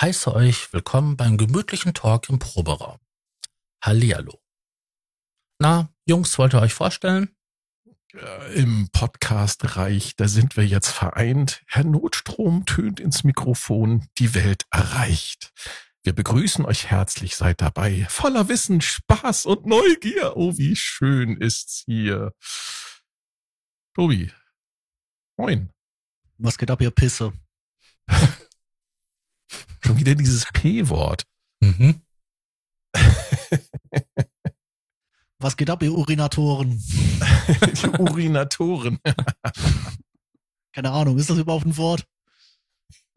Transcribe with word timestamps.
heiße 0.00 0.34
euch 0.34 0.72
willkommen 0.72 1.16
beim 1.16 1.36
gemütlichen 1.36 1.94
Talk 1.94 2.28
im 2.28 2.38
Proberaum. 2.38 2.98
Hallihallo. 3.82 4.40
Na, 5.58 5.88
Jungs, 6.04 6.36
wollt 6.38 6.54
ihr 6.54 6.60
euch 6.60 6.74
vorstellen? 6.74 7.34
Äh, 8.12 8.54
Im 8.54 8.88
Podcast-Reich, 8.90 10.16
da 10.16 10.28
sind 10.28 10.56
wir 10.56 10.66
jetzt 10.66 10.88
vereint. 10.88 11.62
Herr 11.66 11.84
Notstrom 11.84 12.66
tönt 12.66 13.00
ins 13.00 13.24
Mikrofon, 13.24 14.08
die 14.18 14.34
Welt 14.34 14.66
erreicht. 14.70 15.52
Wir 16.02 16.12
begrüßen 16.12 16.64
euch 16.64 16.86
herzlich, 16.90 17.36
seid 17.36 17.60
dabei. 17.60 18.06
Voller 18.10 18.48
Wissen, 18.48 18.80
Spaß 18.80 19.46
und 19.46 19.64
Neugier. 19.66 20.36
Oh, 20.36 20.56
wie 20.58 20.76
schön 20.76 21.36
ist's 21.40 21.82
hier. 21.86 22.32
Tobi. 23.94 24.32
Moin. 25.36 25.70
Was 26.36 26.58
geht 26.58 26.70
ab, 26.70 26.80
ihr 26.82 26.90
Pisse? 26.90 27.32
Schon 29.94 30.00
wieder 30.00 30.16
dieses 30.16 30.44
P-Wort. 30.52 31.24
Mhm. 31.60 32.02
Was 35.38 35.56
geht 35.56 35.70
ab, 35.70 35.84
ihr 35.84 35.92
Urinatoren? 35.92 36.82
Die 36.82 37.88
Urinatoren. 38.00 38.98
Keine 40.72 40.90
Ahnung, 40.90 41.16
ist 41.16 41.30
das 41.30 41.38
überhaupt 41.38 41.64
ein 41.64 41.76
Wort? 41.76 42.08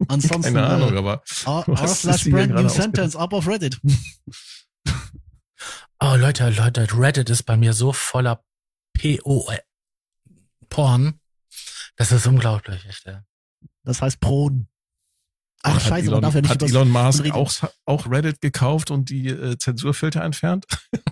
Ansonsten, 0.06 0.54
Keine 0.54 0.68
Ahnung, 0.68 0.94
äh, 0.94 0.98
aber 0.98 1.24
R 1.46 1.64
hast 1.66 1.90
es 1.90 2.00
slash 2.02 2.30
brand 2.30 2.54
new 2.54 2.68
sentence 2.68 3.16
up 3.16 3.32
auf 3.32 3.46
Reddit. 3.48 3.80
Oh, 6.00 6.14
Leute, 6.14 6.48
Leute, 6.50 6.86
Reddit 6.96 7.28
ist 7.28 7.42
bei 7.42 7.56
mir 7.56 7.72
so 7.72 7.92
voller 7.92 8.44
PO 8.96 9.52
Porn. 10.68 11.18
Das 11.96 12.12
ist 12.12 12.24
unglaublich, 12.28 12.86
echt, 12.86 13.04
ja. 13.04 13.24
Das 13.82 14.00
heißt 14.00 14.20
Pron. 14.20 14.68
Ach, 15.62 15.74
hat 15.74 15.82
scheiße, 15.82 16.06
Elon, 16.06 16.12
man 16.14 16.22
darf 16.22 16.34
ja 16.34 16.40
nicht 16.42 16.50
hat 16.50 16.62
Elon 16.62 16.90
Musk 16.92 17.24
reden. 17.24 17.32
auch, 17.32 17.52
auch 17.84 18.10
Reddit 18.10 18.40
gekauft 18.40 18.90
und 18.90 19.10
die 19.10 19.28
äh, 19.28 19.58
Zensurfilter 19.58 20.22
entfernt? 20.22 20.66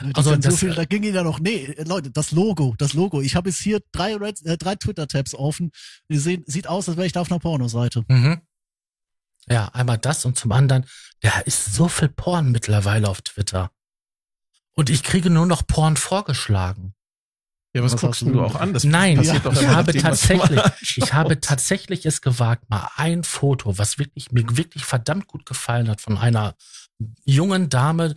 Die 0.00 0.14
Also 0.14 0.30
das- 0.30 0.40
Zensurfilter, 0.42 0.76
da 0.76 0.84
ging 0.84 1.02
ihn 1.02 1.14
ja 1.14 1.22
noch, 1.22 1.40
nee, 1.40 1.74
Leute, 1.86 2.10
das 2.10 2.30
Logo, 2.32 2.74
das 2.78 2.92
Logo. 2.92 3.20
Ich 3.20 3.34
habe 3.36 3.48
jetzt 3.50 3.60
hier 3.60 3.80
drei, 3.92 4.14
Red, 4.16 4.44
äh, 4.44 4.56
drei 4.58 4.74
Twitter-Tabs 4.76 5.34
offen. 5.34 5.70
Die 6.08 6.18
sehen, 6.18 6.44
sieht 6.46 6.66
aus, 6.66 6.88
als 6.88 6.96
wäre 6.96 7.06
ich 7.06 7.12
da 7.12 7.20
auf 7.20 7.30
einer 7.30 7.40
Pornoseite. 7.40 8.04
Mhm. 8.08 8.40
Ja, 9.48 9.68
einmal 9.68 9.98
das 9.98 10.24
und 10.24 10.36
zum 10.38 10.52
anderen, 10.52 10.84
da 11.20 11.38
ist 11.40 11.74
so 11.74 11.88
viel 11.88 12.08
Porn 12.08 12.52
mittlerweile 12.52 13.08
auf 13.08 13.22
Twitter. 13.22 13.70
Und 14.74 14.88
ich 14.90 15.02
kriege 15.02 15.30
nur 15.30 15.46
noch 15.46 15.66
Porn 15.66 15.96
vorgeschlagen. 15.96 16.94
Ja, 17.74 17.82
was, 17.82 17.94
Was 17.94 18.00
guckst 18.02 18.22
du? 18.22 18.40
auch 18.42 18.54
an? 18.54 18.74
Das 18.74 18.84
Nein, 18.84 19.16
doch 19.16 19.52
ich 19.60 19.66
habe 19.66 19.94
tatsächlich, 19.94 20.60
ich 20.96 21.12
habe 21.14 21.40
tatsächlich 21.40 22.04
es 22.04 22.20
gewagt, 22.20 22.68
mal 22.68 22.90
ein 22.96 23.24
Foto, 23.24 23.78
was 23.78 23.98
wirklich, 23.98 24.30
mir 24.30 24.44
wirklich 24.56 24.84
verdammt 24.84 25.26
gut 25.26 25.46
gefallen 25.46 25.88
hat, 25.88 26.02
von 26.02 26.18
einer 26.18 26.54
jungen 27.24 27.70
Dame, 27.70 28.14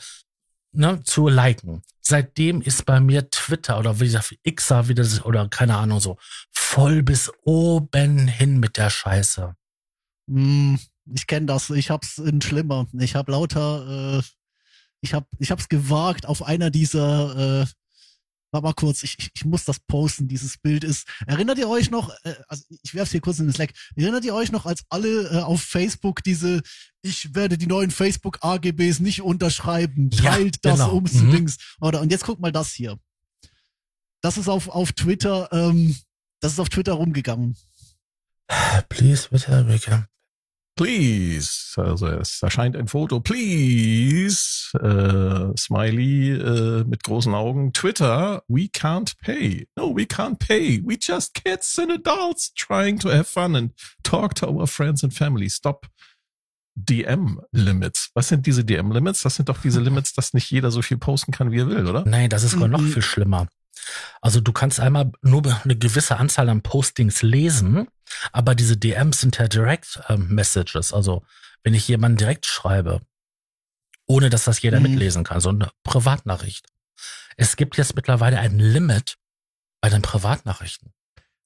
ne, 0.73 1.02
zu 1.03 1.30
liken. 1.30 1.83
Seitdem 2.02 2.61
ist 2.61 2.86
bei 2.86 3.00
mir 3.00 3.30
Twitter 3.30 3.80
oder 3.80 3.99
wie 3.99 4.05
gesagt, 4.05 4.36
Xer 4.43 4.89
wieder, 4.89 5.05
oder 5.26 5.48
keine 5.48 5.77
Ahnung 5.77 5.99
so, 5.99 6.17
voll 6.52 7.02
bis 7.02 7.32
oben 7.43 8.27
hin 8.27 8.60
mit 8.60 8.77
der 8.77 8.89
Scheiße. 8.89 9.55
Hm, 10.30 10.80
ich 11.14 11.27
kenne 11.27 11.45
das. 11.45 11.70
Ich 11.70 11.89
hab's 11.89 12.17
in 12.17 12.42
schlimmer. 12.42 12.87
Ich 12.99 13.16
hab 13.16 13.30
lauter, 13.30 14.20
äh, 14.20 14.23
ich 15.02 15.14
hab, 15.14 15.27
ich 15.39 15.52
hab's 15.52 15.70
gewagt 15.70 16.26
auf 16.26 16.43
einer 16.43 16.70
dieser, 16.72 17.61
äh, 17.61 17.66
warte 18.52 18.64
mal 18.66 18.73
kurz, 18.73 19.04
ich, 19.04 19.16
ich, 19.20 19.32
ich 19.33 19.45
muss 19.45 19.66
das 19.66 19.80
posten, 19.80 20.28
dieses 20.28 20.58
Bild 20.58 20.83
ist. 20.83 21.08
Erinnert 21.28 21.58
ihr 21.58 21.67
euch 21.70 21.92
noch, 21.92 22.10
äh, 22.23 22.36
also 22.48 22.64
ich 22.83 22.94
werf's 22.94 23.11
hier 23.11 23.22
kurz 23.22 23.39
in 23.39 23.48
den 23.48 23.54
Slack, 23.54 23.72
erinnert 23.95 24.23
ihr 24.26 24.33
euch 24.36 24.52
noch, 24.52 24.66
als 24.66 24.83
alle 24.89 25.30
äh, 25.30 25.42
auf 25.42 25.61
Facebook 25.61 26.23
diese, 26.23 26.61
ich 27.02 27.36
werde 27.36 27.58
die 27.58 27.67
neuen 27.67 27.92
Facebook 27.92 28.39
AGBs 28.42 29.00
nicht 29.00 29.22
unterschreiben, 29.22 30.10
Ja, 30.14 30.32
teilt 30.32 30.64
das 30.64 30.80
genau. 30.80 30.95
ums 30.95 31.14
Mhm. 31.14 31.32
Dings. 31.32 31.58
Oder, 31.82 32.02
und 32.02 32.11
jetzt 32.11 32.23
guck 32.23 32.39
mal 32.39 32.52
das 32.52 32.72
hier. 32.72 32.98
Das 34.22 34.38
ist 34.38 34.48
auf, 34.48 34.70
auf 34.70 34.92
Twitter, 34.94 35.50
ähm, 35.52 35.95
das 36.39 36.54
ist 36.54 36.60
auf 36.60 36.70
Twitter 36.70 36.94
rumgegangen. 36.94 37.55
Please, 38.89 39.28
bitte, 39.30 39.64
bitte. 39.66 40.08
Please. 40.75 41.73
Also 41.77 42.08
es 42.08 42.41
erscheint 42.41 42.75
ein 42.75 42.87
Foto. 42.87 43.19
Please. 43.21 44.71
Äh, 44.77 45.58
Smiley 45.58 46.31
äh, 46.33 46.83
mit 46.83 47.03
großen 47.03 47.33
Augen. 47.33 47.71
Twitter. 47.73 48.43
We 48.47 48.63
can't 48.73 49.13
pay. 49.21 49.67
No, 49.77 49.95
we 49.95 50.03
can't 50.03 50.37
pay. 50.39 50.81
We 50.86 50.97
just 50.99 51.33
kids 51.33 51.80
and 51.80 51.91
adults 51.91 52.53
trying 52.53 52.99
to 52.99 53.09
have 53.09 53.25
fun 53.25 53.55
and 53.55 53.71
talk 54.03 54.36
to 54.36 54.47
our 54.47 54.67
friends 54.67 55.03
and 55.03 55.13
family. 55.13 55.49
Stop. 55.49 55.87
DM 56.77 57.39
Limits. 57.53 58.09
Was 58.15 58.27
sind 58.27 58.45
diese 58.45 58.65
DM 58.65 58.92
Limits? 58.92 59.21
Das 59.21 59.36
sind 59.37 59.47
doch 59.47 59.61
diese 59.61 59.80
Limits, 59.80 60.11
dass 60.13 60.33
nicht 60.33 60.52
jeder 60.52 60.71
so 60.71 60.81
viel 60.81 60.97
posten 60.97 61.31
kann, 61.31 61.52
wie 61.53 61.59
er 61.59 61.69
will, 61.69 61.87
oder? 61.87 62.03
Nein, 62.05 62.30
das 62.30 62.43
ist 62.43 62.52
sogar 62.52 62.67
noch 62.67 62.81
Mhm. 62.81 62.92
viel 62.92 63.02
schlimmer. 63.02 63.47
Also 64.21 64.41
du 64.41 64.52
kannst 64.52 64.80
einmal 64.80 65.11
nur 65.21 65.43
eine 65.63 65.75
gewisse 65.77 66.17
Anzahl 66.17 66.49
an 66.49 66.61
Postings 66.61 67.21
lesen, 67.21 67.87
aber 68.31 68.55
diese 68.55 68.77
DMs 68.77 69.21
sind 69.21 69.37
ja 69.37 69.47
Direct 69.47 69.99
ähm, 70.09 70.27
Messages. 70.30 70.93
Also 70.93 71.23
wenn 71.63 71.73
ich 71.73 71.87
jemanden 71.87 72.17
direkt 72.17 72.45
schreibe, 72.45 73.02
ohne 74.08 74.30
dass 74.30 74.43
das 74.43 74.61
jeder 74.61 74.80
Mhm. 74.80 74.83
mitlesen 74.91 75.23
kann, 75.23 75.41
so 75.41 75.49
eine 75.49 75.71
Privatnachricht. 75.83 76.67
Es 77.37 77.55
gibt 77.55 77.77
jetzt 77.77 77.95
mittlerweile 77.95 78.39
ein 78.39 78.59
Limit 78.59 79.17
bei 79.81 79.89
den 79.89 80.02
Privatnachrichten. 80.02 80.93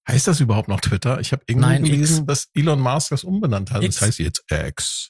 Heißt 0.07 0.27
das 0.27 0.39
überhaupt 0.39 0.67
noch 0.69 0.81
Twitter? 0.81 1.19
Ich 1.19 1.31
habe 1.31 1.43
irgendwo 1.47 1.67
Nein, 1.67 1.83
gelesen, 1.83 2.19
X. 2.19 2.25
dass 2.27 2.49
Elon 2.53 2.79
Musk 2.79 3.09
das 3.09 3.23
umbenannt 3.23 3.71
hat. 3.71 3.83
X. 3.83 3.95
Das 3.97 4.07
heißt 4.07 4.19
jetzt 4.19 4.43
X. 4.51 5.09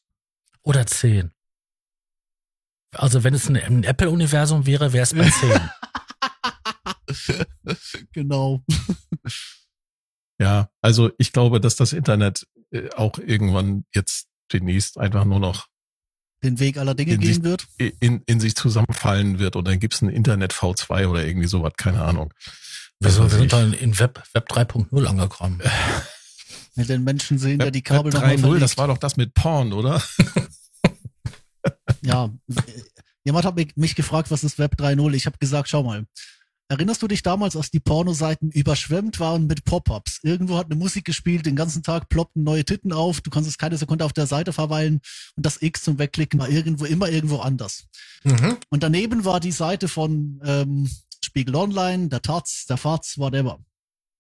Oder 0.64 0.86
zehn. 0.86 1.32
Also 2.92 3.24
wenn 3.24 3.34
es 3.34 3.48
ein, 3.50 3.56
ein 3.58 3.84
Apple-Universum 3.84 4.66
wäre, 4.66 4.94
wäre 4.94 5.04
es 5.04 5.14
bei 5.14 5.30
zehn. 5.40 5.70
genau. 8.14 8.64
Ja, 10.40 10.70
also 10.82 11.12
ich 11.18 11.32
glaube, 11.34 11.60
dass 11.60 11.76
das 11.76 11.94
Internet 11.94 12.48
äh, 12.72 12.90
auch 12.96 13.18
irgendwann 13.18 13.86
jetzt 13.94 14.28
demnächst 14.54 14.98
einfach 14.98 15.26
nur 15.26 15.40
noch 15.40 15.68
Den 16.44 16.60
Weg 16.60 16.78
aller 16.78 16.96
Dinge 16.96 17.14
In 17.16 17.20
gehen 17.20 17.34
sich- 17.34 17.44
wird. 17.44 17.68
in, 18.00 18.24
in 18.26 18.40
sich 18.40 18.56
zusammenfallen 18.56 19.40
wird 19.40 19.56
oder 19.56 19.72
dann 19.72 19.80
gibt's 19.80 20.02
ein 20.02 20.10
Internet 20.10 20.54
V2 20.54 21.08
oder 21.08 21.26
irgendwie 21.26 21.48
sowas, 21.48 21.74
keine 21.78 22.02
Ahnung. 22.04 22.34
Wieso? 23.00 23.24
weiß 23.26 23.32
Wir 23.34 23.40
sind 23.40 23.54
dann 23.54 23.74
in 23.74 23.98
Web, 24.00 24.24
Web 24.34 24.50
3.0 24.52 25.06
angekommen. 25.06 25.62
Mit 26.76 26.88
den 26.90 27.04
Menschen 27.04 27.38
sehen 27.38 27.60
ja 27.60 27.72
die 27.72 27.82
Kabel 27.82 28.14
Web 28.14 28.22
nochmal 28.22 28.36
3.0, 28.36 28.40
verlegt. 28.40 28.62
das 28.62 28.78
war 28.78 28.88
doch 28.88 28.98
das 28.98 29.18
mit 29.18 29.34
Porn, 29.34 29.74
oder? 29.74 30.02
Ja. 32.02 32.30
Jemand 33.26 33.46
hat 33.46 33.56
mich, 33.56 33.76
mich 33.76 33.94
gefragt, 33.96 34.32
was 34.32 34.44
ist 34.46 34.58
Web 34.60 34.76
3.0? 34.80 35.14
Ich 35.14 35.26
habe 35.26 35.38
gesagt, 35.38 35.68
schau 35.70 35.84
mal. 35.84 36.06
Erinnerst 36.72 37.02
du 37.02 37.08
dich 37.08 37.24
damals, 37.24 37.56
als 37.56 37.72
die 37.72 37.80
Pornoseiten 37.80 38.52
überschwemmt 38.52 39.20
waren 39.20 39.48
mit 39.48 39.66
Pop-ups? 39.66 40.20
Irgendwo 40.22 40.56
hat 40.56 40.68
eine 40.68 40.76
Musik 40.76 41.04
gespielt, 41.04 41.48
den 41.48 41.56
ganzen 41.56 41.82
Tag 41.82 42.10
ploppten 42.10 42.44
neue 42.44 42.64
Titten 42.64 42.94
auf, 42.94 43.22
du 43.22 43.32
kannst 43.32 43.50
es 43.50 43.58
keine 43.58 43.76
Sekunde 43.76 44.06
auf 44.06 44.14
der 44.14 44.28
Seite 44.28 44.54
verweilen 44.54 45.02
und 45.36 45.46
das 45.46 45.64
X 45.64 45.82
zum 45.82 45.98
Wegklicken 45.98 46.40
war 46.40 46.48
irgendwo 46.48 46.86
immer 46.86 47.10
irgendwo 47.10 47.38
anders. 47.40 47.88
Mhm. 48.24 48.58
Und 48.70 48.84
daneben 48.84 49.26
war 49.26 49.40
die 49.40 49.52
Seite 49.52 49.88
von 49.88 50.40
ähm, 50.46 50.88
Spiegel 51.26 51.56
Online, 51.56 52.08
der 52.08 52.22
Taz, 52.22 52.68
der 52.70 52.78
Faz, 52.78 53.18
whatever. 53.18 53.60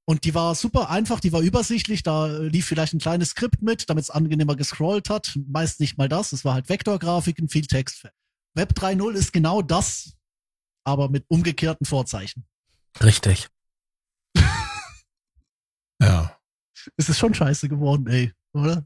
Und 0.05 0.23
die 0.25 0.33
war 0.33 0.55
super 0.55 0.89
einfach, 0.89 1.19
die 1.19 1.31
war 1.31 1.41
übersichtlich, 1.41 2.01
da 2.01 2.25
lief 2.25 2.65
vielleicht 2.65 2.93
ein 2.93 2.99
kleines 2.99 3.29
Skript 3.29 3.61
mit, 3.61 3.91
damit 3.91 4.05
es 4.05 4.09
angenehmer 4.09 4.55
gescrollt 4.55 5.11
hat. 5.11 5.37
Meist 5.47 5.79
nicht 5.79 5.99
mal 5.99 6.09
das, 6.09 6.33
es 6.33 6.43
war 6.43 6.55
halt 6.55 6.67
Vektorgrafiken, 6.67 7.47
viel 7.47 7.67
Text. 7.67 8.07
Web 8.55 8.73
3.0 8.75 9.13
ist 9.13 9.33
genau 9.33 9.61
das, 9.61 10.15
aber 10.89 11.09
mit 11.09 11.25
umgekehrten 11.27 11.85
Vorzeichen. 11.85 12.45
Richtig. 13.01 13.49
Ja. 16.01 16.37
Es 16.97 17.09
ist 17.09 17.19
schon 17.19 17.33
scheiße 17.33 17.67
geworden, 17.67 18.07
ey, 18.07 18.33
oder? 18.53 18.85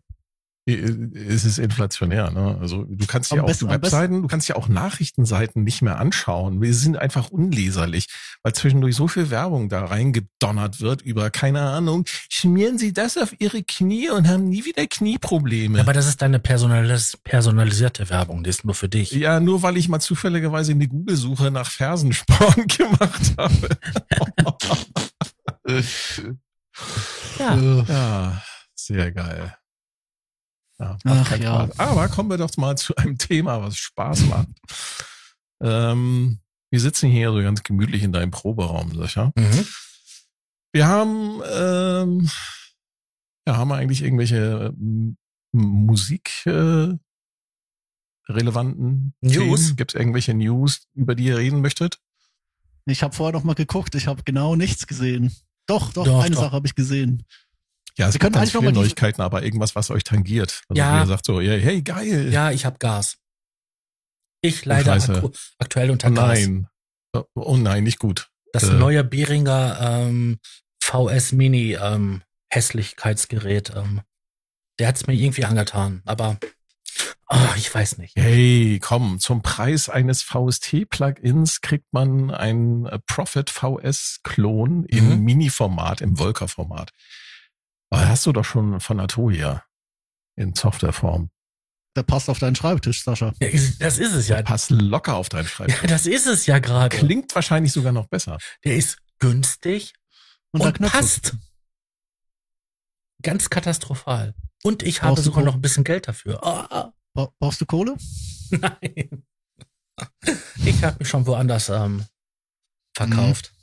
Es 0.66 1.44
ist 1.44 1.58
inflationär. 1.58 2.32
Ne? 2.32 2.58
Also 2.62 2.86
du 2.86 3.06
kannst 3.06 3.32
ja 3.34 3.42
auch 3.42 3.48
besten- 3.48 3.70
Webseiten, 3.70 4.22
du 4.22 4.28
kannst 4.30 4.48
ja 4.48 4.56
auch 4.56 4.70
Nachrichtenseiten 4.70 5.64
nicht 5.66 5.82
mehr 5.82 6.00
anschauen. 6.00 6.62
Wir 6.62 6.74
sind 6.74 6.98
einfach 6.98 7.32
unleserlich, 7.32 8.08
weil 8.44 8.54
zwischendurch 8.54 8.96
so 8.96 9.10
viel 9.10 9.30
Werbung 9.30 9.68
da 9.68 9.84
reingedonnert 9.84 10.80
wird 10.80 11.02
über, 11.02 11.30
keine 11.32 11.62
Ahnung, 11.62 12.06
schmieren 12.30 12.78
Sie 12.78 12.94
das 12.94 13.18
auf 13.18 13.36
Ihre 13.40 13.64
Knie 13.64 14.10
und 14.10 14.28
haben 14.30 14.46
nie 14.48 14.64
wieder 14.64 14.88
Knieprobleme. 14.88 15.82
Aber 15.82 15.92
das 15.92 16.08
ist 16.08 16.22
deine 16.22 16.40
personalis 16.40 17.18
personalisierte 17.24 18.10
Werbung, 18.10 18.44
die 18.44 18.50
ist 18.50 18.64
nur 18.64 18.76
für 18.76 18.88
dich. 18.88 19.12
Ja, 19.12 19.42
nur 19.42 19.64
weil 19.64 19.76
ich 19.76 19.90
mal 19.90 20.00
zufälligerweise 20.00 20.72
eine 20.72 20.88
Google-Suche 20.88 21.52
nach 21.52 21.70
Fersensporn 21.70 22.68
gemacht 22.68 23.34
habe. 23.38 23.70
Ja. 27.40 27.56
Äh, 27.58 27.84
ja, 27.90 28.42
sehr 28.76 29.12
geil. 29.12 29.56
Ja, 30.84 30.98
Ach, 31.06 31.38
ja. 31.40 31.70
Aber 31.78 32.08
kommen 32.10 32.30
wir 32.30 32.38
doch 32.38 32.56
mal 32.58 32.78
zu 32.78 32.96
einem 32.96 33.18
Thema, 33.18 33.62
was 33.62 33.78
Spaß 33.78 34.26
macht. 34.26 34.48
ähm, 35.62 36.40
wir 36.70 36.80
sitzen 36.80 37.10
hier 37.10 37.32
so 37.32 37.42
ganz 37.42 37.64
gemütlich 37.64 38.04
in 38.04 38.12
deinem 38.12 38.32
Proberaum, 38.32 38.96
Sascha. 38.96 39.32
Mhm. 39.36 39.66
Wir 40.74 40.88
haben, 40.88 41.42
ähm, 41.56 42.30
ja, 43.48 43.58
haben 43.58 43.68
wir 43.68 43.76
eigentlich 43.76 44.02
irgendwelche 44.02 44.74
ähm, 44.76 45.18
Musik 45.52 46.46
äh, 46.48 46.94
relevanten 48.28 49.14
News? 49.22 49.76
Gibt 49.76 49.94
es 49.94 50.00
irgendwelche 50.00 50.34
News, 50.34 50.88
über 50.94 51.14
die 51.16 51.26
ihr 51.26 51.38
reden 51.38 51.62
möchtet? 51.62 52.00
Ich 52.86 53.04
habe 53.04 53.16
vorher 53.16 53.34
noch 53.34 53.44
mal 53.44 53.56
geguckt, 53.56 53.96
ich 53.96 54.08
habe 54.08 54.24
genau 54.24 54.56
nichts 54.56 54.88
gesehen. 54.88 55.34
Doch, 55.68 55.94
doch, 55.94 56.06
Doch, 56.06 56.24
eine 56.24 56.36
doch. 56.36 56.42
Sache 56.42 56.52
habe 56.54 56.68
ich 56.68 56.76
gesehen. 56.76 57.24
Ja, 57.98 58.08
es 58.08 58.14
gibt 58.14 58.24
können 58.24 58.34
ganz 58.34 58.52
viele 58.52 58.72
Neuigkeiten, 58.72 59.22
aber 59.22 59.44
irgendwas, 59.44 59.76
was 59.76 59.92
euch 59.92 60.04
tangiert. 60.04 60.64
Also 60.68 60.80
Ja. 60.80 61.02
ihr 61.02 61.06
sagt 61.08 61.26
so, 61.26 61.40
hey, 61.40 61.62
hey 61.62 61.82
geil. 61.82 62.32
Ja, 62.34 62.50
ich 62.52 62.66
habe 62.66 62.78
Gas. 62.80 63.18
Ich 64.42 64.66
leider 64.66 64.94
aktu 64.94 65.32
aktuell 65.60 65.92
unter 65.92 66.10
oh 66.10 66.14
Gas. 66.14 66.28
nein. 66.40 66.68
Oh, 67.14 67.24
Oh 67.36 67.58
nein, 67.58 67.84
nicht 67.84 68.00
gut. 68.00 68.30
Das 68.52 68.64
Äh. 68.64 68.74
neue 68.74 69.04
Behringer 69.04 69.78
ähm, 69.80 70.40
VS 70.84 71.32
Mini 71.34 71.74
ähm, 71.80 72.24
Hässlichkeitsgerät, 72.50 73.74
ähm, 73.76 74.02
der 74.80 74.88
hat's 74.88 75.08
mir 75.08 75.14
irgendwie 75.14 75.46
angetan. 75.46 76.02
Aber 76.06 76.40
ah, 77.28 77.54
ich 77.56 77.74
weiß 77.74 78.00
nicht. 78.00 78.16
Hey, 78.16 78.80
komm, 78.82 79.20
zum 79.20 79.42
Preis 79.44 79.88
eines 79.90 80.24
VST-Plugins 80.24 81.62
kriegt 81.62 81.92
man 81.94 82.32
ein 82.32 82.86
äh, 82.88 83.00
Profit 83.06 83.50
VS-Klon 83.50 84.86
im 84.86 85.10
Mhm. 85.20 85.24
Mini-Format, 85.24 86.02
im 86.02 86.18
Volker-Format. 86.18 86.92
Aber 87.94 88.08
hast 88.10 88.26
du 88.26 88.32
doch 88.32 88.44
schon 88.46 88.80
von 88.80 89.00
Atolia 89.00 89.64
in 90.36 90.56
Softwareform. 90.56 91.30
Der 91.96 92.02
passt 92.04 92.28
auf 92.30 92.40
deinen 92.40 92.56
Schreibtisch, 92.56 93.04
Sascha. 93.04 93.34
Ja, 93.40 93.50
das 93.80 94.00
ist 94.00 94.14
es 94.14 94.28
ja. 94.28 94.42
Passt 94.42 94.72
locker 94.72 95.16
auf 95.16 95.30
deinen 95.30 95.44
Ja, 95.44 95.50
Schreibtisch. 95.50 95.90
das 95.90 96.06
ist 96.08 96.26
es 96.26 96.48
ja 96.48 96.58
gerade. 96.60 96.96
Klingt 96.98 97.36
wahrscheinlich 97.36 97.72
sogar 97.72 97.92
noch 97.92 98.08
besser. 98.08 98.40
Der 98.64 98.76
ist 98.78 98.98
günstig 99.20 99.94
Und, 100.52 100.62
der 100.62 100.70
und 100.70 100.80
passt. 100.92 101.36
Ganz 103.22 103.50
katastrophal. 103.52 104.34
Und 104.64 104.82
ich 104.82 105.02
habe 105.04 105.10
Brauchst 105.14 105.28
du 105.28 105.30
sogar 105.32 105.44
noch 105.44 105.54
ein 105.54 105.62
bisschen 105.62 105.84
Geld 105.84 106.08
dafür. 106.08 106.38
Bra- 106.40 107.32
Brauchst 107.40 107.62
du 107.62 107.66
Kohle? 107.68 107.96
nein. 108.50 109.24
Ich 110.66 110.84
habe 110.84 110.98
mich 111.00 111.08
schon 111.10 111.28
woanders 111.28 111.70
ähm, 111.70 112.06
verkauft. 112.96 113.54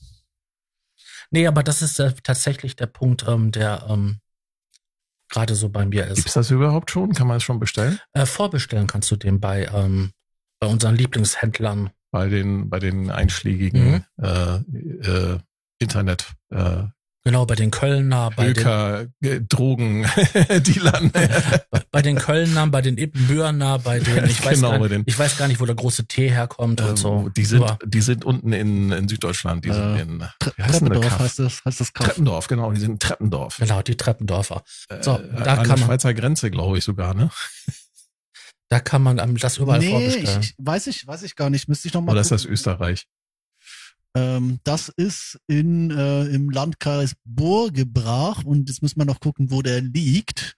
Nee, 1.31 1.47
aber 1.47 1.62
das 1.62 1.82
ist 1.82 1.99
äh, 2.00 2.12
tatsächlich 2.23 2.77
der 2.77 2.87
Punkt, 2.87 3.25
ähm, 3.29 3.53
der 3.53 3.87
ähm, 3.88 4.19
gerade 5.29 5.55
so 5.55 5.69
bei 5.69 5.87
mir 5.87 6.06
ist. 6.09 6.35
das 6.37 6.50
überhaupt 6.50 6.91
schon? 6.91 7.12
Kann 7.15 7.27
man 7.29 7.37
es 7.37 7.43
schon 7.44 7.61
bestellen? 7.61 8.00
Äh, 8.12 8.27
vorbestellen 8.27 8.87
kannst 8.87 9.11
du 9.11 9.17
den 9.17 9.41
bei, 9.41 9.67
ähm, 9.73 10.11
bei 10.59 10.67
unseren 10.67 10.97
Lieblingshändlern. 10.97 11.91
Bei 12.11 12.29
den, 12.29 12.69
bei 12.69 12.81
den 12.81 13.11
einschlägigen 13.11 14.05
Mhm. 14.17 14.25
äh, 14.25 14.56
äh, 14.56 15.38
Internet 15.79 16.32
äh, 16.50 16.82
Genau, 17.22 17.44
bei 17.44 17.55
den 17.55 17.70
Kölner, 17.70 18.31
bei 18.34 18.46
den, 18.52 18.56
Höker, 18.56 19.06
äh, 19.22 19.40
Drogen, 19.43 20.05
Dealern. 20.49 21.11
bei, 21.70 21.82
bei 21.90 22.00
den 22.02 22.17
Kölnern, 22.17 22.70
bei 22.70 22.81
den 22.81 22.96
Ibbenbürner, 22.96 23.78
bei 23.78 23.99
den, 24.00 24.25
ich 24.25 24.43
weiß, 24.43 24.55
Genau, 24.55 24.70
gar, 24.70 24.78
bei 24.78 24.88
den- 24.88 25.02
ich 25.05 25.19
weiß 25.19 25.37
gar 25.37 25.46
nicht, 25.46 25.61
wo 25.61 25.67
der 25.67 25.75
große 25.75 26.06
T 26.06 26.31
herkommt 26.31 26.81
und 26.81 26.96
so. 26.96 27.25
Ähm, 27.26 27.32
Die 27.37 27.44
sind, 27.44 27.64
die 27.84 28.00
sind 28.00 28.25
unten 28.25 28.55
in, 28.55 28.90
in 28.90 29.06
Süddeutschland. 29.06 29.64
Die 29.67 29.72
sind 29.72 29.96
Äh, 29.96 30.00
in 30.00 30.19
Tre 30.38 30.52
wie 30.56 30.62
heißt 30.62 30.81
denn 30.81 30.88
der 30.88 31.00
Treppendorf 31.00 31.19
heißt 31.19 31.38
das, 31.40 31.64
heißt 31.64 31.81
das 31.81 31.93
Kaff. 31.93 32.06
Treppendorf, 32.06 32.46
genau. 32.49 32.72
Die 32.72 32.81
sind 32.81 32.93
in 32.93 32.99
Treppendorf. 32.99 33.56
genau, 33.58 33.82
die 33.82 33.96
Treppendorfer. 33.99 34.62
So, 35.02 35.17
äh, 35.19 35.28
da 35.28 35.37
an 35.37 35.44
kann 35.44 35.56
der 35.58 35.67
man- 35.69 35.78
Schweizer 35.78 36.14
Grenze, 36.14 36.50
glaube 36.50 36.78
ich 36.78 36.84
sogar, 36.84 37.12
ne? 37.12 37.31
Da 38.70 38.78
kann 38.81 39.02
man 39.02 39.19
ähm, 39.19 39.37
das 39.37 39.58
überall 39.58 39.81
nee, 39.81 39.87
ich, 40.06 40.12
vorbestellen. 40.14 40.40
ich, 40.43 40.55
weiß 40.58 40.87
ich, 40.87 41.06
weiß 41.06 41.22
ich 41.25 41.34
gar 41.37 41.50
nicht. 41.50 41.69
Müsste 41.69 41.88
ich 41.88 41.93
noch 41.94 42.02
mal 42.02 42.12
Oder 42.12 42.20
ist 42.20 42.31
das 42.31 42.43
gucken. 42.43 42.55
Österreich? 42.55 43.06
Ähm, 44.17 44.59
das 44.65 44.89
ist 44.89 45.39
in, 45.47 45.91
äh, 45.91 46.25
im 46.27 46.51
Landkreis 46.51 47.15
Burgebrach 47.25 48.45
und 48.45 48.69
jetzt 48.69 48.83
müssen 48.83 48.99
wir 48.99 49.05
noch 49.05 49.21
gucken, 49.21 49.51
wo 49.51 49.62
der 49.62 49.81
liegt. 49.81 50.57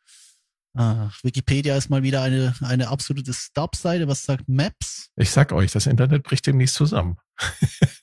Ah, 0.75 1.11
Wikipedia 1.23 1.77
ist 1.77 1.91
mal 1.91 2.03
wieder 2.03 2.23
eine, 2.23 2.55
eine 2.63 2.89
absolute 2.89 3.35
Stop-Seite. 3.35 4.09
Was 4.09 4.25
sagt 4.25 4.49
Maps? 4.49 5.09
Ich 5.17 5.31
sag 5.31 5.53
euch, 5.53 5.71
das 5.73 5.87
Internet 5.87 6.23
bricht 6.23 6.47
demnächst 6.47 6.75
zusammen. 6.77 7.17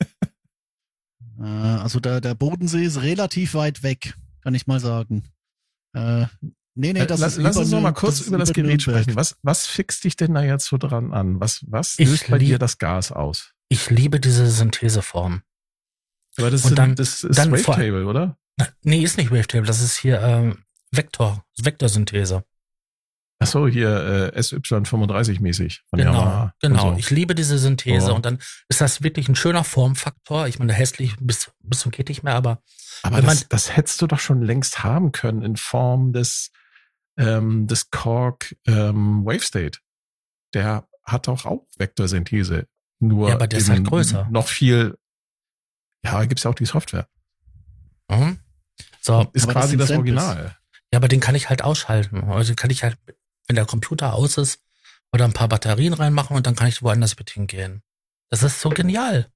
Äh, 1.42 1.44
also 1.46 2.02
der, 2.02 2.19
der 2.19 2.36
Bodensee 2.36 2.84
ist 2.84 3.02
relativ 3.02 3.54
weit 3.54 3.81
weg, 3.81 4.13
kann 4.44 4.54
ich 4.56 4.68
mal 4.68 4.81
sagen. 4.81 5.24
Äh, 5.94 6.25
nee, 6.75 6.92
nee, 6.94 7.00
Äh, 7.00 7.07
das 7.07 7.22
lass, 7.22 7.38
ist 7.38 7.44
lass 7.44 7.56
uns 7.56 7.72
noch 7.72 7.80
mal 7.80 7.94
kurz 7.94 8.19
ist 8.19 8.28
über 8.28 8.38
das 8.38 8.52
Gerät 8.52 8.86
Nürnberg. 8.86 9.04
sprechen. 9.04 9.16
Was, 9.16 9.38
was 9.42 9.66
fixt 9.66 10.04
dich 10.04 10.18
denn 10.18 10.34
da 10.34 10.44
jetzt 10.44 10.66
so 10.66 10.78
dran 10.78 11.13
an? 11.13 11.40
Was, 11.40 11.63
was 11.68 11.98
Ich 11.98 12.10
löst 12.10 12.30
bei 12.30 12.40
dir 12.40 12.60
das 12.60 12.78
Gas 12.78 13.13
aus? 13.13 13.54
Ich 13.69 13.89
liebe 13.89 14.19
diese 14.19 14.48
Syntheseform. 14.50 15.44
Aber 16.38 16.51
das, 16.51 16.66
Und 16.66 16.75
dann- 16.75 16.95
das 16.95 17.24
ist 17.24 17.38
dann 17.38 17.56
vor- 17.57 17.75
Wavetable, 17.75 18.06
oder? 18.06 18.38
Nee, 18.83 19.04
ist 19.04 19.18
nicht 19.18 19.31
Wavetable, 19.31 19.66
das 19.68 19.81
ist 19.81 19.98
hier 19.98 20.19
ähm, 20.21 20.63
Vektor, 20.92 21.45
Vektorsynthese. 21.62 22.44
Ach 23.42 23.48
so, 23.48 23.68
hier 23.69 24.31
äh, 24.36 24.38
SY35 24.39 25.39
mäßig 25.39 25.83
von 25.89 26.00
Genau, 26.00 26.12
Yamaha. 26.13 26.54
genau. 26.60 26.92
So. 26.94 26.98
Ich 26.98 27.10
liebe 27.10 27.36
diese 27.36 27.57
Synthese 27.57 28.12
Oh. 28.12 28.16
und 28.16 28.25
dann 28.25 28.39
ist 28.68 28.81
das 28.81 29.01
wirklich 29.01 29.30
ein 29.30 29.36
schöner 29.36 29.63
Formfaktor. 29.63 30.48
Ich 30.48 30.60
meine, 30.60 30.74
hässlich 30.74 31.16
bis, 31.21 31.50
bis 31.60 31.80
zum 31.80 31.92
geht 31.94 32.10
nicht 32.10 32.21
mehr, 32.24 32.36
aber 32.36 32.62
Aber 33.01 33.21
das, 33.21 33.48
das 33.48 33.77
hättest 33.77 34.01
du 34.01 34.07
doch 34.07 34.19
schon 34.19 34.42
längst 34.42 34.83
haben 34.83 35.13
können 35.13 35.42
in 35.42 35.56
Form 35.56 36.12
des, 36.12 36.51
ähm, 37.18 37.66
des 37.68 37.92
Korg 37.92 38.56
ähm, 38.68 39.24
WaveState. 39.25 39.80
Der 40.54 40.86
hat 41.06 41.27
doch 41.27 41.45
auch 41.45 41.66
Vektorsynthese. 41.77 42.68
Nur 43.00 43.30
Ja, 43.30 43.36
aber 43.36 43.48
der 43.48 43.60
ist 43.60 43.69
halt 43.69 43.86
größer. 43.86 44.28
Noch 44.30 44.48
viel. 44.48 44.98
Ja, 46.04 46.24
gibt's 46.25 46.44
ja 46.44 46.51
auch 46.51 46.56
die 46.56 46.66
Software. 46.66 47.07
mhm. 48.10 48.40
so, 49.01 49.28
Ist 49.34 49.48
das 49.48 49.54
quasi 49.54 49.78
das, 49.78 49.90
Samples. 49.90 50.18
Original. 50.18 50.57
ja, 50.92 50.98
aber 50.98 51.07
den 51.07 51.19
kann 51.19 51.36
ich 51.36 51.50
halt 51.50 51.63
ausschalten. 51.63 52.24
Also 52.25 52.51
den 52.51 52.56
kann 52.56 52.69
ich 52.69 52.84
halt, 52.84 52.98
wenn 53.48 53.56
der 53.56 53.66
Computer 53.66 54.13
aus 54.13 54.38
ist, 54.38 54.62
oder 55.12 55.25
ein 55.25 55.34
paar 55.34 55.48
Batterien 55.48 55.94
reinmachen 55.94 56.35
und 56.35 56.45
dann 56.45 56.56
kann 56.56 56.68
ich 56.68 56.81
woanders 56.81 57.18
mit 57.18 57.30
hingehen. 57.31 57.81
Das 58.30 58.44
ist 58.44 58.62
so 58.62 58.69
genial. 58.69 59.31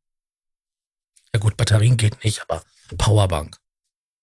Ja 1.33 1.39
gut, 1.39 1.57
Batterien 1.57 1.97
geht 1.97 2.23
nicht, 2.23 2.43
aber 2.43 2.63
Powerbank. 2.97 3.57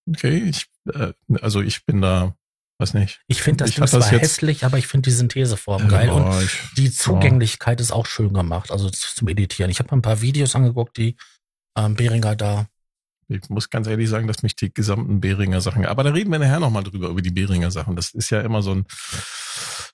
Okay, 0.07 0.37
ich, 0.37 0.67
äh, 0.93 1.13
also 1.41 1.61
ich 1.61 1.85
bin 1.85 2.01
da, 2.01 2.35
weiß 2.81 2.95
nicht. 2.95 3.21
Ich 3.27 3.41
finde 3.41 3.63
das 3.63 3.71
Ding 3.71 3.81
das 3.81 3.91
zwar 3.91 4.09
hässlich, 4.09 4.65
aber 4.65 4.77
ich 4.77 4.87
finde 4.87 5.09
die 5.09 5.15
Syntheseform 5.15 5.87
geil 5.87 6.09
Äh, 6.09 6.11
und 6.11 6.49
die 6.77 6.91
Zugänglichkeit 6.91 7.79
ist 7.79 7.91
auch 7.91 8.05
schön 8.05 8.33
gemacht, 8.33 8.71
also 8.71 8.89
zum 8.89 9.27
Editieren. 9.27 9.69
Ich 9.69 9.79
habe 9.79 9.89
mir 9.91 9.99
ein 9.99 10.01
paar 10.01 10.21
Videos 10.21 10.55
angeguckt, 10.55 10.97
die 10.97 11.15
ähm, 11.77 11.95
Behringer 11.95 12.35
da. 12.35 12.67
Ich 13.27 13.49
muss 13.49 13.69
ganz 13.69 13.87
ehrlich 13.87 14.09
sagen, 14.09 14.27
dass 14.27 14.43
mich 14.43 14.57
die 14.57 14.73
gesamten 14.73 15.21
Behringer 15.21 15.61
Sachen, 15.61 15.85
aber 15.85 16.03
da 16.03 16.09
reden 16.09 16.31
wir 16.31 16.39
nachher 16.39 16.59
nochmal 16.59 16.83
drüber, 16.83 17.09
über 17.09 17.21
die 17.21 17.31
Behringer 17.31 17.71
Sachen. 17.71 17.95
Das 17.95 18.13
ist 18.13 18.29
ja 18.29 18.41
immer 18.41 18.61
so 18.61 18.71
ein, 18.71 18.85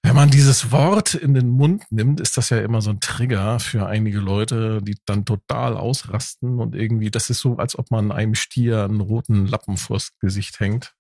wenn 0.01 0.15
man 0.15 0.32
dieses 0.32 0.72
Wort 0.72 1.13
in 1.13 1.34
den 1.34 1.50
Mund 1.50 1.84
nimmt, 1.91 2.20
ist 2.20 2.38
das 2.38 2.50
ja 2.50 2.60
immer 2.60 2.82
so 2.82 2.89
ein 2.89 3.00
Trigger 3.00 3.60
für 3.60 3.86
einige 3.86 4.20
Leute, 4.20 4.82
die 4.82 4.98
dann 5.06 5.25
total 5.25 5.77
ausrasten 5.77 6.60
und 6.60 6.74
irgendwie, 6.74 7.12
das 7.12 7.29
ist 7.29 7.39
so, 7.39 7.58
als 7.58 7.77
ob 7.77 7.91
man 7.91 8.12
einem 8.12 8.34
Stier 8.34 8.86
einen 8.86 9.01
roten 9.01 9.46
Lappen 9.46 9.77
vors 9.77 10.17
Gesicht 10.20 10.60
hängt. 10.60 10.96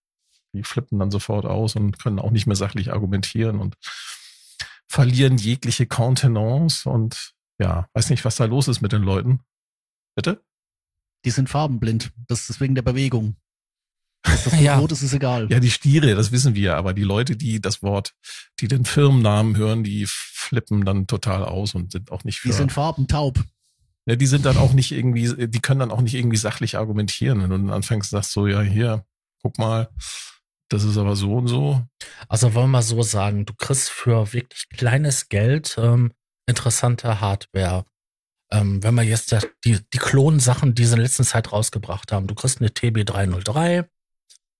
Die 0.57 0.63
flippen 0.63 0.99
dann 0.99 1.11
sofort 1.11 1.45
aus 1.45 1.75
und 1.75 1.99
können 1.99 2.19
auch 2.19 2.31
nicht 2.31 2.47
mehr 2.47 2.55
sachlich 2.55 2.91
argumentieren 2.91 3.59
und 3.59 3.75
verlieren 4.87 5.37
jegliche 5.37 5.85
Kontenance 5.85 6.89
und 6.89 7.33
ja, 7.59 7.87
weiß 7.93 8.09
nicht, 8.09 8.23
was 8.25 8.35
da 8.37 8.45
los 8.45 8.67
ist 8.67 8.81
mit 8.81 8.91
den 8.91 9.01
Leuten. 9.03 9.39
Bitte? 10.15 10.43
Die 11.25 11.31
sind 11.31 11.49
farbenblind. 11.49 12.11
Das 12.27 12.49
ist 12.49 12.59
wegen 12.61 12.75
der 12.75 12.81
Bewegung. 12.83 13.35
Dass 14.23 14.45
das 14.45 14.53
Ja. 14.61 14.77
rot 14.79 14.91
ist, 14.91 15.01
ist 15.01 15.13
egal. 15.13 15.47
Ja, 15.51 15.59
die 15.59 15.71
Stiere, 15.71 16.15
das 16.15 16.31
wissen 16.31 16.55
wir, 16.55 16.75
aber 16.75 16.93
die 16.93 17.03
Leute, 17.03 17.35
die 17.35 17.59
das 17.59 17.81
Wort, 17.83 18.13
die 18.59 18.67
den 18.67 18.85
Firmennamen 18.85 19.57
hören, 19.57 19.83
die 19.83 20.05
flippen 20.07 20.85
dann 20.85 21.07
total 21.07 21.43
aus 21.43 21.75
und 21.75 21.91
sind 21.91 22.11
auch 22.11 22.23
nicht 22.23 22.39
für. 22.39 22.47
Die 22.49 22.53
sind 22.53 22.71
farbentaub. 22.71 23.43
ja, 24.05 24.15
die 24.15 24.25
sind 24.27 24.45
dann 24.45 24.57
auch 24.57 24.73
nicht 24.73 24.91
irgendwie, 24.91 25.47
die 25.47 25.59
können 25.59 25.79
dann 25.81 25.91
auch 25.91 26.01
nicht 26.01 26.13
irgendwie 26.15 26.37
sachlich 26.37 26.77
argumentieren. 26.77 27.41
Wenn 27.41 27.49
du 27.49 27.57
dann 27.57 27.69
anfängst, 27.71 28.09
sagst 28.11 28.31
so, 28.31 28.47
ja, 28.47 28.61
hier, 28.61 29.05
guck 29.41 29.57
mal, 29.57 29.89
das 30.69 30.83
ist 30.83 30.97
aber 30.97 31.15
so 31.15 31.35
und 31.35 31.47
so. 31.47 31.81
Also 32.27 32.53
wollen 32.53 32.65
wir 32.65 32.79
mal 32.79 32.81
so 32.81 33.01
sagen, 33.01 33.45
du 33.45 33.53
kriegst 33.53 33.89
für 33.89 34.33
wirklich 34.33 34.67
kleines 34.69 35.29
Geld 35.29 35.75
ähm, 35.77 36.13
interessante 36.45 37.21
Hardware. 37.21 37.85
Ähm, 38.51 38.81
wenn 38.83 38.95
wir 38.95 39.03
jetzt 39.03 39.35
die, 39.65 39.79
die 39.93 39.97
Klonsachen, 39.97 40.73
die 40.73 40.85
sie 40.85 40.95
in 40.95 41.01
letzter 41.01 41.23
Zeit 41.23 41.51
rausgebracht 41.51 42.11
haben, 42.11 42.27
du 42.27 42.35
kriegst 42.35 42.59
eine 42.59 42.69
TB303 42.69 43.87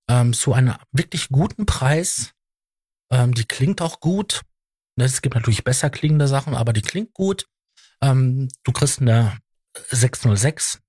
ähm, 0.10 0.34
zu 0.34 0.54
einem 0.54 0.76
wirklich 0.92 1.30
guten 1.30 1.66
Preis. 1.66 2.32
Ähm, 3.12 3.34
die 3.34 3.46
klingt 3.46 3.82
auch 3.82 4.00
gut. 4.00 4.42
Ne, 4.98 5.06
Es 5.06 5.22
gibt 5.22 5.36
natürlich 5.36 5.64
besser 5.64 5.90
klingende 5.90 6.28
Sachen, 6.28 6.56
aber 6.56 6.74
die 6.74 6.82
klingt 6.82 7.14
gut. 7.14 7.48
Ähm, 8.02 8.50
du 8.64 8.72
kriegst 8.72 9.02
eine 9.02 9.38
606, 9.90 10.80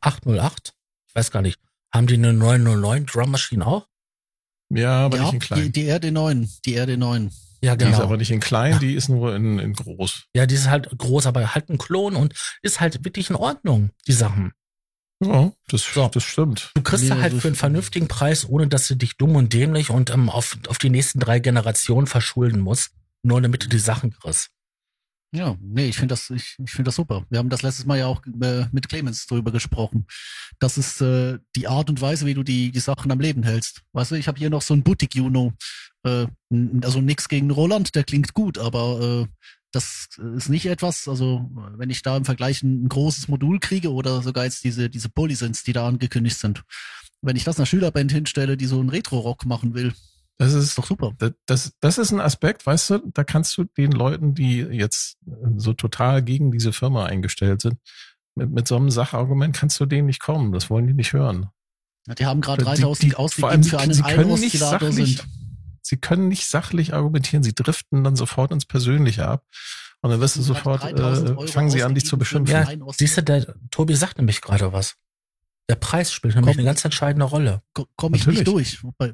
808, 0.00 0.74
ich 1.08 1.14
weiß 1.14 1.30
gar 1.30 1.42
nicht. 1.42 1.60
Haben 1.92 2.06
die 2.06 2.14
eine 2.14 2.32
909 2.32 3.06
Drum 3.06 3.30
Machine 3.30 3.66
auch? 3.66 3.86
Ja, 4.76 5.06
aber 5.06 5.16
ja, 5.18 5.22
nicht 5.24 5.32
in 5.34 5.40
klein. 5.40 5.62
die, 5.62 5.72
die 5.72 5.90
RD9, 5.90 6.48
die 6.64 6.78
RD9. 6.80 7.30
Ja, 7.62 7.76
Die 7.76 7.84
ist 7.84 7.92
genau. 7.92 8.02
aber 8.04 8.16
nicht 8.18 8.30
in 8.30 8.40
klein, 8.40 8.78
die 8.78 8.94
ist 8.94 9.08
nur 9.08 9.34
in, 9.34 9.58
in 9.58 9.72
groß. 9.72 10.24
Ja, 10.34 10.44
die 10.44 10.54
ist 10.54 10.68
halt 10.68 10.90
groß, 10.98 11.26
aber 11.26 11.54
halt 11.54 11.70
ein 11.70 11.78
Klon 11.78 12.14
und 12.14 12.34
ist 12.60 12.80
halt 12.80 13.04
wirklich 13.06 13.30
in 13.30 13.36
Ordnung, 13.36 13.90
die 14.06 14.12
Sachen. 14.12 14.52
Ja, 15.24 15.50
das, 15.68 15.82
So. 15.84 16.08
das 16.08 16.22
stimmt. 16.24 16.72
Du 16.74 16.82
kriegst 16.82 17.06
sie 17.06 17.14
Nee, 17.14 17.22
halt 17.22 17.32
für 17.40 17.48
einen 17.48 17.54
vernünftigen 17.56 18.08
Preis, 18.08 18.46
ohne 18.46 18.66
dass 18.66 18.86
du 18.88 18.96
dich 18.96 19.16
dumm 19.16 19.36
und 19.36 19.52
dämlich 19.54 19.88
und 19.88 20.10
ähm, 20.10 20.28
auf, 20.28 20.58
auf 20.68 20.76
die 20.76 20.90
nächsten 20.90 21.20
drei 21.20 21.38
Generationen 21.38 22.06
verschulden 22.06 22.60
musst, 22.60 22.90
nur 23.22 23.40
damit 23.40 23.64
du 23.64 23.68
die 23.68 23.78
Sachen 23.78 24.10
kriegst. 24.10 24.50
Ja, 25.34 25.56
nee, 25.60 25.88
ich 25.88 25.96
finde 25.96 26.12
das, 26.12 26.30
ich, 26.30 26.56
ich 26.64 26.70
finde 26.70 26.88
das 26.88 26.94
super. 26.94 27.26
Wir 27.28 27.40
haben 27.40 27.48
das 27.48 27.62
letztes 27.62 27.86
Mal 27.86 27.98
ja 27.98 28.06
auch 28.06 28.24
äh, 28.40 28.66
mit 28.70 28.88
Clemens 28.88 29.26
drüber 29.26 29.50
gesprochen. 29.50 30.06
Das 30.60 30.78
ist 30.78 31.00
äh, 31.00 31.38
die 31.56 31.66
Art 31.66 31.90
und 31.90 32.00
Weise, 32.00 32.24
wie 32.24 32.34
du 32.34 32.44
die, 32.44 32.70
die 32.70 32.78
Sachen 32.78 33.10
am 33.10 33.18
Leben 33.18 33.42
hältst. 33.42 33.82
Weißt 33.92 34.12
du, 34.12 34.14
ich 34.14 34.28
habe 34.28 34.38
hier 34.38 34.48
noch 34.48 34.62
so 34.62 34.74
ein 34.74 34.84
Boutique 34.84 35.16
Juno. 35.16 35.52
Äh, 36.04 36.28
also 36.82 37.00
nix 37.00 37.28
gegen 37.28 37.50
Roland, 37.50 37.96
der 37.96 38.04
klingt 38.04 38.32
gut, 38.32 38.58
aber 38.58 39.26
äh, 39.26 39.48
das 39.72 40.06
ist 40.36 40.50
nicht 40.50 40.66
etwas, 40.66 41.08
also 41.08 41.50
wenn 41.76 41.90
ich 41.90 42.02
da 42.02 42.16
im 42.16 42.24
Vergleich 42.24 42.62
ein, 42.62 42.84
ein 42.84 42.88
großes 42.88 43.26
Modul 43.26 43.58
kriege 43.58 43.92
oder 43.92 44.22
sogar 44.22 44.44
jetzt 44.44 44.62
diese, 44.62 44.88
diese 44.88 45.08
Polysins, 45.08 45.64
die 45.64 45.72
da 45.72 45.88
angekündigt 45.88 46.38
sind. 46.38 46.62
Wenn 47.22 47.34
ich 47.34 47.42
das 47.42 47.58
einer 47.58 47.66
Schülerband 47.66 48.12
hinstelle, 48.12 48.56
die 48.56 48.66
so 48.66 48.78
einen 48.78 48.90
Retro-Rock 48.90 49.46
machen 49.46 49.74
will, 49.74 49.92
Das 50.38 50.52
ist 50.52 50.64
ist, 50.64 50.78
doch 50.78 50.86
super. 50.86 51.12
das, 51.18 51.32
das, 51.46 51.72
das 51.80 51.98
ist 51.98 52.10
ein 52.12 52.20
Aspekt, 52.20 52.66
weißt 52.66 52.90
du, 52.90 52.98
da 53.12 53.22
kannst 53.22 53.56
du 53.56 53.64
den 53.64 53.92
Leuten, 53.92 54.34
die 54.34 54.58
jetzt 54.58 55.16
so 55.56 55.72
total 55.74 56.22
gegen 56.22 56.50
diese 56.50 56.72
Firma 56.72 57.06
eingestellt 57.06 57.60
sind, 57.62 57.76
mit, 58.34 58.50
mit 58.50 58.66
so 58.68 58.74
einem 58.76 58.90
Sachargument 58.90 59.54
kannst 59.56 59.78
du 59.78 59.86
denen 59.86 60.06
nicht 60.06 60.20
kommen. 60.20 60.52
Das 60.52 60.70
wollen 60.70 60.86
die 60.88 60.92
nicht 60.94 61.12
hören. 61.12 61.50
Ja, 62.08 62.14
Die 62.14 62.26
haben 62.26 62.40
gerade 62.40 62.64
Die- 62.64 62.64
3000 62.64 63.02
die- 63.02 63.10
vor 63.14 63.20
ausgegeben 63.20 63.62
für 63.64 63.78
einen 63.78 63.94
sie 63.94 64.02
können 64.02 64.34
nicht 64.40 64.58
sachlich, 64.58 65.18
sind. 65.18 65.28
sie 65.82 65.96
können 65.98 66.26
nicht 66.28 66.46
sachlich 66.46 66.92
argumentieren. 66.94 67.44
Sie 67.44 67.54
driften 67.54 68.02
dann 68.02 68.16
sofort 68.16 68.50
ins 68.50 68.66
Persönliche 68.66 69.26
ab. 69.28 69.44
Und 70.02 70.10
dann 70.10 70.20
wirst 70.20 70.36
du 70.36 70.42
sofort, 70.42 70.82
3000 70.82 71.30
äh, 71.40 71.46
fangen 71.46 71.70
sie 71.70 71.82
an, 71.84 71.94
dich 71.94 72.04
zu 72.06 72.18
beschimpfen. 72.18 72.54
einen 72.56 72.80
Ja, 72.86 72.92
siehst 72.92 73.16
du, 73.16 73.22
der 73.22 73.54
Tobi 73.70 73.94
sagt 73.94 74.18
nämlich 74.18 74.40
gerade 74.42 74.72
was. 74.72 74.96
Der 75.70 75.76
Preis 75.76 76.12
spielt 76.12 76.34
nämlich 76.34 76.56
Komm. 76.56 76.60
eine 76.60 76.66
ganz 76.68 76.84
entscheidende 76.84 77.24
Rolle. 77.24 77.62
Ko- 77.72 77.86
Komm 77.96 78.12
ich 78.14 78.26
Natürlich. 78.26 78.40
nicht 78.40 78.82
durch. 78.82 79.08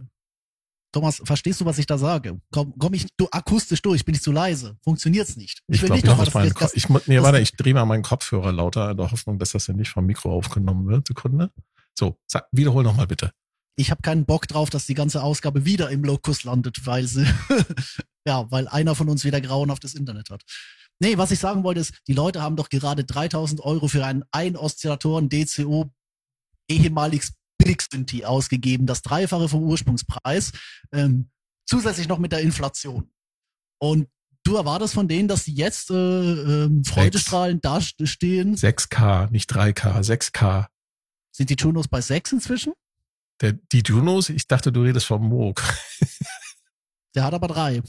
Thomas, 0.92 1.22
verstehst 1.24 1.60
du, 1.60 1.64
was 1.64 1.78
ich 1.78 1.86
da 1.86 1.98
sage? 1.98 2.40
Komm, 2.50 2.74
komm 2.78 2.94
ich 2.94 3.06
du, 3.16 3.28
akustisch 3.30 3.80
durch? 3.82 4.04
Bin 4.04 4.14
ich 4.14 4.22
zu 4.22 4.32
leise? 4.32 4.76
Funktioniert's 4.82 5.36
nicht? 5.36 5.62
Ich 5.68 5.80
will 5.82 5.86
glaube, 5.86 5.94
nicht 5.94 6.04
ich 6.04 6.10
nochmal, 6.10 6.24
muss 6.26 6.52
dass 6.52 6.54
Ko- 6.54 6.64
das, 6.64 6.74
ich, 6.74 6.88
nee, 7.08 7.22
warte, 7.22 7.38
ich 7.40 7.52
drehe 7.52 7.74
mal 7.74 7.84
meinen 7.84 8.02
Kopfhörer 8.02 8.50
lauter 8.52 8.90
in 8.90 8.96
der 8.96 9.10
Hoffnung, 9.10 9.38
dass 9.38 9.50
das 9.52 9.66
ja 9.68 9.74
nicht 9.74 9.90
vom 9.90 10.06
Mikro 10.06 10.32
aufgenommen 10.32 10.88
wird. 10.88 11.06
Sekunde. 11.06 11.50
So, 11.98 12.18
sag, 12.26 12.46
wiederhol 12.52 12.82
nochmal 12.82 13.06
bitte. 13.06 13.32
ich 13.76 13.90
habe 13.90 14.02
keinen 14.02 14.26
Bock 14.26 14.46
drauf, 14.48 14.68
dass 14.70 14.86
die 14.86 14.94
ganze 14.94 15.22
Ausgabe 15.22 15.64
wieder 15.64 15.90
im 15.90 16.02
Locus 16.04 16.44
landet, 16.44 16.84
weil 16.86 17.06
sie, 17.06 17.24
ja, 18.26 18.50
weil 18.50 18.66
einer 18.68 18.94
von 18.94 19.08
uns 19.08 19.24
wieder 19.24 19.40
grauenhaftes 19.40 19.94
Internet 19.94 20.30
hat. 20.30 20.42
Nee, 21.02 21.16
was 21.16 21.30
ich 21.30 21.38
sagen 21.38 21.62
wollte 21.64 21.80
ist, 21.80 21.94
die 22.08 22.12
Leute 22.12 22.42
haben 22.42 22.56
doch 22.56 22.68
gerade 22.68 23.04
3000 23.04 23.60
Euro 23.62 23.88
für 23.88 24.04
einen 24.04 24.24
Ein-Oszillatoren 24.32 25.28
DCO 25.30 25.90
ehemaliges 26.68 27.32
Billigsynthi 27.60 28.24
ausgegeben, 28.24 28.86
das 28.86 29.02
Dreifache 29.02 29.48
vom 29.48 29.62
Ursprungspreis, 29.62 30.52
ähm, 30.92 31.30
zusätzlich 31.66 32.08
noch 32.08 32.18
mit 32.18 32.32
der 32.32 32.40
Inflation. 32.40 33.10
Und 33.78 34.08
du 34.44 34.56
erwartest 34.56 34.94
von 34.94 35.08
denen, 35.08 35.28
dass 35.28 35.44
sie 35.44 35.54
jetzt 35.54 35.90
äh, 35.90 35.94
ähm, 35.94 36.84
freudestrahlend 36.84 37.64
dastehen. 37.64 38.56
6K, 38.56 39.30
nicht 39.30 39.50
3K, 39.50 40.00
6K. 40.00 40.66
Sind 41.32 41.50
die 41.50 41.56
Junos 41.56 41.88
bei 41.88 42.00
6 42.00 42.32
inzwischen? 42.32 42.72
Der, 43.40 43.52
die 43.52 43.82
Junos, 43.84 44.28
ich 44.28 44.46
dachte, 44.46 44.72
du 44.72 44.82
redest 44.82 45.06
vom 45.06 45.28
Moog. 45.28 45.62
Der 47.14 47.24
hat 47.24 47.34
aber 47.34 47.48
drei. 47.48 47.82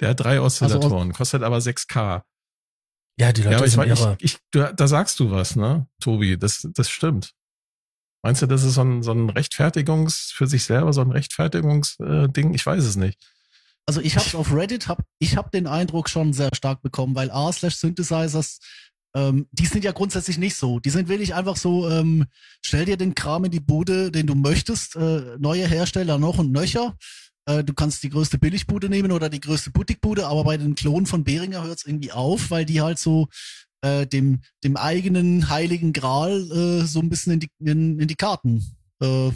Der 0.00 0.10
hat 0.10 0.20
drei 0.20 0.40
Also 0.40 0.64
Oszillatoren, 0.64 1.12
kostet 1.12 1.42
aber 1.42 1.58
6K. 1.58 2.22
Ja, 3.18 3.32
die 3.32 3.42
Leute 3.42 3.52
ja, 3.52 3.58
aber 3.58 3.66
ich, 3.66 3.72
sind 3.72 4.22
ich, 4.22 4.34
ich, 4.34 4.38
du, 4.50 4.72
da 4.74 4.88
sagst 4.88 5.20
du 5.20 5.30
was, 5.30 5.54
ne, 5.54 5.86
Tobi? 6.00 6.36
Das, 6.36 6.66
das 6.72 6.90
stimmt. 6.90 7.34
Meinst 8.24 8.40
du, 8.40 8.46
das 8.46 8.64
ist 8.64 8.74
so 8.74 8.80
ein, 8.80 9.02
so 9.02 9.12
ein 9.12 9.28
Rechtfertigungs, 9.28 10.32
für 10.34 10.46
sich 10.46 10.64
selber 10.64 10.94
so 10.94 11.02
ein 11.02 11.10
Rechtfertigungsding? 11.10 12.54
Ich 12.54 12.64
weiß 12.64 12.82
es 12.82 12.96
nicht. 12.96 13.18
Also 13.84 14.00
ich 14.00 14.16
habe 14.16 14.38
auf 14.38 14.50
Reddit, 14.50 14.88
hab, 14.88 15.04
ich 15.18 15.36
habe 15.36 15.50
den 15.50 15.66
Eindruck 15.66 16.08
schon 16.08 16.32
sehr 16.32 16.48
stark 16.54 16.80
bekommen, 16.80 17.14
weil 17.14 17.30
A 17.30 17.52
slash 17.52 17.76
Synthesizers, 17.76 18.60
ähm, 19.14 19.46
die 19.52 19.66
sind 19.66 19.84
ja 19.84 19.92
grundsätzlich 19.92 20.38
nicht 20.38 20.56
so. 20.56 20.80
Die 20.80 20.88
sind 20.88 21.10
wirklich 21.10 21.34
einfach 21.34 21.58
so, 21.58 21.90
ähm, 21.90 22.24
stell 22.62 22.86
dir 22.86 22.96
den 22.96 23.14
Kram 23.14 23.44
in 23.44 23.50
die 23.50 23.60
Bude, 23.60 24.10
den 24.10 24.26
du 24.26 24.34
möchtest, 24.34 24.96
äh, 24.96 25.36
neue 25.38 25.66
Hersteller 25.66 26.16
noch 26.16 26.38
und 26.38 26.50
nöcher. 26.50 26.96
Äh, 27.44 27.62
du 27.62 27.74
kannst 27.74 28.02
die 28.04 28.08
größte 28.08 28.38
Billigbude 28.38 28.88
nehmen 28.88 29.12
oder 29.12 29.28
die 29.28 29.40
größte 29.40 29.70
Boutiquebude, 29.70 30.26
aber 30.26 30.44
bei 30.44 30.56
den 30.56 30.74
Klonen 30.74 31.04
von 31.04 31.24
Behringer 31.24 31.62
hört's 31.62 31.84
irgendwie 31.84 32.12
auf, 32.12 32.50
weil 32.50 32.64
die 32.64 32.80
halt 32.80 32.98
so 32.98 33.28
äh, 33.84 34.06
dem, 34.06 34.40
dem 34.64 34.76
eigenen 34.76 35.48
heiligen 35.50 35.92
Gral 35.92 36.40
äh, 36.50 36.84
so 36.86 37.00
ein 37.00 37.08
bisschen 37.10 37.34
in 37.34 37.40
die, 37.40 37.50
in, 37.60 37.98
in 38.00 38.08
die 38.08 38.14
Karten 38.16 38.62
äh, 39.00 39.30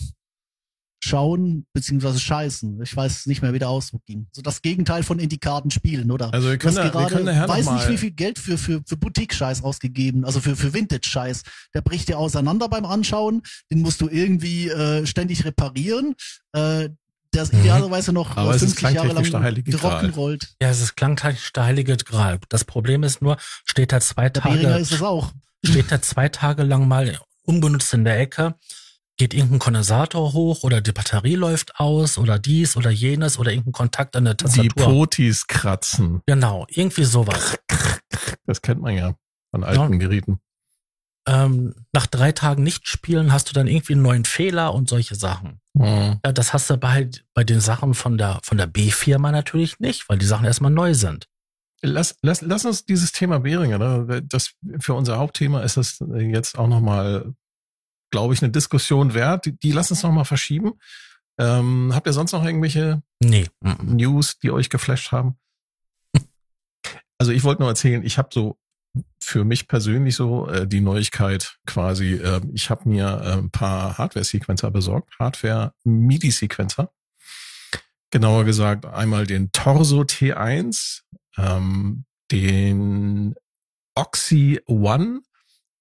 schauen 1.01 1.65
beziehungsweise 1.73 2.19
scheißen. 2.19 2.83
Ich 2.83 2.95
weiß 2.97 3.27
nicht 3.27 3.41
mehr, 3.41 3.53
wie 3.55 3.61
der 3.61 3.69
Ausdruck 3.69 4.05
ging. 4.05 4.27
So 4.33 4.43
das 4.43 4.63
Gegenteil 4.63 5.05
von 5.05 5.21
in 5.21 5.29
die 5.29 5.39
Karten 5.39 5.71
spielen, 5.71 6.11
oder? 6.11 6.35
Also 6.35 6.49
wir 6.49 6.59
können, 6.59 6.75
da- 6.75 6.85
wir 6.85 6.91
gerade, 6.91 7.15
können 7.15 7.25
nachher 7.27 7.49
weiß 7.49 7.71
nicht, 7.71 7.89
wie 7.89 7.97
viel 7.99 8.11
Geld 8.11 8.39
für, 8.39 8.59
für, 8.59 8.83
für 8.85 8.97
Boutique-Scheiß 8.97 9.63
ausgegeben, 9.63 10.25
also 10.25 10.41
für, 10.41 10.57
für 10.57 10.75
Vintage-Scheiß. 10.75 11.45
Der 11.73 11.83
bricht 11.83 12.09
dir 12.09 12.19
auseinander 12.19 12.69
beim 12.69 12.85
Anschauen, 12.85 13.43
den 13.71 13.81
musst 13.81 14.01
du 14.01 14.09
irgendwie 14.09 14.69
äh, 14.69 15.07
ständig 15.07 15.45
reparieren. 15.45 16.15
Äh, 16.53 16.89
der 17.35 17.43
ist 17.43 17.53
Mhm. 17.53 17.61
idealerweise 17.61 18.13
noch 18.13 18.37
Aber 18.37 18.53
äh, 18.53 18.57
es 18.57 18.63
ist 18.63 18.79
50 18.81 18.95
Jahre 18.97 19.13
lang 19.13 19.65
gerockenrollt. 19.65 20.55
Ja, 20.63 20.69
es 20.71 20.81
ist 20.81 20.97
klangtechnisch 20.97 21.53
der 21.53 21.65
heilige 21.65 21.97
Gral. 21.97 22.39
Das 22.49 22.65
Problem 22.65 23.03
ist 23.03 23.21
nur, 23.23 23.37
steht 23.65 23.93
da 23.93 24.01
zwei 24.01 24.29
Der 24.31 24.43
Tage, 24.43 24.61
ist 24.79 24.93
es 24.93 25.03
auch. 25.03 25.33
steht 25.65 25.91
da 25.93 26.01
zwei 26.01 26.29
Tage 26.29 26.63
lang 26.63 26.89
mal 26.89 27.19
unbenutzt 27.45 27.93
in 27.95 28.05
der 28.05 28.19
Ecke, 28.19 28.55
geht 29.17 29.35
irgendein 29.35 29.59
Kondensator 29.59 30.33
hoch 30.33 30.63
oder 30.63 30.81
die 30.81 30.93
Batterie 30.93 31.35
läuft 31.35 31.79
aus 31.81 32.19
oder 32.19 32.39
dies 32.39 32.77
oder 32.77 32.91
jenes 32.91 33.39
oder 33.39 33.51
irgendein 33.51 33.73
Kontakt 33.73 34.15
an 34.17 34.25
der 34.25 34.35
die 34.35 34.45
Tastatur. 34.45 34.85
Potis 34.87 35.47
kratzen. 35.47 36.21
genau, 36.27 36.67
irgendwie 36.71 37.05
sowas. 37.05 37.59
Das 38.47 38.63
kennt 38.63 38.81
man 38.81 38.95
ja 38.97 39.15
von 39.51 39.65
alten 39.65 39.93
Ja. 39.95 39.99
Geräten. 39.99 40.39
Ähm, 41.27 41.75
nach 41.93 42.07
drei 42.07 42.33
Tagen 42.33 42.63
nicht 42.63 42.89
spielen 42.89 43.33
hast 43.33 43.51
du 43.51 43.53
dann 43.53 43.67
irgendwie 43.67 43.93
einen 43.95 44.03
neuen 44.03 44.25
Fehler 44.25 44.75
und 44.75 44.89
solche 44.89 45.15
Sachen. 45.15 45.61
Hm. 45.77 46.21
Ja, 46.25 46.33
das 46.33 46.53
hast 46.53 46.71
du 46.71 46.77
bei, 46.77 47.11
bei 47.35 47.45
den 47.45 47.61
Sachen 47.61 47.95
von 47.95 48.17
der, 48.17 48.41
von 48.43 48.57
der 48.57 48.67
B-Firma 48.67 49.31
natürlich 49.31 49.79
nicht, 49.79 50.09
weil 50.09 50.19
die 50.19 50.27
Sachen 50.27 50.47
erstmal 50.47 50.71
neu 50.71 50.95
sind. 50.95 51.27
Lass, 51.83 52.17
lass, 52.23 52.41
lass 52.41 52.65
uns 52.65 52.85
dieses 52.85 53.13
Thema 53.13 53.39
Behringer, 53.39 53.79
ne? 53.79 54.23
das 54.25 54.55
für 54.81 54.95
unser 54.95 55.19
Hauptthema 55.19 55.61
ist 55.61 55.77
das 55.77 55.99
jetzt 56.17 56.59
auch 56.59 56.67
nochmal, 56.67 57.35
glaube 58.11 58.35
ich, 58.35 58.43
eine 58.43 58.51
Diskussion 58.51 59.15
wert. 59.15 59.47
Die, 59.47 59.57
die 59.57 59.73
lass 59.73 59.91
uns 59.91 60.03
nochmal 60.03 60.25
verschieben. 60.25 60.73
Ähm, 61.39 61.93
habt 61.95 62.07
ihr 62.07 62.13
sonst 62.13 62.33
noch 62.33 62.45
irgendwelche 62.45 63.03
Nee. 63.23 63.47
mhm. 63.61 63.97
News, 63.97 64.39
die 64.39 64.51
euch 64.51 64.71
geflasht 64.71 65.13
haben? 65.13 65.39
Also 67.21 67.33
ich 67.33 67.43
wollte 67.43 67.63
nur 67.63 67.69
erzählen, 67.69 68.05
ich 68.05 68.17
habe 68.17 68.29
so 68.33 68.59
für 69.21 69.45
mich 69.45 69.69
persönlich 69.69 70.17
so 70.17 70.49
äh, 70.49 70.67
die 70.67 70.81
Neuigkeit 70.81 71.59
quasi, 71.67 72.15
äh, 72.15 72.41
ich 72.53 72.71
habe 72.71 72.89
mir 72.89 73.21
äh, 73.23 73.33
ein 73.39 73.51
paar 73.51 73.99
Hardware-Sequencer 73.99 74.71
besorgt, 74.71 75.15
Hardware-MIDI-Sequencer. 75.19 76.91
Genauer 78.11 78.45
gesagt 78.45 78.87
einmal 78.87 79.27
den 79.27 79.53
Torso 79.53 80.01
T1, 80.01 81.03
ähm, 81.37 82.05
den 82.31 83.35
Oxy 83.95 84.61
One 84.67 85.21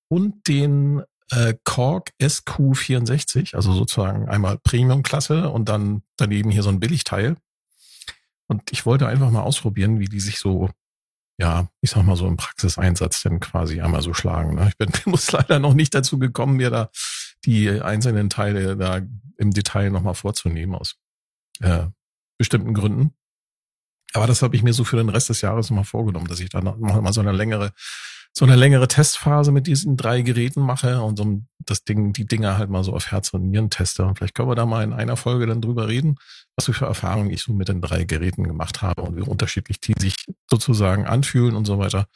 und 0.09 0.47
den 0.47 1.03
äh, 1.31 1.53
Korg 1.63 2.12
SQ64, 2.21 3.55
also 3.55 3.74
sozusagen 3.74 4.27
einmal 4.27 4.57
Premium-Klasse 4.57 5.50
und 5.50 5.69
dann 5.69 6.03
daneben 6.17 6.50
hier 6.50 6.63
so 6.63 6.69
ein 6.69 6.79
Billigteil. 6.79 7.38
Und 8.47 8.71
ich 8.71 8.86
wollte 8.86 9.07
einfach 9.07 9.29
mal 9.29 9.41
ausprobieren, 9.41 10.00
wie 10.00 10.07
die 10.07 10.21
sich 10.21 10.39
so, 10.39 10.69
ja, 11.38 11.70
ich 11.82 11.91
sag 11.91 12.03
mal 12.03 12.15
so 12.15 12.27
im 12.27 12.38
Praxiseinsatz 12.38 13.22
denn 13.22 13.39
quasi 13.39 13.79
einmal 13.79 14.01
so 14.01 14.13
schlagen. 14.13 14.56
Ne? 14.56 14.70
Ich 14.70 14.77
bin 14.77 14.89
muss 15.06 15.32
leider 15.32 15.60
noch 15.60 15.74
nicht 15.74 15.94
dazu 15.94 16.17
gekommen, 16.17 16.58
mir 16.58 16.70
da 16.70 16.89
die 17.46 17.70
einzelnen 17.70 18.29
Teile 18.29 18.75
da 18.75 19.01
im 19.38 19.51
Detail 19.51 19.91
nochmal 19.91 20.15
vorzunehmen 20.15 20.75
aus 20.75 20.96
äh, 21.62 21.86
bestimmten 22.38 22.74
Gründen. 22.74 23.13
Aber 24.13 24.25
das 24.25 24.41
habe 24.41 24.56
ich 24.56 24.63
mir 24.63 24.74
so 24.74 24.84
für 24.84 24.98
den 24.98 25.10
Rest 25.10 25.29
des 25.29 25.41
Jahres 25.41 25.70
nochmal 25.70 25.86
vorgenommen, 25.86 26.27
dass 26.27 26.39
ich 26.39 26.50
dann 26.50 26.63
noch 26.63 26.77
mal 26.77 27.13
so 27.13 27.22
eine 27.22 27.34
längere, 27.34 27.74
so 28.38 28.46
eine 28.46 28.56
längere 28.56 28.88
Testphase 28.88 29.51
mit 29.51 29.65
diesen 29.65 29.98
drei 29.98 30.22
Geräten 30.22 30.62
mache 30.62 31.01
und 31.01 31.17
so 31.17 31.41
das 31.58 31.84
Ding, 31.84 32.13
die 32.13 32.27
Dinger 32.27 32.60
halt 32.60 32.70
mal 32.70 32.84
so 32.84 32.94
auf 32.94 33.10
Herz 33.10 33.34
und 33.34 33.50
Nieren 33.50 33.72
teste. 33.72 34.06
Und 34.06 34.15
vielleicht 34.15 34.36
können 34.36 34.48
wir 34.48 34.53
da 34.53 34.67
mal 34.67 34.84
in 34.84 34.94
einer 34.94 35.17
Folge 35.17 35.48
dann 35.48 35.60
drüber 35.60 35.88
reden, 35.88 36.17
was 36.56 36.65
für 36.65 36.86
Erfahrungen 36.86 37.32
ich 37.32 37.41
so 37.41 37.51
mit 37.51 37.67
den 37.67 37.82
drei 37.82 38.03
Geräten 38.03 38.44
gemacht 38.44 38.84
habe 38.84 39.01
und 39.01 39.15
wie 39.17 39.22
unterschiedlich 39.22 39.79
die 39.79 39.96
sich 39.98 40.13
sozusagen 40.48 41.08
anfühlen 41.08 41.56
und 41.56 41.65
so 41.65 41.79
weiter. 41.79 42.08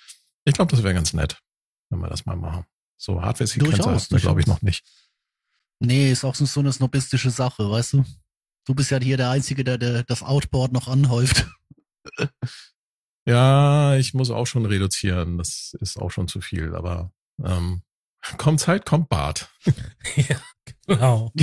Ich 0.45 0.53
glaube, 0.53 0.69
das 0.69 0.83
wäre 0.83 0.93
ganz 0.93 1.13
nett, 1.13 1.41
wenn 1.89 1.99
wir 2.01 2.07
das 2.07 2.27
mal 2.27 2.35
machen. 2.35 2.65
So 2.97 3.19
hast 3.19 3.39
du, 4.11 4.19
glaube 4.19 4.41
ich, 4.41 4.45
noch 4.45 4.61
nicht. 4.61 4.85
Nee, 5.79 6.11
ist 6.11 6.23
auch 6.23 6.35
so 6.35 6.59
eine 6.59 6.71
snobistische 6.71 7.31
Sache, 7.31 7.67
weißt 7.67 7.93
du? 7.93 8.05
Du 8.65 8.75
bist 8.75 8.91
ja 8.91 8.99
hier 8.99 9.17
der 9.17 9.31
Einzige, 9.31 9.63
der, 9.63 9.79
der 9.79 10.03
das 10.03 10.21
Outboard 10.21 10.71
noch 10.71 10.87
anhäuft. 10.87 11.47
Ja, 13.25 13.95
ich 13.95 14.13
muss 14.13 14.29
auch 14.31 14.47
schon 14.47 14.65
reduzieren. 14.65 15.37
Das 15.37 15.75
ist 15.79 15.97
auch 15.97 16.11
schon 16.11 16.27
zu 16.27 16.41
viel, 16.41 16.75
aber 16.75 17.11
ähm, 17.43 17.83
kommt 18.37 18.59
Zeit, 18.59 18.85
kommt 18.85 19.09
Bart. 19.09 19.49
ja, 20.15 20.41
genau. 20.87 21.31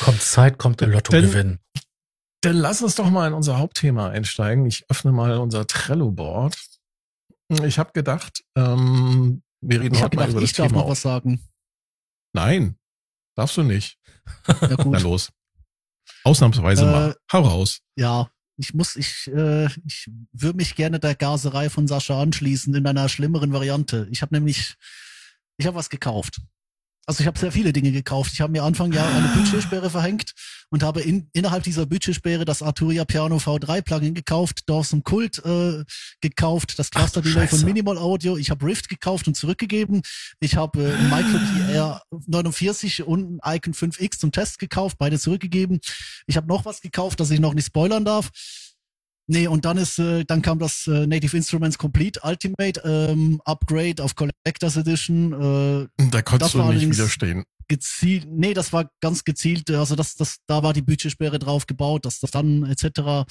kommt 0.00 0.20
Zeit, 0.22 0.58
kommt 0.58 0.80
der 0.80 0.88
Lottogewinn. 0.88 1.58
Dann 2.42 2.56
lass 2.56 2.82
uns 2.82 2.94
doch 2.96 3.08
mal 3.08 3.26
in 3.26 3.32
unser 3.32 3.58
Hauptthema 3.58 4.10
einsteigen. 4.10 4.66
Ich 4.66 4.84
öffne 4.90 5.12
mal 5.12 5.38
unser 5.38 5.66
Trello-Board. 5.66 6.56
Ich 7.62 7.78
habe 7.78 7.92
gedacht, 7.92 8.44
ähm, 8.56 9.42
wir 9.62 9.80
reden 9.80 9.94
ich 9.94 10.02
heute 10.02 10.10
gedacht, 10.10 10.28
mal 10.28 10.32
über 10.32 10.40
das 10.42 10.50
ich 10.50 10.56
darf 10.56 10.68
Thema. 10.68 10.82
noch 10.82 10.90
was 10.90 11.00
sagen. 11.00 11.40
Nein, 12.34 12.76
darfst 13.36 13.56
du 13.56 13.62
nicht. 13.62 13.98
Ja, 14.60 14.76
gut. 14.76 14.92
Na 14.92 14.98
los. 14.98 15.30
Ausnahmsweise 16.24 16.82
Äh, 16.84 16.90
mal. 16.90 17.16
Hau 17.32 17.42
raus. 17.42 17.80
Ja, 17.96 18.30
ich 18.56 18.74
muss, 18.74 18.96
ich, 18.96 19.28
äh, 19.28 19.66
ich 19.84 20.10
würde 20.32 20.56
mich 20.56 20.74
gerne 20.76 21.00
der 21.00 21.14
Gaserei 21.14 21.70
von 21.70 21.86
Sascha 21.86 22.20
anschließen 22.20 22.74
in 22.74 22.86
einer 22.86 23.08
schlimmeren 23.08 23.52
Variante. 23.52 24.06
Ich 24.10 24.22
habe 24.22 24.34
nämlich, 24.34 24.74
ich 25.56 25.66
habe 25.66 25.76
was 25.76 25.90
gekauft. 25.90 26.40
Also 27.06 27.20
ich 27.20 27.26
habe 27.26 27.38
sehr 27.38 27.52
viele 27.52 27.72
Dinge 27.72 27.92
gekauft. 27.92 28.32
Ich 28.32 28.40
habe 28.40 28.52
mir 28.52 28.62
Anfang 28.62 28.92
Jahr 28.92 29.08
eine 29.14 29.28
Budgetsperre 29.28 29.90
verhängt 29.90 30.32
und 30.70 30.82
habe 30.82 31.02
in, 31.02 31.28
innerhalb 31.32 31.62
dieser 31.62 31.86
Budgetsperre 31.86 32.44
das 32.44 32.62
Arturia 32.62 33.04
Piano 33.04 33.36
V3 33.36 33.82
Plugin 33.82 34.14
gekauft, 34.14 34.62
Dawson 34.66 35.02
Kult 35.02 35.44
äh, 35.44 35.84
gekauft, 36.20 36.78
das 36.78 36.90
Cluster 36.90 37.20
Delay 37.20 37.46
von. 37.46 37.62
Minimal 37.64 37.98
Audio. 37.98 38.36
Ich 38.36 38.50
habe 38.50 38.64
Rift 38.66 38.88
gekauft 38.88 39.26
und 39.26 39.36
zurückgegeben. 39.36 40.02
Ich 40.40 40.56
habe 40.56 40.82
äh, 40.82 40.94
ein 40.94 41.10
Micro 41.10 41.38
PR 41.66 42.02
49 42.26 43.02
und 43.02 43.40
ein 43.42 43.56
Icon 43.56 43.74
5X 43.74 44.18
zum 44.18 44.32
Test 44.32 44.58
gekauft, 44.58 44.96
beide 44.98 45.18
zurückgegeben. 45.18 45.80
Ich 46.26 46.36
habe 46.36 46.46
noch 46.46 46.64
was 46.64 46.80
gekauft, 46.80 47.20
das 47.20 47.30
ich 47.30 47.40
noch 47.40 47.54
nicht 47.54 47.66
spoilern 47.66 48.04
darf. 48.04 48.30
Nee, 49.26 49.46
und 49.46 49.64
dann 49.64 49.78
ist, 49.78 49.98
äh, 49.98 50.24
dann 50.26 50.42
kam 50.42 50.58
das 50.58 50.86
äh, 50.86 51.06
Native 51.06 51.36
Instruments 51.36 51.78
Complete 51.78 52.20
Ultimate 52.22 52.80
ähm, 52.84 53.40
Upgrade 53.44 54.02
auf 54.02 54.14
Collectors 54.14 54.76
Edition. 54.76 55.32
Äh, 55.32 55.88
Da 56.10 56.22
konntest 56.22 56.54
du 56.54 56.62
nicht 56.64 56.90
widerstehen. 56.90 57.44
gezielt, 57.68 58.26
nee, 58.30 58.52
das 58.52 58.72
war 58.74 58.90
ganz 59.00 59.24
gezielt, 59.24 59.70
also 59.70 59.96
das, 59.96 60.16
das, 60.16 60.36
da 60.46 60.62
war 60.62 60.74
die 60.74 60.82
Budgetsperre 60.82 61.38
drauf 61.38 61.66
gebaut, 61.66 62.04
dass 62.04 62.20
das 62.20 62.32
dann 62.32 62.64
etc. 62.66 63.24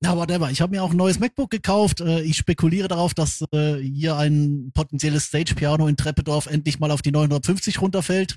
Ja, 0.00 0.16
whatever. 0.16 0.52
Ich 0.52 0.60
habe 0.60 0.76
mir 0.76 0.84
auch 0.84 0.92
ein 0.92 0.96
neues 0.96 1.18
MacBook 1.18 1.50
gekauft. 1.50 2.00
Äh, 2.00 2.20
Ich 2.22 2.36
spekuliere 2.36 2.86
darauf, 2.86 3.12
dass 3.14 3.42
äh, 3.52 3.78
hier 3.78 4.16
ein 4.16 4.70
potenzielles 4.72 5.24
Stage-Piano 5.24 5.88
in 5.88 5.96
Treppedorf 5.96 6.46
endlich 6.46 6.78
mal 6.78 6.92
auf 6.92 7.02
die 7.02 7.10
950 7.10 7.80
runterfällt. 7.80 8.36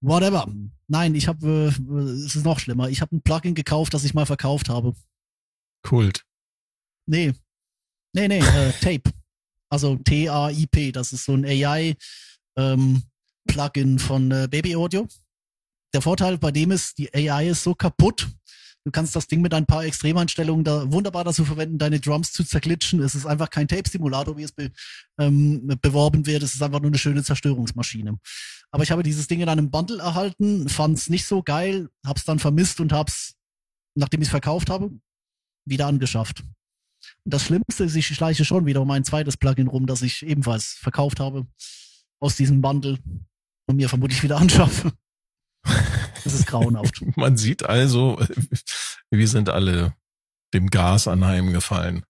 Whatever. 0.00 0.46
Nein, 0.86 1.14
ich 1.14 1.28
habe, 1.28 1.46
äh, 1.76 2.02
es 2.24 2.34
ist 2.34 2.44
noch 2.46 2.58
schlimmer. 2.60 2.88
Ich 2.88 3.02
habe 3.02 3.14
ein 3.16 3.20
Plugin 3.20 3.54
gekauft, 3.54 3.92
das 3.92 4.04
ich 4.04 4.14
mal 4.14 4.24
verkauft 4.24 4.70
habe. 4.70 4.94
Kult. 5.82 6.24
Nee. 7.06 7.32
Nee, 8.12 8.28
nee, 8.28 8.40
äh, 8.40 8.72
Tape. 8.80 9.10
Also 9.70 9.96
T-A-I-P. 9.96 10.92
Das 10.92 11.12
ist 11.12 11.24
so 11.24 11.34
ein 11.34 11.44
AI 11.44 11.94
ähm, 12.56 13.02
Plugin 13.46 13.98
von 13.98 14.30
äh, 14.30 14.48
Baby 14.50 14.76
Audio. 14.76 15.06
Der 15.94 16.02
Vorteil 16.02 16.38
bei 16.38 16.50
dem 16.50 16.70
ist, 16.70 16.98
die 16.98 17.12
AI 17.14 17.48
ist 17.48 17.62
so 17.62 17.74
kaputt. 17.74 18.28
Du 18.84 18.92
kannst 18.92 19.14
das 19.16 19.26
Ding 19.26 19.42
mit 19.42 19.52
ein 19.52 19.66
paar 19.66 19.84
Extremeinstellungen 19.84 20.64
da 20.64 20.90
wunderbar 20.90 21.24
dazu 21.24 21.44
verwenden, 21.44 21.78
deine 21.78 22.00
Drums 22.00 22.32
zu 22.32 22.44
zerglitschen. 22.44 23.02
Es 23.02 23.14
ist 23.14 23.26
einfach 23.26 23.50
kein 23.50 23.68
Tape-Simulator, 23.68 24.36
wie 24.36 24.44
es 24.44 24.52
be, 24.52 24.70
ähm, 25.18 25.66
beworben 25.82 26.24
wird. 26.26 26.42
Es 26.42 26.54
ist 26.54 26.62
einfach 26.62 26.80
nur 26.80 26.90
eine 26.90 26.98
schöne 26.98 27.22
Zerstörungsmaschine. 27.22 28.18
Aber 28.70 28.82
ich 28.82 28.90
habe 28.90 29.02
dieses 29.02 29.26
Ding 29.26 29.40
in 29.40 29.48
einem 29.48 29.70
Bundle 29.70 29.98
erhalten, 29.98 30.68
fand 30.68 30.96
es 30.96 31.10
nicht 31.10 31.26
so 31.26 31.42
geil, 31.42 31.88
hab's 32.04 32.24
dann 32.24 32.38
vermisst 32.38 32.80
und 32.80 32.92
hab's, 32.92 33.34
nachdem 33.94 34.20
ich 34.22 34.28
es 34.28 34.30
verkauft 34.30 34.70
habe, 34.70 34.90
wieder 35.68 35.86
angeschafft. 35.86 36.40
Und 37.24 37.34
das 37.34 37.44
Schlimmste 37.44 37.84
ist, 37.84 37.94
ich 37.94 38.06
schleiche 38.06 38.44
schon 38.44 38.66
wieder 38.66 38.80
um 38.80 38.90
ein 38.90 39.04
zweites 39.04 39.36
Plugin 39.36 39.68
rum, 39.68 39.86
das 39.86 40.02
ich 40.02 40.24
ebenfalls 40.24 40.74
verkauft 40.80 41.20
habe 41.20 41.46
aus 42.20 42.36
diesem 42.36 42.60
Bundle 42.60 42.98
und 43.66 43.76
mir 43.76 43.88
vermutlich 43.88 44.22
wieder 44.22 44.38
anschaffe. 44.38 44.92
Das 46.24 46.34
ist 46.34 46.46
grauenhaft. 46.46 47.02
Man 47.16 47.36
sieht 47.36 47.64
also, 47.64 48.18
wir 49.10 49.28
sind 49.28 49.48
alle 49.48 49.94
dem 50.54 50.68
Gas 50.68 51.06
anheimgefallen. 51.06 52.04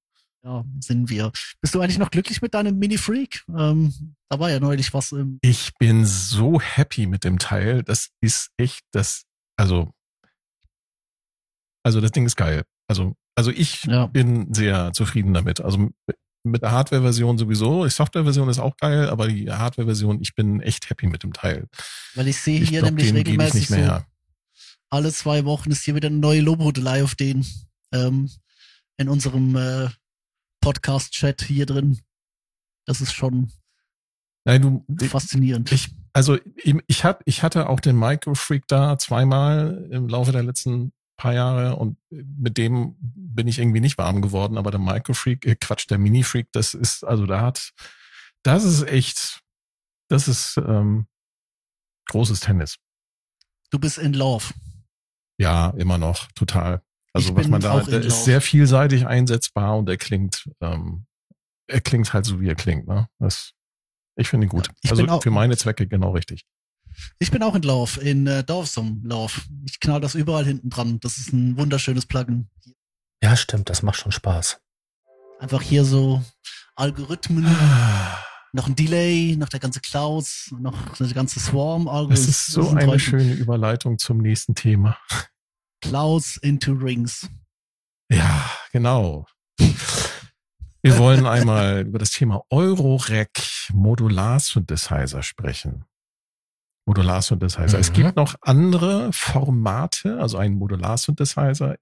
Ja, 0.45 0.65
sind 0.81 1.11
wir. 1.11 1.33
Bist 1.61 1.75
du 1.75 1.81
eigentlich 1.81 1.99
noch 1.99 2.11
glücklich 2.11 2.41
mit 2.41 2.55
deinem 2.55 2.79
Mini-Freak? 2.79 3.45
Ähm, 3.49 4.17
da 4.29 4.39
war 4.39 4.51
ja 4.51 4.61
neulich 4.61 4.95
was 4.95 5.13
im. 5.13 5.39
Ich 5.43 5.73
bin 5.79 6.05
so 6.07 6.61
happy 6.61 7.07
mit 7.07 7.25
dem 7.25 7.39
Teil. 7.39 7.83
Das 7.83 8.11
ist 8.21 8.51
echt 8.57 8.85
das, 8.93 9.25
also, 9.57 9.93
also 11.83 12.01
das 12.01 12.13
Ding 12.13 12.25
ist 12.25 12.37
geil. 12.37 12.63
Also, 12.87 13.15
also 13.39 13.53
ich 13.53 13.85
Ja. 13.85 14.07
bin 14.07 14.53
sehr 14.53 14.93
zufrieden 14.93 15.33
damit. 15.33 15.61
Also 15.61 15.91
mit 16.43 16.63
der 16.63 16.73
Hardware-Version 16.73 17.39
sowieso. 17.39 17.85
Die 17.85 17.91
Software-Version 17.91 18.49
ist 18.49 18.59
auch 18.59 18.77
geil, 18.77 19.09
aber 19.09 19.29
die 19.29 19.49
Hardware-Version, 19.49 20.21
ich 20.21 20.35
bin 20.35 20.61
echt 20.61 20.91
happy 20.91 21.07
mit 21.07 21.23
dem 21.23 21.33
Teil. 21.33 21.69
Weil 22.17 22.27
ich 22.27 22.41
sehe 22.41 22.61
Ich 22.61 22.71
hier 22.71 22.81
glaube, 22.81 22.97
nämlich 22.97 23.15
regelmäßig 23.15 23.69
so, 23.69 23.77
her. 23.77 24.07
alle 24.91 25.13
zwei 25.13 25.45
Wochen 25.45 25.71
ist 25.71 25.85
hier 25.85 25.95
wieder 25.95 26.09
eine 26.09 26.17
neue 26.19 26.41
Lobhudelei 26.41 27.05
auf 27.05 27.15
den 27.15 27.47
ähm, 27.93 28.29
in 28.97 29.09
unserem 29.09 29.55
äh, 29.55 29.89
Podcast-Chat 30.61 31.43
hier 31.43 31.67
drin. 31.67 32.01
Das 32.87 33.01
ist 33.01 33.13
schon 33.13 33.53
Nein, 34.45 34.85
du, 34.89 35.07
faszinierend. 35.07 35.71
Ich, 35.71 35.95
also 36.13 36.39
ich, 36.57 36.75
ich, 36.89 37.05
hat, 37.05 37.21
ich 37.25 37.45
hatte 37.45 37.69
auch 37.69 37.79
den 37.79 37.97
Microfreak 37.97 38.67
da 38.67 38.99
zweimal 38.99 39.87
im 39.93 40.09
Laufe 40.09 40.33
der 40.33 40.43
letzten 40.43 40.93
paar 41.19 41.35
Jahre 41.35 41.77
und 41.77 41.99
mit 42.11 42.57
dem 42.57 42.97
bin 43.01 43.47
ich 43.49 43.59
irgendwie 43.59 43.81
nicht 43.81 43.99
warm 43.99 44.23
geworden, 44.23 44.57
aber 44.57 44.71
der 44.71 44.81
Microfreak, 44.81 45.45
äh, 45.47 45.55
Quatsch, 45.57 45.87
der 45.91 45.99
Mini-Freak, 45.99 46.49
das 46.53 46.73
ist, 46.75 47.05
also 47.05 47.27
da 47.27 47.43
hat, 47.43 47.73
das 48.43 48.65
ist 48.65 48.83
echt, 48.89 49.43
das 50.09 50.29
ist 50.29 50.57
ähm, 50.57 51.07
großes 52.09 52.41
Tennis. 52.41 52.77
du 53.71 53.79
bist 53.79 53.99
in 53.99 54.15
Love. 54.15 54.47
Ja, 55.39 55.71
immer 55.77 55.99
noch, 55.99 56.33
total. 56.33 56.83
Also 57.13 57.31
Ich 57.31 57.37
was 57.37 57.49
man 57.49 57.61
da, 57.61 57.73
auch 57.73 57.85
der 57.87 58.01
ist 58.01 58.09
Love. 58.15 58.25
sehr 58.25 58.41
vielseitig 58.41 59.07
einsetzbar 59.07 59.77
und 59.77 59.89
er 59.89 59.97
klingt, 59.99 60.49
ähm, 60.61 61.07
er 61.69 61.81
klingt 61.81 62.13
halt 62.13 62.25
so, 62.25 62.41
wie 62.41 62.49
er 62.49 62.55
klingt, 62.55 62.87
ne? 62.89 63.09
Das, 63.19 63.53
ich 64.17 64.29
finde 64.29 64.47
ihn 64.47 64.51
gut. 64.51 64.69
Ja, 64.85 64.91
also 64.93 65.07
auch- 65.07 65.23
für 65.23 65.31
meine 65.31 65.57
Zwecke 65.57 65.87
genau 65.87 66.13
richtig. 66.13 66.45
Ich 67.19 67.31
bin 67.31 67.43
auch 67.43 67.55
in 67.55 67.63
Love, 67.63 68.01
in 68.01 68.27
äh, 68.27 68.45
Dorfsum 68.45 69.01
Love. 69.05 69.41
Ich 69.67 69.81
knall 69.81 70.01
das 70.01 70.15
überall 70.15 70.45
hinten 70.45 70.71
dran. 70.71 70.99
Das 71.01 71.19
ist 71.19 71.33
ein 71.33 71.57
wunderschönes 71.57 72.07
Plugin. 72.07 72.49
Ja, 73.23 73.37
stimmt, 73.37 73.69
das 73.71 73.83
macht 73.83 73.99
schon 73.99 74.13
Spaß. 74.13 74.61
Einfach 75.41 75.63
hier 75.63 75.85
so 75.85 76.23
Algorithmen, 76.77 77.45
noch 78.53 78.67
ein 78.67 78.77
Delay, 78.77 79.37
noch 79.37 79.49
der 79.49 79.61
ganze 79.61 79.81
Clouds, 79.81 80.53
noch 80.59 80.97
der 80.97 81.09
ganze 81.09 81.41
Swarm. 81.41 81.89
Algo. 81.89 82.11
Das 82.11 82.27
ist 82.27 82.47
so 82.47 82.69
ein 82.71 82.79
eine 82.79 82.99
schöne 82.99 83.35
Überleitung 83.35 83.99
zum 83.99 84.19
nächsten 84.19 84.55
Thema. 84.55 84.97
Clouds 85.81 86.37
into 86.39 86.73
Rings. 86.73 87.29
Ja, 88.11 88.51
genau. 88.73 89.27
Wir 90.83 90.97
wollen 90.99 91.27
einmal 91.27 91.83
über 91.87 91.99
das 91.99 92.13
Thema 92.13 92.43
Eurorec 92.51 93.31
Modular 93.73 94.41
Synthesizer 94.41 95.23
sprechen. 95.23 95.85
Modular 96.89 97.21
Synthesizer. 97.21 97.79
Es 97.79 97.91
Mhm. 97.91 97.95
gibt 97.95 98.17
noch 98.17 98.35
andere 98.41 99.13
Formate, 99.13 100.19
also 100.19 100.39
ein 100.39 100.55
Modular 100.55 100.97
Synthesizer 100.97 101.77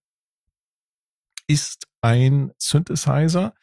ist 1.47 1.87
ein 2.01 2.51
Synthesizer, 2.59 3.55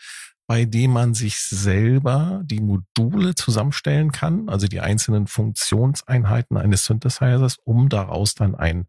bei 0.48 0.64
dem 0.64 0.92
man 0.92 1.14
sich 1.14 1.42
selber 1.42 2.44
die 2.46 2.62
Module 2.62 3.36
zusammenstellen 3.36 4.14
kann, 4.14 4.48
also 4.48 4.68
die 4.68 4.80
einzelnen 4.80 5.28
Funktionseinheiten 5.28 6.56
eines 6.56 6.86
Synthesizers, 6.86 7.58
um 7.66 7.90
daraus 7.90 8.36
dann 8.36 8.56
ein, 8.56 8.88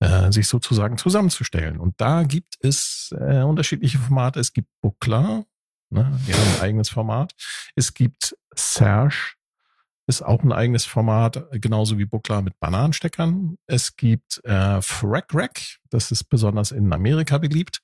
äh, 0.00 0.32
sich 0.32 0.48
sozusagen 0.48 0.98
zusammenzustellen. 0.98 1.78
Und 1.78 1.94
da 1.98 2.22
gibt 2.24 2.56
es 2.60 3.14
äh, 3.18 3.42
unterschiedliche 3.42 3.98
Formate. 3.98 4.40
Es 4.40 4.52
gibt 4.52 4.68
Buckler, 4.80 5.44
ne, 5.90 6.18
die 6.26 6.34
haben 6.34 6.54
ein 6.56 6.60
eigenes 6.62 6.88
Format. 6.88 7.34
Es 7.76 7.94
gibt 7.94 8.36
Serge, 8.54 9.34
ist 10.06 10.22
auch 10.22 10.42
ein 10.42 10.52
eigenes 10.52 10.86
Format, 10.86 11.44
genauso 11.52 11.98
wie 11.98 12.04
Buckler 12.04 12.42
mit 12.42 12.58
Bananensteckern. 12.58 13.56
Es 13.66 13.94
gibt 13.96 14.44
äh, 14.44 14.82
Frack 14.82 15.32
Rack, 15.32 15.60
das 15.90 16.10
ist 16.10 16.24
besonders 16.24 16.72
in 16.72 16.92
Amerika 16.92 17.38
beliebt. 17.38 17.80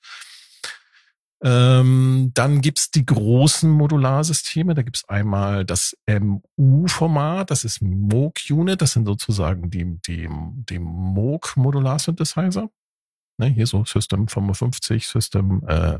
Ähm, 1.42 2.30
dann 2.34 2.62
gibt's 2.62 2.90
die 2.90 3.04
großen 3.04 3.70
Modularsysteme. 3.70 4.74
Da 4.74 4.82
gibt's 4.82 5.06
einmal 5.08 5.64
das 5.64 5.96
MU-Format, 6.08 7.50
das 7.50 7.64
ist 7.64 7.82
Moog 7.82 8.38
Unit, 8.50 8.80
das 8.80 8.92
sind 8.92 9.06
sozusagen 9.06 9.70
die, 9.70 9.98
die, 10.06 10.28
die 10.30 10.78
Moog 10.78 11.56
Modular-Synthesizer. 11.56 12.70
Ne, 13.38 13.48
hier 13.48 13.66
so 13.66 13.84
System 13.84 14.28
55, 14.28 15.06
System, 15.06 15.62
äh, 15.68 15.98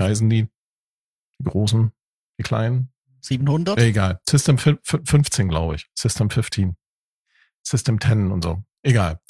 heißen 0.00 0.28
die? 0.30 0.48
Die 1.38 1.44
großen, 1.44 1.92
die 2.38 2.42
kleinen? 2.42 2.92
700? 3.20 3.78
Egal. 3.78 4.20
System 4.28 4.56
15, 4.56 5.48
glaube 5.48 5.74
ich. 5.74 5.86
System 5.94 6.30
15. 6.30 6.76
System 7.62 8.00
10 8.00 8.30
und 8.30 8.42
so. 8.42 8.62
Egal. 8.82 9.20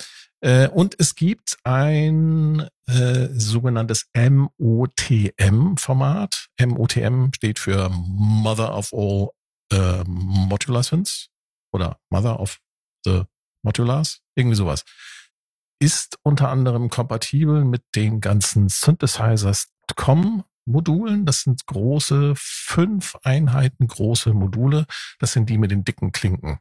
Äh, 0.46 0.68
und 0.68 0.94
es 1.00 1.16
gibt 1.16 1.59
ein 1.64 2.68
äh, 2.87 3.28
sogenanntes 3.32 4.09
MOTM-Format. 4.14 5.26
MOTM 6.64 7.32
steht 7.35 7.59
für 7.59 7.90
Mother 7.90 8.72
of 8.72 8.92
All 8.94 9.30
äh, 9.72 10.04
Synths 10.85 11.30
oder 11.72 11.98
Mother 12.11 12.38
of 12.38 12.61
the 13.04 13.24
Modulars, 13.64 14.20
irgendwie 14.37 14.54
sowas. 14.54 14.85
Ist 15.80 16.16
unter 16.22 16.48
anderem 16.50 16.90
kompatibel 16.90 17.64
mit 17.64 17.82
den 17.96 18.20
ganzen 18.20 18.68
Synthesizers.com 18.68 20.44
Modulen. 20.64 21.26
Das 21.26 21.40
sind 21.40 21.66
große, 21.66 22.35
fünf 22.37 23.16
Einheiten 23.24 23.88
große 23.88 24.32
Module. 24.32 24.87
Das 25.18 25.32
sind 25.32 25.50
die 25.50 25.59
mit 25.59 25.72
den 25.72 25.82
dicken 25.82 26.12
Klinken, 26.12 26.61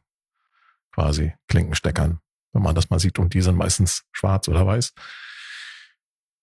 quasi 0.92 1.34
Klinkensteckern 1.46 2.20
wenn 2.56 2.62
man 2.62 2.74
das 2.74 2.90
mal 2.90 2.98
sieht. 2.98 3.18
Und 3.18 3.34
die 3.34 3.42
sind 3.42 3.56
meistens 3.56 4.04
schwarz 4.12 4.48
oder 4.48 4.66
weiß. 4.66 4.92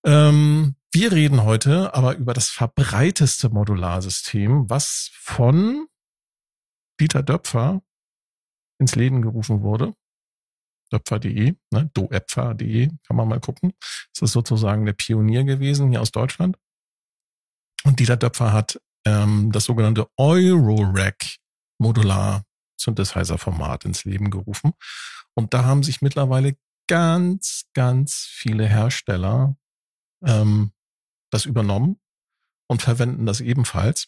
Ähm, 0.05 0.75
wir 0.93 1.11
reden 1.11 1.43
heute 1.43 1.93
aber 1.93 2.15
über 2.15 2.33
das 2.33 2.49
verbreiteste 2.49 3.49
Modularsystem, 3.49 4.69
was 4.69 5.09
von 5.13 5.87
Dieter 6.99 7.23
Döpfer 7.23 7.81
ins 8.79 8.95
Leben 8.95 9.21
gerufen 9.21 9.63
wurde. 9.63 9.93
Döpfer.de, 10.91 11.55
ne, 11.71 11.89
doepfer.de, 11.93 12.89
kann 13.07 13.15
man 13.15 13.27
mal 13.27 13.39
gucken. 13.39 13.73
Das 14.13 14.21
ist 14.21 14.33
sozusagen 14.33 14.85
der 14.85 14.93
Pionier 14.93 15.43
gewesen 15.43 15.89
hier 15.89 16.01
aus 16.01 16.11
Deutschland. 16.11 16.57
Und 17.83 17.99
Dieter 17.99 18.17
Döpfer 18.17 18.53
hat 18.53 18.79
ähm, 19.05 19.51
das 19.51 19.65
sogenannte 19.65 20.07
Eurorack 20.17 21.37
Modular 21.79 22.43
Synthesizer-Format 22.79 23.85
ins 23.85 24.05
Leben 24.05 24.29
gerufen. 24.29 24.73
Und 25.35 25.53
da 25.53 25.65
haben 25.65 25.83
sich 25.83 26.01
mittlerweile 26.01 26.55
ganz, 26.87 27.65
ganz 27.73 28.25
viele 28.29 28.67
Hersteller 28.67 29.55
ähm, 30.23 30.71
das 31.31 31.45
übernommen 31.45 31.99
und 32.67 32.81
verwenden 32.81 33.25
das 33.25 33.41
ebenfalls. 33.41 34.07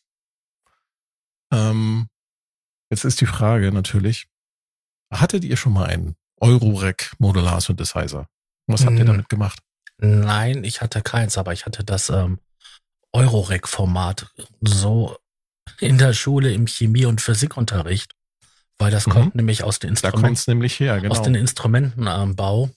Ähm, 1.51 2.07
jetzt 2.91 3.05
ist 3.05 3.21
die 3.21 3.25
Frage 3.25 3.71
natürlich, 3.71 4.27
hattet 5.11 5.43
ihr 5.43 5.57
schon 5.57 5.73
mal 5.73 5.85
einen 5.85 6.15
Eurorec 6.39 7.13
Modular 7.19 7.61
Synthesizer? 7.61 8.27
Was 8.67 8.85
habt 8.85 8.93
ihr 8.93 9.01
hm. 9.01 9.07
damit 9.07 9.29
gemacht? 9.29 9.59
Nein, 9.97 10.63
ich 10.63 10.81
hatte 10.81 11.01
keins, 11.01 11.37
aber 11.37 11.53
ich 11.53 11.65
hatte 11.65 11.83
das 11.83 12.09
ähm, 12.09 12.39
Eurorec-Format 13.13 14.33
so 14.61 15.15
in 15.79 15.97
der 15.97 16.13
Schule 16.13 16.53
im 16.53 16.67
Chemie- 16.67 17.05
und 17.05 17.21
Physikunterricht. 17.21 18.14
Weil 18.77 18.91
das 18.91 19.07
mhm. 19.07 19.11
kommt 19.11 19.35
nämlich 19.35 19.63
aus 19.63 19.79
den 19.79 19.91
Instrumenten. 19.91 20.67
Her, 20.67 20.99
genau. 20.99 21.13
Aus 21.13 21.21
den 21.21 21.35
Instrumentenbau 21.35 22.69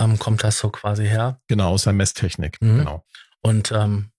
ähm, 0.00 0.18
kommt 0.18 0.44
das 0.44 0.58
so 0.58 0.70
quasi 0.70 1.06
her. 1.06 1.40
Genau, 1.48 1.70
aus 1.70 1.84
der 1.84 1.92
Messtechnik. 1.92 2.60
Mhm. 2.60 2.78
Genau. 2.78 3.04
Und 3.40 3.72
ähm, 3.72 4.10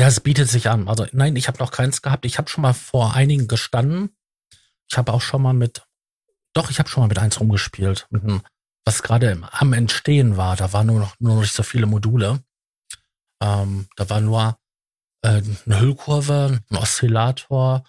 ja, 0.00 0.08
es 0.08 0.20
bietet 0.20 0.48
sich 0.48 0.68
an. 0.68 0.88
Also 0.88 1.06
nein, 1.12 1.36
ich 1.36 1.46
habe 1.48 1.58
noch 1.58 1.70
keins 1.70 2.02
gehabt. 2.02 2.24
Ich 2.24 2.38
habe 2.38 2.48
schon 2.48 2.62
mal 2.62 2.74
vor 2.74 3.14
einigen 3.14 3.46
gestanden. 3.46 4.10
Ich 4.90 4.98
habe 4.98 5.12
auch 5.12 5.20
schon 5.22 5.42
mal 5.42 5.54
mit, 5.54 5.86
doch, 6.52 6.70
ich 6.70 6.78
habe 6.78 6.88
schon 6.88 7.02
mal 7.02 7.08
mit 7.08 7.18
eins 7.18 7.38
rumgespielt, 7.40 8.06
mit 8.10 8.22
einem, 8.24 8.42
was 8.84 9.02
gerade 9.02 9.40
am 9.52 9.72
Entstehen 9.72 10.36
war. 10.36 10.56
Da 10.56 10.72
waren 10.72 10.88
nur 10.88 11.00
noch 11.00 11.18
nur 11.20 11.34
noch 11.34 11.42
nicht 11.42 11.54
so 11.54 11.62
viele 11.62 11.86
Module. 11.86 12.42
Ähm, 13.40 13.86
da 13.96 14.10
war 14.10 14.20
nur 14.20 14.58
äh, 15.22 15.42
eine 15.66 15.80
Hüllkurve, 15.80 16.60
ein 16.70 16.76
Oszillator, 16.76 17.84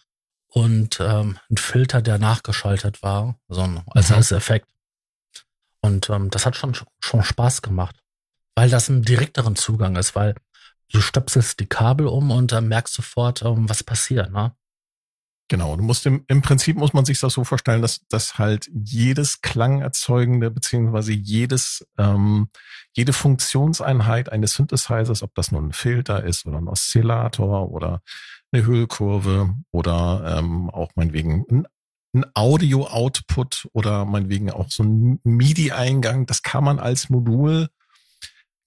und 0.56 1.02
ähm, 1.02 1.38
ein 1.52 1.58
Filter, 1.58 2.02
der 2.02 2.18
nachgeschaltet 2.18 3.04
war, 3.04 3.36
so 3.50 3.62
ein, 3.62 3.82
als, 3.88 4.10
mhm. 4.10 4.16
als 4.16 4.32
Effekt. 4.32 4.68
Und 5.82 6.10
ähm, 6.10 6.30
das 6.30 6.46
hat 6.46 6.56
schon, 6.56 6.74
schon 7.02 7.24
Spaß 7.24 7.62
gemacht, 7.62 7.98
weil 8.56 8.70
das 8.70 8.88
ein 8.88 9.02
direkteren 9.02 9.58
Zugang 9.58 9.98
ist, 9.98 10.16
weil 10.16 10.34
du 10.94 11.02
stöpselst 11.02 11.60
die 11.60 11.66
Kabel 11.66 12.08
um 12.08 12.32
und 12.32 12.54
dann 12.54 12.70
merkst 12.70 12.94
sofort, 12.94 13.42
ähm, 13.42 13.68
was 13.68 13.84
passiert. 13.84 14.32
Ne? 14.32 14.56
Genau, 15.50 15.76
du 15.76 15.84
musst 15.84 16.06
im, 16.06 16.24
im 16.30 16.42
Prinzip 16.42 16.78
muss 16.78 16.94
man 16.94 17.04
sich 17.04 17.20
das 17.20 17.34
so 17.34 17.44
vorstellen, 17.44 17.82
dass, 17.82 18.08
dass 18.08 18.38
halt 18.38 18.70
jedes 18.74 19.42
Klangerzeugende 19.42 20.52
beziehungsweise 20.52 21.12
jedes 21.12 21.86
ähm, 21.98 22.48
jede 22.94 23.12
Funktionseinheit 23.12 24.32
eines 24.32 24.54
Synthesizers, 24.54 25.22
ob 25.22 25.36
das 25.36 25.52
nun 25.52 25.68
ein 25.68 25.74
Filter 25.74 26.24
ist 26.24 26.46
oder 26.46 26.60
ein 26.60 26.70
Oszillator 26.70 27.70
oder 27.70 28.02
eine 28.56 28.66
Hüllkurve 28.66 29.54
oder 29.72 30.38
ähm, 30.38 30.70
auch 30.70 30.92
meinetwegen 30.96 31.46
ein, 31.50 31.68
ein 32.14 32.26
Audio-Output 32.34 33.68
oder 33.74 34.06
meinetwegen 34.06 34.50
auch 34.50 34.70
so 34.70 34.84
ein 34.84 35.20
MIDI-Eingang. 35.24 36.26
Das 36.26 36.42
kann 36.42 36.64
man 36.64 36.80
als 36.80 37.10
Modul 37.10 37.68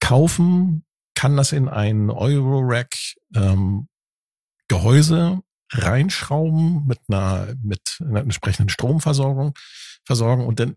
kaufen, 0.01 0.85
kann 1.15 1.37
das 1.37 1.53
in 1.53 1.69
ein 1.69 2.11
Euro-Rack 2.11 2.95
ähm, 3.35 3.89
reinschrauben 5.71 6.87
mit 6.87 6.99
einer, 7.09 7.55
mit 7.63 7.99
einer 8.01 8.21
entsprechenden 8.21 8.69
Stromversorgung 8.69 9.55
versorgen 10.05 10.47
und 10.47 10.61
dann 10.61 10.77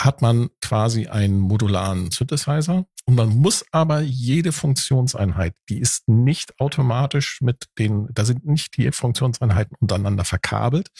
hat 0.00 0.22
man 0.22 0.48
quasi 0.60 1.06
einen 1.06 1.38
modularen 1.38 2.10
Synthesizer 2.10 2.86
und 3.08 3.14
man 3.14 3.34
muss 3.38 3.64
aber 3.72 4.00
jede 4.00 4.52
Funktionseinheit, 4.52 5.54
die 5.70 5.78
ist 5.78 6.06
nicht 6.08 6.60
automatisch 6.60 7.40
mit 7.40 7.64
den, 7.78 8.06
da 8.12 8.26
sind 8.26 8.44
nicht 8.44 8.76
die 8.76 8.92
Funktionseinheiten 8.92 9.78
untereinander 9.80 10.26
verkabelt. 10.26 10.90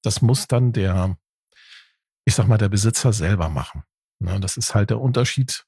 Das 0.00 0.22
muss 0.22 0.46
dann 0.46 0.72
der, 0.72 1.16
ich 2.24 2.36
sag 2.36 2.46
mal, 2.46 2.56
der 2.56 2.68
Besitzer 2.68 3.12
selber 3.12 3.48
machen. 3.48 3.82
Ne, 4.20 4.38
das 4.38 4.56
ist 4.58 4.76
halt 4.76 4.90
der 4.90 5.00
Unterschied 5.00 5.64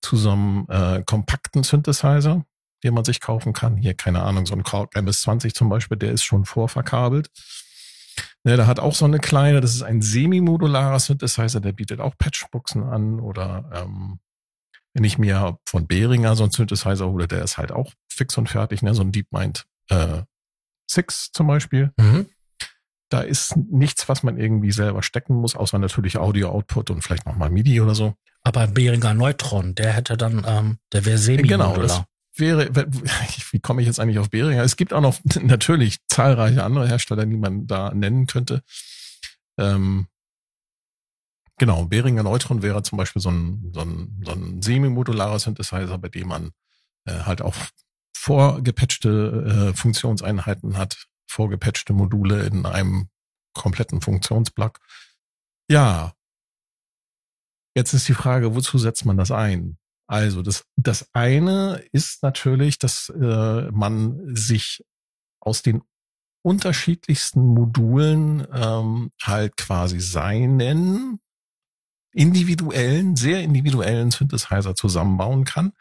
zu 0.00 0.16
so 0.16 0.30
einem 0.30 0.66
äh, 0.70 1.02
kompakten 1.04 1.64
Synthesizer, 1.64 2.46
den 2.82 2.94
man 2.94 3.04
sich 3.04 3.20
kaufen 3.20 3.52
kann. 3.52 3.76
Hier, 3.76 3.92
keine 3.92 4.22
Ahnung, 4.22 4.46
so 4.46 4.54
ein 4.54 4.62
Korg 4.62 4.96
MS-20 4.96 5.52
zum 5.52 5.68
Beispiel, 5.68 5.98
der 5.98 6.12
ist 6.12 6.24
schon 6.24 6.46
vorverkabelt. 6.46 7.28
Ne, 8.42 8.56
der 8.56 8.66
hat 8.66 8.80
auch 8.80 8.94
so 8.94 9.04
eine 9.04 9.18
kleine, 9.18 9.60
das 9.60 9.74
ist 9.74 9.82
ein 9.82 10.00
semi-modularer 10.00 10.98
Synthesizer, 10.98 11.60
der 11.60 11.72
bietet 11.72 12.00
auch 12.00 12.16
Patchboxen 12.16 12.84
an 12.84 13.20
oder 13.20 13.70
ähm, 13.74 14.18
wenn 14.96 15.04
ich 15.04 15.18
mir 15.18 15.58
von 15.66 15.86
Behringer 15.86 16.36
so 16.36 16.44
einen 16.44 16.52
Synthesizer 16.52 17.06
hole, 17.06 17.28
der 17.28 17.44
ist 17.44 17.58
halt 17.58 17.70
auch 17.70 17.92
fix 18.08 18.38
und 18.38 18.48
fertig, 18.48 18.80
ne? 18.80 18.94
so 18.94 19.02
ein 19.02 19.12
DeepMind 19.12 19.66
äh, 19.90 20.22
6 20.90 21.32
zum 21.32 21.46
Beispiel. 21.48 21.92
Mhm. 21.98 22.26
Da 23.10 23.20
ist 23.20 23.56
nichts, 23.56 24.08
was 24.08 24.22
man 24.22 24.38
irgendwie 24.38 24.72
selber 24.72 25.02
stecken 25.02 25.34
muss, 25.34 25.54
außer 25.54 25.78
natürlich 25.78 26.16
Audio-Output 26.16 26.90
und 26.90 27.02
vielleicht 27.02 27.26
nochmal 27.26 27.50
MIDI 27.50 27.82
oder 27.82 27.94
so. 27.94 28.14
Aber 28.42 28.66
Behringer 28.68 29.12
Neutron, 29.12 29.74
der 29.74 29.92
hätte 29.92 30.16
dann, 30.16 30.46
ähm, 30.48 30.78
der 30.94 31.04
wäre 31.04 31.18
semi-modular. 31.18 31.74
Genau, 31.74 31.82
das, 31.82 32.02
wäre, 32.34 32.74
wie 33.50 33.60
komme 33.60 33.82
ich 33.82 33.86
jetzt 33.86 34.00
eigentlich 34.00 34.18
auf 34.18 34.30
Behringer? 34.30 34.62
Es 34.62 34.76
gibt 34.76 34.94
auch 34.94 35.02
noch 35.02 35.18
natürlich 35.42 35.98
zahlreiche 36.08 36.64
andere 36.64 36.88
Hersteller, 36.88 37.26
die 37.26 37.36
man 37.36 37.66
da 37.66 37.92
nennen 37.92 38.26
könnte. 38.26 38.62
Ähm, 39.58 40.06
genau, 41.58 41.84
Behringer 41.84 42.22
Neutron 42.22 42.62
wäre 42.62 42.82
zum 42.82 42.98
Beispiel 42.98 43.22
so 43.22 43.30
ein, 43.30 43.70
so 43.72 43.80
ein, 43.80 44.22
so 44.24 44.32
ein 44.32 44.62
semi-modularer 44.62 45.38
Synthesizer, 45.38 45.98
bei 45.98 46.08
dem 46.08 46.28
man 46.28 46.50
äh, 47.06 47.20
halt 47.20 47.42
auch 47.42 47.54
vorgepatchte 48.16 49.70
äh, 49.70 49.76
Funktionseinheiten 49.76 50.76
hat, 50.76 51.06
vorgepatchte 51.28 51.92
Module 51.92 52.44
in 52.44 52.66
einem 52.66 53.08
kompletten 53.54 54.00
Funktionsblock. 54.00 54.80
Ja, 55.70 56.12
jetzt 57.74 57.92
ist 57.92 58.08
die 58.08 58.14
Frage, 58.14 58.54
wozu 58.54 58.78
setzt 58.78 59.04
man 59.04 59.16
das 59.16 59.30
ein? 59.30 59.78
Also 60.08 60.42
das, 60.42 60.64
das 60.76 61.08
eine 61.14 61.84
ist 61.92 62.22
natürlich, 62.22 62.78
dass 62.78 63.08
äh, 63.08 63.70
man 63.72 64.34
sich 64.34 64.84
aus 65.40 65.62
den 65.62 65.82
unterschiedlichsten 66.42 67.44
Modulen 67.44 68.46
ähm, 68.52 69.10
halt 69.20 69.56
quasi 69.56 69.98
seinen 69.98 71.18
individuellen, 72.16 73.14
sehr 73.14 73.42
individuellen 73.42 74.10
Synthesizer 74.10 74.74
zusammenbauen 74.74 75.44
kann. 75.44 75.72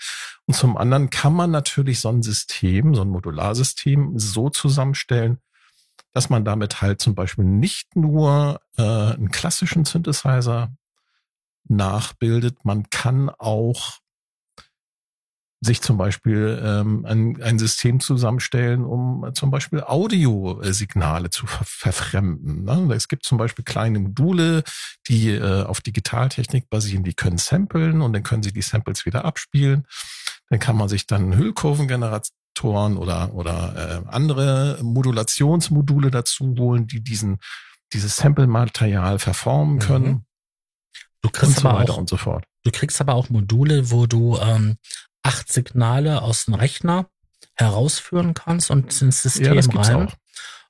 Und 0.46 0.54
zum 0.54 0.78
anderen 0.78 1.10
kann 1.10 1.34
man 1.34 1.50
natürlich 1.50 2.02
so 2.02 2.10
ein 2.10 2.22
System, 2.24 2.94
so 2.94 3.02
ein 3.02 3.10
Modularsystem 3.10 4.20
so 4.20 4.50
zusammenstellen, 4.50 5.40
dass 6.12 6.30
man 6.30 6.44
damit 6.44 6.82
halt 6.82 7.00
zum 7.00 7.16
Beispiel 7.16 7.46
nicht 7.46 7.96
nur 7.96 8.60
äh, 8.78 8.82
einen 8.84 9.32
klassischen 9.32 9.86
Synthesizer 9.86 10.76
nachbildet, 11.68 12.64
man 12.66 12.90
kann 12.90 13.30
auch 13.30 14.00
sich 15.66 15.82
zum 15.82 15.98
Beispiel 15.98 16.62
ähm, 16.64 17.06
ein, 17.06 17.42
ein 17.42 17.60
System 17.60 18.00
zusammenstellen, 18.00 18.86
um 18.86 19.32
zum 19.34 19.52
Beispiel 19.52 19.82
Audiosignale 19.82 21.30
zu 21.30 21.48
ver 21.48 21.66
verfremden. 21.66 22.64
Ne? 22.64 22.94
Es 22.94 23.08
gibt 23.08 23.26
zum 23.26 23.38
Beispiel 23.38 23.66
kleine 23.66 24.00
Module, 24.00 24.64
die 25.08 25.32
äh, 25.32 25.64
auf 25.64 25.82
Digitaltechnik 25.82 26.70
basieren, 26.70 27.04
die 27.04 27.14
können 27.14 27.38
samplen 27.38 28.02
und 28.02 28.14
dann 28.14 28.24
können 28.24 28.44
sie 28.44 28.54
die 28.54 28.62
Samples 28.62 29.06
wieder 29.06 29.26
abspielen. 29.26 29.86
Dann 30.50 30.60
kann 30.60 30.78
man 30.78 30.88
sich 30.88 31.08
dann 31.08 31.36
Hüllkurvengeneratoren 31.36 32.98
oder, 32.98 33.34
oder 33.34 34.04
äh, 34.06 34.10
andere 34.10 34.80
Modulationsmodule 34.82 36.12
dazu 36.12 36.56
holen, 36.58 36.88
die 36.88 37.02
diesen, 37.04 37.40
dieses 37.92 38.18
Sample-Material 38.18 39.20
verformen 39.20 39.76
mhm. 39.76 39.80
können. 39.80 40.06
Mhm. 40.06 40.26
Du 41.22 41.30
kriegst 41.32 41.58
und 41.58 41.64
so 41.64 41.76
weiter 41.76 41.94
auch, 41.94 41.98
und 41.98 42.10
so 42.10 42.18
fort. 42.18 42.46
Du 42.64 42.72
kriegst 42.72 43.02
aber 43.02 43.16
auch 43.16 43.30
Module, 43.30 43.90
wo 43.90 44.06
du 44.06 44.38
ähm, 44.38 44.78
acht 45.26 45.52
Signale 45.52 46.22
aus 46.22 46.46
dem 46.46 46.54
Rechner 46.54 47.08
herausführen 47.56 48.34
kannst 48.34 48.70
und 48.70 49.02
ins 49.02 49.22
System 49.22 49.46
ja, 49.46 49.56
das 49.56 49.74
rein. 49.76 50.12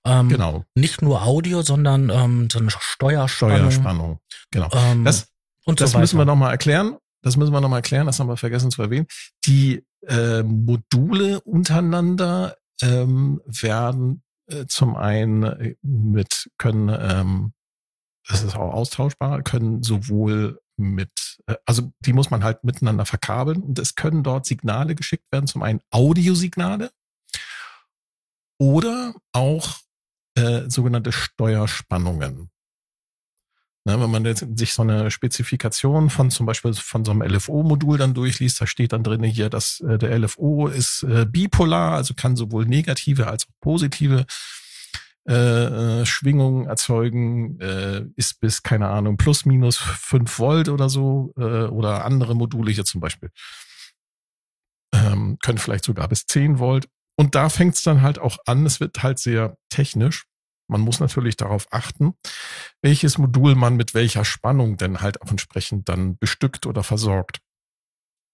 Ähm, 0.05 0.29
genau. 0.29 0.63
Nicht 0.75 1.01
nur 1.01 1.23
Audio, 1.23 1.61
sondern 1.61 2.09
ähm, 2.09 2.47
so 2.51 2.59
eine 2.59 2.69
Steuerspannung. 2.69 3.57
Steuerspannung, 3.57 4.19
genau. 4.51 4.69
Ähm, 4.71 5.03
das 5.03 5.27
und 5.65 5.81
das 5.81 5.91
so 5.91 5.99
müssen 5.99 6.17
wir 6.17 6.25
nochmal 6.25 6.51
erklären. 6.51 6.97
Das 7.23 7.37
müssen 7.37 7.51
wir 7.53 7.59
nochmal 7.59 7.79
erklären, 7.79 8.05
das 8.05 8.19
haben 8.19 8.27
wir 8.27 8.37
vergessen 8.37 8.69
zu 8.69 8.83
erwähnen. 8.83 9.07
Die 9.45 9.83
äh, 10.07 10.43
Module 10.43 11.41
untereinander 11.41 12.55
ähm, 12.83 13.41
werden 13.45 14.21
äh, 14.47 14.65
zum 14.67 14.95
einen 14.95 15.43
äh, 15.43 15.75
mit, 15.81 16.51
können, 16.59 16.89
ähm, 16.89 17.53
das 18.27 18.43
ist 18.43 18.55
auch 18.55 18.73
austauschbar, 18.73 19.41
können 19.41 19.81
sowohl 19.81 20.59
mit, 20.77 21.37
äh, 21.47 21.55
also 21.65 21.91
die 21.99 22.13
muss 22.13 22.29
man 22.29 22.43
halt 22.43 22.63
miteinander 22.63 23.05
verkabeln 23.05 23.61
und 23.61 23.79
es 23.79 23.95
können 23.95 24.23
dort 24.23 24.45
Signale 24.45 24.95
geschickt 24.95 25.31
werden, 25.31 25.47
zum 25.47 25.63
einen 25.63 25.81
Audiosignale 25.91 26.91
oder 28.59 29.13
auch 29.33 29.79
äh, 30.37 30.69
sogenannte 30.69 31.11
Steuerspannungen. 31.11 32.49
Na, 33.87 34.01
wenn 34.01 34.09
man 34.09 34.25
jetzt 34.25 34.43
sich 34.57 34.73
so 34.73 34.81
eine 34.81 35.11
Spezifikation 35.11 36.09
von 36.09 36.31
zum 36.31 36.47
Beispiel 36.47 36.73
von 36.73 37.05
so 37.05 37.11
einem 37.11 37.21
LFO-Modul 37.21 37.99
dann 37.99 38.15
durchliest, 38.15 38.59
da 38.59 38.65
steht 38.65 38.93
dann 38.93 39.03
drin 39.03 39.23
hier, 39.23 39.49
dass 39.49 39.79
äh, 39.81 39.99
der 39.99 40.17
LFO 40.17 40.67
ist 40.67 41.03
äh, 41.03 41.27
bipolar, 41.29 41.93
also 41.93 42.15
kann 42.15 42.35
sowohl 42.35 42.65
negative 42.65 43.27
als 43.27 43.45
auch 43.45 43.53
positive 43.61 44.25
äh, 45.27 46.01
äh, 46.01 46.05
Schwingungen 46.05 46.67
erzeugen, 46.67 47.59
äh, 47.59 48.05
ist 48.15 48.39
bis, 48.39 48.61
keine 48.61 48.89
Ahnung, 48.89 49.17
plus 49.17 49.45
minus 49.45 49.77
fünf 49.77 50.37
Volt 50.37 50.69
oder 50.69 50.87
so, 50.87 51.33
äh, 51.37 51.65
oder 51.65 52.05
andere 52.05 52.35
Module 52.35 52.71
hier 52.71 52.85
zum 52.85 53.01
Beispiel, 53.01 53.31
ähm, 54.93 55.37
können 55.41 55.57
vielleicht 55.57 55.85
sogar 55.85 56.07
bis 56.07 56.27
zehn 56.27 56.59
Volt. 56.59 56.87
Und 57.17 57.33
da 57.33 57.49
fängt 57.49 57.75
es 57.75 57.81
dann 57.81 58.01
halt 58.01 58.19
auch 58.19 58.37
an, 58.45 58.65
es 58.65 58.79
wird 58.79 59.01
halt 59.01 59.17
sehr 59.17 59.57
technisch. 59.69 60.25
Man 60.67 60.81
muss 60.81 60.99
natürlich 60.99 61.37
darauf 61.37 61.67
achten, 61.71 62.13
welches 62.83 63.17
Modul 63.17 63.55
man 63.55 63.75
mit 63.75 63.93
welcher 63.93 64.25
Spannung 64.25 64.77
denn 64.77 65.01
halt 65.01 65.21
auch 65.21 65.31
entsprechend 65.31 65.89
dann 65.89 66.17
bestückt 66.17 66.65
oder 66.65 66.83
versorgt. 66.83 67.39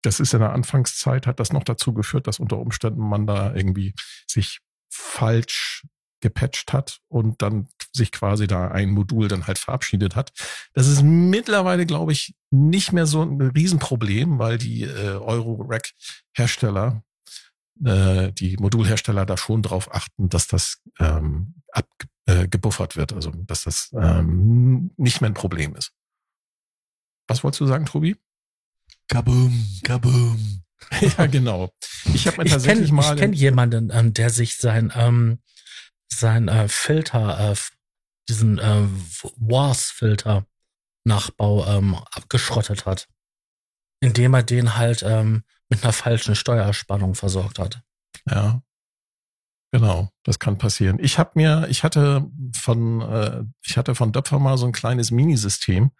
Das 0.03 0.19
ist 0.19 0.33
in 0.33 0.39
der 0.39 0.53
Anfangszeit, 0.53 1.27
hat 1.27 1.39
das 1.39 1.53
noch 1.53 1.63
dazu 1.63 1.93
geführt, 1.93 2.27
dass 2.27 2.39
unter 2.39 2.57
Umständen 2.57 3.07
man 3.07 3.27
da 3.27 3.53
irgendwie 3.53 3.93
sich 4.27 4.59
falsch 4.89 5.83
gepatcht 6.21 6.71
hat 6.73 6.99
und 7.07 7.41
dann 7.41 7.67
sich 7.93 8.11
quasi 8.11 8.47
da 8.47 8.69
ein 8.69 8.91
Modul 8.91 9.27
dann 9.27 9.47
halt 9.47 9.59
verabschiedet 9.59 10.15
hat. 10.15 10.31
Das 10.73 10.87
ist 10.87 11.01
mittlerweile, 11.03 11.85
glaube 11.85 12.11
ich, 12.13 12.35
nicht 12.51 12.93
mehr 12.93 13.05
so 13.05 13.21
ein 13.23 13.41
Riesenproblem, 13.41 14.39
weil 14.39 14.57
die 14.57 14.83
äh, 14.83 15.17
Euro-Rack-Hersteller, 15.17 17.03
äh, 17.83 18.31
die 18.31 18.57
Modulhersteller 18.57 19.25
da 19.25 19.37
schon 19.37 19.61
drauf 19.63 19.93
achten, 19.93 20.29
dass 20.29 20.47
das 20.47 20.81
ähm, 20.99 21.55
abgebuffert 22.27 22.93
äh, 22.93 22.97
wird, 22.97 23.13
also 23.13 23.31
dass 23.31 23.63
das 23.63 23.91
ähm, 23.93 24.91
nicht 24.97 25.21
mehr 25.21 25.29
ein 25.29 25.35
Problem 25.35 25.75
ist. 25.75 25.91
Was 27.27 27.43
wolltest 27.43 27.61
du 27.61 27.65
sagen, 27.65 27.85
Tobi? 27.85 28.15
Kaboom, 29.07 29.67
kaboom. 29.83 30.61
ja, 31.17 31.25
genau. 31.27 31.71
Ich 32.13 32.27
habe 32.27 32.37
mir 32.43 32.49
tatsächlich 32.49 32.87
kenn, 32.87 32.95
mal. 32.95 33.13
Ich 33.13 33.19
kenne 33.19 33.35
jemanden, 33.35 33.91
ähm, 33.93 34.13
der 34.13 34.29
sich 34.29 34.57
sein 34.57 34.91
ähm, 34.95 35.39
sein 36.13 36.47
äh, 36.47 36.67
Filter, 36.67 37.51
äh, 37.51 37.55
diesen 38.29 38.59
äh, 38.59 38.87
Wars-Filter 39.37 40.45
Nachbau 41.03 41.65
ähm, 41.65 41.95
abgeschrottet 42.11 42.85
hat. 42.85 43.07
Indem 44.01 44.33
er 44.33 44.43
den 44.43 44.77
halt 44.77 45.03
ähm, 45.03 45.43
mit 45.69 45.83
einer 45.83 45.93
falschen 45.93 46.35
Steuerspannung 46.35 47.15
versorgt 47.15 47.59
hat. 47.59 47.81
Ja. 48.29 48.61
Genau, 49.73 50.09
das 50.23 50.37
kann 50.37 50.57
passieren. 50.57 50.99
Ich 50.99 51.17
habe 51.17 51.31
mir, 51.35 51.67
ich 51.69 51.83
hatte 51.83 52.29
von, 52.53 53.01
äh, 53.01 53.43
ich 53.65 53.77
hatte 53.77 53.95
von 53.95 54.11
Döpfer 54.11 54.37
mal 54.37 54.57
so 54.57 54.65
ein 54.65 54.73
kleines 54.73 55.11
Minisystem. 55.11 55.91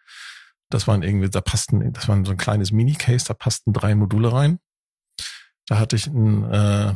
Das 0.69 0.87
waren 0.87 1.03
irgendwie, 1.03 1.29
da 1.29 1.41
passten, 1.41 1.93
das 1.93 2.07
war 2.07 2.23
so 2.25 2.31
ein 2.31 2.37
kleines 2.37 2.71
Mini-Case, 2.71 3.25
da 3.25 3.33
passten 3.33 3.71
drei 3.71 3.95
Module 3.95 4.33
rein. 4.33 4.59
Da 5.67 5.79
hatte 5.79 5.95
ich 5.95 6.07
ein 6.07 6.43
äh, 6.51 6.95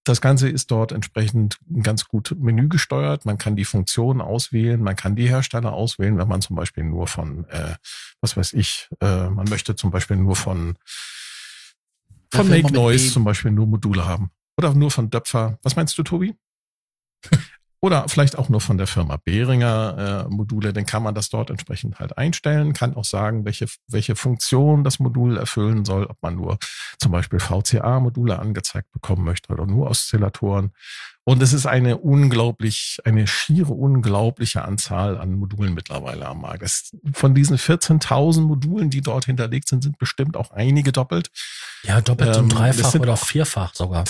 das 0.04 0.20
Ganze 0.20 0.50
ist 0.50 0.70
dort 0.70 0.92
entsprechend 0.92 1.58
ganz 1.82 2.08
gut 2.08 2.36
menügesteuert. 2.38 3.26
Man 3.26 3.38
kann 3.38 3.56
die 3.56 3.66
Funktionen 3.66 4.22
auswählen, 4.22 4.82
man 4.82 4.96
kann 4.96 5.16
die 5.16 5.30
Hersteller 5.30 5.74
auswählen, 5.74 6.18
wenn 6.18 6.28
man 6.28 6.42
zum 6.42 6.56
Beispiel 6.56 6.84
nur 6.84 7.08
von, 7.08 7.46
äh, 7.50 7.76
was 8.22 8.36
weiß 8.36 8.54
ich, 8.54 8.90
äh, 9.00 9.30
man 9.30 9.48
möchte 9.50 9.76
zum 9.76 9.92
Beispiel 9.92 10.18
nur 10.18 10.36
von, 10.36 10.76
von 12.34 12.50
Make 12.50 12.74
Noise 12.74 13.14
zum 13.14 13.24
Beispiel 13.24 13.52
nur 13.52 13.68
Module 13.68 14.06
haben. 14.06 14.32
Oder 14.58 14.74
nur 14.74 14.92
von 14.92 15.10
Döpfer. 15.10 15.58
Was 15.64 15.76
meinst 15.76 15.98
du, 15.98 16.04
Tobi? 16.04 16.36
oder 17.84 18.08
vielleicht 18.08 18.38
auch 18.38 18.48
nur 18.48 18.62
von 18.62 18.78
der 18.78 18.88
Firma 18.88 19.18
Behringer 19.18 20.26
äh, 20.30 20.34
Module, 20.34 20.72
dann 20.72 20.86
kann 20.86 21.04
man 21.04 21.14
das 21.14 21.28
dort 21.28 21.50
entsprechend 21.50 22.00
halt 22.00 22.18
einstellen, 22.18 22.72
kann 22.72 22.96
auch 22.96 23.04
sagen, 23.04 23.44
welche, 23.44 23.66
welche 23.90 24.16
Funktion 24.16 24.86
das 24.86 25.00
Modul 25.00 25.36
erfüllen 25.36 25.84
soll, 25.84 26.06
ob 26.06 26.16
man 26.22 26.36
nur 26.36 26.58
zum 26.98 27.12
Beispiel 27.12 27.40
VCA-Module 27.40 28.40
angezeigt 28.40 28.90
bekommen 28.94 29.26
möchte 29.26 29.52
oder 29.52 29.66
nur 29.66 29.90
Oszillatoren. 29.90 30.72
Und 31.26 31.44
es 31.44 31.52
ist 31.52 31.66
eine 31.66 31.98
unglaublich, 31.98 33.00
eine 33.04 33.28
schiere 33.28 33.74
unglaubliche 33.74 34.64
Anzahl 34.64 35.18
an 35.18 35.34
Modulen 35.34 35.74
mittlerweile 35.74 36.26
am 36.26 36.40
Markt. 36.40 36.64
Es, 36.64 36.96
von 37.12 37.36
diesen 37.36 37.58
14.000 37.58 38.42
Modulen, 38.42 38.92
die 38.92 39.02
dort 39.02 39.26
hinterlegt 39.26 39.68
sind, 39.68 39.84
sind 39.84 39.98
bestimmt 39.98 40.38
auch 40.38 40.52
einige 40.52 40.94
doppelt. 40.94 41.32
Ja, 41.84 42.00
doppelt 42.00 42.38
ähm, 42.38 42.44
und 42.44 42.50
dreifach 42.50 42.96
oder 42.96 43.18
vierfach 43.18 43.76
sogar 43.76 44.06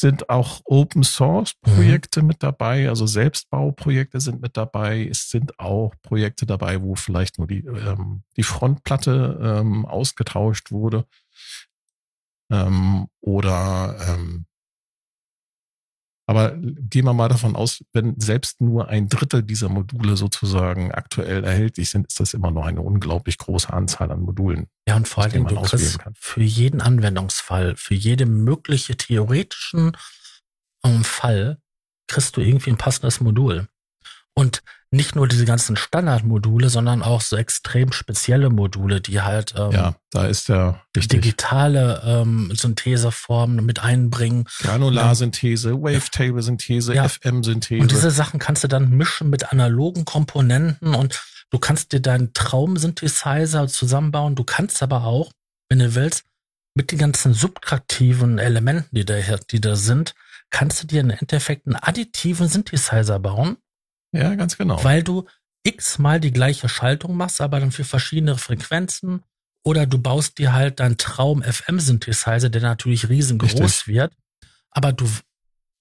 sind 0.00 0.30
auch 0.30 0.60
Open 0.64 1.04
Source 1.04 1.54
Projekte 1.60 2.22
mhm. 2.22 2.28
mit 2.28 2.42
dabei, 2.42 2.88
also 2.88 3.06
Selbstbauprojekte 3.06 4.20
sind 4.20 4.40
mit 4.40 4.56
dabei. 4.56 5.06
Es 5.06 5.30
sind 5.30 5.58
auch 5.58 5.94
Projekte 6.02 6.46
dabei, 6.46 6.82
wo 6.82 6.94
vielleicht 6.94 7.38
nur 7.38 7.46
die, 7.46 7.64
ähm, 7.64 8.22
die 8.36 8.42
Frontplatte 8.42 9.38
ähm, 9.42 9.86
ausgetauscht 9.86 10.72
wurde. 10.72 11.04
Ähm, 12.50 13.06
oder 13.20 13.96
ähm, 14.08 14.46
aber 16.30 16.54
gehen 16.56 17.06
wir 17.06 17.12
mal 17.12 17.28
davon 17.28 17.56
aus, 17.56 17.82
wenn 17.92 18.14
selbst 18.20 18.60
nur 18.60 18.88
ein 18.88 19.08
Drittel 19.08 19.42
dieser 19.42 19.68
Module 19.68 20.16
sozusagen 20.16 20.92
aktuell 20.92 21.42
erhältlich 21.42 21.90
sind, 21.90 22.06
ist 22.06 22.20
das 22.20 22.34
immer 22.34 22.52
noch 22.52 22.66
eine 22.66 22.82
unglaublich 22.82 23.36
große 23.36 23.72
Anzahl 23.72 24.12
an 24.12 24.20
Modulen. 24.20 24.68
Ja, 24.86 24.94
und 24.94 25.08
vor 25.08 25.24
allem, 25.24 25.48
du 25.48 25.60
kriegst 25.60 25.98
für 26.14 26.42
jeden 26.44 26.80
Anwendungsfall, 26.80 27.74
für 27.74 27.96
jede 27.96 28.26
mögliche 28.26 28.96
theoretischen 28.96 29.96
ähm, 30.84 31.02
Fall, 31.02 31.58
kriegst 32.06 32.36
du 32.36 32.42
irgendwie 32.42 32.70
ein 32.70 32.78
passendes 32.78 33.20
Modul. 33.20 33.66
Und 34.32 34.62
nicht 34.92 35.14
nur 35.14 35.28
diese 35.28 35.44
ganzen 35.44 35.76
Standardmodule, 35.76 36.68
sondern 36.68 37.02
auch 37.02 37.20
so 37.20 37.36
extrem 37.36 37.92
spezielle 37.92 38.50
Module, 38.50 39.00
die 39.00 39.20
halt 39.20 39.54
ähm, 39.56 39.70
ja, 39.70 39.94
da 40.10 40.26
ist 40.26 40.48
der 40.48 40.82
digitale 40.94 42.02
ähm, 42.04 42.52
Syntheseformen 42.52 43.64
mit 43.64 43.82
einbringen. 43.84 44.46
Granularsynthese, 44.58 45.80
Wavetable-Synthese, 45.80 46.94
ja. 46.94 47.08
FM-Synthese. 47.08 47.82
Und 47.82 47.92
diese 47.92 48.10
Sachen 48.10 48.40
kannst 48.40 48.64
du 48.64 48.68
dann 48.68 48.90
mischen 48.90 49.30
mit 49.30 49.52
analogen 49.52 50.04
Komponenten 50.04 50.94
und 50.96 51.22
du 51.50 51.58
kannst 51.58 51.92
dir 51.92 52.00
deinen 52.00 52.32
Traum-Synthesizer 52.32 53.68
zusammenbauen. 53.68 54.34
Du 54.34 54.42
kannst 54.42 54.82
aber 54.82 55.04
auch, 55.04 55.30
wenn 55.68 55.78
du 55.78 55.94
willst, 55.94 56.24
mit 56.74 56.90
den 56.90 56.98
ganzen 56.98 57.32
subtraktiven 57.32 58.38
Elementen, 58.38 58.88
die 58.96 59.04
da, 59.04 59.14
die 59.50 59.60
da 59.60 59.76
sind, 59.76 60.14
kannst 60.50 60.82
du 60.82 60.86
dir 60.88 61.00
im 61.00 61.10
Endeffekt 61.10 61.66
einen 61.66 61.76
additiven 61.76 62.48
Synthesizer 62.48 63.20
bauen 63.20 63.56
ja, 64.12 64.34
ganz 64.34 64.56
genau. 64.56 64.82
Weil 64.82 65.02
du 65.02 65.26
x-mal 65.62 66.20
die 66.20 66.32
gleiche 66.32 66.68
Schaltung 66.68 67.16
machst, 67.16 67.40
aber 67.40 67.60
dann 67.60 67.72
für 67.72 67.84
verschiedene 67.84 68.36
Frequenzen. 68.36 69.22
Oder 69.62 69.86
du 69.86 69.98
baust 69.98 70.38
dir 70.38 70.54
halt 70.54 70.80
deinen 70.80 70.96
Traum 70.96 71.42
FM-Synthesizer, 71.42 72.48
der 72.48 72.62
natürlich 72.62 73.08
riesengroß 73.08 73.60
Richtig. 73.60 73.86
wird. 73.88 74.14
Aber 74.70 74.92
du, 74.92 75.06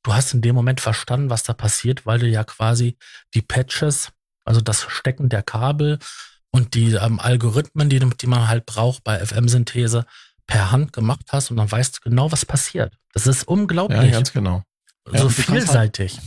du 0.03 0.13
hast 0.13 0.33
in 0.33 0.41
dem 0.41 0.53
Moment 0.53 0.81
verstanden, 0.81 1.29
was 1.29 1.43
da 1.43 1.53
passiert, 1.53 2.05
weil 2.05 2.19
du 2.19 2.27
ja 2.27 2.43
quasi 2.43 2.97
die 3.33 3.41
Patches, 3.41 4.11
also 4.43 4.59
das 4.59 4.85
Stecken 4.89 5.29
der 5.29 5.43
Kabel 5.43 5.99
und 6.51 6.73
die 6.73 6.93
ähm, 6.93 7.19
Algorithmen, 7.19 7.89
die, 7.89 7.99
die 7.99 8.27
man 8.27 8.49
halt 8.49 8.65
braucht 8.65 9.03
bei 9.03 9.25
FM-Synthese, 9.25 10.05
per 10.45 10.71
Hand 10.71 10.91
gemacht 10.93 11.27
hast 11.29 11.51
und 11.51 11.57
dann 11.57 11.71
weißt 11.71 11.97
du 11.97 12.09
genau, 12.09 12.31
was 12.31 12.45
passiert. 12.45 12.97
Das 13.13 13.27
ist 13.27 13.47
unglaublich. 13.47 14.01
Ja, 14.01 14.09
ganz 14.09 14.33
genau. 14.33 14.63
So 15.05 15.13
ja, 15.13 15.29
vielseitig. 15.29 16.19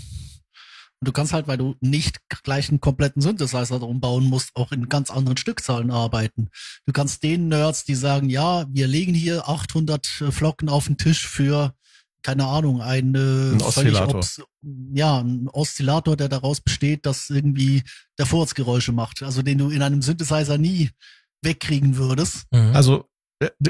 Und 1.03 1.09
du 1.09 1.13
kannst 1.13 1.33
halt, 1.33 1.49
weil 1.49 1.59
du 1.59 1.75
nicht 1.81 2.21
gleich 2.45 2.69
einen 2.69 2.79
kompletten 2.79 3.21
Synthesizer 3.21 3.81
drum 3.81 4.01
bauen 4.01 4.23
musst, 4.27 4.51
auch 4.55 4.71
in 4.71 4.89
ganz 4.89 5.11
anderen 5.11 5.37
Stückzahlen 5.37 5.91
arbeiten. 5.91 6.49
Du 6.87 6.93
kannst 6.93 7.25
den 7.25 7.49
Nerds, 7.49 7.83
die 7.83 7.97
sagen, 7.97 8.31
ja, 8.31 8.67
wir 8.71 8.87
legen 8.87 9.13
hier 9.13 9.49
800 9.49 10.07
äh, 10.21 10.31
Flocken 10.31 10.69
auf 10.69 10.87
den 10.87 10.99
Tisch 10.99 11.27
für, 11.27 11.75
keine 12.23 12.47
Ahnung, 12.47 12.83
eine 12.83 13.51
ein 13.53 13.63
Oszillator. 13.63 14.25
ja, 14.95 15.19
ein 15.19 15.49
Oszillator, 15.49 16.17
der 16.17 16.29
daraus 16.29 16.61
besteht, 16.61 17.05
dass 17.05 17.31
irgendwie 17.31 17.83
der 18.17 18.27
Furzgeräusche 18.27 18.93
macht. 18.93 19.25
Also 19.25 19.43
den 19.43 19.59
du 19.59 19.71
in 19.71 19.83
einem 19.83 20.03
Synthesizer 20.03 20.57
nie 20.57 20.91
wegkriegen 21.43 21.97
würdest. 21.97 22.45
Mhm. 22.53 22.77
Also 22.77 23.11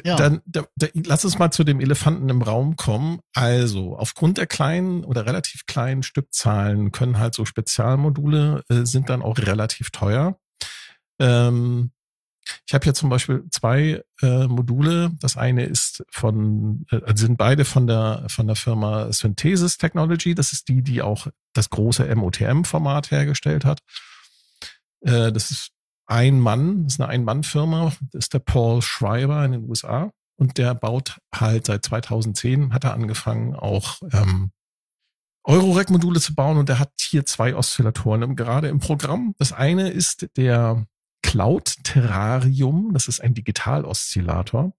ja. 0.05 0.17
Dann 0.17 0.41
da, 0.47 0.65
da, 0.77 0.89
lass 0.95 1.25
uns 1.25 1.39
mal 1.39 1.51
zu 1.51 1.65
dem 1.65 1.81
Elefanten 1.81 2.29
im 2.29 2.43
Raum 2.43 2.77
kommen. 2.77 3.21
Also 3.35 3.97
aufgrund 3.97 4.39
der 4.39 4.47
kleinen 4.47 5.05
oder 5.05 5.27
relativ 5.27 5.67
kleinen 5.67 6.03
Stückzahlen 6.03 6.93
können 6.93 7.19
halt 7.19 7.35
so 7.35 7.45
Spezialmodule 7.45 8.65
äh, 8.69 8.85
sind 8.85 9.09
dann 9.09 9.23
auch 9.23 9.39
relativ 9.39 9.91
teuer. 9.91 10.39
Ähm, 11.19 11.91
ich 12.67 12.75
habe 12.75 12.85
hier 12.85 12.95
zum 12.95 13.09
Beispiel 13.09 13.45
zwei 13.51 14.03
äh, 14.21 14.47
Module. 14.47 15.13
Das 15.21 15.37
eine 15.37 15.65
ist 15.65 16.05
von, 16.11 16.87
äh, 16.91 17.15
sind 17.15 17.39
beide 17.39 17.65
von 17.65 17.87
der 17.87 18.25
von 18.29 18.47
der 18.47 18.57
Firma 18.57 19.13
Synthesis 19.13 19.79
Technology. 19.79 20.35
Das 20.35 20.53
ist 20.53 20.69
die, 20.69 20.83
die 20.83 21.03
auch 21.03 21.29
das 21.53 21.71
große 21.71 22.15
MOTM-Format 22.15 23.11
hergestellt 23.11 23.65
hat. 23.65 23.81
Äh, 25.03 25.33
das 25.33 25.51
ist 25.51 25.71
ein 26.13 26.39
Mann, 26.39 26.85
das 26.85 26.95
ist 26.95 27.01
eine 27.01 27.09
Ein-Mann-Firma, 27.09 27.93
das 28.13 28.25
ist 28.25 28.35
der 28.35 28.41
Paul 28.41 28.83
Schreiber 28.83 29.45
in 29.45 29.53
den 29.53 29.69
USA. 29.69 30.13
Und 30.37 30.59
der 30.59 30.75
baut 30.75 31.19
halt 31.35 31.67
seit 31.67 31.85
2010, 31.85 32.75
hat 32.75 32.85
er 32.85 32.95
angefangen, 32.95 33.55
auch 33.55 34.01
ähm, 34.13 34.51
Eurorack-Module 35.45 36.21
zu 36.21 36.35
bauen. 36.35 36.59
Und 36.59 36.69
der 36.69 36.79
hat 36.79 36.93
hier 37.01 37.25
zwei 37.25 37.55
Oszillatoren 37.55 38.37
gerade 38.37 38.69
im 38.69 38.79
Programm. 38.79 39.35
Das 39.39 39.53
eine 39.53 39.91
ist 39.91 40.29
der 40.37 40.87
Cloud 41.23 41.77
Terrarium. 41.85 42.93
Das 42.93 43.09
ist 43.09 43.21
ein 43.21 43.35
Digital-Oszillator. 43.35 44.73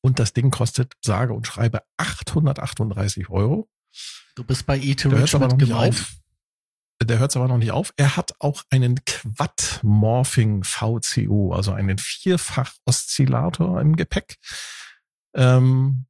Und 0.00 0.18
das 0.18 0.32
Ding 0.32 0.50
kostet, 0.50 0.94
sage 1.04 1.34
und 1.34 1.46
schreibe, 1.46 1.82
838 1.98 3.30
Euro. 3.30 3.68
Du 4.34 4.44
bist 4.44 4.66
bei 4.66 4.78
E-Rich 4.78 5.38
mit 5.38 5.58
gemeint. 5.58 5.94
Auf 5.94 6.16
der 7.02 7.18
hört 7.18 7.36
aber 7.36 7.48
noch 7.48 7.58
nicht 7.58 7.72
auf. 7.72 7.92
Er 7.96 8.16
hat 8.16 8.34
auch 8.40 8.64
einen 8.70 9.04
Quad-Morphing 9.04 10.64
VCO, 10.64 11.52
also 11.52 11.72
einen 11.72 11.98
Vierfach-Oszillator 11.98 13.80
im 13.80 13.96
Gepäck. 13.96 14.36
Ähm, 15.34 16.06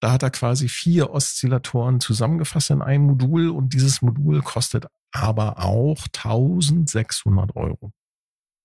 da 0.00 0.10
hat 0.10 0.24
er 0.24 0.30
quasi 0.30 0.68
vier 0.68 1.10
Oszillatoren 1.10 2.00
zusammengefasst 2.00 2.70
in 2.70 2.82
einem 2.82 3.04
Modul 3.04 3.50
und 3.50 3.72
dieses 3.72 4.02
Modul 4.02 4.42
kostet 4.42 4.86
aber 5.12 5.62
auch 5.64 6.06
1600 6.06 7.54
Euro. 7.54 7.92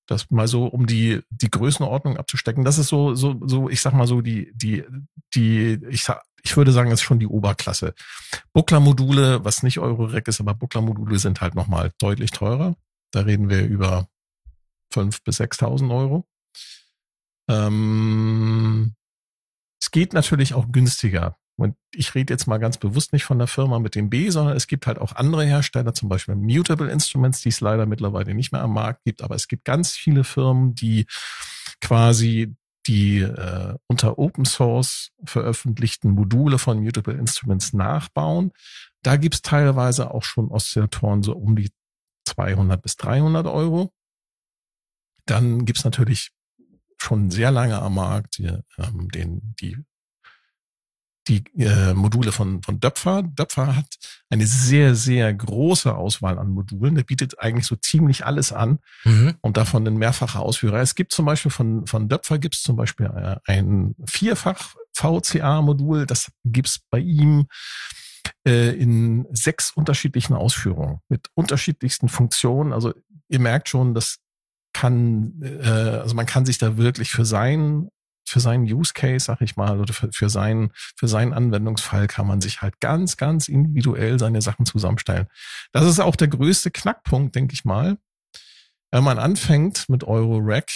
Das 0.07 0.31
mal 0.31 0.47
so, 0.47 0.65
um 0.65 0.87
die, 0.87 1.21
die 1.29 1.51
Größenordnung 1.51 2.17
abzustecken. 2.17 2.63
Das 2.63 2.77
ist 2.77 2.87
so, 2.87 3.13
so, 3.13 3.39
so, 3.45 3.69
ich 3.69 3.81
sag 3.81 3.93
mal 3.93 4.07
so, 4.07 4.21
die, 4.21 4.51
die, 4.55 4.83
die, 5.35 5.79
ich 5.89 6.03
sag, 6.03 6.23
ich 6.43 6.55
würde 6.55 6.71
sagen, 6.71 6.91
ist 6.91 7.01
schon 7.01 7.19
die 7.19 7.27
Oberklasse. 7.27 7.93
Buckler-Module, 8.53 9.43
was 9.43 9.63
nicht 9.63 9.79
Eurorack 9.79 10.27
ist, 10.27 10.39
aber 10.39 10.53
Buckler-Module 10.53 11.19
sind 11.19 11.41
halt 11.41 11.55
nochmal 11.55 11.91
deutlich 11.99 12.31
teurer. 12.31 12.75
Da 13.11 13.21
reden 13.21 13.49
wir 13.49 13.65
über 13.65 14.07
5.000 14.93 15.23
bis 15.23 15.41
6.000 15.41 15.95
Euro. 15.95 16.27
Ähm, 17.49 18.95
es 19.81 19.91
geht 19.91 20.13
natürlich 20.13 20.53
auch 20.53 20.71
günstiger. 20.71 21.37
Und 21.59 21.75
ich 21.91 22.13
rede 22.13 22.33
jetzt 22.33 22.45
mal 22.45 22.59
ganz 22.59 22.77
bewusst 22.77 23.13
nicht 23.13 23.23
von 23.23 23.39
der 23.39 23.47
Firma 23.47 23.79
mit 23.79 23.95
dem 23.95 24.11
B, 24.11 24.29
sondern 24.29 24.55
es 24.55 24.67
gibt 24.67 24.85
halt 24.85 24.99
auch 24.99 25.15
andere 25.15 25.43
Hersteller, 25.43 25.93
zum 25.93 26.07
Beispiel 26.07 26.35
Mutable 26.35 26.91
Instruments, 26.91 27.41
die 27.41 27.49
es 27.49 27.61
leider 27.61 27.87
mittlerweile 27.87 28.35
nicht 28.35 28.51
mehr 28.51 28.61
am 28.61 28.73
Markt 28.73 29.03
gibt. 29.05 29.23
Aber 29.23 29.33
es 29.33 29.47
gibt 29.47 29.65
ganz 29.65 29.93
viele 29.93 30.23
Firmen, 30.23 30.75
die 30.75 31.07
quasi 31.81 32.55
die 32.87 33.19
äh, 33.19 33.75
unter 33.87 34.17
Open 34.17 34.45
Source 34.45 35.11
veröffentlichten 35.23 36.11
Module 36.11 36.57
von 36.57 36.81
Mutable 36.81 37.13
Instruments 37.13 37.73
nachbauen. 37.73 38.51
Da 39.03 39.17
gibt's 39.17 39.41
teilweise 39.41 40.11
auch 40.11 40.23
schon 40.23 40.49
Oszillatoren 40.49 41.23
so 41.23 41.33
um 41.33 41.55
die 41.55 41.71
200 42.25 42.81
bis 42.81 42.95
300 42.97 43.45
Euro. 43.47 43.91
Dann 45.25 45.65
gibt's 45.65 45.83
natürlich 45.83 46.31
schon 46.97 47.29
sehr 47.29 47.51
lange 47.51 47.79
am 47.81 47.95
Markt 47.95 48.37
die, 48.37 48.57
ähm, 48.77 49.09
den, 49.09 49.55
die 49.59 49.77
die 51.27 51.43
äh, 51.57 51.93
Module 51.93 52.31
von, 52.31 52.61
von 52.63 52.79
Döpfer. 52.79 53.23
Döpfer 53.23 53.75
hat 53.75 53.97
eine 54.29 54.45
sehr, 54.47 54.95
sehr 54.95 55.33
große 55.33 55.93
Auswahl 55.95 56.39
an 56.39 56.49
Modulen. 56.49 56.95
Der 56.95 57.03
bietet 57.03 57.39
eigentlich 57.39 57.65
so 57.65 57.75
ziemlich 57.75 58.25
alles 58.25 58.51
an 58.51 58.79
Mhm. 59.05 59.35
und 59.41 59.57
davon 59.57 59.85
ein 59.87 59.97
mehrfacher 59.97 60.39
Ausführer. 60.41 60.79
Es 60.81 60.95
gibt 60.95 61.11
zum 61.13 61.25
Beispiel 61.25 61.51
von, 61.51 61.85
von 61.87 62.09
Döpfer 62.09 62.39
gibt 62.39 62.55
es 62.55 62.63
zum 62.63 62.75
Beispiel 62.75 63.05
äh, 63.07 63.35
ein 63.45 63.95
vierfach 64.05 64.75
VCA-Modul. 64.93 66.05
Das 66.05 66.31
gibt's 66.43 66.79
bei 66.89 66.99
ihm 66.99 67.47
äh, 68.47 68.69
in 68.75 69.25
sechs 69.31 69.71
unterschiedlichen 69.71 70.33
Ausführungen 70.33 70.99
mit 71.09 71.27
unterschiedlichsten 71.35 72.09
Funktionen. 72.09 72.73
Also 72.73 72.93
ihr 73.29 73.39
merkt 73.39 73.69
schon, 73.69 73.93
das 73.93 74.17
kann, 74.73 75.41
äh, 75.41 75.67
also 75.67 76.15
man 76.15 76.25
kann 76.25 76.45
sich 76.45 76.57
da 76.57 76.77
wirklich 76.77 77.11
für 77.11 77.25
sein 77.25 77.89
für 78.27 78.39
seinen 78.39 78.63
Use 78.63 78.93
Case, 78.93 79.25
sag 79.25 79.41
ich 79.41 79.55
mal, 79.55 79.79
oder 79.79 79.93
für, 79.93 80.09
für 80.11 80.29
seinen 80.29 80.71
für 80.95 81.07
seinen 81.07 81.33
Anwendungsfall 81.33 82.07
kann 82.07 82.27
man 82.27 82.41
sich 82.41 82.61
halt 82.61 82.79
ganz 82.79 83.17
ganz 83.17 83.47
individuell 83.47 84.19
seine 84.19 84.41
Sachen 84.41 84.65
zusammenstellen. 84.65 85.27
Das 85.71 85.85
ist 85.85 85.99
auch 85.99 86.15
der 86.15 86.27
größte 86.27 86.71
Knackpunkt, 86.71 87.35
denke 87.35 87.53
ich 87.53 87.63
mal, 87.63 87.97
wenn 88.91 89.03
man 89.03 89.19
anfängt 89.19 89.87
mit 89.89 90.03
Eurorack, 90.03 90.69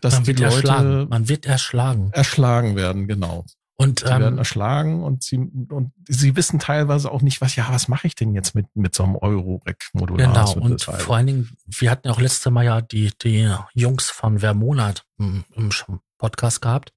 dass 0.00 0.14
Man 0.14 0.22
die 0.24 0.28
wird 0.28 0.40
Leute 0.40 0.54
erschlagen. 0.54 1.08
Man 1.08 1.28
wird 1.28 1.46
erschlagen. 1.46 2.10
erschlagen 2.12 2.76
werden, 2.76 3.08
genau. 3.08 3.44
Und 3.80 4.00
Sie 4.00 4.06
werden 4.06 4.32
ähm, 4.34 4.38
erschlagen 4.38 5.04
und 5.04 5.22
sie 5.22 5.38
und 5.38 5.92
sie 6.08 6.34
wissen 6.34 6.58
teilweise 6.58 7.12
auch 7.12 7.22
nicht, 7.22 7.40
was 7.40 7.54
ja, 7.54 7.68
was 7.70 7.86
mache 7.86 8.08
ich 8.08 8.16
denn 8.16 8.34
jetzt 8.34 8.56
mit 8.56 8.66
mit 8.74 8.92
so 8.92 9.04
einem 9.04 9.14
Euro-Rack-Modular? 9.14 10.26
genau. 10.26 10.52
Und 10.54 10.82
vor 10.82 11.14
allen 11.14 11.28
Dingen, 11.28 11.50
wir 11.64 11.88
hatten 11.92 12.08
ja 12.08 12.12
auch 12.12 12.20
letzte 12.20 12.50
Mal 12.50 12.64
ja 12.64 12.80
die, 12.80 13.12
die 13.22 13.54
Jungs 13.74 14.10
von 14.10 14.40
Vermonat 14.40 15.04
im, 15.18 15.44
im 15.54 15.70
Podcast 16.18 16.60
gehabt. 16.60 16.92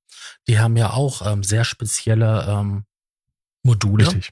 Die 0.47 0.59
haben 0.59 0.77
ja 0.77 0.91
auch 0.91 1.25
ähm, 1.25 1.43
sehr 1.43 1.63
spezielle 1.63 2.45
ähm, 2.47 2.85
Module. 3.63 4.07
Richtig. 4.07 4.31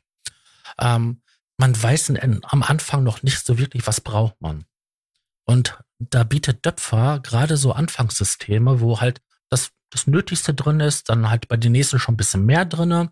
ähm, 0.80 1.22
man 1.58 1.82
weiß 1.82 2.10
in, 2.10 2.42
am 2.44 2.64
Anfang 2.64 3.04
noch 3.04 3.22
nicht 3.22 3.46
so 3.46 3.58
wirklich, 3.58 3.86
was 3.86 4.02
braucht 4.02 4.42
man. 4.42 4.66
Und 5.46 5.78
da 6.00 6.24
bietet 6.24 6.66
Döpfer 6.66 7.20
gerade 7.20 7.58
so 7.58 7.74
Anfangssysteme, 7.74 8.80
wo 8.80 9.02
halt 9.02 9.22
das, 9.50 9.72
das 9.90 10.08
Nötigste 10.08 10.54
drin 10.54 10.80
ist, 10.80 11.10
dann 11.10 11.30
halt 11.30 11.48
bei 11.48 11.58
den 11.58 11.74
nächsten 11.74 12.00
schon 12.00 12.14
ein 12.14 12.18
bisschen 12.18 12.46
mehr 12.46 12.66
drinne. 12.66 13.12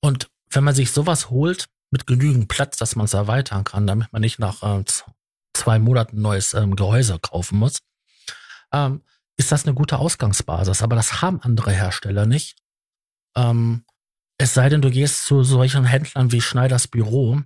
Und 0.00 0.30
wenn 0.50 0.64
man 0.64 0.74
sich 0.74 0.90
sowas 0.90 1.30
holt, 1.30 1.68
mit 1.90 2.06
genügend 2.06 2.48
Platz, 2.48 2.76
dass 2.76 2.96
man 2.96 3.04
es 3.04 3.14
erweitern 3.14 3.62
kann, 3.62 3.86
damit 3.86 4.12
man 4.12 4.20
nicht 4.20 4.40
nach 4.40 4.62
äh, 4.62 4.84
zwei 5.54 5.78
Monaten 5.78 6.20
neues 6.20 6.52
ähm, 6.52 6.74
Gehäuse 6.74 7.18
kaufen 7.20 7.58
muss, 7.58 7.78
ähm, 8.72 9.02
ist 9.36 9.50
das 9.52 9.64
eine 9.64 9.74
gute 9.74 9.98
Ausgangsbasis. 9.98 10.82
Aber 10.82 10.96
das 10.96 11.22
haben 11.22 11.40
andere 11.42 11.72
Hersteller 11.72 12.26
nicht. 12.26 12.56
Ähm, 13.36 13.84
es 14.38 14.54
sei 14.54 14.68
denn, 14.68 14.82
du 14.82 14.90
gehst 14.90 15.24
zu 15.26 15.42
solchen 15.44 15.84
Händlern 15.84 16.32
wie 16.32 16.40
Schneiders 16.40 16.88
Büro, 16.88 17.40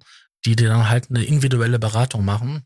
die 0.44 0.56
dir 0.56 0.68
dann 0.68 0.88
halt 0.88 1.10
eine 1.10 1.24
individuelle 1.24 1.78
Beratung 1.78 2.24
machen 2.24 2.64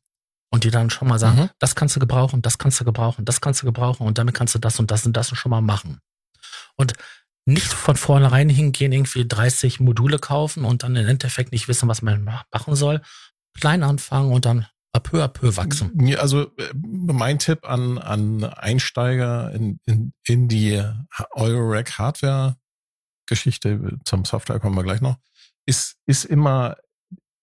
und 0.53 0.65
die 0.65 0.71
dann 0.71 0.91
schon 0.91 1.09
mal 1.09 1.19
sagen, 1.19 1.41
Mhm. 1.43 1.51
das 1.59 1.75
kannst 1.75 1.97
du 1.97 2.01
gebrauchen, 2.01 2.43
das 2.43 2.59
kannst 2.59 2.81
du 2.81 2.85
gebrauchen, 2.85 3.25
das 3.25 3.41
kannst 3.41 3.63
du 3.63 3.67
gebrauchen 3.67 4.07
und 4.07 4.19
damit 4.19 4.35
kannst 4.35 4.55
du 4.55 4.59
das 4.59 4.79
und 4.79 4.91
das 4.91 5.07
und 5.07 5.17
das 5.17 5.29
schon 5.37 5.51
mal 5.51 5.61
machen. 5.63 6.01
Und 6.77 6.93
nicht 7.45 7.73
von 7.73 7.97
vornherein 7.97 8.49
hingehen, 8.49 8.93
irgendwie 8.93 9.27
30 9.27 9.81
Module 9.81 10.19
kaufen 10.19 10.65
und 10.65 10.83
dann 10.85 10.95
im 10.95 11.09
Endeffekt 11.09 11.51
nicht 11.53 11.67
wissen, 11.67 11.89
was 11.89 12.03
man 12.03 12.23
ma- 12.23 12.45
machen 12.53 12.77
soll. 12.77 13.03
Klein 13.59 13.83
anfangen 13.83 14.31
und 14.33 14.45
dann 14.45 14.67
à 14.93 15.01
peu 15.01 15.23
à 15.23 15.29
peu 15.29 15.57
wachsen. 15.57 15.93
Also 16.17 16.43
äh, 16.57 16.73
mein 16.75 17.39
Tipp 17.39 17.65
an 17.65 17.99
an 17.99 18.45
Einsteiger 18.45 19.53
in 19.53 19.81
in, 19.87 20.13
in 20.25 20.49
die 20.49 20.83
Eurorack 21.31 21.99
Hardware 21.99 22.57
Geschichte 23.27 23.99
zum 24.05 24.25
Software 24.25 24.61
kommen 24.61 24.77
wir 24.77 24.83
gleich 24.83 25.01
noch 25.01 25.17
ist 25.67 25.97
ist 26.07 26.25
immer 26.25 26.77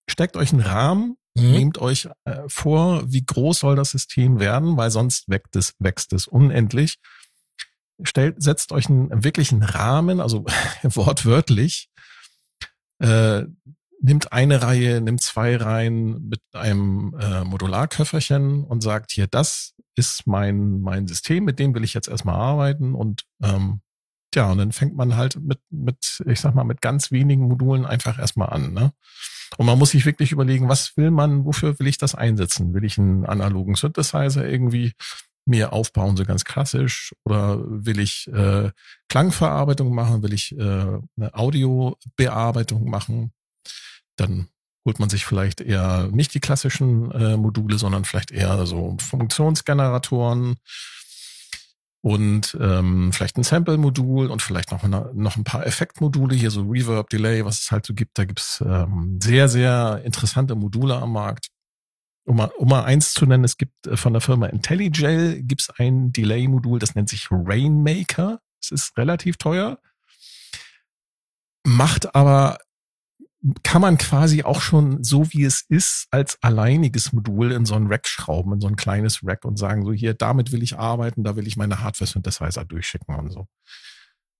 steckt 0.07 0.37
euch 0.37 0.51
einen 0.51 0.61
Rahmen 0.61 1.17
Mhm. 1.39 1.51
Nehmt 1.51 1.77
euch 1.77 2.09
äh, 2.25 2.41
vor, 2.47 3.03
wie 3.11 3.25
groß 3.25 3.59
soll 3.59 3.75
das 3.75 3.91
System 3.91 4.39
werden, 4.39 4.77
weil 4.77 4.91
sonst 4.91 5.29
wächst 5.29 5.55
es, 5.55 5.75
wächst 5.79 6.13
es 6.13 6.27
unendlich. 6.27 6.97
Stellt, 8.01 8.41
setzt 8.41 8.71
euch 8.71 8.87
einen 8.89 9.23
wirklichen 9.23 9.63
Rahmen, 9.63 10.21
also 10.21 10.45
wortwörtlich. 10.83 11.89
Äh, 12.99 13.43
nimmt 14.01 14.31
eine 14.31 14.61
Reihe, 14.61 15.01
nimmt 15.01 15.21
zwei 15.21 15.57
Reihen 15.57 16.29
mit 16.29 16.41
einem 16.53 17.15
äh, 17.19 17.43
Modularköfferchen 17.43 18.63
und 18.63 18.81
sagt 18.81 19.11
hier, 19.11 19.27
das 19.27 19.75
ist 19.95 20.27
mein 20.27 20.79
mein 20.79 21.07
System, 21.07 21.43
mit 21.43 21.59
dem 21.59 21.73
will 21.75 21.83
ich 21.83 21.93
jetzt 21.93 22.07
erstmal 22.07 22.35
arbeiten 22.35 22.95
und 22.95 23.25
ähm, 23.43 23.81
Tja, 24.31 24.51
und 24.51 24.59
dann 24.59 24.71
fängt 24.71 24.95
man 24.95 25.15
halt 25.15 25.39
mit, 25.41 25.59
mit, 25.71 26.21
ich 26.27 26.39
sag 26.39 26.53
mal, 26.53 26.63
mit 26.63 26.81
ganz 26.81 27.11
wenigen 27.11 27.47
Modulen 27.47 27.85
einfach 27.85 28.19
erstmal 28.19 28.49
an. 28.49 28.73
Ne? 28.73 28.93
Und 29.57 29.65
man 29.65 29.79
muss 29.79 29.91
sich 29.91 30.05
wirklich 30.05 30.31
überlegen, 30.31 30.69
was 30.69 30.95
will 30.97 31.09
man, 31.09 31.45
wofür 31.45 31.79
will 31.79 31.87
ich 31.87 31.97
das 31.97 32.13
einsetzen? 32.13 32.73
Will 32.75 32.83
ich 32.83 32.99
einen 32.99 33.25
analogen 33.25 33.73
Synthesizer 33.73 34.47
irgendwie 34.47 34.93
mir 35.45 35.73
aufbauen, 35.73 36.15
so 36.15 36.25
ganz 36.25 36.45
klassisch? 36.45 37.15
Oder 37.25 37.59
will 37.65 37.99
ich 37.99 38.27
äh, 38.31 38.69
Klangverarbeitung 39.09 39.93
machen? 39.95 40.21
Will 40.21 40.33
ich 40.33 40.55
äh, 40.55 40.59
eine 40.59 41.33
Audiobearbeitung 41.33 42.87
machen? 42.87 43.31
Dann 44.19 44.47
holt 44.85 44.99
man 44.99 45.09
sich 45.09 45.25
vielleicht 45.25 45.61
eher 45.61 46.09
nicht 46.11 46.33
die 46.33 46.39
klassischen 46.39 47.11
äh, 47.11 47.37
Module, 47.37 47.77
sondern 47.77 48.05
vielleicht 48.05 48.31
eher 48.31 48.65
so 48.65 48.97
Funktionsgeneratoren 48.99 50.55
und 52.01 52.57
ähm, 52.59 53.11
vielleicht 53.11 53.37
ein 53.37 53.43
Sample-Modul 53.43 54.27
und 54.31 54.41
vielleicht 54.41 54.71
noch, 54.71 54.83
noch 55.13 55.35
ein 55.35 55.43
paar 55.43 55.65
Effektmodule, 55.65 56.35
hier 56.35 56.49
so 56.49 56.61
Reverb, 56.61 57.09
Delay, 57.09 57.43
was 57.43 57.61
es 57.61 57.71
halt 57.71 57.85
so 57.85 57.93
gibt. 57.93 58.17
Da 58.17 58.25
gibt's 58.25 58.63
ähm, 58.65 59.19
sehr, 59.21 59.49
sehr 59.49 60.01
interessante 60.05 60.55
Module 60.55 60.95
am 60.95 61.11
Markt. 61.11 61.49
Um 62.25 62.37
mal, 62.37 62.51
um 62.57 62.69
mal 62.69 62.83
eins 62.83 63.13
zu 63.13 63.25
nennen, 63.25 63.43
es 63.43 63.57
gibt 63.57 63.87
äh, 63.87 63.97
von 63.97 64.13
der 64.13 64.21
Firma 64.21 64.45
IntelliGel 64.45 65.43
gibt's 65.43 65.69
ein 65.77 66.13
Delay-Modul, 66.13 66.79
das 66.79 66.95
nennt 66.95 67.09
sich 67.09 67.27
Rainmaker. 67.31 68.39
Es 68.61 68.71
ist 68.71 68.97
relativ 68.97 69.37
teuer, 69.37 69.79
macht 71.65 72.15
aber 72.15 72.59
kann 73.63 73.81
man 73.81 73.97
quasi 73.97 74.43
auch 74.43 74.61
schon 74.61 75.03
so 75.03 75.31
wie 75.31 75.45
es 75.45 75.61
ist 75.69 76.07
als 76.11 76.37
alleiniges 76.41 77.13
Modul 77.13 77.51
in 77.51 77.65
so 77.65 77.75
ein 77.75 77.87
Rack 77.87 78.07
schrauben, 78.07 78.53
in 78.53 78.61
so 78.61 78.67
ein 78.67 78.75
kleines 78.75 79.25
Rack 79.25 79.45
und 79.45 79.57
sagen 79.57 79.85
so 79.85 79.93
hier, 79.93 80.13
damit 80.13 80.51
will 80.51 80.61
ich 80.61 80.77
arbeiten, 80.77 81.23
da 81.23 81.35
will 81.35 81.47
ich 81.47 81.55
meine 81.55 81.81
Hardware-Synthesizer 81.81 82.65
durchschicken 82.65 83.15
und 83.15 83.31
so. 83.31 83.47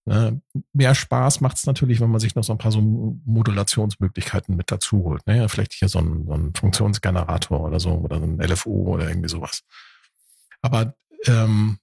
Ne? 0.05 0.41
Mehr 0.73 0.95
Spaß 0.95 1.39
macht 1.39 1.57
es 1.57 1.65
natürlich, 1.65 2.01
wenn 2.01 2.09
man 2.09 2.19
sich 2.19 2.35
noch 2.35 2.43
so 2.43 2.51
ein 2.51 2.57
paar 2.57 2.71
so 2.71 2.81
Modulationsmöglichkeiten 2.81 4.55
mit 4.55 4.71
dazu 4.71 5.03
holt. 5.03 5.25
Ne? 5.27 5.47
Vielleicht 5.47 5.73
hier 5.73 5.87
so 5.87 5.99
ein, 5.99 6.25
so 6.25 6.33
ein 6.33 6.53
Funktionsgenerator 6.53 7.61
oder 7.61 7.79
so 7.79 7.91
oder 7.91 8.17
so 8.17 8.25
ein 8.25 8.39
LFO 8.39 8.71
oder 8.71 9.07
irgendwie 9.07 9.29
sowas. 9.29 9.61
Aber 10.61 10.95
ähm, 11.25 11.77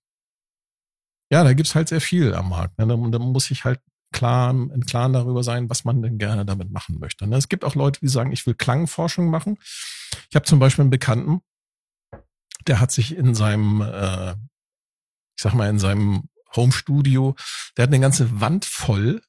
ja, 1.31 1.45
da 1.45 1.55
gibt's 1.55 1.75
halt 1.75 1.89
sehr 1.89 2.01
viel 2.01 2.35
am 2.35 2.51
Markt. 2.51 2.79
Ne? 2.79 2.87
Da, 2.87 2.97
da 2.97 3.19
muss 3.19 3.51
ich 3.51 3.64
halt 3.64 3.81
klar, 4.17 4.51
im 4.51 4.87
Klaren 4.87 5.12
darüber 5.12 5.43
sein, 5.43 5.69
was 5.69 5.85
man 5.85 6.01
denn 6.01 6.17
gerne 6.17 6.47
damit 6.47 6.71
machen 6.71 6.99
möchte. 6.99 7.27
Ne? 7.27 7.37
Es 7.37 7.49
gibt 7.49 7.64
auch 7.64 7.75
Leute, 7.75 8.01
die 8.01 8.09
sagen, 8.09 8.33
ich 8.33 8.47
will 8.47 8.55
Klangforschung 8.55 9.29
machen. 9.29 9.59
Ich 10.31 10.35
habe 10.35 10.47
zum 10.47 10.59
Beispiel 10.59 10.85
einen 10.85 10.91
Bekannten, 10.91 11.43
der 12.67 12.81
hat 12.81 12.91
sich 12.93 13.14
in 13.14 13.35
seinem, 13.35 13.83
äh, 13.83 14.33
ich 14.33 15.43
sag 15.43 15.53
mal, 15.53 15.69
in 15.69 15.79
seinem 15.79 16.31
Home-Studio, 16.57 17.37
der 17.77 17.83
hat 17.83 17.91
eine 17.91 18.01
ganze 18.01 18.41
Wand 18.41 18.64
voll 18.64 19.21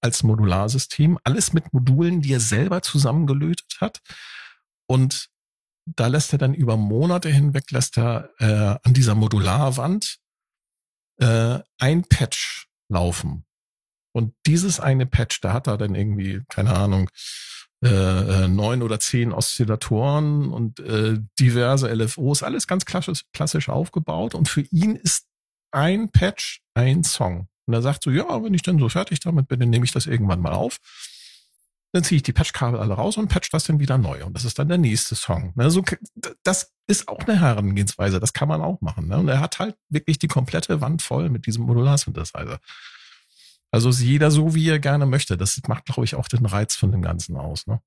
als 0.00 0.24
Modularsystem, 0.24 1.20
alles 1.22 1.52
mit 1.52 1.72
Modulen, 1.72 2.20
die 2.20 2.32
er 2.32 2.40
selber 2.40 2.82
zusammengelötet 2.82 3.76
hat. 3.80 4.00
Und 4.88 5.28
da 5.86 6.08
lässt 6.08 6.32
er 6.32 6.38
dann 6.38 6.54
über 6.54 6.76
Monate 6.76 7.28
hinweg, 7.28 7.70
lässt 7.70 7.96
er 7.96 8.30
äh, 8.40 8.76
an 8.82 8.92
dieser 8.92 9.14
Modularwand 9.14 10.18
äh, 11.20 11.60
ein 11.78 12.02
Patch 12.02 12.66
laufen. 12.88 13.44
Und 14.12 14.34
dieses 14.46 14.78
eine 14.78 15.06
Patch, 15.06 15.40
da 15.40 15.52
hat 15.52 15.66
er 15.66 15.78
dann 15.78 15.94
irgendwie, 15.94 16.42
keine 16.48 16.74
Ahnung, 16.74 17.08
äh, 17.82 18.46
neun 18.46 18.82
oder 18.82 19.00
zehn 19.00 19.32
Oszillatoren 19.32 20.52
und 20.52 20.78
äh, 20.80 21.18
diverse 21.40 21.92
LFOs, 21.92 22.42
alles 22.42 22.66
ganz 22.66 22.84
klassisch, 22.84 23.24
klassisch 23.32 23.68
aufgebaut. 23.68 24.34
Und 24.34 24.48
für 24.48 24.60
ihn 24.70 24.94
ist 24.94 25.26
ein 25.72 26.10
Patch 26.10 26.62
ein 26.74 27.02
Song. 27.02 27.48
Und 27.66 27.74
er 27.74 27.82
sagt 27.82 28.04
so, 28.04 28.10
ja, 28.10 28.42
wenn 28.42 28.54
ich 28.54 28.62
dann 28.62 28.78
so 28.78 28.88
fertig 28.88 29.20
damit 29.20 29.48
bin, 29.48 29.60
dann 29.60 29.70
nehme 29.70 29.84
ich 29.84 29.92
das 29.92 30.06
irgendwann 30.06 30.40
mal 30.40 30.52
auf. 30.52 30.78
Dann 31.92 32.04
ziehe 32.04 32.16
ich 32.16 32.22
die 32.22 32.32
Patchkabel 32.32 32.80
alle 32.80 32.94
raus 32.94 33.18
und 33.18 33.28
patch 33.28 33.50
das 33.50 33.64
dann 33.64 33.78
wieder 33.78 33.98
neu. 33.98 34.24
Und 34.24 34.34
das 34.34 34.44
ist 34.46 34.58
dann 34.58 34.68
der 34.68 34.78
nächste 34.78 35.14
Song. 35.14 35.52
Ne, 35.56 35.68
das 36.42 36.72
ist 36.86 37.08
auch 37.08 37.20
eine 37.20 37.38
Herangehensweise. 37.38 38.18
Das 38.18 38.32
kann 38.32 38.48
man 38.48 38.62
auch 38.62 38.80
machen. 38.80 39.08
Ne? 39.08 39.18
Und 39.18 39.28
er 39.28 39.40
hat 39.40 39.58
halt 39.58 39.76
wirklich 39.90 40.18
die 40.18 40.28
komplette 40.28 40.80
Wand 40.80 41.02
voll 41.02 41.28
mit 41.28 41.46
diesem 41.46 41.64
Modular-Synthesizer. 41.64 42.60
Also 43.72 43.88
ist 43.88 44.00
jeder 44.00 44.30
so, 44.30 44.54
wie 44.54 44.68
er 44.68 44.78
gerne 44.78 45.06
möchte. 45.06 45.36
Das 45.36 45.58
macht, 45.66 45.86
glaube 45.86 46.04
ich, 46.04 46.14
auch 46.14 46.28
den 46.28 46.46
Reiz 46.46 46.76
von 46.76 46.92
dem 46.92 47.02
Ganzen 47.02 47.36
aus. 47.36 47.66
Ne? 47.66 47.80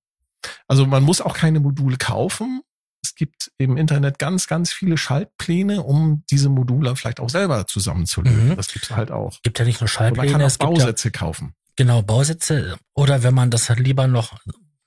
Also 0.67 0.85
man 0.85 1.03
muss 1.03 1.21
auch 1.21 1.35
keine 1.35 1.59
Module 1.59 1.97
kaufen. 1.97 2.61
Es 3.03 3.13
gibt 3.13 3.51
im 3.59 3.77
Internet 3.77 4.17
ganz, 4.17 4.47
ganz 4.47 4.73
viele 4.73 4.97
Schaltpläne, 4.97 5.83
um 5.83 6.23
diese 6.31 6.49
Module 6.49 6.95
vielleicht 6.95 7.19
auch 7.19 7.29
selber 7.29 7.67
zusammenzulöten. 7.67 8.49
Mhm. 8.49 8.55
Das 8.55 8.67
gibt's 8.67 8.89
halt 8.89 9.11
auch. 9.11 9.39
Gibt 9.43 9.59
ja 9.59 9.65
nicht 9.65 9.79
nur 9.79 9.89
Und 9.89 10.17
man 10.17 10.27
kann 10.27 10.41
auch 10.41 10.49
gibt 10.49 10.63
ja, 10.63 10.67
Bausätze 10.67 11.11
kaufen. 11.11 11.53
Genau, 11.75 12.01
Bausätze. 12.01 12.77
Oder 12.95 13.21
wenn 13.21 13.35
man 13.35 13.51
das 13.51 13.69
halt 13.69 13.79
lieber 13.79 14.07
noch, 14.07 14.39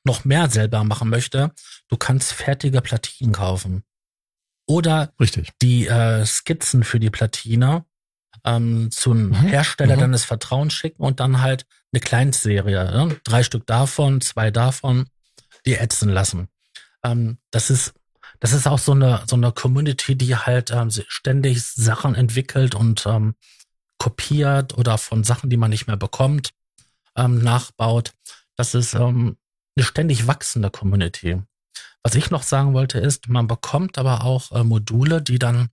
noch 0.03 0.25
mehr 0.25 0.51
selber 0.51 0.83
machen 0.83 1.11
möchte, 1.11 1.53
du 1.89 1.97
kannst 1.97 2.33
fertige 2.33 2.81
Platinen 2.81 3.33
kaufen. 3.33 3.85
Oder 4.67 5.13
Richtig. 5.21 5.51
die 5.63 5.87
äh, 5.87 6.27
Skizzen 6.27 6.83
für 6.83 6.99
die 6.99 7.11
Platine 7.11 7.85
ähm, 8.45 8.91
zu 8.91 9.11
einem 9.13 9.31
Mhm, 9.31 9.35
Hersteller 9.35 9.97
mhm. 9.97 10.01
deines 10.01 10.25
Vertrauens 10.25 10.75
schicken 10.75 11.03
und 11.03 11.21
dann 11.21 11.41
halt 11.41 11.67
eine 11.93 12.01
Kleinstserie, 12.01 12.85
ne? 12.85 13.21
drei 13.25 13.43
Stück 13.43 13.67
davon, 13.67 14.21
zwei 14.21 14.51
davon, 14.51 15.07
die 15.67 15.77
ätzen 15.77 16.09
lassen. 16.11 16.49
Ähm, 17.03 17.39
das 17.51 17.71
ist 17.71 17.95
das 18.41 18.53
ist 18.53 18.69
auch 18.69 18.79
so 18.79 18.93
eine 18.93 19.23
so 19.27 19.37
eine 19.37 19.53
Community, 19.53 20.17
die 20.17 20.37
halt 20.37 20.71
ähm, 20.71 20.91
ständig 21.09 21.63
Sachen 21.63 22.15
entwickelt 22.15 22.75
und 22.75 23.07
ähm, 23.07 23.35
kopiert 23.99 24.77
oder 24.79 24.97
von 24.99 25.25
Sachen, 25.25 25.51
die 25.51 25.57
man 25.57 25.71
nicht 25.71 25.87
mehr 25.87 25.97
bekommt, 25.97 26.51
ähm, 27.17 27.43
nachbaut. 27.43 28.13
Das 28.57 28.75
ist 28.75 28.95
ähm, 28.95 29.37
eine 29.77 29.85
ständig 29.85 30.27
wachsende 30.27 30.71
Community. 30.71 31.43
Was 32.03 32.15
ich 32.15 32.31
noch 32.31 32.43
sagen 32.43 32.75
wollte 32.75 32.99
ist, 32.99 33.29
man 33.29 33.49
bekommt 33.49 33.99
aber 33.99 34.25
auch 34.25 34.53
äh, 34.53 34.63
Module, 34.63 35.21
die 35.21 35.39
dann 35.39 35.69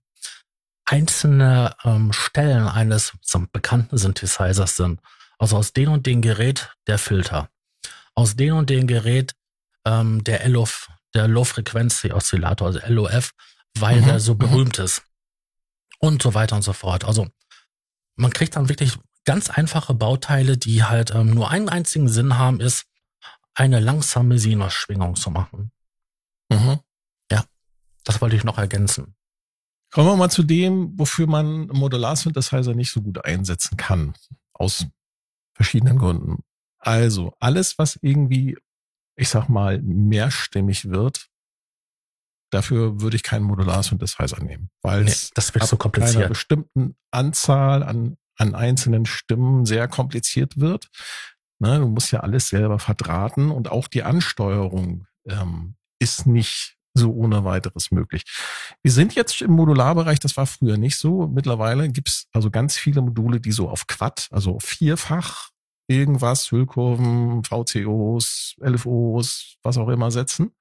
einzelne 0.86 1.74
ähm, 1.84 2.12
Stellen 2.12 2.68
eines 2.68 3.12
so 3.20 3.44
bekannten 3.52 3.98
Synthesizers 3.98 4.76
sind. 4.76 5.00
Also 5.38 5.56
aus 5.56 5.72
dem 5.72 5.90
und 5.92 6.06
dem 6.06 6.22
Gerät 6.22 6.70
der 6.86 6.98
Filter. 6.98 7.50
Aus 8.14 8.36
dem 8.36 8.56
und 8.56 8.70
dem 8.70 8.86
Gerät 8.86 9.34
ähm, 9.84 10.24
der 10.24 10.48
LOF, 10.48 10.90
der 11.14 11.28
Low-Frequency-Oszillator, 11.28 12.68
also 12.68 12.80
LOF, 12.86 13.32
weil 13.78 14.00
Mhm, 14.00 14.06
der 14.06 14.20
so 14.20 14.34
mhm. 14.34 14.38
berühmt 14.38 14.78
ist. 14.78 15.02
Und 15.98 16.22
so 16.22 16.34
weiter 16.34 16.56
und 16.56 16.62
so 16.62 16.72
fort. 16.72 17.04
Also 17.04 17.28
man 18.14 18.32
kriegt 18.32 18.56
dann 18.56 18.68
wirklich 18.68 18.98
ganz 19.24 19.50
einfache 19.50 19.92
Bauteile, 19.92 20.56
die 20.56 20.84
halt 20.84 21.14
ähm, 21.14 21.34
nur 21.34 21.50
einen 21.50 21.68
einzigen 21.68 22.08
Sinn 22.08 22.38
haben, 22.38 22.60
ist, 22.60 22.86
eine 23.54 23.80
langsame 23.80 24.38
Sinusschwingung 24.38 25.16
zu 25.16 25.30
machen. 25.30 25.72
Mhm. 26.50 26.80
Das 28.06 28.20
wollte 28.20 28.36
ich 28.36 28.44
noch 28.44 28.56
ergänzen. 28.56 29.16
Kommen 29.96 30.10
wir 30.10 30.16
mal 30.16 30.30
zu 30.30 30.42
dem, 30.42 30.92
wofür 30.98 31.26
man 31.26 31.68
Modular-Synthesizer 31.68 32.74
nicht 32.74 32.90
so 32.90 33.00
gut 33.00 33.24
einsetzen 33.24 33.78
kann. 33.78 34.12
Aus 34.52 34.86
verschiedenen 35.54 35.96
Gründen. 35.96 36.44
Also, 36.78 37.32
alles, 37.40 37.78
was 37.78 37.98
irgendwie, 38.02 38.58
ich 39.16 39.30
sag 39.30 39.48
mal, 39.48 39.80
mehrstimmig 39.80 40.90
wird, 40.90 41.30
dafür 42.50 43.00
würde 43.00 43.16
ich 43.16 43.22
keinen 43.22 43.44
Modular-Synthesizer 43.44 44.44
nehmen. 44.44 44.68
Weil 44.82 45.04
Nee, 45.04 45.12
es 45.12 45.30
das 45.30 45.54
wird 45.54 45.62
ab 45.62 45.70
so 45.70 45.76
einer 45.76 45.80
kompliziert. 45.80 46.28
bestimmten 46.28 46.98
Anzahl 47.10 47.82
an, 47.82 48.18
an 48.36 48.54
einzelnen 48.54 49.06
Stimmen 49.06 49.64
sehr 49.64 49.88
kompliziert 49.88 50.60
wird. 50.60 50.90
Ne, 51.58 51.78
du 51.78 51.88
musst 51.88 52.12
ja 52.12 52.20
alles 52.20 52.50
selber 52.50 52.78
verdrahten 52.78 53.50
und 53.50 53.70
auch 53.70 53.88
die 53.88 54.02
Ansteuerung 54.02 55.06
ähm, 55.24 55.76
ist 55.98 56.26
nicht 56.26 56.75
so 56.96 57.12
ohne 57.12 57.44
weiteres 57.44 57.90
möglich. 57.90 58.22
Wir 58.82 58.92
sind 58.92 59.14
jetzt 59.14 59.42
im 59.42 59.52
Modularbereich, 59.52 60.20
das 60.20 60.36
war 60.36 60.46
früher 60.46 60.76
nicht 60.76 60.96
so. 60.96 61.28
Mittlerweile 61.28 61.88
gibt's 61.88 62.26
also 62.32 62.50
ganz 62.50 62.76
viele 62.76 63.02
Module, 63.02 63.40
die 63.40 63.52
so 63.52 63.68
auf 63.68 63.86
Quad, 63.86 64.28
also 64.30 64.58
vierfach 64.60 65.50
irgendwas, 65.88 66.50
Hüllkurven, 66.50 67.44
VCOs, 67.44 68.56
LFOs, 68.60 69.56
was 69.62 69.78
auch 69.78 69.88
immer 69.88 70.10
setzen. 70.10 70.52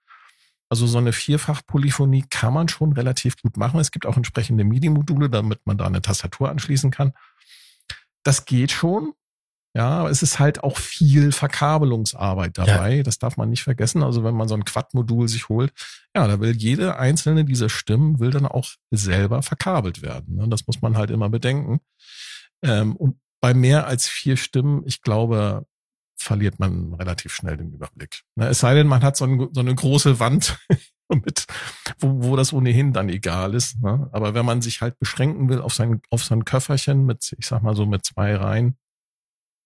Also 0.69 0.87
so 0.87 0.97
eine 0.97 1.13
Vierfach-Polyphonie 1.13 2.25
kann 2.29 2.53
man 2.53 2.67
schon 2.67 2.93
relativ 2.93 3.37
gut 3.37 3.57
machen. 3.57 3.79
Es 3.79 3.91
gibt 3.91 4.05
auch 4.05 4.17
entsprechende 4.17 4.63
MIDI-Module, 4.63 5.29
damit 5.29 5.61
man 5.65 5.77
da 5.77 5.85
eine 5.85 6.01
Tastatur 6.01 6.49
anschließen 6.49 6.91
kann. 6.91 7.13
Das 8.23 8.45
geht 8.45 8.71
schon. 8.71 9.13
Ja, 9.75 9.89
aber 9.99 10.09
es 10.09 10.23
ist 10.23 10.39
halt 10.39 10.63
auch 10.63 10.77
viel 10.77 11.33
Verkabelungsarbeit 11.33 12.57
dabei. 12.57 13.03
Das 13.03 13.19
darf 13.19 13.35
man 13.35 13.49
nicht 13.49 13.63
vergessen. 13.63 14.03
Also 14.03 14.23
wenn 14.23 14.33
man 14.33 14.47
so 14.47 14.55
ein 14.55 14.63
Quad-Modul 14.63 15.27
sich 15.27 15.49
holt, 15.49 15.73
ja, 16.15 16.25
da 16.27 16.39
will 16.39 16.55
jede 16.55 16.97
einzelne 16.97 17.43
dieser 17.43 17.67
Stimmen 17.67 18.19
will 18.21 18.31
dann 18.31 18.45
auch 18.45 18.69
selber 18.91 19.41
verkabelt 19.41 20.01
werden. 20.01 20.35
ne? 20.35 20.47
Das 20.47 20.65
muss 20.65 20.81
man 20.81 20.95
halt 20.95 21.11
immer 21.11 21.29
bedenken. 21.29 21.81
Ähm, 22.63 22.95
Und 22.95 23.19
bei 23.41 23.53
mehr 23.53 23.85
als 23.85 24.07
vier 24.07 24.37
Stimmen, 24.37 24.83
ich 24.85 25.01
glaube, 25.01 25.65
verliert 26.17 26.57
man 26.57 26.93
relativ 26.93 27.33
schnell 27.33 27.57
den 27.57 27.73
Überblick. 27.73 28.21
Ne, 28.35 28.47
Es 28.47 28.59
sei 28.59 28.75
denn, 28.75 28.87
man 28.87 29.03
hat 29.03 29.17
so, 29.17 29.25
ein, 29.25 29.49
so 29.51 29.59
eine 29.59 29.75
große 29.75 30.21
Wand, 30.21 30.57
mit, 31.09 31.45
wo, 31.99 32.23
wo 32.23 32.35
das 32.37 32.53
ohnehin 32.53 32.93
dann 32.93 33.09
egal 33.09 33.53
ist. 33.53 33.81
Ne? 33.81 34.09
Aber 34.13 34.33
wenn 34.33 34.45
man 34.45 34.61
sich 34.61 34.79
halt 34.79 34.97
beschränken 34.99 35.49
will 35.49 35.59
auf 35.61 35.73
sein, 35.73 36.01
auf 36.09 36.23
sein 36.23 36.45
Köfferchen 36.45 37.05
mit, 37.05 37.35
ich 37.37 37.45
sag 37.45 37.61
mal 37.61 37.75
so 37.75 37.85
mit 37.85 38.05
zwei 38.05 38.35
Reihen, 38.37 38.77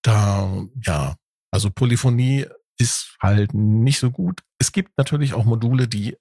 da, 0.02 0.66
ja, 0.84 1.16
also 1.52 1.70
Polyphonie 1.70 2.46
ist 2.78 3.18
halt 3.22 3.54
nicht 3.54 4.00
so 4.00 4.12
gut. 4.12 4.42
Es 4.60 4.72
gibt 4.72 4.98
natürlich 4.98 5.34
auch 5.34 5.46
Module, 5.46 5.88
die 5.88 6.18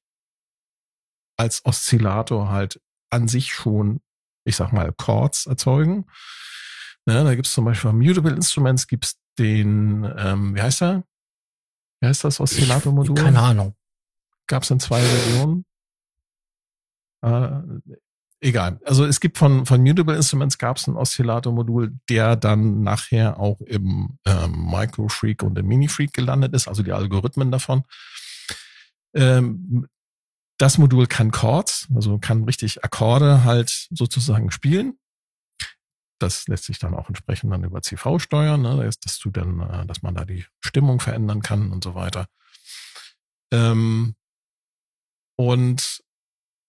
als 1.36 1.64
Oszillator 1.64 2.50
halt 2.50 2.80
an 3.10 3.28
sich 3.28 3.54
schon, 3.54 4.00
ich 4.44 4.56
sag 4.56 4.72
mal, 4.72 4.92
Chords 4.92 5.46
erzeugen. 5.46 6.06
Ne, 7.06 7.24
da 7.24 7.34
gibt's 7.34 7.52
zum 7.52 7.64
Beispiel 7.64 7.92
Mutable 7.92 8.34
Instruments 8.34 8.86
gibt's 8.86 9.18
den, 9.38 10.04
ähm, 10.16 10.54
wie 10.54 10.62
heißt 10.62 10.82
er? 10.82 11.04
Wie 12.00 12.08
heißt 12.08 12.24
das 12.24 12.40
Oszillator-Modul? 12.40 13.14
Keine 13.14 13.40
Ahnung. 13.40 13.76
Gab's 14.46 14.70
in 14.70 14.80
zwei 14.80 15.00
Versionen. 15.00 15.64
Äh, 17.22 17.60
egal. 18.40 18.80
Also 18.84 19.04
es 19.04 19.20
gibt 19.20 19.38
von, 19.38 19.66
von 19.66 19.82
Mutable 19.82 20.16
Instruments 20.16 20.58
gab's 20.58 20.86
ein 20.86 20.96
Oszillator-Modul, 20.96 21.98
der 22.08 22.36
dann 22.36 22.82
nachher 22.82 23.38
auch 23.38 23.60
im 23.62 24.18
ähm, 24.24 24.70
Micro 24.70 25.08
Freak 25.08 25.42
und 25.42 25.58
im 25.58 25.66
Mini 25.66 25.88
Freak 25.88 26.12
gelandet 26.12 26.54
ist, 26.54 26.68
also 26.68 26.82
die 26.82 26.92
Algorithmen 26.92 27.50
davon. 27.50 27.84
Ähm, 29.14 29.86
das 30.58 30.78
Modul 30.78 31.06
kann 31.06 31.30
Chords, 31.30 31.88
also 31.94 32.18
kann 32.18 32.44
richtig 32.44 32.84
Akkorde 32.84 33.44
halt 33.44 33.88
sozusagen 33.90 34.50
spielen. 34.50 34.98
Das 36.20 36.48
lässt 36.48 36.64
sich 36.64 36.80
dann 36.80 36.94
auch 36.94 37.08
entsprechend 37.08 37.52
dann 37.52 37.62
über 37.62 37.80
CV 37.80 38.18
steuern, 38.18 38.62
ne, 38.62 38.84
dass, 38.84 38.98
dass 38.98 39.18
du 39.20 39.30
dann, 39.30 39.60
äh, 39.60 39.86
dass 39.86 40.02
man 40.02 40.16
da 40.16 40.24
die 40.24 40.44
Stimmung 40.60 40.98
verändern 40.98 41.42
kann 41.42 41.70
und 41.70 41.84
so 41.84 41.94
weiter. 41.94 42.26
Ähm, 43.52 44.16
und 45.36 46.02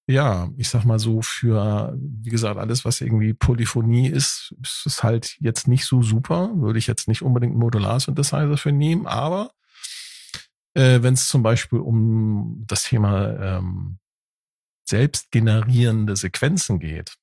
ja, 0.10 0.50
ich 0.58 0.70
sag 0.70 0.86
mal 0.86 0.98
so, 0.98 1.22
für, 1.22 1.96
wie 1.96 2.32
gesagt, 2.32 2.58
alles, 2.58 2.84
was 2.84 3.00
irgendwie 3.00 3.36
Polyphonie 3.36 4.08
ist, 4.08 4.56
ist 4.60 4.84
es 4.88 5.04
halt 5.04 5.38
jetzt 5.40 5.68
nicht 5.68 5.86
so 5.86 6.02
super. 6.02 6.50
Würde 6.56 6.80
ich 6.80 6.88
jetzt 6.88 7.08
nicht 7.08 7.22
unbedingt 7.22 7.52
einen 7.52 7.60
Modular-Synthesizer 7.60 8.58
für 8.58 8.72
nehmen, 8.72 9.06
aber 9.06 9.52
äh, 10.74 11.04
wenn 11.04 11.14
es 11.14 11.28
zum 11.28 11.44
Beispiel 11.44 11.78
um 11.78 12.64
das 12.66 12.84
Thema 12.84 13.58
ähm, 13.58 14.00
selbstgenerierende 14.88 16.16
Sequenzen 16.16 16.80
geht, 16.80 17.14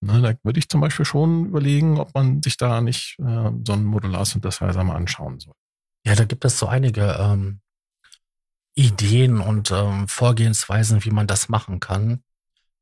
ne, 0.00 0.20
da 0.20 0.34
würde 0.42 0.58
ich 0.58 0.68
zum 0.68 0.80
Beispiel 0.80 1.04
schon 1.04 1.46
überlegen, 1.46 2.00
ob 2.00 2.12
man 2.12 2.42
sich 2.42 2.56
da 2.56 2.80
nicht 2.80 3.20
äh, 3.20 3.52
so 3.64 3.72
einen 3.72 3.84
Modular-Synthesizer 3.84 4.82
mal 4.82 4.96
anschauen 4.96 5.38
soll. 5.38 5.54
Ja, 6.04 6.16
da 6.16 6.24
gibt 6.24 6.44
es 6.44 6.58
so 6.58 6.66
einige 6.66 7.16
ähm, 7.20 7.60
Ideen 8.74 9.40
und 9.40 9.70
ähm, 9.70 10.08
Vorgehensweisen, 10.08 11.04
wie 11.04 11.12
man 11.12 11.28
das 11.28 11.48
machen 11.48 11.78
kann. 11.78 12.24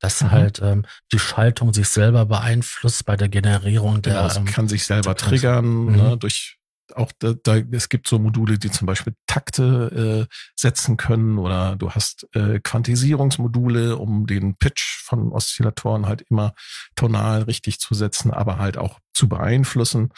Dass 0.00 0.22
Mhm. 0.22 0.30
halt 0.30 0.60
ähm, 0.62 0.84
die 1.12 1.18
Schaltung 1.18 1.72
sich 1.74 1.88
selber 1.88 2.26
beeinflusst 2.26 3.04
bei 3.04 3.16
der 3.16 3.28
Generierung 3.28 4.02
Genau, 4.02 4.16
der. 4.20 4.26
es 4.26 4.36
ähm, 4.36 4.46
kann 4.46 4.66
sich 4.68 4.84
selber 4.84 5.14
triggern, 5.14 5.84
Mhm. 5.86 5.96
ne, 5.96 6.16
durch 6.18 6.56
auch 6.96 7.12
da, 7.20 7.34
da, 7.44 7.56
es 7.70 7.88
gibt 7.88 8.08
so 8.08 8.18
Module, 8.18 8.58
die 8.58 8.68
zum 8.68 8.86
Beispiel 8.86 9.14
Takte 9.28 10.26
äh, 10.28 10.34
setzen 10.56 10.96
können 10.96 11.38
oder 11.38 11.76
du 11.76 11.92
hast 11.92 12.26
äh, 12.34 12.58
Quantisierungsmodule, 12.58 13.96
um 13.96 14.26
den 14.26 14.56
Pitch 14.56 15.00
von 15.04 15.30
Oszillatoren 15.30 16.06
halt 16.06 16.22
immer 16.30 16.52
tonal 16.96 17.42
richtig 17.42 17.78
zu 17.78 17.94
setzen, 17.94 18.32
aber 18.32 18.58
halt 18.58 18.76
auch 18.76 18.98
zu 19.14 19.28
beeinflussen. 19.28 20.10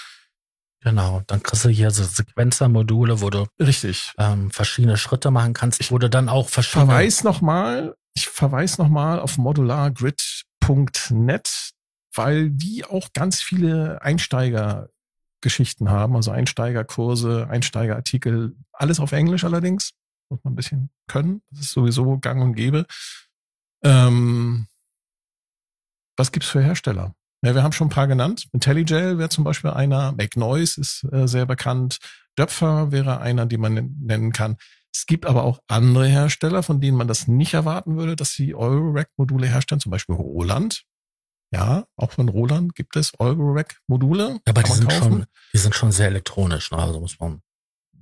genau, 0.80 1.22
dann 1.26 1.42
kriegst 1.42 1.64
du 1.64 1.68
hier 1.68 1.90
so 1.90 2.04
Sequenzer-Module, 2.04 3.20
wo 3.20 3.28
du 3.30 3.46
Richtig. 3.60 4.12
ähm, 4.18 4.50
verschiedene 4.50 4.96
Schritte 4.96 5.30
machen 5.30 5.52
kannst, 5.52 5.90
wo 5.90 5.98
du 5.98 6.08
dann 6.08 6.28
auch 6.28 6.48
verschiedene. 6.48 6.86
Verweis 6.86 7.22
nochmal, 7.22 7.94
verweise 8.42 8.82
nochmal 8.82 9.20
auf 9.20 9.38
modulargrid.net, 9.38 11.70
weil 12.12 12.50
die 12.50 12.84
auch 12.84 13.12
ganz 13.12 13.40
viele 13.40 14.02
Einsteigergeschichten 14.02 15.88
haben, 15.88 16.16
also 16.16 16.32
Einsteigerkurse, 16.32 17.46
Einsteigerartikel, 17.48 18.56
alles 18.72 18.98
auf 18.98 19.12
Englisch 19.12 19.44
allerdings, 19.44 19.92
muss 20.28 20.42
man 20.42 20.54
ein 20.54 20.56
bisschen 20.56 20.90
können, 21.06 21.42
das 21.50 21.60
ist 21.60 21.70
sowieso 21.70 22.18
gang 22.18 22.42
und 22.42 22.54
gäbe. 22.54 22.84
Ähm, 23.84 24.66
was 26.16 26.32
gibt's 26.32 26.48
für 26.48 26.64
Hersteller? 26.64 27.14
Ja, 27.44 27.54
wir 27.54 27.62
haben 27.62 27.70
schon 27.70 27.86
ein 27.86 27.90
paar 27.90 28.08
genannt. 28.08 28.48
IntelliGel 28.50 29.18
wäre 29.18 29.28
zum 29.28 29.44
Beispiel 29.44 29.70
einer, 29.70 30.10
Make 30.10 30.36
Noise 30.36 30.80
ist 30.80 31.04
äh, 31.12 31.28
sehr 31.28 31.46
bekannt, 31.46 31.98
Döpfer 32.36 32.90
wäre 32.90 33.20
einer, 33.20 33.46
den 33.46 33.60
man 33.60 33.94
nennen 34.00 34.32
kann. 34.32 34.56
Es 34.94 35.06
gibt 35.06 35.26
aber 35.26 35.44
auch 35.44 35.60
andere 35.68 36.06
Hersteller, 36.06 36.62
von 36.62 36.80
denen 36.80 36.96
man 36.96 37.08
das 37.08 37.26
nicht 37.26 37.54
erwarten 37.54 37.96
würde, 37.96 38.14
dass 38.14 38.32
sie 38.32 38.54
Eurorack-Module 38.54 39.46
herstellen, 39.46 39.80
zum 39.80 39.90
Beispiel 39.90 40.14
Roland. 40.14 40.84
Ja, 41.50 41.86
auch 41.96 42.12
von 42.12 42.28
Roland 42.28 42.74
gibt 42.74 42.96
es 42.96 43.12
Eurorack-Module. 43.18 44.40
Aber 44.46 44.62
die 44.62 44.72
sind, 44.72 44.88
kaufen. 44.88 45.02
schon, 45.02 45.26
die 45.52 45.58
sind 45.58 45.74
schon 45.74 45.92
sehr 45.92 46.08
elektronisch, 46.08 46.70
ne? 46.70 46.78
Also 46.78 47.00
muss 47.00 47.18
man. 47.18 47.42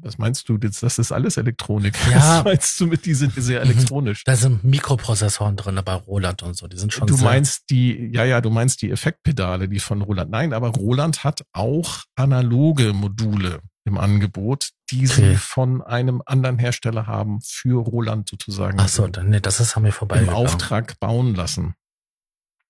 Was 0.03 0.18
meinst 0.18 0.48
du 0.48 0.59
jetzt? 0.62 0.82
Das 0.82 0.98
ist 0.98 1.12
alles 1.12 1.36
Elektronik. 1.36 1.94
Ja. 2.11 2.38
Was 2.38 2.44
meinst 2.44 2.80
du 2.80 2.86
mit, 2.86 3.05
die 3.07 3.14
sind 3.14 3.32
sehr 3.36 3.64
Mhm. 3.64 3.70
elektronisch? 3.70 4.24
Da 4.24 4.34
sind 4.36 4.64
Mikroprozessoren 4.64 5.57
drin 5.57 5.80
bei 5.84 5.94
Roland 5.94 6.42
und 6.42 6.57
so. 6.57 6.66
Die 6.68 6.76
sind 6.78 6.92
schon 6.92 7.07
Du 7.07 7.16
meinst 7.18 7.64
die, 7.70 8.11
ja, 8.12 8.24
ja, 8.24 8.40
du 8.40 8.51
meinst 8.51 8.82
die 8.82 8.90
Effektpedale, 8.90 9.68
die 9.68 9.78
von 9.80 10.03
Roland. 10.03 10.30
Nein, 10.30 10.53
aber 10.53 10.68
Roland 10.68 11.24
hat 11.24 11.42
auch 11.53 12.03
analoge 12.16 12.92
Module 12.92 13.61
im 13.84 13.98
Angebot, 13.98 14.70
die 14.90 15.07
sie 15.07 15.22
Okay. 15.22 15.36
von 15.36 15.82
einem 15.82 16.22
anderen 16.26 16.59
Hersteller 16.59 17.07
haben 17.07 17.40
für 17.42 17.82
Roland 17.82 18.28
sozusagen 18.28 18.78
Ach 18.78 18.88
so, 18.88 19.07
dann, 19.09 19.30
nee, 19.30 19.40
das 19.40 19.59
ist 19.61 19.76
an 19.76 19.82
mir 19.84 19.92
vorbei. 19.92 20.20
im 20.20 20.28
Auftrag 20.28 20.98
bauen 21.01 21.34
lassen. 21.34 21.74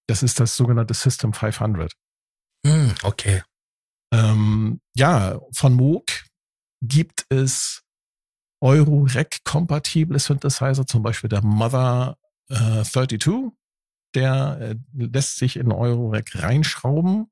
Das 0.06 0.22
ist 0.22 0.40
das 0.40 0.56
sogenannte 0.56 0.94
System 0.94 1.32
500. 1.32 1.92
Hm, 2.66 2.92
okay. 3.02 3.42
Ähm, 4.12 4.80
ja, 4.94 5.38
von 5.54 5.74
Moog 5.74 6.04
gibt 6.80 7.26
es 7.28 7.82
Euro-Rec-kompatible 8.60 10.18
Synthesizer, 10.18 10.86
zum 10.86 11.02
Beispiel 11.02 11.28
der 11.28 11.42
Mother 11.42 12.18
äh, 12.48 12.82
32. 12.82 13.52
Der 14.14 14.58
äh, 14.60 14.76
lässt 14.94 15.36
sich 15.36 15.56
in 15.56 15.72
Euro-Rec 15.72 16.42
reinschrauben, 16.42 17.30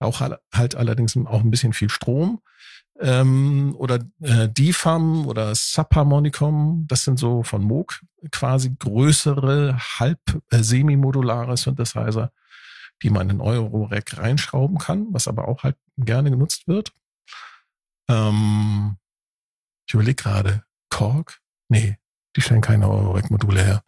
auch 0.00 0.20
halt, 0.20 0.74
allerdings 0.74 1.16
auch 1.16 1.40
ein 1.40 1.50
bisschen 1.50 1.72
viel 1.72 1.90
Strom. 1.90 2.40
Ähm, 3.00 3.76
oder 3.78 4.00
äh, 4.20 4.48
DFAM 4.48 5.26
oder 5.26 5.54
Subharmonicum, 5.54 6.86
das 6.88 7.04
sind 7.04 7.18
so 7.18 7.44
von 7.44 7.62
Moog 7.62 8.00
quasi 8.32 8.74
größere, 8.76 9.76
halb 9.78 10.20
äh, 10.50 10.62
semi-modulare 10.62 11.56
Synthesizer, 11.56 12.32
die 13.02 13.10
man 13.10 13.30
in 13.30 13.40
Euro-Rec 13.40 14.18
reinschrauben 14.18 14.78
kann, 14.78 15.06
was 15.12 15.28
aber 15.28 15.46
auch 15.46 15.62
halt 15.62 15.76
gerne 15.96 16.30
genutzt 16.30 16.66
wird. 16.66 16.92
Ähm, 18.08 18.96
ich 19.86 19.94
überlege 19.94 20.22
gerade, 20.22 20.64
Korg? 20.90 21.38
Nee, 21.68 21.98
die 22.36 22.40
stellen 22.40 22.60
keine 22.60 22.88
Euro-Rec-Module 22.88 23.62
her. 23.62 23.82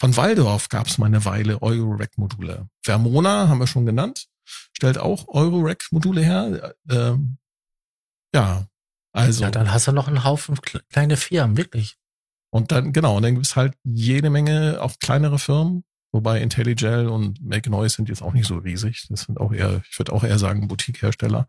Von 0.00 0.16
Waldorf 0.16 0.68
gab 0.68 0.88
es 0.88 0.98
mal 0.98 1.06
eine 1.06 1.24
Weile 1.24 1.62
Euro-Rec-Module. 1.62 2.68
Vermona 2.82 3.48
haben 3.48 3.58
wir 3.58 3.66
schon 3.68 3.86
genannt, 3.86 4.26
stellt 4.44 4.98
auch 4.98 5.28
Euro-Rec-Module 5.28 6.22
her. 6.22 6.74
Ähm, 6.90 7.38
ja, 8.34 8.66
also. 9.12 9.44
Ja, 9.44 9.50
dann 9.50 9.72
hast 9.72 9.86
du 9.86 9.92
noch 9.92 10.08
einen 10.08 10.24
Haufen 10.24 10.56
kle- 10.56 10.82
kleine 10.90 11.16
Firmen, 11.16 11.56
wirklich. 11.56 11.98
Und 12.50 12.72
dann, 12.72 12.92
genau, 12.92 13.16
und 13.16 13.22
dann 13.22 13.34
gibt 13.34 13.46
es 13.46 13.56
halt 13.56 13.74
jede 13.84 14.30
Menge 14.30 14.78
auch 14.80 14.98
kleinere 14.98 15.38
Firmen, 15.38 15.84
wobei 16.12 16.40
IntelliGel 16.40 17.08
und 17.08 17.40
Make 17.40 17.70
Noise 17.70 17.96
sind 17.96 18.08
jetzt 18.08 18.22
auch 18.22 18.32
nicht 18.32 18.46
so 18.46 18.58
riesig. 18.58 19.06
Das 19.08 19.22
sind 19.22 19.38
auch 19.38 19.52
eher, 19.52 19.82
ich 19.88 19.98
würde 19.98 20.12
auch 20.12 20.24
eher 20.24 20.38
sagen, 20.38 20.66
Boutique-Hersteller. 20.68 21.46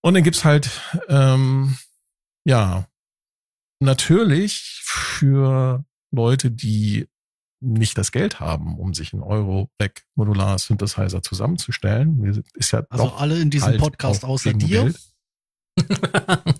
Und 0.00 0.14
dann 0.14 0.22
gibt's 0.22 0.44
halt, 0.44 0.70
ähm, 1.08 1.76
ja, 2.44 2.86
natürlich 3.80 4.80
für 4.84 5.84
Leute, 6.10 6.50
die 6.50 7.08
nicht 7.60 7.98
das 7.98 8.12
Geld 8.12 8.38
haben, 8.40 8.78
um 8.78 8.94
sich 8.94 9.12
einen 9.12 9.22
Euro-Back 9.22 10.06
Modular 10.14 10.58
Synthesizer 10.58 11.22
zusammenzustellen. 11.22 12.42
Ist 12.54 12.70
ja 12.70 12.84
Also 12.88 13.04
doch 13.06 13.20
alle 13.20 13.40
in 13.40 13.50
diesem 13.50 13.68
halt 13.68 13.80
Podcast 13.80 14.24
außer 14.24 14.52
dir. 14.52 14.94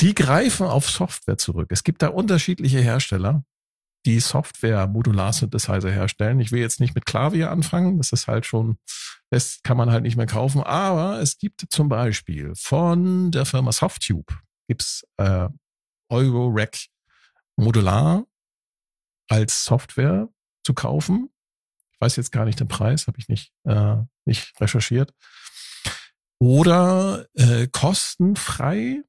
Die 0.00 0.14
greifen 0.14 0.66
auf 0.66 0.88
Software 0.90 1.38
zurück. 1.38 1.68
Es 1.70 1.82
gibt 1.82 2.02
da 2.02 2.08
unterschiedliche 2.08 2.80
Hersteller, 2.80 3.44
die 4.06 4.20
Software 4.20 4.86
Modular 4.86 5.32
Synthesizer 5.32 5.90
herstellen. 5.90 6.40
Ich 6.40 6.52
will 6.52 6.60
jetzt 6.60 6.80
nicht 6.80 6.94
mit 6.94 7.04
Klavier 7.04 7.50
anfangen. 7.50 7.98
Das 7.98 8.12
ist 8.12 8.28
halt 8.28 8.46
schon, 8.46 8.78
das 9.30 9.60
kann 9.62 9.76
man 9.76 9.90
halt 9.90 10.04
nicht 10.04 10.16
mehr 10.16 10.26
kaufen. 10.26 10.62
Aber 10.62 11.20
es 11.20 11.38
gibt 11.38 11.66
zum 11.68 11.88
Beispiel 11.88 12.52
von 12.56 13.30
der 13.32 13.44
Firma 13.44 13.72
Softube 13.72 14.32
gibt's 14.68 15.04
äh, 15.16 15.48
Eurorack 16.08 16.76
Modular 17.56 18.24
als 19.28 19.64
Software 19.64 20.28
zu 20.64 20.74
kaufen. 20.74 21.30
Ich 21.92 22.00
weiß 22.00 22.16
jetzt 22.16 22.32
gar 22.32 22.44
nicht 22.44 22.60
den 22.60 22.68
Preis, 22.68 23.06
habe 23.06 23.18
ich 23.18 23.28
nicht, 23.28 23.52
äh, 23.64 23.96
nicht 24.24 24.60
recherchiert. 24.60 25.12
Oder 26.38 27.26
äh, 27.34 27.66
kostenfrei 27.68 29.02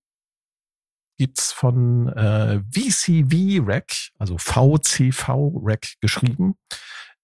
gibt's 1.18 1.52
von 1.52 2.10
äh, 2.10 2.62
VCV 2.72 3.66
Rack, 3.66 3.92
also 4.18 4.38
VCV 4.38 5.52
Rack 5.64 5.96
geschrieben, 6.00 6.56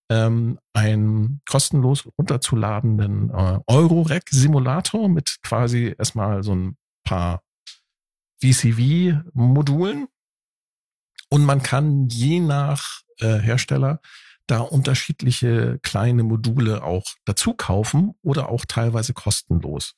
ähm, 0.09 0.59
einen 0.73 1.41
kostenlos 1.47 2.07
runterzuladenden 2.17 3.29
äh, 3.29 3.59
Euro-Rack 3.67 4.29
Simulator 4.29 5.09
mit 5.09 5.37
quasi 5.43 5.95
erstmal 5.97 6.43
so 6.43 6.55
ein 6.55 6.77
paar 7.03 7.41
VCV-Modulen. 8.41 10.07
Und 11.29 11.45
man 11.45 11.63
kann 11.63 12.09
je 12.09 12.39
nach 12.39 13.01
äh, 13.19 13.39
Hersteller 13.39 14.01
da 14.47 14.59
unterschiedliche 14.59 15.79
kleine 15.81 16.23
Module 16.23 16.83
auch 16.83 17.05
dazu 17.25 17.53
kaufen 17.53 18.13
oder 18.21 18.49
auch 18.49 18.65
teilweise 18.65 19.13
kostenlos 19.13 19.95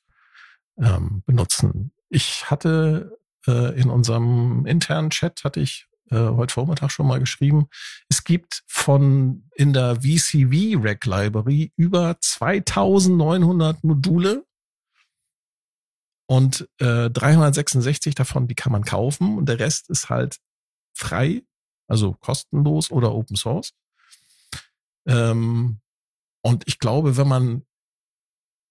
ähm, 0.78 1.22
benutzen. 1.26 1.92
Ich 2.08 2.48
hatte 2.50 3.18
äh, 3.46 3.78
in 3.80 3.90
unserem 3.90 4.66
internen 4.66 5.10
Chat, 5.10 5.44
hatte 5.44 5.60
ich 5.60 5.86
äh, 6.10 6.16
heute 6.16 6.54
Vormittag 6.54 6.90
schon 6.90 7.06
mal 7.06 7.18
geschrieben, 7.18 7.68
es 8.08 8.24
gibt 8.24 8.62
von 8.66 9.48
in 9.54 9.72
der 9.72 9.96
VCV 9.96 10.82
Rack 10.82 11.04
Library 11.06 11.72
über 11.76 12.16
2900 12.20 13.82
Module 13.82 14.44
und 16.28 16.68
äh, 16.78 17.10
366 17.10 18.14
davon, 18.14 18.48
die 18.48 18.54
kann 18.54 18.72
man 18.72 18.84
kaufen 18.84 19.38
und 19.38 19.48
der 19.48 19.58
Rest 19.58 19.90
ist 19.90 20.08
halt 20.08 20.38
frei, 20.94 21.42
also 21.88 22.12
kostenlos 22.14 22.90
oder 22.90 23.14
Open 23.14 23.36
Source. 23.36 23.72
Ähm, 25.06 25.80
und 26.42 26.64
ich 26.66 26.78
glaube, 26.78 27.16
wenn 27.16 27.28
man 27.28 27.66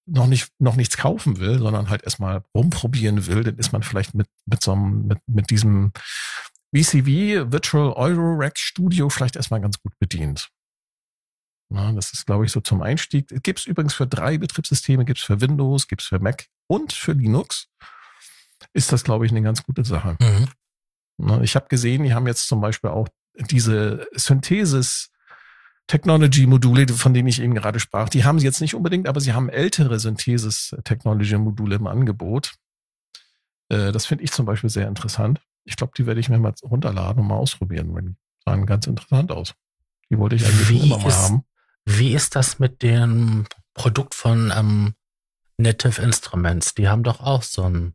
noch 0.06 0.28
nicht 0.28 0.52
noch 0.60 0.76
nichts 0.76 0.98
kaufen 0.98 1.40
will, 1.40 1.60
sondern 1.60 1.90
halt 1.90 2.04
erstmal 2.04 2.44
rumprobieren 2.54 3.26
will, 3.28 3.44
dann 3.44 3.58
ist 3.58 3.72
man 3.72 3.84
vielleicht 3.84 4.14
mit 4.14 4.28
mit 4.46 4.62
so 4.62 4.74
einem 4.74 5.08
mit 5.08 5.20
mit 5.28 5.50
diesem 5.50 5.92
VCV 6.76 7.52
Virtual 7.52 7.94
Euro 7.94 8.36
Rack 8.38 8.58
Studio 8.60 9.10
vielleicht 9.10 9.36
erstmal 9.36 9.62
ganz 9.62 9.80
gut 9.82 9.98
bedient. 10.00 10.50
Na, 11.70 11.92
das 11.94 12.14
ist, 12.14 12.26
glaube 12.26 12.46
ich, 12.46 12.52
so 12.52 12.62
zum 12.62 12.82
Einstieg. 12.82 13.28
Gibt's 13.44 13.66
übrigens 13.66 13.94
für 13.94 14.06
drei 14.06 14.38
Betriebssysteme, 14.38 15.06
gibt's 15.06 15.24
für 15.24 15.42
Windows, 15.42 15.88
gibt's 15.88 16.06
für 16.06 16.20
Mac 16.20 16.46
und 16.68 16.94
für 16.94 17.14
Linux. 17.14 17.70
Ist 18.74 18.92
das, 18.92 19.04
glaube 19.04 19.26
ich, 19.26 19.32
eine 19.32 19.42
ganz 19.42 19.64
gute 19.64 19.84
Sache. 19.84 20.18
Mhm. 20.20 20.48
Ne, 21.18 21.44
Ich 21.44 21.56
habe 21.56 21.68
gesehen, 21.68 22.04
die 22.04 22.14
haben 22.14 22.28
jetzt 22.28 22.48
zum 22.48 22.62
Beispiel 22.62 22.92
auch 22.92 23.08
diese 23.50 24.08
Synthesis 24.14 25.12
Technology 25.88 26.48
Module, 26.48 26.88
von 26.88 27.14
denen 27.14 27.28
ich 27.28 27.42
eben 27.42 27.54
gerade 27.54 27.80
sprach. 27.80 28.10
Die 28.10 28.24
haben 28.24 28.40
sie 28.40 28.46
jetzt 28.46 28.62
nicht 28.62 28.74
unbedingt, 28.76 29.08
aber 29.08 29.20
sie 29.22 29.34
haben 29.34 29.50
ältere 29.50 30.00
Synthesis 30.00 30.76
Technology 30.84 31.38
Module 31.38 31.76
im 31.76 31.88
Angebot. 31.88 32.56
Äh, 33.70 33.92
Das 33.92 34.06
finde 34.06 34.24
ich 34.24 34.32
zum 34.32 34.46
Beispiel 34.46 34.70
sehr 34.70 34.88
interessant. 34.88 35.42
Ich 35.64 35.76
glaube, 35.76 35.94
die 35.98 36.06
werde 36.06 36.20
ich 36.20 36.30
mir 36.30 36.38
mal 36.40 36.54
runterladen 36.64 37.22
und 37.22 37.28
mal 37.28 37.36
ausprobieren, 37.38 37.94
weil 37.94 38.02
die 38.04 38.16
sahen 38.46 38.66
ganz 38.66 38.88
interessant 38.88 39.32
aus. 39.32 39.54
Die 40.10 40.18
wollte 40.18 40.36
ich 40.36 40.46
eigentlich 40.46 40.70
Wie 40.70 40.86
immer 40.88 41.00
mal 41.00 41.08
ist- 41.08 41.18
haben. 41.18 41.44
Wie 41.86 42.14
ist 42.16 42.36
das 42.36 42.58
mit 42.60 42.82
dem 42.82 43.46
Produkt 43.76 44.16
von 44.16 44.52
ähm, 44.56 44.94
Native 45.58 46.02
Instruments? 46.02 46.74
Die 46.74 46.88
haben 46.88 47.04
doch 47.04 47.20
auch 47.20 47.44
so 47.44 47.64
einen 47.64 47.95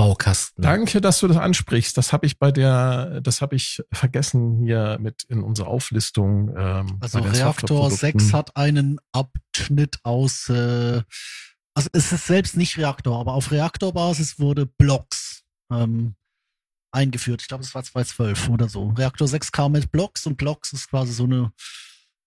Baukasten. 0.00 0.62
Danke, 0.62 1.02
dass 1.02 1.20
du 1.20 1.28
das 1.28 1.36
ansprichst. 1.36 1.94
Das 1.94 2.14
habe 2.14 2.24
ich 2.24 2.38
bei 2.38 2.50
der, 2.50 3.20
das 3.20 3.42
habe 3.42 3.54
ich 3.54 3.82
vergessen 3.92 4.64
hier 4.64 4.96
mit 4.98 5.24
in 5.24 5.42
unserer 5.42 5.68
Auflistung. 5.68 6.56
Ähm, 6.56 6.96
Also 7.00 7.18
Reaktor 7.18 7.34
Softwareprodukten. 7.34 7.98
6 7.98 8.32
hat 8.32 8.56
einen 8.56 8.98
Abschnitt 9.12 9.98
aus, 10.02 10.48
äh, 10.48 11.02
also 11.74 11.90
es 11.92 12.12
ist 12.12 12.26
selbst 12.26 12.56
nicht 12.56 12.78
Reaktor, 12.78 13.20
aber 13.20 13.34
auf 13.34 13.50
Reaktorbasis 13.50 14.38
wurde 14.38 14.64
Blocks 14.64 15.42
ähm, 15.70 16.14
eingeführt. 16.92 17.42
Ich 17.42 17.48
glaube, 17.48 17.62
es 17.62 17.74
war 17.74 17.82
2012 17.82 18.48
oder 18.48 18.70
so. 18.70 18.88
Reaktor 18.96 19.28
6 19.28 19.52
kam 19.52 19.72
mit 19.72 19.92
Blocks 19.92 20.26
und 20.26 20.38
Blocks 20.38 20.72
ist 20.72 20.88
quasi 20.88 21.12
so 21.12 21.24
eine 21.24 21.52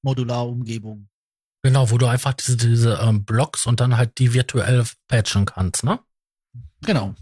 Modularumgebung. 0.03 1.09
Genau, 1.63 1.89
wo 1.89 1.97
du 1.97 2.05
einfach 2.05 2.33
diese, 2.33 2.55
diese 2.55 2.99
ähm, 3.01 3.25
Blocks 3.25 3.65
und 3.65 3.79
dann 3.79 3.97
halt 3.97 4.19
die 4.19 4.33
virtuell 4.35 4.85
patchen 5.07 5.45
kannst, 5.45 5.83
ne? 5.83 5.99
Genau. 6.81 7.15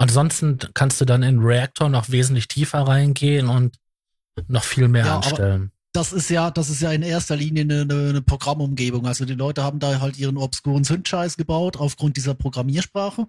Ansonsten 0.00 0.58
kannst 0.72 0.98
du 1.02 1.04
dann 1.04 1.22
in 1.22 1.40
Reactor 1.40 1.90
noch 1.90 2.08
wesentlich 2.08 2.48
tiefer 2.48 2.80
reingehen 2.80 3.48
und 3.48 3.76
noch 4.48 4.64
viel 4.64 4.88
mehr 4.88 5.04
Ja, 5.04 5.16
anstellen. 5.16 5.72
Das 5.92 6.14
ist 6.14 6.30
ja, 6.30 6.50
das 6.50 6.70
ist 6.70 6.80
ja 6.80 6.90
in 6.90 7.02
erster 7.02 7.36
Linie 7.36 7.64
eine, 7.64 7.82
eine, 7.82 8.08
eine 8.08 8.22
Programmumgebung. 8.22 9.06
Also 9.06 9.26
die 9.26 9.34
Leute 9.34 9.62
haben 9.62 9.78
da 9.78 10.00
halt 10.00 10.16
ihren 10.16 10.38
obskuren 10.38 10.84
Synth-Scheiß 10.84 11.36
gebaut 11.36 11.76
aufgrund 11.76 12.16
dieser 12.16 12.32
Programmiersprache. 12.32 13.26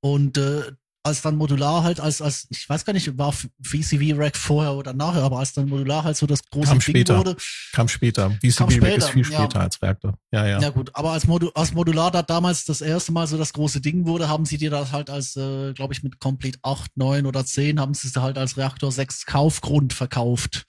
Und 0.00 0.38
äh, 0.38 0.70
als 1.06 1.22
dann 1.22 1.36
Modular 1.36 1.84
halt, 1.84 2.00
als, 2.00 2.20
als, 2.20 2.46
ich 2.50 2.68
weiß 2.68 2.84
gar 2.84 2.92
nicht, 2.92 3.16
war 3.16 3.32
VCV 3.32 4.18
Rack 4.18 4.36
vorher 4.36 4.74
oder 4.74 4.92
nachher, 4.92 5.22
aber 5.22 5.38
als 5.38 5.52
dann 5.52 5.68
Modular 5.68 6.04
halt 6.04 6.16
so 6.16 6.26
das 6.26 6.44
große 6.44 6.66
Kam 6.66 6.78
Ding 6.78 6.80
später. 6.80 7.18
wurde. 7.18 7.36
Kam 7.72 7.88
später. 7.88 8.30
VCB 8.30 8.56
Kam 8.56 8.68
Rack 8.68 8.76
später, 8.76 8.96
ist 8.96 9.10
viel 9.10 9.30
ja. 9.30 9.38
später 9.38 9.60
als 9.60 9.80
Reaktor. 9.80 10.18
Ja, 10.32 10.46
ja. 10.46 10.60
Ja 10.60 10.70
gut, 10.70 10.90
aber 10.94 11.12
als, 11.12 11.26
Modu 11.26 11.50
als 11.54 11.72
Modular 11.72 12.10
da 12.10 12.22
damals 12.22 12.64
das 12.64 12.80
erste 12.80 13.12
Mal 13.12 13.26
so 13.26 13.38
das 13.38 13.52
große 13.52 13.80
Ding 13.80 14.06
wurde, 14.06 14.28
haben 14.28 14.44
sie 14.44 14.58
dir 14.58 14.70
das 14.70 14.92
halt 14.92 15.08
als, 15.08 15.36
äh, 15.36 15.72
glaube 15.72 15.94
ich, 15.94 16.02
mit 16.02 16.18
Complete 16.18 16.58
8, 16.62 16.96
9 16.96 17.26
oder 17.26 17.46
10 17.46 17.80
haben 17.80 17.94
sie 17.94 18.08
es 18.08 18.16
halt 18.16 18.36
als 18.36 18.56
Reaktor 18.56 18.90
6 18.90 19.26
Kaufgrund 19.26 19.92
verkauft. 19.92 20.64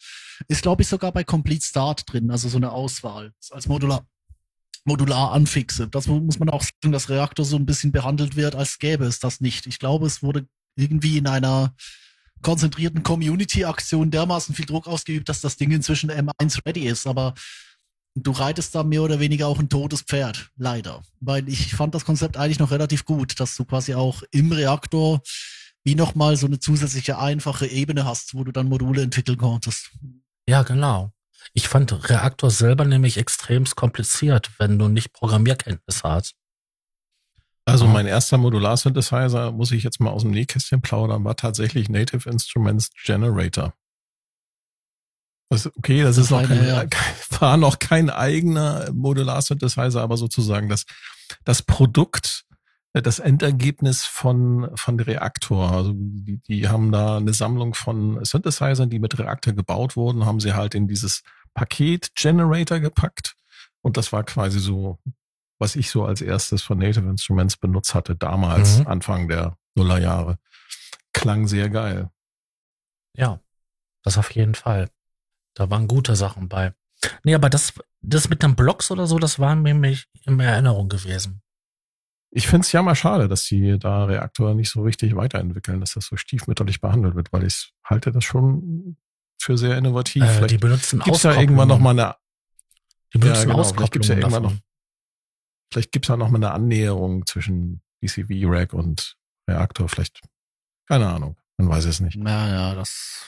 Ist, 0.48 0.62
glaube 0.62 0.84
ich, 0.84 0.88
sogar 0.88 1.12
bei 1.12 1.24
Complete 1.24 1.66
Start 1.66 2.04
drin, 2.12 2.30
also 2.30 2.48
so 2.48 2.58
eine 2.58 2.72
Auswahl 2.72 3.34
als 3.50 3.68
Modular. 3.68 4.06
Modular 4.88 5.34
anfixe. 5.34 5.88
Das 5.88 6.08
mu- 6.08 6.20
muss 6.22 6.40
man 6.40 6.50
auch 6.50 6.64
sagen, 6.64 6.92
dass 6.92 7.10
Reaktor 7.10 7.46
so 7.46 7.58
ein 7.58 7.66
bisschen 7.66 7.92
behandelt 7.92 8.36
wird, 8.36 8.56
als 8.56 8.80
gäbe 8.80 9.06
es 9.06 9.20
das 9.20 9.42
nicht. 9.42 9.68
Ich 9.68 9.80
glaube, 9.80 10.08
es 10.08 10.24
wurde 10.24 10.48
irgendwie 10.76 11.18
in 11.18 11.28
einer 11.28 11.76
konzentrierten 12.42 13.04
Community-Aktion 13.04 14.12
dermaßen 14.12 14.56
viel 14.56 14.66
Druck 14.66 14.88
ausgeübt, 14.88 15.28
dass 15.30 15.42
das 15.42 15.58
Ding 15.58 15.72
inzwischen 15.72 16.10
M1 16.12 16.60
ready 16.66 16.88
ist, 16.88 17.06
aber 17.08 17.34
du 18.16 18.32
reitest 18.32 18.74
da 18.76 18.84
mehr 18.84 19.02
oder 19.04 19.20
weniger 19.20 19.48
auch 19.48 19.60
ein 19.60 19.70
totes 19.70 20.02
Pferd, 20.04 20.50
leider. 20.56 21.02
Weil 21.20 21.48
ich 21.50 21.74
fand 21.76 21.94
das 21.96 22.06
Konzept 22.06 22.38
eigentlich 22.38 22.60
noch 22.60 22.72
relativ 22.72 23.06
gut, 23.06 23.40
dass 23.40 23.56
du 23.56 23.66
quasi 23.66 23.94
auch 23.96 24.24
im 24.32 24.52
Reaktor 24.52 25.22
wie 25.84 25.96
nochmal 25.96 26.36
so 26.38 26.48
eine 26.48 26.60
zusätzliche 26.60 27.18
einfache 27.18 27.66
Ebene 27.68 28.06
hast, 28.06 28.34
wo 28.34 28.44
du 28.44 28.52
dann 28.52 28.70
Module 28.70 29.02
entwickeln 29.02 29.38
konntest. 29.38 29.92
Ja, 30.48 30.64
genau. 30.64 31.12
Ich 31.54 31.68
fand 31.68 32.10
Reaktor 32.10 32.52
selber 32.52 32.86
nämlich 32.86 33.18
extremst 33.18 33.76
kompliziert, 33.76 34.52
wenn 34.60 34.78
du 34.78 34.88
nicht 34.88 35.14
Programmierkenntnis 35.14 36.04
hast. 36.04 36.36
Also 37.66 37.86
mein 37.86 38.08
erster 38.08 38.38
Modular-Synthesizer, 38.38 39.52
muss 39.52 39.72
ich 39.72 39.84
jetzt 39.84 40.00
mal 40.00 40.12
aus 40.12 40.22
dem 40.22 40.32
Nähkästchen 40.32 40.82
plaudern, 40.82 41.26
war 41.26 41.36
tatsächlich 41.36 41.90
Native 41.90 42.30
Instruments 42.30 42.92
Generator. 43.04 43.74
Das, 45.50 45.68
okay, 45.76 46.02
das 46.02 46.18
ist 46.18 46.30
noch 46.30 46.48
kein, 46.48 46.66
ja. 46.66 46.86
war 47.40 47.58
noch 47.58 47.80
kein 47.80 48.10
eigener 48.10 48.90
Modular-Synthesizer, 48.94 50.02
aber 50.02 50.16
sozusagen 50.16 50.70
das, 50.70 50.86
das 51.44 51.62
Produkt, 51.62 52.46
das 52.94 53.20
Endergebnis 53.20 54.06
von, 54.06 54.72
von 54.76 55.00
Reaktor. 55.00 55.72
Also 55.72 55.94
die, 55.96 56.40
die 56.40 56.68
haben 56.68 56.92
da 56.92 57.18
eine 57.18 57.34
Sammlung 57.34 57.74
von 57.74 58.24
Synthesizern, 58.24 58.90
die 58.90 59.00
mit 59.00 59.20
Reaktor 59.20 59.54
gebaut 59.54 59.96
wurden, 59.96 60.26
haben 60.26 60.40
sie 60.40 60.54
halt 60.54 60.74
in 60.74 60.88
dieses 60.88 61.22
Paket 61.54 62.16
Generator 62.16 62.80
gepackt. 62.80 63.36
Und 63.82 63.98
das 63.98 64.12
war 64.12 64.24
quasi 64.24 64.60
so, 64.60 65.00
was 65.60 65.76
ich 65.76 65.90
so 65.90 66.06
als 66.06 66.22
erstes 66.22 66.62
von 66.64 66.78
Native 66.80 67.08
Instruments 67.10 67.58
benutzt 67.58 67.94
hatte, 67.94 68.16
damals, 68.16 68.80
Mhm. 68.80 68.88
Anfang 68.88 69.28
der 69.28 69.58
Nullerjahre. 69.76 70.40
Klang 71.14 71.48
sehr 71.48 71.70
geil. 71.70 72.10
Ja, 73.16 73.40
das 74.04 74.18
auf 74.18 74.32
jeden 74.32 74.56
Fall. 74.56 74.90
Da 75.54 75.70
waren 75.70 75.88
gute 75.88 76.16
Sachen 76.16 76.50
bei. 76.50 76.74
Nee, 77.24 77.36
aber 77.36 77.50
das, 77.50 77.74
das 78.02 78.30
mit 78.30 78.44
den 78.44 78.56
Blocks 78.56 78.92
oder 78.92 79.08
so, 79.08 79.20
das 79.20 79.40
war 79.40 79.56
mir 79.56 79.74
nämlich 79.74 80.08
in 80.26 80.40
Erinnerung 80.40 80.90
gewesen. 80.90 81.42
Ich 82.38 82.48
finde 82.48 82.66
es 82.66 82.72
ja 82.72 82.84
mal 82.84 82.94
schade, 82.94 83.28
dass 83.28 83.46
die 83.46 83.80
da 83.80 84.06
Reaktor 84.06 84.54
nicht 84.54 84.70
so 84.70 84.84
richtig 84.84 85.16
weiterentwickeln, 85.16 85.80
dass 85.80 85.96
das 85.96 86.06
so 86.06 86.18
stiefmütterlich 86.18 86.82
behandelt 86.82 87.16
wird, 87.16 87.34
weil 87.34 87.44
ich 87.44 87.74
halte 87.84 88.12
das 88.12 88.24
schon 88.26 88.96
für 89.42 89.58
sehr 89.58 89.76
innovativ. 89.76 90.22
Äh, 90.22 90.28
die 90.28 90.34
vielleicht 90.36 90.60
benutzen 90.60 91.00
gibt's 91.00 91.24
ja 91.24 91.34
irgendwann 91.34 91.68
noch 91.68 91.80
mal 91.80 92.00
eine, 92.00 92.16
Die 93.12 93.18
benutzen 93.18 93.50
Ja, 93.50 93.56
genau, 93.56 93.64
vielleicht 93.64 93.92
gibt's 93.92 94.08
ja 94.10 94.16
irgendwann 94.18 94.44
davon. 94.44 94.60
vielleicht 95.74 95.92
gibt's 95.92 96.10
ja 96.10 96.16
noch 96.16 96.30
mal 96.30 96.38
eine 96.38 96.52
Annäherung 96.52 97.26
zwischen 97.26 97.82
BCV-Rack 98.02 98.74
und 98.74 99.18
Reaktor. 99.50 99.90
Vielleicht, 99.90 100.22
keine 100.88 101.08
Ahnung, 101.08 101.38
man 101.58 101.70
weiß 101.70 101.86
es 101.86 102.02
nicht. 102.02 102.18
Ja, 102.18 102.48
ja, 102.50 102.76
das, 102.76 103.26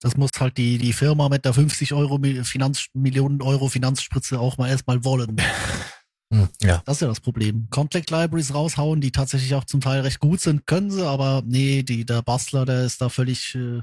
das 0.00 0.16
muss 0.16 0.30
halt 0.40 0.56
die, 0.56 0.78
die 0.78 0.94
Firma 0.94 1.28
mit 1.28 1.44
der 1.44 1.52
50 1.52 1.92
Euro 1.92 2.18
Finanz, 2.44 2.86
Millionen 2.94 3.42
Euro 3.42 3.68
Finanzspritze 3.68 4.40
auch 4.40 4.56
mal 4.56 4.70
erstmal 4.70 5.04
wollen. 5.04 5.36
Hm, 6.32 6.48
ja. 6.62 6.82
Das 6.86 6.96
ist 6.96 7.00
ja 7.02 7.08
das 7.08 7.20
Problem. 7.20 7.68
Contract 7.70 8.10
Libraries 8.10 8.54
raushauen, 8.54 9.02
die 9.02 9.12
tatsächlich 9.12 9.54
auch 9.54 9.64
zum 9.64 9.82
Teil 9.82 10.00
recht 10.00 10.18
gut 10.18 10.40
sind, 10.40 10.66
können 10.66 10.90
sie, 10.90 11.06
aber 11.06 11.42
nee, 11.44 11.82
die, 11.82 12.06
der 12.06 12.22
Bastler, 12.22 12.64
der 12.64 12.84
ist 12.84 13.02
da 13.02 13.10
völlig, 13.10 13.54
äh, 13.54 13.82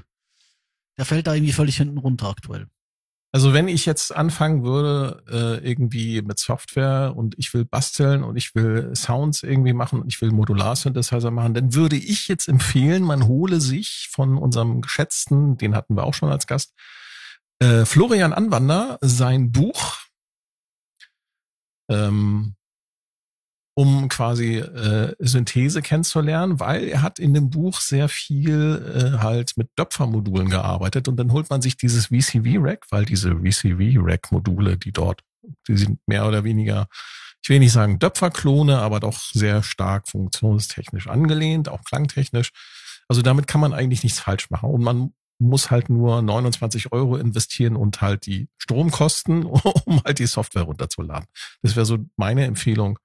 der 0.98 1.04
fällt 1.04 1.28
da 1.28 1.34
irgendwie 1.34 1.52
völlig 1.52 1.76
hinten 1.76 1.98
runter 1.98 2.28
aktuell. 2.28 2.66
Also 3.32 3.52
wenn 3.52 3.68
ich 3.68 3.86
jetzt 3.86 4.14
anfangen 4.14 4.64
würde, 4.64 5.22
äh, 5.30 5.64
irgendwie 5.64 6.20
mit 6.22 6.40
Software 6.40 7.12
und 7.14 7.36
ich 7.38 7.54
will 7.54 7.64
basteln 7.64 8.24
und 8.24 8.36
ich 8.36 8.56
will 8.56 8.90
Sounds 8.96 9.44
irgendwie 9.44 9.72
machen 9.72 10.00
und 10.02 10.12
ich 10.12 10.20
will 10.20 10.32
Modular-Synthesizer 10.32 11.30
machen, 11.30 11.54
dann 11.54 11.72
würde 11.72 11.94
ich 11.94 12.26
jetzt 12.26 12.48
empfehlen, 12.48 13.04
man 13.04 13.28
hole 13.28 13.60
sich 13.60 14.08
von 14.10 14.36
unserem 14.36 14.80
geschätzten, 14.80 15.56
den 15.56 15.76
hatten 15.76 15.94
wir 15.94 16.02
auch 16.02 16.14
schon 16.14 16.32
als 16.32 16.48
Gast, 16.48 16.74
äh, 17.60 17.84
Florian 17.84 18.32
Anwander, 18.32 18.98
sein 19.00 19.52
Buch, 19.52 19.98
ähm, 21.90 22.54
um 23.74 24.08
quasi 24.08 24.56
äh, 24.58 25.14
Synthese 25.18 25.80
kennenzulernen, 25.80 26.60
weil 26.60 26.88
er 26.88 27.02
hat 27.02 27.18
in 27.18 27.34
dem 27.34 27.50
Buch 27.50 27.80
sehr 27.80 28.08
viel 28.08 29.14
äh, 29.16 29.18
halt 29.18 29.52
mit 29.56 29.70
Döpfer-Modulen 29.78 30.50
gearbeitet 30.50 31.08
und 31.08 31.16
dann 31.16 31.32
holt 31.32 31.50
man 31.50 31.62
sich 31.62 31.76
dieses 31.76 32.06
VCV-Rack, 32.06 32.86
weil 32.90 33.04
diese 33.04 33.36
VCV-Rack-Module, 33.36 34.76
die 34.76 34.92
dort, 34.92 35.22
die 35.68 35.76
sind 35.76 35.98
mehr 36.06 36.26
oder 36.26 36.44
weniger, 36.44 36.88
ich 37.42 37.48
will 37.48 37.58
nicht 37.58 37.72
sagen 37.72 37.98
Döpfer-Klone, 37.98 38.78
aber 38.78 39.00
doch 39.00 39.18
sehr 39.18 39.62
stark 39.62 40.08
funktionstechnisch 40.08 41.08
angelehnt, 41.08 41.68
auch 41.68 41.82
klangtechnisch. 41.84 42.50
Also 43.08 43.22
damit 43.22 43.46
kann 43.46 43.60
man 43.60 43.72
eigentlich 43.72 44.02
nichts 44.02 44.20
falsch 44.20 44.50
machen 44.50 44.70
und 44.70 44.82
man 44.82 45.12
muss 45.40 45.70
halt 45.70 45.88
nur 45.88 46.22
29 46.22 46.92
Euro 46.92 47.16
investieren 47.16 47.76
und 47.76 48.00
halt 48.00 48.26
die 48.26 48.48
Stromkosten, 48.58 49.44
um 49.84 50.02
halt 50.04 50.18
die 50.18 50.26
Software 50.26 50.62
runterzuladen. 50.62 51.26
Das 51.62 51.76
wäre 51.76 51.86
so 51.86 51.98
meine 52.16 52.44
Empfehlung, 52.44 52.98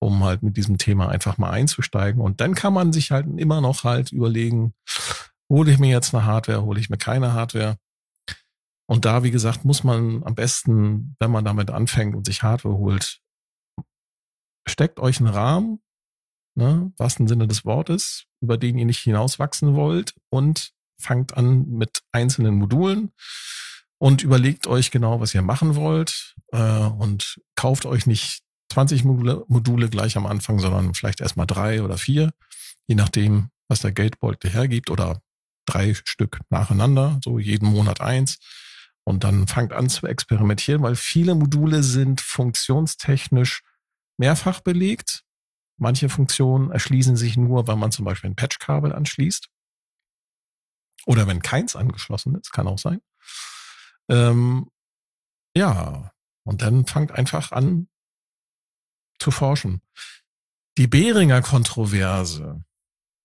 um 0.00 0.24
halt 0.24 0.42
mit 0.42 0.56
diesem 0.56 0.78
Thema 0.78 1.08
einfach 1.08 1.38
mal 1.38 1.50
einzusteigen. 1.50 2.20
Und 2.20 2.40
dann 2.40 2.54
kann 2.54 2.72
man 2.72 2.92
sich 2.92 3.10
halt 3.10 3.26
immer 3.38 3.60
noch 3.60 3.84
halt 3.84 4.12
überlegen, 4.12 4.74
hole 5.50 5.70
ich 5.70 5.78
mir 5.78 5.90
jetzt 5.90 6.14
eine 6.14 6.24
Hardware, 6.24 6.62
hole 6.62 6.80
ich 6.80 6.90
mir 6.90 6.98
keine 6.98 7.34
Hardware. 7.34 7.76
Und 8.88 9.04
da, 9.04 9.22
wie 9.22 9.30
gesagt, 9.30 9.64
muss 9.64 9.84
man 9.84 10.22
am 10.24 10.34
besten, 10.34 11.16
wenn 11.18 11.30
man 11.30 11.44
damit 11.44 11.70
anfängt 11.70 12.14
und 12.14 12.24
sich 12.24 12.42
Hardware 12.42 12.76
holt, 12.76 13.20
steckt 14.68 15.00
euch 15.00 15.18
einen 15.18 15.28
Rahmen, 15.28 15.80
ne, 16.56 16.92
was 16.96 17.18
im 17.18 17.28
Sinne 17.28 17.46
des 17.46 17.64
Wortes, 17.64 18.26
über 18.40 18.56
den 18.56 18.78
ihr 18.78 18.86
nicht 18.86 19.00
hinauswachsen 19.00 19.74
wollt 19.74 20.14
und 20.30 20.72
fangt 20.98 21.36
an 21.36 21.68
mit 21.68 22.02
einzelnen 22.12 22.54
Modulen 22.54 23.12
und 23.98 24.22
überlegt 24.22 24.66
euch 24.66 24.90
genau, 24.90 25.20
was 25.20 25.34
ihr 25.34 25.42
machen 25.42 25.74
wollt 25.74 26.34
äh, 26.52 26.58
und 26.58 27.40
kauft 27.54 27.86
euch 27.86 28.06
nicht 28.06 28.42
20 28.72 29.04
Module, 29.04 29.44
Module 29.48 29.88
gleich 29.88 30.16
am 30.16 30.26
Anfang, 30.26 30.58
sondern 30.58 30.94
vielleicht 30.94 31.20
erstmal 31.20 31.46
drei 31.46 31.82
oder 31.82 31.98
vier, 31.98 32.32
je 32.86 32.94
nachdem, 32.94 33.48
was 33.68 33.80
der 33.80 33.92
Geldbeutel 33.92 34.50
hergibt 34.50 34.90
oder 34.90 35.20
drei 35.66 35.94
Stück 35.94 36.40
nacheinander, 36.50 37.20
so 37.24 37.38
jeden 37.38 37.68
Monat 37.68 38.00
eins. 38.00 38.38
Und 39.04 39.22
dann 39.24 39.46
fangt 39.46 39.72
an 39.72 39.88
zu 39.88 40.06
experimentieren, 40.06 40.82
weil 40.82 40.96
viele 40.96 41.34
Module 41.34 41.82
sind 41.82 42.20
funktionstechnisch 42.20 43.62
mehrfach 44.18 44.60
belegt. 44.60 45.22
Manche 45.78 46.08
Funktionen 46.08 46.70
erschließen 46.70 47.16
sich 47.16 47.36
nur, 47.36 47.68
wenn 47.68 47.78
man 47.78 47.92
zum 47.92 48.04
Beispiel 48.04 48.30
ein 48.30 48.36
Patchkabel 48.36 48.92
anschließt. 48.92 49.48
Oder 51.06 51.26
wenn 51.26 51.40
keins 51.40 51.76
angeschlossen 51.76 52.34
ist, 52.34 52.52
kann 52.52 52.66
auch 52.66 52.78
sein. 52.78 53.00
Ähm, 54.08 54.68
ja, 55.56 56.12
und 56.44 56.62
dann 56.62 56.86
fangt 56.86 57.12
einfach 57.12 57.52
an 57.52 57.88
zu 59.18 59.30
forschen. 59.30 59.80
Die 60.76 60.86
Behringer 60.86 61.40
Kontroverse. 61.40 62.62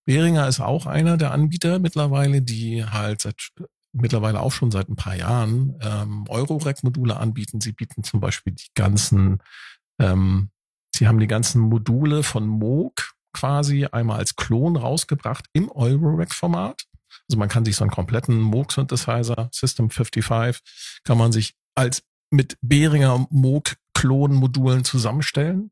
Behringer 0.05 0.47
ist 0.47 0.61
auch 0.61 0.85
einer 0.85 1.17
der 1.17 1.31
Anbieter 1.31 1.79
mittlerweile, 1.79 2.41
die 2.41 2.85
halt 2.85 3.21
seit 3.21 3.51
mittlerweile 3.93 4.39
auch 4.39 4.51
schon 4.51 4.71
seit 4.71 4.89
ein 4.89 4.95
paar 4.95 5.15
Jahren 5.15 5.77
ähm, 5.81 6.25
Eurorack-Module 6.29 7.17
anbieten. 7.17 7.61
Sie 7.61 7.73
bieten 7.73 8.03
zum 8.03 8.19
Beispiel 8.19 8.53
die 8.53 8.69
ganzen, 8.73 9.41
ähm, 9.99 10.49
sie 10.95 11.07
haben 11.07 11.19
die 11.19 11.27
ganzen 11.27 11.61
Module 11.61 12.23
von 12.23 12.47
Moog 12.47 13.13
quasi 13.33 13.85
einmal 13.85 14.19
als 14.19 14.35
Klon 14.35 14.77
rausgebracht 14.77 15.45
im 15.53 15.69
Eurorack-Format. 15.69 16.85
Also 17.31 17.39
man 17.39 17.47
kann 17.47 17.63
sich 17.63 17.77
so 17.77 17.85
einen 17.85 17.91
kompletten 17.91 18.41
Moog-Synthesizer, 18.41 19.47
System 19.53 19.89
55, 19.89 20.59
kann 21.05 21.17
man 21.17 21.31
sich 21.31 21.55
als 21.75 22.03
mit 22.29 22.57
Behringer 22.61 23.25
Moog-Klon-Modulen 23.29 24.83
zusammenstellen. 24.83 25.71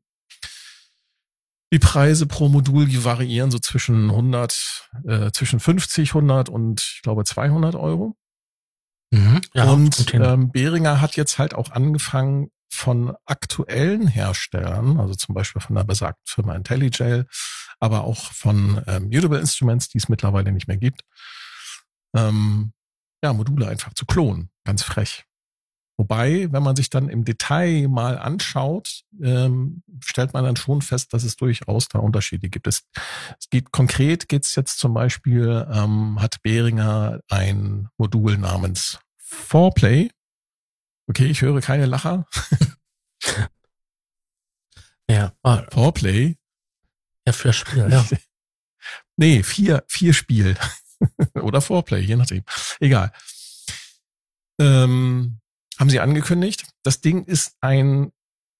Die 1.70 1.78
Preise 1.78 2.26
pro 2.26 2.48
Modul, 2.48 2.86
die 2.86 3.04
variieren 3.04 3.50
so 3.50 3.58
zwischen 3.58 4.08
100, 4.08 4.88
äh, 5.04 5.30
zwischen 5.32 5.60
50, 5.60 6.14
100 6.14 6.48
und 6.48 6.80
ich 6.80 7.02
glaube 7.02 7.24
200 7.24 7.74
Euro. 7.74 8.16
Mhm. 9.10 9.42
Ja, 9.52 9.70
und 9.70 10.14
ähm, 10.14 10.50
Behringer 10.52 11.02
hat 11.02 11.16
jetzt 11.16 11.38
halt 11.38 11.52
auch 11.52 11.72
angefangen 11.72 12.48
von 12.72 13.14
aktuellen 13.26 14.06
Herstellern, 14.06 14.98
also 14.98 15.14
zum 15.14 15.34
Beispiel 15.34 15.60
von 15.60 15.76
der 15.76 15.84
besagten 15.84 16.24
Firma 16.24 16.54
IntelliGel, 16.54 17.26
aber 17.80 18.04
auch 18.04 18.32
von 18.32 18.82
ähm, 18.86 19.10
Mutable 19.12 19.40
Instruments, 19.40 19.90
die 19.90 19.98
es 19.98 20.08
mittlerweile 20.08 20.52
nicht 20.52 20.68
mehr 20.68 20.78
gibt. 20.78 21.02
Ähm, 22.14 22.72
ja, 23.22 23.32
Module 23.32 23.68
einfach 23.68 23.94
zu 23.94 24.06
klonen. 24.06 24.50
Ganz 24.64 24.82
frech. 24.82 25.24
Wobei, 26.00 26.50
wenn 26.50 26.62
man 26.62 26.76
sich 26.76 26.88
dann 26.88 27.10
im 27.10 27.26
Detail 27.26 27.86
mal 27.88 28.18
anschaut, 28.18 29.02
ähm, 29.22 29.82
stellt 30.02 30.32
man 30.32 30.44
dann 30.44 30.56
schon 30.56 30.80
fest, 30.80 31.12
dass 31.12 31.24
es 31.24 31.36
durchaus 31.36 31.88
da 31.88 31.98
Unterschiede 31.98 32.48
gibt. 32.48 32.66
Es, 32.66 32.84
es 33.38 33.50
geht 33.50 33.70
konkret 33.70 34.26
geht 34.26 34.46
es 34.46 34.54
jetzt 34.54 34.78
zum 34.78 34.94
Beispiel, 34.94 35.68
ähm, 35.70 36.18
hat 36.18 36.40
Behringer 36.42 37.20
ein 37.28 37.90
Modul 37.98 38.38
namens 38.38 38.98
Foreplay. 39.18 40.10
Okay, 41.06 41.26
ich 41.26 41.42
höre 41.42 41.60
keine 41.60 41.84
Lacher. 41.84 42.26
ja. 45.10 45.34
Ah, 45.42 45.64
Foreplay. 45.70 46.38
Ja, 47.26 47.34
für 47.34 47.52
Spiel, 47.52 47.90
ja. 47.90 48.06
nee, 49.16 49.42
vier, 49.42 49.84
vier 49.86 50.14
Spiel. 50.14 50.56
Oder 51.34 51.60
Foreplay, 51.60 52.00
je 52.00 52.16
nachdem. 52.16 52.44
Egal. 52.80 53.12
Ähm, 54.60 55.40
haben 55.78 55.90
sie 55.90 56.00
angekündigt. 56.00 56.66
Das 56.82 57.00
Ding 57.00 57.24
ist 57.24 57.56
ein 57.60 58.12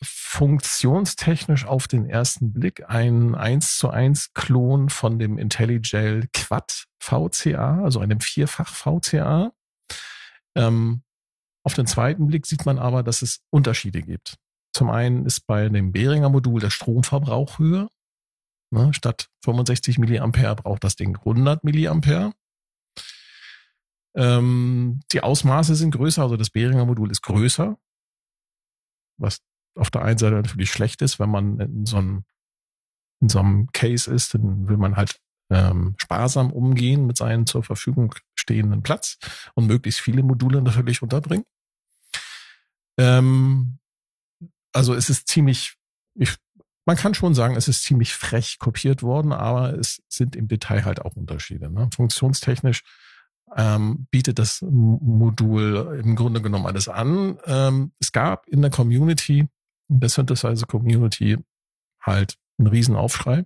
funktionstechnisch 0.03 1.66
auf 1.66 1.86
den 1.86 2.09
ersten 2.09 2.53
Blick 2.53 2.88
ein 2.88 3.34
1 3.34 3.76
zu 3.76 3.91
1 3.91 4.32
Klon 4.32 4.88
von 4.88 5.18
dem 5.18 5.36
IntelliGel 5.36 6.28
Quad 6.32 6.86
VCA, 6.99 7.82
also 7.82 8.01
einem 8.01 8.20
Vierfach 8.20 8.74
VCA. 8.74 9.53
Ähm, 10.57 11.03
auf 11.62 11.74
den 11.74 11.86
zweiten 11.86 12.26
Blick 12.26 12.47
sieht 12.47 12.64
man 12.64 12.78
aber, 12.78 13.03
dass 13.03 13.20
es 13.20 13.41
Unterschiede 13.51 14.01
gibt. 14.01 14.36
Zum 14.72 14.88
einen 14.88 15.26
ist 15.26 15.47
bei 15.47 15.68
dem 15.68 15.93
Behringer 15.93 16.30
Modul 16.30 16.61
der 16.61 16.70
Stromverbrauch 16.70 17.59
höher. 17.59 17.91
Ne, 18.72 18.94
statt 18.94 19.28
65 19.44 19.98
Milliampere 19.98 20.54
braucht 20.54 20.84
das 20.84 20.96
Ding 20.96 21.16
100 21.16 21.64
Milliampere. 21.64 22.32
Ähm, 24.14 25.00
die 25.12 25.22
Ausmaße 25.22 25.74
sind 25.74 25.92
größer, 25.92 26.22
also 26.22 26.36
das 26.36 26.50
Behringer 26.50 26.84
Modul 26.84 27.10
ist 27.10 27.22
größer, 27.22 27.76
was 29.18 29.40
auf 29.76 29.90
der 29.90 30.02
einen 30.02 30.18
Seite 30.18 30.36
natürlich 30.36 30.70
schlecht 30.70 31.02
ist, 31.02 31.18
wenn 31.18 31.30
man 31.30 31.58
in 31.60 31.86
so 31.86 31.96
einem, 31.96 32.24
in 33.20 33.28
so 33.28 33.38
einem 33.38 33.68
Case 33.72 34.12
ist, 34.12 34.34
dann 34.34 34.68
will 34.68 34.76
man 34.76 34.96
halt 34.96 35.20
ähm, 35.50 35.94
sparsam 35.98 36.52
umgehen 36.52 37.06
mit 37.06 37.16
seinem 37.16 37.46
zur 37.46 37.62
Verfügung 37.62 38.14
stehenden 38.34 38.82
Platz 38.82 39.18
und 39.54 39.66
möglichst 39.66 40.00
viele 40.00 40.22
Module 40.22 40.62
natürlich 40.62 41.02
unterbringen. 41.02 41.44
Ähm, 42.98 43.78
also 44.72 44.94
es 44.94 45.10
ist 45.10 45.28
ziemlich, 45.28 45.76
ich, 46.14 46.36
man 46.91 46.97
kann 46.97 47.14
schon 47.14 47.36
sagen, 47.36 47.55
es 47.55 47.68
ist 47.68 47.84
ziemlich 47.84 48.14
frech 48.14 48.59
kopiert 48.59 49.05
worden, 49.05 49.32
aber 49.32 49.78
es 49.78 50.03
sind 50.09 50.34
im 50.34 50.49
Detail 50.49 50.84
halt 50.84 51.01
auch 51.01 51.14
Unterschiede. 51.14 51.70
Ne? 51.70 51.88
Funktionstechnisch 51.95 52.82
ähm, 53.57 54.09
bietet 54.11 54.41
das 54.41 54.61
Modul 54.61 56.03
im 56.05 56.16
Grunde 56.16 56.43
genommen 56.43 56.66
alles 56.66 56.88
an. 56.88 57.38
Ähm, 57.47 57.93
es 58.01 58.11
gab 58.11 58.49
in 58.49 58.61
der 58.61 58.72
Community, 58.72 59.47
in 59.88 60.01
der 60.01 60.09
Synthesizer 60.09 60.66
Community, 60.66 61.36
halt 62.03 62.34
einen 62.59 62.66
Riesenaufschrei. 62.66 63.45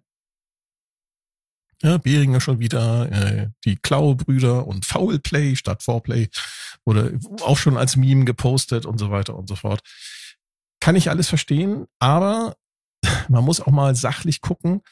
Ja, 1.82 1.98
Behringer 1.98 2.40
schon 2.40 2.60
wieder, 2.60 3.12
äh, 3.12 3.50
die 3.66 3.76
Klaue-Brüder 3.76 4.66
und 4.66 4.86
Foulplay 4.86 5.54
statt 5.54 5.82
Foreplay 5.82 6.30
wurde 6.86 7.18
auch 7.42 7.58
schon 7.58 7.76
als 7.76 7.96
Meme 7.96 8.24
gepostet 8.24 8.86
und 8.86 8.96
so 8.96 9.10
weiter 9.10 9.36
und 9.36 9.50
so 9.50 9.54
fort. 9.54 9.82
Kann 10.80 10.96
ich 10.96 11.10
alles 11.10 11.28
verstehen, 11.28 11.84
aber 11.98 12.56
man 13.28 13.44
muss 13.44 13.60
auch 13.60 13.72
mal 13.72 13.94
sachlich 13.94 14.40
gucken. 14.40 14.82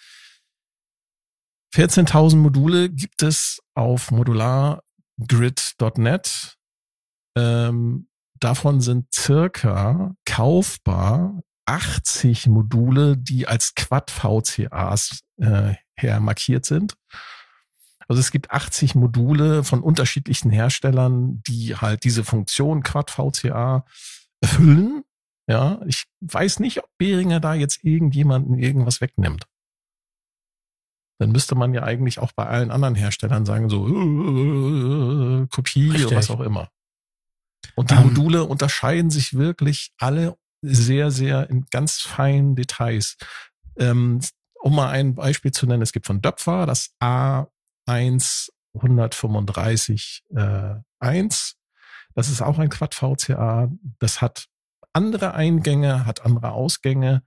14.000 1.75 2.37
Module 2.37 2.91
gibt 2.91 3.23
es 3.23 3.61
auf 3.75 4.11
Modular 4.11 4.83
grid.net. 5.27 6.57
Ähm, 7.37 8.09
davon 8.41 8.81
sind 8.81 9.13
circa 9.15 10.15
kaufbar 10.27 11.41
80 11.67 12.49
Module, 12.49 13.17
die 13.17 13.47
als 13.47 13.75
Quad-VCAs 13.75 15.23
äh, 15.39 15.75
her 15.97 16.21
markiert 16.21 16.67
sind. 16.67 16.95
Also 18.09 18.21
es 18.21 18.31
gibt 18.31 18.51
80 18.51 18.95
Module 18.95 19.65
von 19.65 19.81
unterschiedlichen 19.81 20.51
Herstellern, 20.51 21.43
die 21.47 21.77
halt 21.77 22.05
diese 22.05 22.25
Funktion 22.25 22.83
Quad-VCA 22.83 23.87
erfüllen. 24.41 25.05
Ja, 25.53 25.81
ich 25.87 26.05
weiß 26.21 26.61
nicht, 26.61 26.79
ob 26.79 26.89
Behringer 26.99 27.41
da 27.41 27.55
jetzt 27.55 27.85
irgendjemanden 27.85 28.59
irgendwas 28.59 29.01
wegnimmt 29.01 29.47
dann 31.23 31.31
müsste 31.31 31.55
man 31.55 31.73
ja 31.73 31.85
eigentlich 31.85 32.19
auch 32.19 32.33
bei 32.33 32.47
allen 32.47 32.73
anderen 32.73 32.97
Herstellern 32.97 33.47
sagen, 33.47 33.71
so 33.71 33.87
äh, 33.87 35.47
Kopie 35.47 35.91
Richtig. 35.91 36.07
oder 36.07 36.17
was 36.17 36.31
auch 36.31 36.41
immer. 36.41 36.69
Und 37.77 37.91
die 37.91 37.95
um, 37.95 38.01
ähm. 38.01 38.07
Module 38.09 38.45
unterscheiden 38.45 39.09
sich 39.09 39.35
wirklich 39.35 39.93
alle 39.99 40.37
sehr, 40.63 41.13
sehr 41.13 41.49
in 41.49 41.67
ganz 41.71 42.01
feinen 42.01 42.57
Details. 42.57 43.17
Ähm, 43.79 44.21
um 44.61 44.75
mal 44.75 44.91
ein 44.91 45.15
Beispiel 45.15 45.53
zu 45.53 45.67
nennen, 45.67 45.83
es 45.83 45.93
gibt 45.93 46.07
von 46.07 46.21
Döpfer 46.21 46.67
das 46.67 46.91
A1 47.01 48.51
135 48.75 50.25
äh, 50.35 50.75
1. 50.99 51.57
Das 52.15 52.29
ist 52.31 52.43
auch 52.43 52.59
ein 52.59 52.69
Quad 52.69 52.95
VCA. 52.95 53.71
Das 54.01 54.21
hat 54.21 54.49
andere 54.93 55.35
Eingänge, 55.35 56.07
hat 56.07 56.25
andere 56.25 56.53
Ausgänge. 56.53 57.23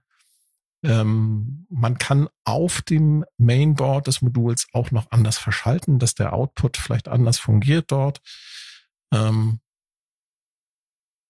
Ähm, 0.84 1.66
man 1.68 1.98
kann 1.98 2.28
auf 2.44 2.82
dem 2.82 3.24
Mainboard 3.38 4.06
des 4.06 4.22
Moduls 4.22 4.66
auch 4.72 4.90
noch 4.90 5.10
anders 5.10 5.38
verschalten, 5.38 5.98
dass 5.98 6.14
der 6.14 6.32
Output 6.32 6.76
vielleicht 6.76 7.08
anders 7.08 7.38
fungiert 7.38 7.90
dort. 7.90 8.20
Ähm, 9.12 9.60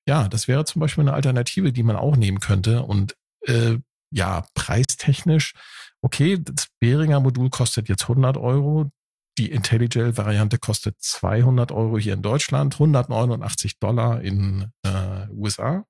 ja, 0.09 0.29
das 0.29 0.47
wäre 0.47 0.65
zum 0.65 0.81
Beispiel 0.81 1.03
eine 1.03 1.15
Alternative, 1.15 1.73
die 1.73 1.83
man 1.83 1.97
auch 1.97 2.17
nehmen 2.17 2.41
könnte. 2.41 2.83
Und 2.83 3.17
äh, 3.47 3.79
ja, 4.11 4.47
preistechnisch, 4.55 5.55
okay, 6.01 6.39
das 6.41 6.69
Behringer 6.79 7.21
Modul 7.21 7.51
kostet 7.51 7.89
jetzt 7.89 8.03
100 8.03 8.37
Euro. 8.37 8.91
Die 9.39 9.51
IntelliGel-Variante 9.51 10.59
kostet 10.59 10.97
200 11.01 11.71
Euro 11.73 11.99
hier 11.99 12.15
in 12.15 12.23
Deutschland, 12.23 12.75
189 12.75 13.79
Dollar 13.79 14.23
in 14.23 14.71
äh, 14.83 15.29
USA. 15.31 15.85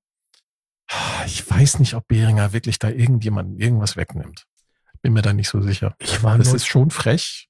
Ich 1.25 1.49
weiß 1.49 1.79
nicht, 1.79 1.95
ob 1.95 2.07
Behringer 2.07 2.53
wirklich 2.53 2.79
da 2.79 2.89
irgendjemanden 2.89 3.57
irgendwas 3.57 3.97
wegnimmt. 3.97 4.45
Bin 5.01 5.13
mir 5.13 5.21
da 5.21 5.33
nicht 5.33 5.49
so 5.49 5.61
sicher. 5.61 5.95
Ich 5.99 6.23
war 6.23 6.37
das 6.37 6.47
nur, 6.47 6.55
ist 6.55 6.67
schon 6.67 6.91
frech. 6.91 7.49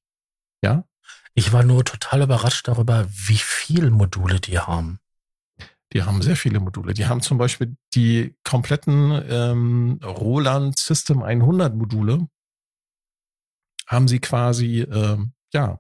Ja. 0.63 0.85
Ich 1.33 1.53
war 1.53 1.63
nur 1.63 1.85
total 1.85 2.23
überrascht 2.23 2.67
darüber, 2.67 3.07
wie 3.09 3.37
viel 3.37 3.91
Module 3.91 4.39
die 4.39 4.59
haben. 4.59 4.99
Die 5.93 6.03
haben 6.03 6.21
sehr 6.21 6.35
viele 6.35 6.59
Module. 6.59 6.93
Die 6.93 7.05
haben 7.05 7.21
zum 7.21 7.37
Beispiel 7.37 7.77
die 7.93 8.35
kompletten 8.43 9.23
ähm, 9.29 9.99
Roland 10.03 10.77
System 10.77 11.23
100 11.23 11.75
Module. 11.75 12.27
Haben 13.85 14.07
sie 14.07 14.19
quasi, 14.19 14.81
ähm, 14.81 15.33
ja, 15.53 15.79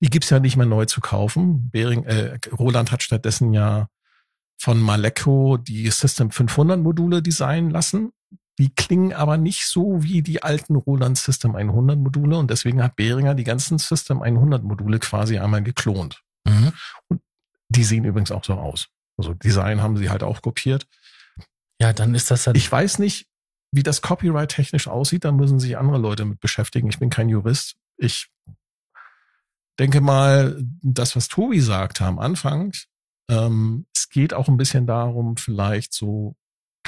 die 0.00 0.10
gibt's 0.10 0.30
ja 0.30 0.40
nicht 0.40 0.56
mehr 0.56 0.66
neu 0.66 0.86
zu 0.86 1.00
kaufen. 1.00 1.70
Bering, 1.70 2.04
äh, 2.04 2.38
Roland 2.58 2.90
hat 2.90 3.02
stattdessen 3.02 3.52
ja 3.52 3.88
von 4.62 4.80
Maleco 4.80 5.56
die 5.56 5.90
System 5.90 6.30
500 6.30 6.78
Module 6.78 7.20
designen 7.20 7.70
lassen. 7.70 8.12
Die 8.60 8.72
klingen 8.72 9.12
aber 9.12 9.36
nicht 9.36 9.66
so 9.66 10.04
wie 10.04 10.22
die 10.22 10.44
alten 10.44 10.76
Roland 10.76 11.18
System 11.18 11.56
100 11.56 11.98
Module 11.98 12.38
und 12.38 12.48
deswegen 12.48 12.80
hat 12.80 12.94
Behringer 12.94 13.34
die 13.34 13.42
ganzen 13.42 13.78
System 13.78 14.22
100 14.22 14.62
Module 14.62 15.00
quasi 15.00 15.36
einmal 15.36 15.64
geklont. 15.64 16.22
Mhm. 16.46 16.72
Und 17.08 17.22
die 17.70 17.82
sehen 17.82 18.04
übrigens 18.04 18.30
auch 18.30 18.44
so 18.44 18.54
aus. 18.54 18.86
Also 19.16 19.34
Design 19.34 19.82
haben 19.82 19.96
sie 19.96 20.10
halt 20.10 20.22
auch 20.22 20.42
kopiert. 20.42 20.86
Ja, 21.80 21.92
dann 21.92 22.14
ist 22.14 22.30
das 22.30 22.46
halt. 22.46 22.56
Ich 22.56 22.70
weiß 22.70 23.00
nicht, 23.00 23.26
wie 23.72 23.82
das 23.82 24.00
Copyright 24.00 24.52
technisch 24.52 24.86
aussieht, 24.86 25.24
da 25.24 25.32
müssen 25.32 25.58
sich 25.58 25.76
andere 25.76 25.98
Leute 25.98 26.24
mit 26.24 26.38
beschäftigen. 26.38 26.88
Ich 26.88 27.00
bin 27.00 27.10
kein 27.10 27.28
Jurist. 27.28 27.74
Ich 27.96 28.28
denke 29.80 30.00
mal, 30.00 30.56
das, 30.82 31.16
was 31.16 31.26
Tobi 31.26 31.60
sagte 31.60 32.04
am 32.04 32.20
Anfang, 32.20 32.72
ähm, 33.28 33.86
es 33.94 34.08
geht 34.08 34.34
auch 34.34 34.48
ein 34.48 34.56
bisschen 34.56 34.86
darum, 34.86 35.36
vielleicht 35.36 35.92
so 35.92 36.36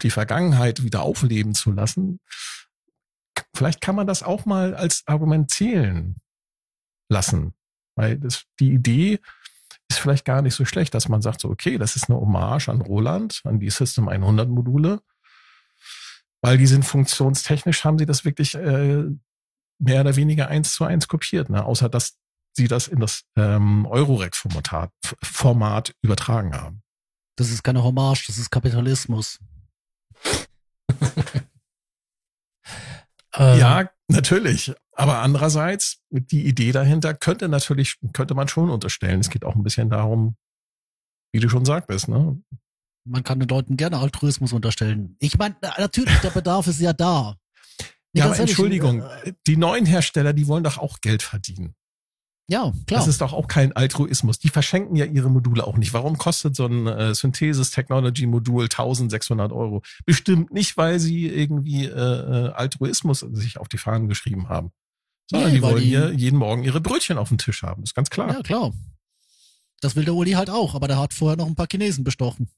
die 0.02 0.10
Vergangenheit 0.10 0.82
wieder 0.82 1.02
aufleben 1.02 1.54
zu 1.54 1.72
lassen. 1.72 2.20
Vielleicht 3.54 3.80
kann 3.80 3.96
man 3.96 4.06
das 4.06 4.22
auch 4.22 4.44
mal 4.44 4.74
als 4.74 5.02
Argument 5.06 5.50
zählen 5.50 6.16
lassen. 7.08 7.54
Weil 7.96 8.18
das, 8.18 8.44
die 8.58 8.72
Idee 8.72 9.20
ist 9.88 10.00
vielleicht 10.00 10.24
gar 10.24 10.42
nicht 10.42 10.54
so 10.54 10.64
schlecht, 10.64 10.94
dass 10.94 11.08
man 11.08 11.22
sagt 11.22 11.40
so, 11.40 11.48
okay, 11.48 11.78
das 11.78 11.96
ist 11.96 12.08
eine 12.08 12.18
Hommage 12.18 12.68
an 12.68 12.80
Roland, 12.80 13.40
an 13.44 13.60
die 13.60 13.70
System 13.70 14.08
100 14.08 14.48
Module. 14.48 15.00
Weil 16.42 16.58
die 16.58 16.66
sind 16.66 16.84
funktionstechnisch, 16.84 17.84
haben 17.84 17.98
sie 17.98 18.06
das 18.06 18.24
wirklich 18.24 18.54
äh, 18.54 19.04
mehr 19.78 20.00
oder 20.00 20.16
weniger 20.16 20.48
eins 20.48 20.74
zu 20.74 20.84
eins 20.84 21.08
kopiert. 21.08 21.48
Ne? 21.50 21.64
Außer 21.64 21.88
dass 21.88 22.18
sie 22.56 22.68
das 22.68 22.88
in 22.88 23.00
das 23.00 23.24
ähm, 23.36 23.86
Eurorec-Format 23.86 24.90
Format 25.22 25.94
übertragen 26.02 26.54
haben. 26.54 26.82
Das 27.36 27.50
ist 27.50 27.62
keine 27.62 27.82
Hommage, 27.82 28.26
das 28.26 28.38
ist 28.38 28.50
Kapitalismus. 28.50 29.40
ähm, 33.36 33.58
ja, 33.58 33.90
natürlich. 34.08 34.72
Aber 34.92 35.18
andererseits, 35.18 36.00
die 36.10 36.46
Idee 36.46 36.70
dahinter 36.70 37.14
könnte 37.14 37.48
natürlich, 37.48 37.98
könnte 38.12 38.34
man 38.34 38.46
schon 38.46 38.70
unterstellen. 38.70 39.20
Es 39.20 39.30
geht 39.30 39.44
auch 39.44 39.56
ein 39.56 39.64
bisschen 39.64 39.90
darum, 39.90 40.36
wie 41.32 41.40
du 41.40 41.48
schon 41.48 41.64
sagtest, 41.64 42.08
ne? 42.08 42.40
Man 43.06 43.24
kann 43.24 43.40
den 43.40 43.48
Leuten 43.48 43.76
gerne 43.76 43.98
Altruismus 43.98 44.52
unterstellen. 44.52 45.16
Ich 45.18 45.36
meine, 45.36 45.56
natürlich, 45.60 46.16
der 46.20 46.30
Bedarf 46.30 46.66
ist 46.68 46.80
ja 46.80 46.92
da. 46.92 47.36
Ja, 48.16 48.26
aber 48.26 48.38
Entschuldigung, 48.38 49.02
äh, 49.02 49.32
die 49.48 49.56
neuen 49.56 49.86
Hersteller, 49.86 50.32
die 50.32 50.46
wollen 50.46 50.62
doch 50.62 50.78
auch 50.78 51.00
Geld 51.00 51.20
verdienen. 51.20 51.74
Ja, 52.46 52.72
klar. 52.86 53.00
Das 53.00 53.08
ist 53.08 53.22
doch 53.22 53.32
auch 53.32 53.48
kein 53.48 53.72
Altruismus. 53.72 54.38
Die 54.38 54.50
verschenken 54.50 54.96
ja 54.96 55.06
ihre 55.06 55.30
Module 55.30 55.66
auch 55.66 55.78
nicht. 55.78 55.94
Warum 55.94 56.18
kostet 56.18 56.54
so 56.54 56.66
ein 56.66 56.86
äh, 56.86 57.14
Synthesis 57.14 57.70
Technology 57.70 58.26
Modul 58.26 58.64
1600 58.64 59.50
Euro? 59.50 59.82
Bestimmt 60.04 60.52
nicht, 60.52 60.76
weil 60.76 61.00
sie 61.00 61.26
irgendwie 61.26 61.86
äh, 61.86 61.90
äh, 61.90 62.52
Altruismus 62.52 63.20
sich 63.20 63.58
auf 63.58 63.68
die 63.68 63.78
Fahnen 63.78 64.08
geschrieben 64.08 64.50
haben. 64.50 64.72
Sondern 65.30 65.50
nee, 65.50 65.56
die 65.56 65.62
wollen 65.62 65.82
die, 65.82 65.88
hier 65.88 66.12
jeden 66.12 66.38
Morgen 66.38 66.64
ihre 66.64 66.82
Brötchen 66.82 67.16
auf 67.16 67.28
dem 67.28 67.38
Tisch 67.38 67.62
haben. 67.62 67.82
Ist 67.82 67.94
ganz 67.94 68.10
klar. 68.10 68.30
Ja, 68.30 68.42
klar. 68.42 68.72
Das 69.80 69.96
will 69.96 70.04
der 70.04 70.14
Uli 70.14 70.32
halt 70.32 70.50
auch, 70.50 70.74
aber 70.74 70.86
der 70.86 70.98
hat 70.98 71.14
vorher 71.14 71.38
noch 71.38 71.46
ein 71.46 71.54
paar 71.54 71.68
Chinesen 71.70 72.04
bestochen. 72.04 72.50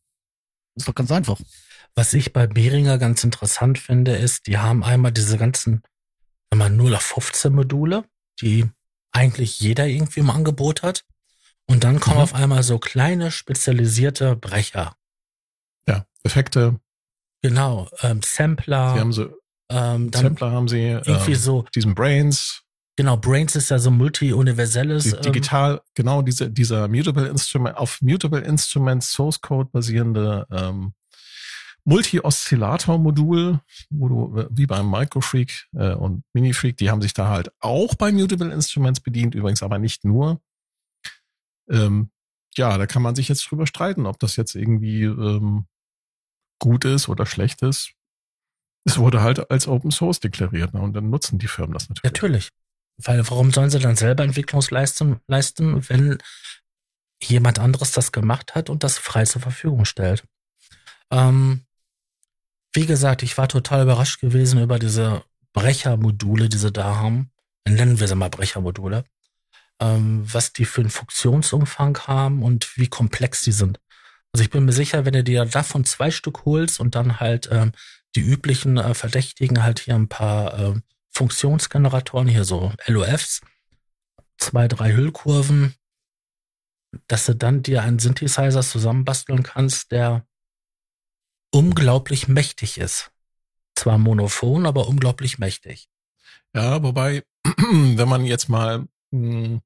Ist 0.74 0.88
doch 0.88 0.94
ganz 0.94 1.12
einfach. 1.12 1.40
Was 1.94 2.12
ich 2.12 2.32
bei 2.32 2.48
Behringer 2.48 2.98
ganz 2.98 3.22
interessant 3.22 3.78
finde, 3.78 4.16
ist, 4.16 4.48
die 4.48 4.58
haben 4.58 4.82
einmal 4.82 5.12
diese 5.12 5.38
ganzen, 5.38 5.82
wenn 6.50 6.58
man 6.58 6.76
0 6.76 6.94
auf 6.96 7.02
15 7.02 7.52
Module, 7.52 8.04
die 8.42 8.68
eigentlich 9.16 9.60
jeder 9.60 9.86
irgendwie 9.86 10.20
im 10.20 10.30
Angebot 10.30 10.82
hat. 10.82 11.04
Und 11.66 11.82
dann 11.82 11.98
kommen 11.98 12.16
mhm. 12.16 12.22
auf 12.22 12.34
einmal 12.34 12.62
so 12.62 12.78
kleine 12.78 13.30
spezialisierte 13.30 14.36
Brecher. 14.36 14.94
Ja, 15.88 16.04
Effekte. 16.22 16.78
Genau, 17.42 17.88
ähm, 18.02 18.20
Sampler. 18.22 18.94
Sie 18.94 19.00
haben 19.00 19.12
so, 19.12 19.30
ähm, 19.70 20.12
Sampler 20.12 20.52
haben 20.52 20.68
sie. 20.68 20.82
Irgendwie 20.82 21.32
ähm, 21.32 21.38
so. 21.38 21.64
Diesen 21.74 21.94
Brains. 21.94 22.62
Genau, 22.96 23.16
Brains 23.16 23.56
ist 23.56 23.70
ja 23.70 23.78
so 23.78 23.90
multi-universelles. 23.90 25.04
Die, 25.04 25.10
ähm, 25.10 25.22
digital, 25.22 25.82
genau, 25.94 26.22
diese, 26.22 26.50
dieser 26.50 26.88
Mutable 26.88 27.28
Instrument, 27.28 27.76
auf 27.76 28.00
Mutable 28.00 28.40
Instruments 28.40 29.10
Source 29.10 29.40
Code 29.40 29.68
basierende 29.72 30.46
ähm, 30.50 30.92
Multi-Oszillator-Modul, 31.86 33.60
wo 33.90 34.08
du, 34.08 34.38
äh, 34.38 34.48
wie 34.50 34.66
beim 34.66 34.90
Microfreak 34.90 35.68
äh, 35.74 35.94
und 35.94 36.24
Minifreak, 36.32 36.76
die 36.76 36.90
haben 36.90 37.00
sich 37.00 37.14
da 37.14 37.28
halt 37.28 37.50
auch 37.60 37.94
bei 37.94 38.10
Mutable 38.10 38.52
Instruments 38.52 39.00
bedient, 39.00 39.34
übrigens 39.34 39.62
aber 39.62 39.78
nicht 39.78 40.04
nur. 40.04 40.40
Ähm, 41.70 42.10
ja, 42.56 42.76
da 42.76 42.86
kann 42.86 43.02
man 43.02 43.14
sich 43.14 43.28
jetzt 43.28 43.48
drüber 43.48 43.66
streiten, 43.66 44.06
ob 44.06 44.18
das 44.18 44.34
jetzt 44.34 44.56
irgendwie 44.56 45.04
ähm, 45.04 45.66
gut 46.58 46.84
ist 46.84 47.08
oder 47.08 47.24
schlecht 47.24 47.62
ist. 47.62 47.92
Es 48.84 48.98
wurde 48.98 49.22
halt 49.22 49.50
als 49.50 49.68
Open 49.68 49.90
Source 49.92 50.20
deklariert 50.20 50.74
ne? 50.74 50.80
und 50.80 50.92
dann 50.92 51.08
nutzen 51.08 51.38
die 51.38 51.48
Firmen 51.48 51.74
das 51.74 51.88
natürlich. 51.88 52.12
Natürlich. 52.12 52.50
Weil 52.98 53.28
warum 53.28 53.52
sollen 53.52 53.70
sie 53.70 53.78
dann 53.78 53.96
selber 53.96 54.24
Entwicklungsleistung 54.24 55.20
leisten, 55.28 55.88
wenn 55.88 56.18
jemand 57.22 57.58
anderes 57.58 57.92
das 57.92 58.10
gemacht 58.10 58.54
hat 58.54 58.70
und 58.70 58.82
das 58.82 58.98
frei 58.98 59.24
zur 59.24 59.42
Verfügung 59.42 59.84
stellt? 59.84 60.24
Ähm, 61.10 61.65
wie 62.76 62.86
gesagt, 62.86 63.22
ich 63.22 63.38
war 63.38 63.48
total 63.48 63.82
überrascht 63.82 64.20
gewesen 64.20 64.62
über 64.62 64.78
diese 64.78 65.24
Brechermodule, 65.54 66.50
die 66.50 66.58
sie 66.58 66.70
da 66.70 66.96
haben. 66.96 67.30
Nennen 67.66 67.98
wir 67.98 68.06
sie 68.06 68.14
mal 68.14 68.28
Brechermodule. 68.28 69.04
Ähm, 69.80 70.22
was 70.30 70.52
die 70.52 70.66
für 70.66 70.82
einen 70.82 70.90
Funktionsumfang 70.90 71.98
haben 72.06 72.42
und 72.42 72.76
wie 72.76 72.88
komplex 72.88 73.42
die 73.42 73.52
sind. 73.52 73.80
Also 74.32 74.44
ich 74.44 74.50
bin 74.50 74.66
mir 74.66 74.72
sicher, 74.72 75.06
wenn 75.06 75.14
du 75.14 75.24
dir 75.24 75.46
davon 75.46 75.84
zwei 75.86 76.10
Stück 76.10 76.44
holst 76.44 76.78
und 76.78 76.94
dann 76.94 77.18
halt 77.18 77.48
ähm, 77.50 77.72
die 78.14 78.20
üblichen 78.20 78.76
äh, 78.76 78.92
Verdächtigen 78.94 79.62
halt 79.62 79.80
hier 79.80 79.94
ein 79.94 80.08
paar 80.08 80.58
äh, 80.58 80.74
Funktionsgeneratoren, 81.10 82.28
hier 82.28 82.44
so 82.44 82.72
LOFs, 82.86 83.40
zwei, 84.36 84.68
drei 84.68 84.92
Hüllkurven, 84.92 85.74
dass 87.08 87.24
du 87.24 87.34
dann 87.34 87.62
dir 87.62 87.82
einen 87.82 87.98
Synthesizer 87.98 88.60
zusammenbasteln 88.60 89.42
kannst, 89.42 89.92
der 89.92 90.26
unglaublich 91.56 92.28
mächtig 92.28 92.76
ist. 92.76 93.10
Zwar 93.74 93.96
monophon, 93.96 94.66
aber 94.66 94.88
unglaublich 94.88 95.38
mächtig. 95.38 95.88
Ja, 96.54 96.82
wobei, 96.82 97.24
wenn 97.44 98.08
man 98.08 98.26
jetzt 98.26 98.48
mal 98.48 98.86
mh, 99.10 99.46
hm, 99.46 99.60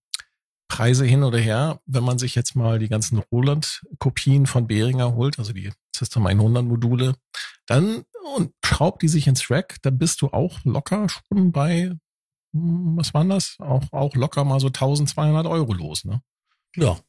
Preise 0.69 1.05
hin 1.05 1.25
oder 1.25 1.39
her, 1.39 1.81
wenn 1.87 2.05
man 2.05 2.19
sich 2.19 2.37
jetzt 2.37 2.55
mal 2.55 2.79
die 2.79 2.89
ganzen 2.89 3.19
Roland-Kopien 3.19 4.47
von 4.47 4.69
Behringer 4.69 5.17
holt, 5.17 5.41
also 5.41 5.53
die 5.53 5.73
System 5.95 6.27
100 6.27 6.65
Module, 6.65 7.17
dann 7.67 8.05
und 8.37 8.53
schraubt 8.65 9.03
die 9.03 9.09
sich 9.09 9.27
ins 9.27 9.51
Rack, 9.51 9.79
dann 9.83 9.99
bist 9.99 10.23
du 10.23 10.29
auch 10.29 10.61
locker 10.65 11.09
schon 11.09 11.51
bei, 11.51 11.93
hm, 12.55 12.97
was 12.97 13.13
waren 13.15 13.31
das? 13.31 13.57
Auch, 13.59 13.83
auch 13.91 14.15
locker 14.15 14.45
mal 14.45 14.61
so 14.61 14.69
1200 14.69 15.45
Euro 15.47 15.73
los, 15.73 16.05
ne? 16.05 16.23
Ja. 16.77 17.01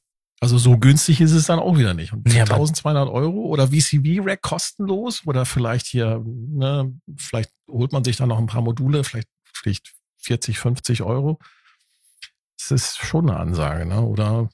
Also 0.44 0.58
so 0.58 0.80
günstig 0.80 1.22
ist 1.22 1.34
es 1.34 1.46
dann 1.46 1.60
auch 1.60 1.78
wieder 1.78 1.94
nicht. 1.94 2.14
Und 2.14 2.34
ja, 2.34 2.44
1200 2.44 3.08
Euro 3.08 3.46
oder 3.46 3.68
VCV-Rack 3.68 4.42
kostenlos 4.42 5.22
oder 5.28 5.46
vielleicht 5.46 5.86
hier, 5.86 6.24
ne, 6.26 6.92
vielleicht 7.16 7.52
holt 7.68 7.92
man 7.92 8.04
sich 8.04 8.18
da 8.18 8.26
noch 8.26 8.40
ein 8.40 8.48
paar 8.48 8.64
Module, 8.64 9.04
vielleicht, 9.04 9.30
vielleicht 9.54 9.94
40, 10.18 10.58
50 10.58 11.04
Euro. 11.04 11.40
Das 12.58 12.72
ist 12.72 12.98
schon 12.98 13.30
eine 13.30 13.40
Ansage, 13.40 13.86
ne? 13.86 14.02
Oder 14.02 14.50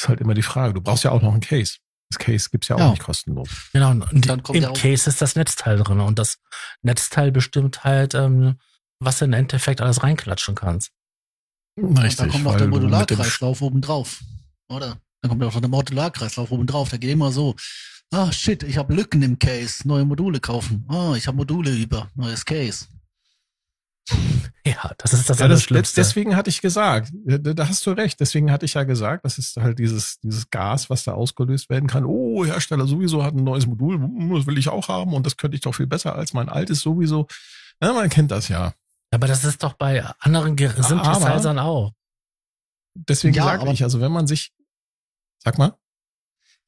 ist 0.00 0.08
halt 0.08 0.20
immer 0.20 0.34
die 0.34 0.42
Frage. 0.42 0.74
Du 0.74 0.80
brauchst 0.80 1.02
ja 1.02 1.10
auch 1.10 1.22
noch 1.22 1.34
ein 1.34 1.40
Case. 1.40 1.78
Das 2.10 2.18
Case 2.18 2.48
gibt's 2.50 2.68
ja 2.68 2.76
auch 2.76 2.80
ja. 2.80 2.90
nicht 2.90 3.02
kostenlos. 3.02 3.48
Genau, 3.72 3.90
und, 3.90 4.12
und 4.12 4.28
dann 4.28 4.42
kommt 4.44 4.58
im 4.58 4.72
Case 4.72 5.10
ist 5.10 5.20
das 5.20 5.34
Netzteil 5.34 5.78
drin 5.78 5.98
und 5.98 6.18
das 6.18 6.38
Netzteil 6.82 7.32
bestimmt 7.32 7.82
halt, 7.82 8.14
ähm, 8.14 8.56
was 9.00 9.18
du 9.18 9.24
im 9.24 9.32
Endeffekt 9.32 9.80
alles 9.80 10.04
reinklatschen 10.04 10.54
kannst. 10.54 10.92
Richtig, 11.76 11.96
und 12.02 12.18
da 12.18 12.26
kommt 12.26 12.44
noch 12.44 12.56
der 12.56 12.68
Modularkreislauf 12.68 13.62
oben 13.62 13.80
drauf. 13.80 14.20
Oder? 14.72 14.98
Dann 15.20 15.28
kommt 15.28 15.42
ja 15.42 15.48
auch 15.48 15.54
noch 15.54 15.60
der 15.60 15.70
Modularkreislauf 15.70 16.50
oben 16.50 16.66
drauf. 16.66 16.90
Da 16.90 16.96
geht 16.96 17.10
immer 17.10 17.30
so, 17.30 17.54
ah 18.12 18.32
shit, 18.32 18.62
ich 18.62 18.76
habe 18.76 18.94
Lücken 18.94 19.22
im 19.22 19.38
Case, 19.38 19.86
neue 19.86 20.04
Module 20.04 20.40
kaufen. 20.40 20.84
Ah, 20.88 21.14
ich 21.16 21.26
habe 21.26 21.36
Module 21.36 21.70
über, 21.70 22.10
neues 22.14 22.44
Case. 22.44 22.86
Ja, 24.64 24.92
das 24.96 25.12
ist 25.12 25.28
das, 25.28 25.40
ja, 25.40 25.48
das 25.48 25.64
Schlimmste. 25.64 26.00
Deswegen 26.00 26.36
hatte 26.36 26.48
ich 26.48 26.60
gesagt, 26.60 27.10
da 27.12 27.68
hast 27.68 27.84
du 27.84 27.90
recht. 27.90 28.20
Deswegen 28.20 28.52
hatte 28.52 28.64
ich 28.64 28.74
ja 28.74 28.84
gesagt, 28.84 29.24
das 29.24 29.36
ist 29.36 29.56
halt 29.56 29.80
dieses, 29.80 30.20
dieses 30.20 30.50
Gas, 30.50 30.88
was 30.88 31.02
da 31.02 31.14
ausgelöst 31.14 31.68
werden 31.68 31.88
kann. 31.88 32.04
Oh, 32.04 32.44
Hersteller 32.44 32.86
sowieso 32.86 33.24
hat 33.24 33.34
ein 33.34 33.42
neues 33.42 33.66
Modul, 33.66 33.96
hm, 33.96 34.32
das 34.32 34.46
will 34.46 34.56
ich 34.58 34.68
auch 34.68 34.86
haben 34.86 35.14
und 35.14 35.26
das 35.26 35.36
könnte 35.36 35.56
ich 35.56 35.62
doch 35.62 35.74
viel 35.74 35.88
besser 35.88 36.14
als 36.14 36.32
mein 36.32 36.48
altes 36.48 36.78
sowieso. 36.78 37.26
Ja, 37.82 37.92
man 37.92 38.08
kennt 38.08 38.30
das 38.30 38.46
ja. 38.46 38.72
Aber 39.10 39.26
das 39.26 39.42
ist 39.42 39.64
doch 39.64 39.72
bei 39.72 40.04
anderen 40.20 40.56
Synthesizern 40.56 41.58
auch. 41.58 41.90
Deswegen 42.94 43.34
ja, 43.34 43.44
sage 43.44 43.72
ich, 43.72 43.82
also 43.82 44.00
wenn 44.00 44.12
man 44.12 44.26
sich, 44.26 44.52
sag 45.42 45.58
mal. 45.58 45.76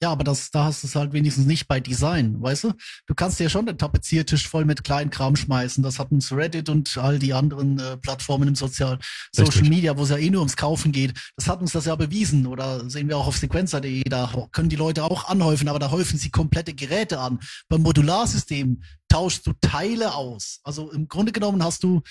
Ja, 0.03 0.11
aber 0.11 0.25
das, 0.25 0.51
da 0.51 0.65
hast 0.65 0.83
du 0.83 0.87
es 0.87 0.97
halt 0.97 1.13
wenigstens 1.13 1.47
nicht 1.47 1.67
bei 1.69 1.81
Design, 1.81 2.43
weißt 2.43 2.65
du? 2.65 2.73
Du 3.07 3.15
kannst 3.15 3.41
ja 3.41 3.49
schon 3.49 3.65
den 3.65 3.79
Tapeziertisch 3.79 4.49
voll 4.49 4.65
mit 4.65 4.85
Kleinkram 4.85 5.37
schmeißen. 5.37 5.83
Das 5.83 5.99
hat 5.99 6.11
uns 6.11 6.33
Reddit 6.33 6.69
und 6.69 6.99
all 6.99 7.19
die 7.19 7.33
anderen 7.33 7.79
äh, 7.79 7.97
Plattformen 7.97 8.49
im 8.49 8.55
Sozial 8.55 8.99
Social 9.33 9.53
Richtig. 9.53 9.71
Media, 9.71 9.97
wo 9.97 10.03
es 10.03 10.11
ja 10.11 10.19
eh 10.19 10.29
nur 10.31 10.41
ums 10.41 10.57
Kaufen 10.57 10.93
geht. 10.93 11.15
Das 11.37 11.49
hat 11.49 11.61
uns 11.61 11.73
das 11.73 11.87
ja 11.87 11.95
bewiesen. 11.95 12.47
Oder 12.47 12.91
sehen 12.91 13.09
wir 13.09 13.17
auch 13.17 13.29
auf 13.29 13.39
sequencer.de, 13.39 14.03
da 14.03 14.31
können 14.53 14.69
die 14.69 14.77
Leute 14.77 15.05
auch 15.05 15.27
anhäufen, 15.29 15.69
aber 15.69 15.79
da 15.79 15.91
häufen 15.91 16.19
sie 16.19 16.31
komplette 16.31 16.75
Geräte 16.75 17.21
an. 17.21 17.39
Beim 17.69 17.83
Modularsystem 17.83 18.83
tauschst 19.09 19.47
du 19.47 19.53
Teile 19.61 20.15
aus. 20.15 20.61
Also 20.65 20.91
im 20.91 21.09
Grunde 21.09 21.33
genommen 21.33 21.63
hast 21.63 21.85
du 21.85 22.03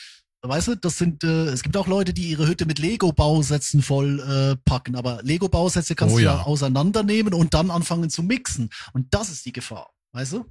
Weißt 0.45 0.67
du, 0.67 0.75
das 0.75 0.97
sind, 0.97 1.23
äh, 1.23 1.45
es 1.45 1.63
gibt 1.63 1.77
auch 1.77 1.87
Leute, 1.87 2.13
die 2.13 2.29
ihre 2.29 2.45
Hütte 2.47 2.65
mit 2.65 2.77
Lego-Bausätzen 2.77 3.81
voll 3.81 4.19
äh, 4.19 4.57
packen, 4.65 4.97
aber 4.97 5.21
Lego-Bausätze 5.23 5.95
kannst 5.95 6.15
oh, 6.15 6.17
du 6.17 6.23
ja. 6.25 6.35
ja 6.35 6.41
auseinandernehmen 6.43 7.33
und 7.33 7.53
dann 7.53 7.71
anfangen 7.71 8.09
zu 8.09 8.23
mixen. 8.23 8.69
Und 8.91 9.13
das 9.13 9.29
ist 9.29 9.45
die 9.45 9.53
Gefahr, 9.53 9.91
weißt 10.11 10.33
du? 10.33 10.45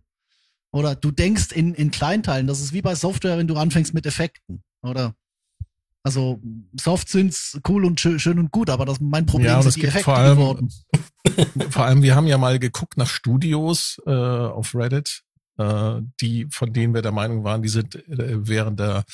Oder 0.71 0.95
du 0.95 1.11
denkst 1.11 1.53
in, 1.53 1.75
in 1.75 1.91
Kleinteilen, 1.91 2.47
das 2.47 2.61
ist 2.61 2.73
wie 2.73 2.81
bei 2.81 2.95
Software, 2.95 3.37
wenn 3.37 3.47
du 3.47 3.57
anfängst 3.57 3.93
mit 3.93 4.07
Effekten, 4.07 4.63
oder? 4.81 5.15
Also 6.03 6.41
Soft 6.81 7.11
sind 7.11 7.37
cool 7.69 7.85
und 7.85 8.01
schön, 8.01 8.19
schön, 8.19 8.39
und 8.39 8.51
gut, 8.51 8.71
aber 8.71 8.87
das 8.87 8.99
mein 8.99 9.27
Problem 9.27 9.51
ja, 9.51 9.63
sind 9.63 9.77
die 9.77 9.85
Effekte 9.85 10.05
vor 10.05 10.17
allem, 10.17 10.37
geworden. 10.39 10.73
Vor 11.71 11.85
allem, 11.85 12.03
wir 12.03 12.17
haben 12.17 12.27
ja 12.27 12.37
mal 12.37 12.59
geguckt 12.59 12.97
nach 12.97 13.09
Studios 13.09 13.99
äh, 14.07 14.11
auf 14.11 14.75
Reddit, 14.75 15.23
äh, 15.57 16.01
die 16.21 16.47
von 16.51 16.73
denen 16.73 16.95
wir 16.95 17.01
der 17.01 17.13
Meinung 17.13 17.45
waren, 17.45 17.63
die 17.63 17.69
sind 17.69 17.95
äh, 17.95 18.47
während 18.47 18.81
der 18.81 19.05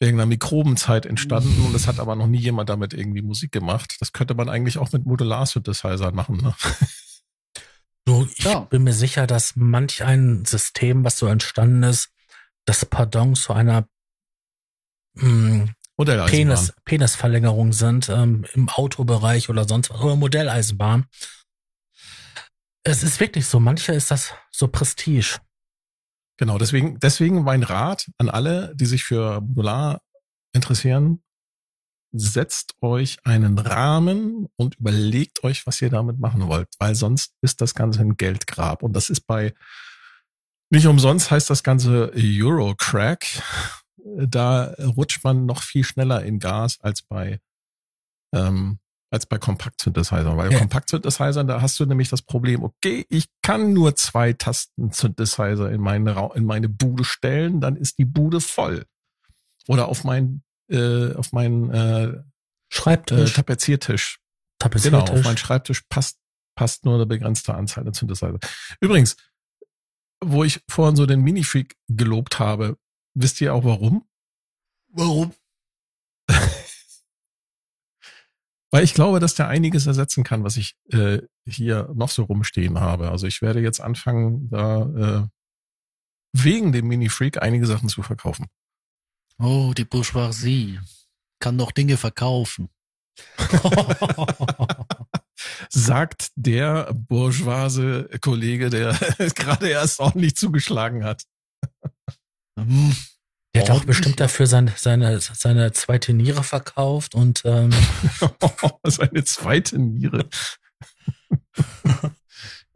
wegen 0.00 0.18
einer 0.18 0.26
Mikrobenzeit 0.26 1.06
entstanden 1.06 1.64
und 1.66 1.74
es 1.74 1.86
hat 1.86 2.00
aber 2.00 2.16
noch 2.16 2.26
nie 2.26 2.38
jemand 2.38 2.68
damit 2.68 2.92
irgendwie 2.92 3.22
Musik 3.22 3.52
gemacht. 3.52 3.96
Das 4.00 4.12
könnte 4.12 4.34
man 4.34 4.48
eigentlich 4.48 4.78
auch 4.78 4.92
mit 4.92 5.06
Modular-Synthesizern 5.06 6.14
machen. 6.14 6.38
Ne? 6.38 6.54
Du, 8.06 8.28
ich 8.36 8.44
ja. 8.44 8.60
bin 8.60 8.84
mir 8.84 8.92
sicher, 8.92 9.26
dass 9.26 9.56
manch 9.56 10.04
ein 10.04 10.44
System, 10.44 11.04
was 11.04 11.18
so 11.18 11.26
entstanden 11.26 11.82
ist, 11.84 12.10
das 12.66 12.84
Pardon 12.84 13.34
zu 13.34 13.54
einer 13.54 13.88
mh, 15.14 15.68
hm, 15.96 16.26
Penis, 16.26 16.74
Penisverlängerung 16.84 17.72
sind, 17.72 18.08
ähm, 18.08 18.44
im 18.52 18.68
Autobereich 18.68 19.48
oder 19.48 19.66
sonst 19.66 19.90
was, 19.90 20.00
oder 20.00 20.16
Modelleisenbahn. 20.16 21.06
Es 22.82 23.02
ist 23.02 23.20
wirklich 23.20 23.46
so, 23.46 23.60
mancher 23.60 23.94
ist 23.94 24.10
das 24.10 24.34
so 24.50 24.68
Prestige. 24.68 25.38
Genau, 26.36 26.58
deswegen, 26.58 26.98
deswegen 26.98 27.44
mein 27.44 27.62
Rat 27.62 28.10
an 28.18 28.28
alle, 28.28 28.74
die 28.74 28.86
sich 28.86 29.04
für 29.04 29.40
Modular 29.40 30.00
interessieren. 30.52 31.22
Setzt 32.12 32.74
euch 32.80 33.18
einen 33.24 33.58
Rahmen 33.58 34.48
und 34.56 34.76
überlegt 34.76 35.42
euch, 35.42 35.66
was 35.66 35.82
ihr 35.82 35.90
damit 35.90 36.18
machen 36.18 36.46
wollt, 36.46 36.68
weil 36.78 36.94
sonst 36.94 37.34
ist 37.40 37.60
das 37.60 37.74
Ganze 37.74 38.00
ein 38.00 38.16
Geldgrab. 38.16 38.82
Und 38.82 38.94
das 38.94 39.10
ist 39.10 39.22
bei, 39.22 39.52
nicht 40.70 40.86
umsonst 40.86 41.30
heißt 41.30 41.50
das 41.50 41.62
Ganze 41.62 42.12
Eurocrack. 42.14 43.26
Da 43.96 44.74
rutscht 44.96 45.24
man 45.24 45.46
noch 45.46 45.62
viel 45.62 45.82
schneller 45.82 46.22
in 46.22 46.38
Gas 46.38 46.78
als 46.80 47.02
bei, 47.02 47.40
ähm, 48.32 48.78
als 49.14 49.26
bei 49.26 49.38
Kompakt-Synthesizern. 49.38 50.36
Weil 50.36 50.52
Ja. 50.52 50.58
Kompakt-Synthesizern, 50.58 51.46
da 51.46 51.62
hast 51.62 51.78
du 51.80 51.86
nämlich 51.86 52.10
das 52.10 52.20
Problem, 52.22 52.62
okay, 52.62 53.06
ich 53.08 53.28
kann 53.42 53.72
nur 53.72 53.96
zwei 53.96 54.32
Tasten-Synthesizer 54.32 55.70
in 55.70 55.80
meine, 55.80 56.30
in 56.34 56.44
meine 56.44 56.68
Bude 56.68 57.04
stellen, 57.04 57.60
dann 57.60 57.76
ist 57.76 57.98
die 57.98 58.04
Bude 58.04 58.40
voll. 58.40 58.84
Oder 59.68 59.88
auf 59.88 60.04
mein, 60.04 60.42
äh, 60.68 61.14
auf 61.14 61.32
meinen 61.32 61.70
äh, 61.70 62.04
äh, 62.04 62.22
Schreibtisch, 62.68 63.34
Tapeziertisch. 63.34 64.18
Genau, 64.58 64.58
Tapeziertisch. 64.58 65.10
auf 65.10 65.24
meinen 65.24 65.36
Schreibtisch 65.36 65.82
passt, 65.88 66.18
passt 66.56 66.84
nur 66.84 66.94
eine 66.94 67.06
begrenzte 67.06 67.54
Anzahl 67.54 67.86
an 67.86 67.94
Synthesizer. 67.94 68.38
Übrigens, 68.80 69.16
wo 70.22 70.44
ich 70.44 70.60
vorhin 70.68 70.96
so 70.96 71.06
den 71.06 71.22
Mini-Freak 71.22 71.76
gelobt 71.88 72.38
habe, 72.38 72.76
wisst 73.14 73.40
ihr 73.40 73.54
auch 73.54 73.64
warum? 73.64 74.06
Warum? 74.88 75.32
Weil 78.74 78.82
ich 78.82 78.94
glaube, 78.94 79.20
dass 79.20 79.36
der 79.36 79.46
einiges 79.46 79.86
ersetzen 79.86 80.24
kann, 80.24 80.42
was 80.42 80.56
ich 80.56 80.74
äh, 80.90 81.22
hier 81.46 81.88
noch 81.94 82.08
so 82.08 82.24
rumstehen 82.24 82.80
habe. 82.80 83.08
Also 83.08 83.28
ich 83.28 83.40
werde 83.40 83.60
jetzt 83.60 83.80
anfangen, 83.80 84.50
da 84.50 84.82
äh, 84.82 85.28
wegen 86.32 86.72
dem 86.72 86.88
Mini-Freak 86.88 87.40
einige 87.40 87.66
Sachen 87.66 87.88
zu 87.88 88.02
verkaufen. 88.02 88.48
Oh, 89.38 89.72
die 89.76 89.84
Bourgeoisie 89.84 90.80
kann 91.38 91.56
doch 91.56 91.70
Dinge 91.70 91.96
verkaufen. 91.96 92.68
Sagt 95.68 96.32
der 96.34 96.92
bourgeoise 96.94 98.10
Kollege, 98.20 98.70
der 98.70 98.92
gerade 99.36 99.68
erst 99.68 100.00
ordentlich 100.00 100.34
zugeschlagen 100.34 101.04
hat. 101.04 101.22
Der 103.54 103.62
hat 103.62 103.70
auch 103.70 103.84
bestimmt 103.84 104.18
dafür 104.18 104.46
seine, 104.46 104.72
seine, 104.76 105.20
seine 105.20 105.72
zweite 105.72 106.12
Niere 106.12 106.42
verkauft 106.42 107.14
und 107.14 107.42
ähm, 107.44 107.70
Seine 108.86 109.24
zweite 109.24 109.78
Niere. 109.78 110.28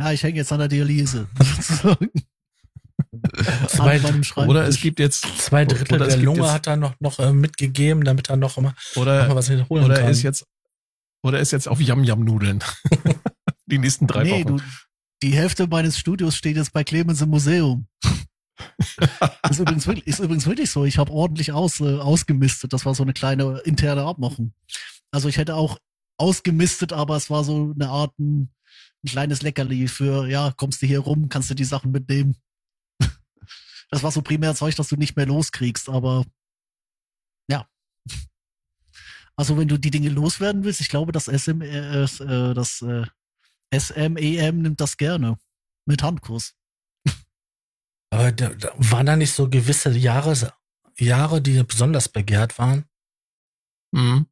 Ja, 0.00 0.12
ich 0.12 0.22
hänge 0.22 0.36
jetzt 0.36 0.52
an 0.52 0.60
der 0.60 0.68
Dialyse. 0.68 1.26
sozusagen. 1.36 2.10
Zwei-. 3.66 4.46
Oder 4.46 4.68
es 4.68 4.80
gibt 4.80 5.00
jetzt, 5.00 5.26
zwei 5.40 5.64
Drittel 5.64 5.96
Oder 5.96 6.06
der 6.06 6.18
Lunge 6.18 6.42
jetzt- 6.42 6.52
hat 6.52 6.66
er 6.68 6.76
noch, 6.76 6.94
noch 7.00 7.18
äh, 7.18 7.32
mitgegeben, 7.32 8.04
damit 8.04 8.30
er 8.30 8.36
noch 8.36 8.58
immer 8.58 8.68
noch 8.94 8.94
mal 8.94 9.00
oder, 9.02 9.34
was 9.34 9.50
holen 9.50 9.66
oder 9.84 9.96
kann. 9.96 10.04
er 10.04 10.10
ist 10.10 10.22
jetzt, 10.22 10.46
oder 11.24 11.38
er 11.38 11.42
ist 11.42 11.50
jetzt 11.50 11.66
auf 11.68 11.80
Yam-Yam-Nudeln. 11.80 12.62
Die 13.66 13.78
nächsten 13.78 14.06
drei 14.06 14.22
nee, 14.22 14.44
Wochen. 14.44 14.58
du, 14.58 14.62
die 15.22 15.32
Hälfte 15.32 15.66
meines 15.66 15.98
Studios 15.98 16.36
steht 16.36 16.56
jetzt 16.56 16.72
bei 16.72 16.84
Clemens 16.84 17.20
im 17.20 17.30
Museum. 17.30 17.88
Ist, 19.50 19.58
übrigens 19.58 19.86
wirklich, 19.86 20.06
ist 20.06 20.18
übrigens 20.18 20.46
wirklich 20.46 20.70
so. 20.70 20.84
Ich 20.84 20.98
habe 20.98 21.12
ordentlich 21.12 21.52
aus, 21.52 21.80
äh, 21.80 21.98
ausgemistet. 21.98 22.72
Das 22.72 22.84
war 22.84 22.94
so 22.94 23.02
eine 23.02 23.12
kleine 23.12 23.58
interne 23.64 24.02
Abmachung. 24.02 24.52
Also 25.10 25.28
ich 25.28 25.38
hätte 25.38 25.54
auch 25.54 25.78
ausgemistet, 26.18 26.92
aber 26.92 27.16
es 27.16 27.30
war 27.30 27.44
so 27.44 27.72
eine 27.74 27.88
Art 27.88 28.18
ein, 28.18 28.50
ein 29.04 29.08
kleines 29.08 29.42
Leckerli 29.42 29.88
für, 29.88 30.26
ja, 30.28 30.52
kommst 30.56 30.82
du 30.82 30.86
hier 30.86 31.00
rum, 31.00 31.28
kannst 31.28 31.50
du 31.50 31.54
die 31.54 31.64
Sachen 31.64 31.92
mitnehmen. 31.92 32.36
Das 33.90 34.02
war 34.02 34.12
so 34.12 34.20
primär 34.20 34.54
Zeug, 34.54 34.74
das 34.74 34.88
du 34.88 34.96
nicht 34.96 35.16
mehr 35.16 35.24
loskriegst, 35.24 35.88
aber 35.88 36.26
ja. 37.50 37.66
Also 39.34 39.56
wenn 39.56 39.66
du 39.66 39.78
die 39.78 39.90
Dinge 39.90 40.10
loswerden 40.10 40.62
willst, 40.62 40.82
ich 40.82 40.90
glaube, 40.90 41.10
das 41.10 41.24
SM, 41.24 41.62
äh, 41.62 42.02
äh, 42.04 42.52
das 42.52 42.82
äh, 42.82 43.06
SMEM 43.74 44.60
nimmt 44.60 44.80
das 44.80 44.98
gerne. 44.98 45.38
Mit 45.86 46.02
Handkuss. 46.02 46.54
Aber 48.10 48.32
da, 48.32 48.48
da 48.50 48.72
waren 48.76 49.06
da 49.06 49.16
nicht 49.16 49.32
so 49.32 49.48
gewisse 49.48 49.90
Jahre, 49.90 50.52
Jahre, 50.98 51.42
die 51.42 51.62
besonders 51.62 52.08
begehrt 52.08 52.58
waren? 52.58 52.84
Mhm. 53.92 54.26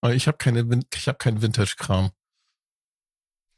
Aber 0.00 0.14
ich 0.14 0.26
habe 0.26 0.38
keine, 0.38 0.68
ich 0.94 1.08
habe 1.08 1.18
keinen 1.18 1.42
Vintage-Kram. 1.42 2.10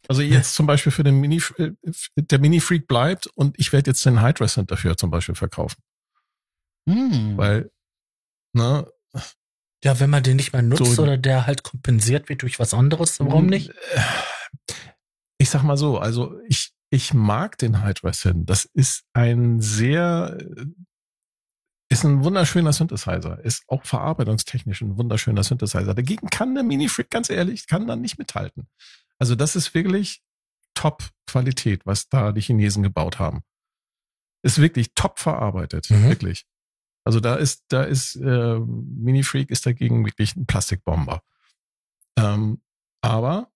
Also 0.06 0.20
jetzt 0.20 0.54
zum 0.54 0.66
Beispiel 0.66 0.92
für 0.92 1.02
den 1.02 1.18
Mini, 1.18 1.40
äh, 1.56 1.72
der 2.16 2.38
Mini-Freak 2.38 2.86
bleibt 2.86 3.26
und 3.28 3.58
ich 3.58 3.72
werde 3.72 3.90
jetzt 3.90 4.04
den 4.04 4.20
Hydra 4.20 4.46
Cent 4.46 4.70
dafür 4.70 4.98
zum 4.98 5.10
Beispiel 5.10 5.34
verkaufen. 5.34 5.82
Hm. 6.86 7.38
Weil, 7.38 7.70
ne, 8.52 8.86
Ja, 9.82 9.98
wenn 10.00 10.10
man 10.10 10.22
den 10.22 10.36
nicht 10.36 10.52
mehr 10.52 10.60
nutzt 10.60 10.94
So- 10.94 11.02
oder 11.02 11.16
der 11.16 11.46
halt 11.46 11.62
kompensiert 11.62 12.28
wird 12.28 12.42
durch 12.42 12.58
was 12.58 12.74
anderes, 12.74 13.18
warum 13.20 13.46
nicht? 13.46 13.72
Ich 15.38 15.48
sag 15.48 15.62
mal 15.62 15.78
so, 15.78 15.98
also 15.98 16.38
ich, 16.48 16.73
ich 16.94 17.12
mag 17.12 17.58
den 17.58 17.84
Hydra 17.84 18.12
Cent. 18.12 18.48
Das 18.48 18.64
ist 18.66 19.04
ein 19.14 19.60
sehr, 19.60 20.38
äh, 20.38 20.66
ist 21.90 22.04
ein 22.04 22.22
wunderschöner 22.22 22.72
Synthesizer. 22.72 23.44
Ist 23.44 23.64
auch 23.68 23.84
verarbeitungstechnisch 23.84 24.80
ein 24.80 24.96
wunderschöner 24.96 25.42
Synthesizer. 25.42 25.92
Dagegen 25.94 26.28
kann 26.28 26.54
der 26.54 26.62
Mini-Freak, 26.62 27.10
ganz 27.10 27.30
ehrlich, 27.30 27.66
kann 27.66 27.86
da 27.88 27.96
nicht 27.96 28.18
mithalten. 28.18 28.68
Also 29.18 29.34
das 29.34 29.56
ist 29.56 29.74
wirklich 29.74 30.22
Top-Qualität, 30.74 31.84
was 31.84 32.08
da 32.08 32.30
die 32.32 32.40
Chinesen 32.40 32.82
gebaut 32.84 33.18
haben. 33.18 33.42
Ist 34.42 34.60
wirklich 34.60 34.94
top 34.94 35.18
verarbeitet, 35.18 35.90
Mhm. 35.90 36.08
wirklich. 36.08 36.46
Also 37.04 37.18
da 37.20 37.34
ist, 37.34 37.64
da 37.68 37.82
ist 37.82 38.16
äh, 38.16 38.58
Mini-Freak 38.58 39.50
ist 39.50 39.66
dagegen 39.66 40.04
wirklich 40.06 40.36
ein 40.36 40.46
Plastikbomber. 40.46 41.22
Ähm, 42.16 42.62
aber 43.02 43.50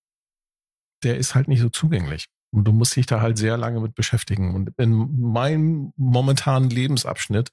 der 1.05 1.19
ist 1.19 1.35
halt 1.37 1.47
nicht 1.49 1.61
so 1.61 1.69
zugänglich. 1.69 2.29
Und 2.51 2.65
du 2.65 2.73
musst 2.73 2.97
dich 2.97 3.07
da 3.07 3.21
halt 3.21 3.39
sehr 3.39 3.57
lange 3.57 3.81
mit 3.81 3.95
beschäftigen. 3.95 4.55
Und 4.55 4.71
in 4.79 5.21
meinem 5.21 5.93
momentanen 5.97 6.71
Lebensabschnitt 6.71 7.51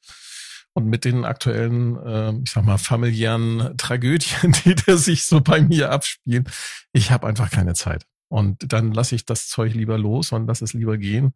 und 0.74 0.88
mit 0.88 1.06
den 1.06 1.26
aktuellen, 1.26 1.98
äh, 2.06 2.34
ich 2.44 2.52
sag 2.52 2.66
mal, 2.66 2.78
familiären 2.78 3.78
Tragödien, 3.78 4.52
die 4.66 4.76
da 4.76 4.98
sich 4.98 5.26
so 5.26 5.42
bei 5.42 5.62
mir 5.62 5.92
abspielen, 5.92 6.50
ich 6.94 7.12
habe 7.12 7.28
einfach 7.28 7.50
keine 7.52 7.74
Zeit. 7.74 8.06
Und 8.30 8.72
dann 8.74 8.92
lasse 8.92 9.16
ich 9.16 9.26
das 9.26 9.48
Zeug 9.48 9.74
lieber 9.74 9.98
los 9.98 10.32
und 10.32 10.48
lass 10.48 10.62
es 10.62 10.74
lieber 10.74 10.98
gehen. 10.98 11.34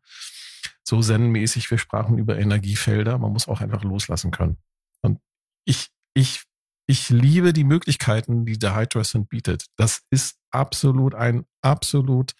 So 0.84 1.02
zen-mäßig, 1.02 1.70
wir 1.70 1.78
sprachen 1.78 2.18
über 2.18 2.38
Energiefelder, 2.38 3.18
man 3.18 3.32
muss 3.32 3.48
auch 3.48 3.62
einfach 3.62 3.84
loslassen 3.84 4.32
können. 4.32 4.58
Und 5.02 5.20
ich, 5.66 5.90
ich, 6.14 6.44
ich 6.88 7.10
liebe 7.10 7.54
die 7.54 7.64
Möglichkeiten, 7.64 8.46
die 8.46 8.58
der 8.58 8.76
Hydra 8.76 9.04
Synth 9.04 9.30
bietet. 9.30 9.68
Das 9.78 10.02
ist 10.10 10.38
absolut 10.52 11.14
ein 11.14 11.46
absolut 11.62 12.34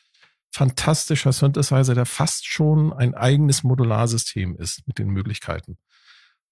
fantastischer 0.52 1.32
Synthesizer, 1.32 1.96
der 1.96 2.06
fast 2.06 2.48
schon 2.48 2.94
ein 2.94 3.14
eigenes 3.14 3.64
Modularsystem 3.64 4.56
ist 4.56 4.88
mit 4.88 5.00
den 5.00 5.10
Möglichkeiten. 5.10 5.78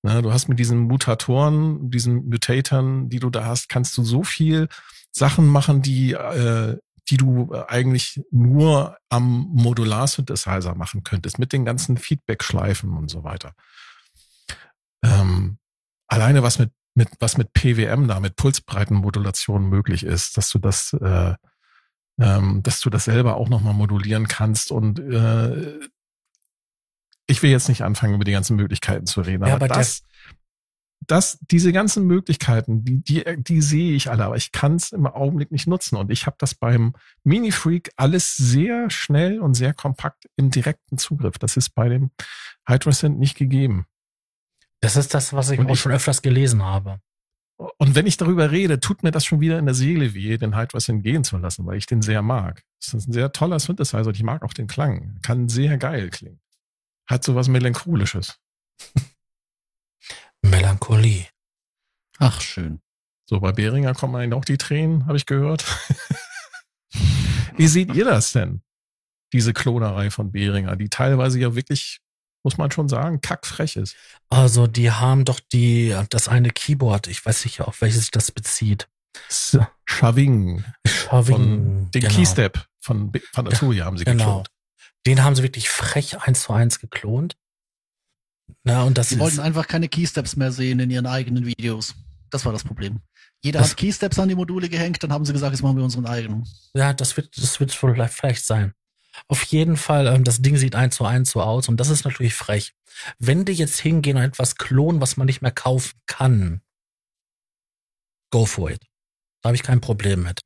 Na, 0.04 0.22
du 0.22 0.32
hast 0.32 0.48
mit 0.48 0.60
diesen 0.60 0.80
Mutatoren, 0.80 1.90
diesen 1.90 2.30
Mutatern, 2.30 3.10
die 3.10 3.20
du 3.20 3.30
da 3.30 3.46
hast, 3.46 3.70
kannst 3.70 3.98
du 3.98 4.04
so 4.04 4.24
viel 4.24 4.70
Sachen 5.12 5.48
machen, 5.48 5.82
die, 5.82 6.14
äh, 6.14 6.78
die 7.10 7.18
du 7.18 7.54
eigentlich 7.68 8.22
nur 8.32 8.98
am 9.10 9.48
Modular-Synthesizer 9.54 10.76
machen 10.76 11.04
könntest, 11.04 11.40
mit 11.40 11.52
den 11.52 11.66
ganzen 11.66 11.98
Feedback-Schleifen 11.98 12.96
und 12.96 13.10
so 13.10 13.24
weiter. 13.24 13.54
Ähm, 15.04 15.58
alleine 16.08 16.44
was 16.44 16.60
mit, 16.60 16.72
mit, 16.96 17.10
was 17.20 17.38
mit 17.38 17.54
PWM 17.54 18.08
da, 18.08 18.20
mit 18.20 18.36
Pulsbreitenmodulation 18.36 19.68
möglich 19.68 20.04
ist, 20.04 20.38
dass 20.38 20.50
du 20.50 20.60
das, 20.60 20.94
äh, 20.94 21.36
ähm, 22.20 22.62
dass 22.64 22.82
du 22.82 22.90
das 22.90 23.06
selber 23.06 23.36
auch 23.38 23.50
nochmal 23.50 23.74
modulieren 23.74 24.28
kannst 24.28 24.72
und 24.72 25.00
äh, 25.00 25.80
ich 27.28 27.44
will 27.44 27.52
jetzt 27.52 27.68
nicht 27.70 27.82
anfangen, 27.84 28.16
über 28.16 28.24
die 28.24 28.32
ganzen 28.32 28.56
Möglichkeiten 28.56 29.06
zu 29.06 29.22
reden, 29.22 29.46
Ja, 29.46 29.56
aber, 29.56 29.66
aber 29.66 29.76
das, 29.76 30.04
das, 31.06 31.38
diese 31.52 31.72
ganzen 31.74 32.06
Möglichkeiten, 32.06 32.84
die, 32.84 33.02
die, 33.04 33.24
die 33.38 33.62
sehe 33.62 33.94
ich 33.94 34.10
alle, 34.10 34.26
aber 34.26 34.36
ich 34.38 34.52
kann 34.52 34.76
es 34.76 34.92
im 34.92 35.06
Augenblick 35.06 35.52
nicht 35.52 35.68
nutzen. 35.68 35.96
Und 35.96 36.10
ich 36.12 36.26
habe 36.26 36.38
das 36.40 36.56
beim 36.56 36.94
Mini-Freak 37.24 37.92
alles 37.98 38.36
sehr 38.36 38.90
schnell 38.90 39.40
und 39.40 39.54
sehr 39.54 39.74
kompakt 39.74 40.26
im 40.38 40.50
direkten 40.52 40.98
Zugriff. 40.98 41.38
Das 41.38 41.56
ist 41.56 41.70
bei 41.76 41.88
dem 41.90 42.12
Hydrosynth 42.68 43.20
nicht 43.20 43.38
gegeben. 43.38 43.86
Das 44.82 44.96
ist 44.96 45.14
das, 45.14 45.34
was 45.34 45.50
ich 45.50 45.60
Und 45.60 45.68
auch 45.68 45.72
ich- 45.72 45.80
schon 45.80 45.92
öfters 45.92 46.22
gelesen 46.22 46.64
habe. 46.64 47.00
Und 47.58 47.96
wenn 47.96 48.06
ich 48.06 48.18
darüber 48.18 48.52
rede, 48.52 48.80
tut 48.80 49.02
mir 49.02 49.12
das 49.12 49.26
schon 49.26 49.40
wieder 49.40 49.58
in 49.58 49.66
der 49.66 49.74
Seele 49.74 50.14
weh, 50.14 50.38
den 50.38 50.56
Hydrosynth 50.56 51.04
gehen 51.04 51.24
zu 51.24 51.38
lassen, 51.38 51.66
weil 51.66 51.78
ich 51.78 51.88
den 51.88 52.04
sehr 52.04 52.22
mag. 52.22 52.64
Das 52.80 52.94
ist 52.94 53.08
ein 53.08 53.14
sehr 53.14 53.32
toller 53.32 53.60
Synthesizer 53.60 54.08
und 54.08 54.16
ich 54.16 54.24
mag 54.24 54.44
auch 54.44 54.54
den 54.54 54.68
Klang. 54.68 55.20
Kann 55.24 55.50
sehr 55.50 55.78
geil 55.78 56.10
klingen. 56.12 56.40
Hat 57.08 57.24
sowas 57.24 57.48
Melancholisches. 57.48 58.40
Melancholie. 60.44 61.26
Ach, 62.20 62.42
schön. 62.42 62.80
So, 63.26 63.40
bei 63.40 63.52
Behringer 63.52 63.94
kommen 63.94 64.16
eigentlich 64.16 64.38
auch 64.38 64.46
die 64.46 64.58
Tränen, 64.58 65.08
habe 65.08 65.18
ich 65.18 65.26
gehört. 65.26 65.66
Wie 67.58 67.68
seht 67.68 67.94
ihr 67.96 68.06
das 68.06 68.32
denn? 68.32 68.62
Diese 69.34 69.54
Klonerei 69.54 70.12
von 70.12 70.32
Behringer, 70.32 70.76
die 70.76 70.90
teilweise 70.90 71.40
ja 71.40 71.56
wirklich 71.56 72.00
muss 72.48 72.58
man 72.58 72.72
schon 72.72 72.88
sagen, 72.88 73.20
kackfrech 73.20 73.76
ist. 73.76 73.98
Also 74.30 74.68
die 74.68 74.90
haben 74.90 75.26
doch 75.26 75.42
die, 75.42 75.94
das 76.10 76.30
eine 76.30 76.50
Keyboard, 76.50 77.08
ich 77.08 77.26
weiß 77.26 77.44
nicht, 77.44 77.60
auf 77.60 77.82
welches 77.82 78.00
sich 78.04 78.12
das 78.12 78.32
bezieht. 78.32 78.88
Shaving. 79.86 80.64
Shaving. 80.86 81.92
Den 81.92 82.02
genau. 82.02 82.14
Keystep 82.16 82.66
von, 82.80 83.12
von 83.34 83.48
Asuya 83.52 83.84
haben 83.84 83.98
sie 83.98 84.06
Genau. 84.06 84.24
geklont. 84.24 84.50
Den 85.06 85.24
haben 85.26 85.36
sie 85.36 85.44
wirklich 85.44 85.68
frech 85.70 86.22
eins 86.22 86.44
zu 86.44 86.54
eins 86.54 86.80
geklont. 86.80 87.36
Na, 88.64 88.84
und 88.84 88.98
das 88.98 89.10
Sie 89.10 89.16
ist, 89.16 89.20
wollten 89.22 89.42
einfach 89.42 89.68
keine 89.68 89.90
Keysteps 89.90 90.38
mehr 90.38 90.54
sehen 90.54 90.80
in 90.80 90.90
ihren 90.90 91.06
eigenen 91.06 91.46
Videos. 91.46 91.96
Das 92.30 92.46
war 92.46 92.54
das 92.54 92.64
Problem. 92.64 93.02
Jeder 93.44 93.60
Das- 93.60 93.72
hat 93.72 93.78
Keysteps 93.78 94.20
an 94.20 94.30
die 94.30 94.36
Module 94.36 94.70
gehängt, 94.70 95.04
dann 95.04 95.12
haben 95.12 95.26
sie 95.26 95.34
gesagt, 95.34 95.52
jetzt 95.52 95.64
machen 95.64 95.76
wir 95.76 95.84
unseren 95.84 96.06
eigenen. 96.06 96.48
ja, 96.74 96.94
das 96.94 97.18
wird, 97.18 97.38
das 97.38 97.60
wird 97.60 97.84
wohl 97.84 98.08
vielleicht 98.08 98.46
sein. 98.46 98.72
Auf 99.28 99.44
jeden 99.44 99.78
Fall, 99.78 100.08
ähm, 100.08 100.24
das 100.24 100.42
Ding 100.42 100.58
sieht 100.58 100.76
eins 100.76 100.96
zu 100.96 101.06
eins 101.06 101.32
so 101.32 101.42
aus 101.42 101.68
und 101.68 101.78
das 101.80 101.90
ist 101.90 102.06
natürlich 102.06 102.34
frech. 102.34 102.74
Wenn 103.20 103.46
die 103.46 103.54
jetzt 103.54 103.80
hingehen 103.80 104.18
und 104.18 104.24
etwas 104.24 104.56
klonen, 104.56 105.02
was 105.02 105.18
man 105.18 105.26
nicht 105.28 105.42
mehr 105.42 105.52
kaufen 105.52 106.00
kann, 106.08 106.62
go 108.32 108.46
for 108.46 108.72
it. 108.72 108.82
Da 109.42 109.50
habe 109.50 109.56
ich 109.56 109.64
kein 109.64 109.82
Problem 109.82 110.24
mit. 110.24 110.42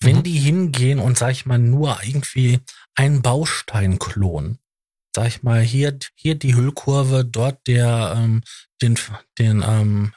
Wenn 0.00 0.18
Mhm. 0.18 0.22
die 0.24 0.38
hingehen 0.38 0.98
und, 0.98 1.16
sag 1.18 1.30
ich 1.32 1.46
mal, 1.46 1.58
nur 1.58 1.98
irgendwie 2.02 2.60
einen 2.94 3.22
Baustein 3.22 3.98
klonen, 3.98 4.58
sag 5.14 5.28
ich 5.28 5.42
mal, 5.42 5.60
hier, 5.60 5.98
hier 6.14 6.34
die 6.34 6.54
Hüllkurve, 6.54 7.24
dort 7.24 7.66
der, 7.66 8.14
ähm, 8.16 8.42
den, 8.82 8.98
den, 9.38 9.62
ähm, 9.66 10.14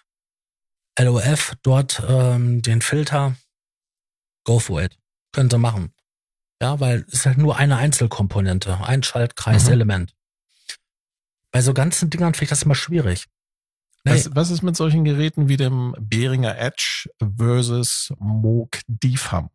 LOF, 0.99 1.53
dort 1.61 2.01
ähm, 2.07 2.61
den 2.61 2.81
Filter, 2.81 3.35
go 4.45 4.59
for 4.59 4.81
it. 4.81 4.97
Können 5.33 5.49
sie 5.49 5.57
machen. 5.57 5.93
Ja, 6.61 6.79
weil 6.79 7.05
es 7.07 7.13
ist 7.15 7.25
halt 7.25 7.37
nur 7.37 7.57
eine 7.57 7.77
Einzelkomponente, 7.77 8.79
ein 8.85 9.03
Schaltkreiselement. 9.03 10.13
Bei 11.51 11.61
so 11.61 11.73
ganzen 11.73 12.09
Dingern 12.09 12.33
finde 12.33 12.45
ich 12.45 12.49
das 12.49 12.63
immer 12.63 12.75
schwierig. 12.75 13.25
Nee, 14.03 14.11
Was, 14.13 14.35
was 14.35 14.49
ist 14.51 14.61
mit 14.61 14.75
solchen 14.75 15.03
Geräten 15.03 15.47
wie 15.49 15.57
dem 15.57 15.95
Behringer 15.99 16.57
Edge 16.57 17.09
versus 17.37 18.13
Moog 18.19 18.79
DFAM? 18.87 19.49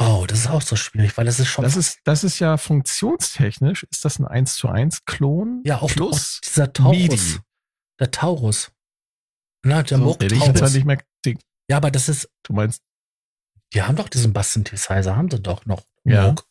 oh, 0.00 0.26
das 0.28 0.40
ist 0.40 0.46
auch 0.48 0.62
so 0.62 0.76
schwierig, 0.76 1.16
weil 1.18 1.24
das 1.26 1.40
ist 1.40 1.48
schon 1.48 1.64
Das 1.64 1.76
ist, 1.76 1.98
das 2.04 2.22
ist 2.22 2.38
ja 2.38 2.56
funktionstechnisch, 2.56 3.82
ist 3.90 4.04
das 4.04 4.20
ein 4.20 4.26
1 4.28 4.54
zu 4.54 4.68
1 4.68 5.04
Klon? 5.06 5.60
ja 5.64 5.78
auch 5.80 5.90
plus 5.90 6.40
dieser 6.44 6.72
Taurus. 6.72 6.96
MIDI. 6.96 7.38
Der 7.98 8.10
Taurus. 8.12 8.70
Na, 9.64 9.82
der 9.82 9.98
So, 9.98 10.04
Moog 10.04 10.18
Der 10.20 10.28
dich 10.28 10.38
jetzt 10.44 10.58
Taurus. 10.60 10.74
nicht 10.74 10.84
mehr, 10.84 11.02
Ja, 11.68 11.78
aber 11.78 11.90
das 11.90 12.08
ist, 12.08 12.30
du 12.44 12.52
meinst, 12.52 12.80
die 13.74 13.82
haben 13.82 13.96
doch 13.96 14.08
diesen 14.08 14.32
Bass-Synthesizer, 14.32 15.16
haben 15.16 15.30
sie 15.30 15.40
doch 15.40 15.66
noch. 15.66 15.82
Ja. 16.08 16.26
Moog. 16.26 16.46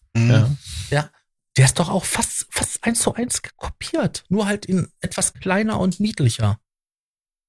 ja. 0.89 1.09
Der 1.57 1.65
ist 1.65 1.79
doch 1.79 1.89
auch 1.89 2.05
fast, 2.05 2.45
fast 2.51 2.83
eins 2.83 2.99
zu 2.99 3.15
eins 3.15 3.41
kopiert. 3.57 4.23
Nur 4.29 4.45
halt 4.45 4.65
in 4.65 4.89
etwas 5.01 5.33
kleiner 5.33 5.79
und 5.79 5.99
niedlicher. 5.99 6.59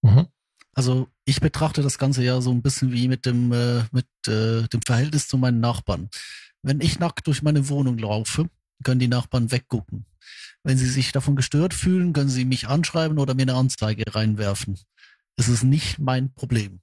Mhm. 0.03 0.29
Also 0.73 1.09
ich 1.27 1.41
betrachte 1.41 1.83
das 1.83 1.99
Ganze 1.99 2.23
ja 2.23 2.41
so 2.41 2.51
ein 2.51 2.63
bisschen 2.63 2.93
wie 2.93 3.09
mit 3.09 3.27
dem, 3.27 3.53
äh, 3.53 3.83
mit 3.93 4.07
äh, 4.27 4.67
dem 4.69 4.81
Verhältnis 4.87 5.29
zu 5.29 5.37
meinen 5.37 5.61
Nachbarn. 5.61 6.09
Wenn 6.63 6.81
ich 6.81 6.99
nackt 6.99 7.27
durch 7.27 7.43
meine 7.43 7.69
Wohnung 7.69 7.99
laufe, 7.99 8.49
können 8.83 9.01
die 9.01 9.09
Nachbarn 9.09 9.51
weggucken. 9.51 10.07
Wenn 10.63 10.79
sie 10.79 10.89
sich 10.89 11.13
davon 11.13 11.37
gestört 11.37 11.75
fühlen, 11.75 12.13
können 12.13 12.31
sie 12.31 12.45
mich 12.45 12.69
anschreiben 12.69 13.19
oder 13.19 13.35
mir 13.35 13.43
eine 13.43 13.55
Anzeige 13.55 14.05
reinwerfen. 14.15 14.79
Es 15.37 15.49
ist 15.49 15.65
nicht 15.65 15.99
mein 15.99 16.33
Problem. 16.33 16.81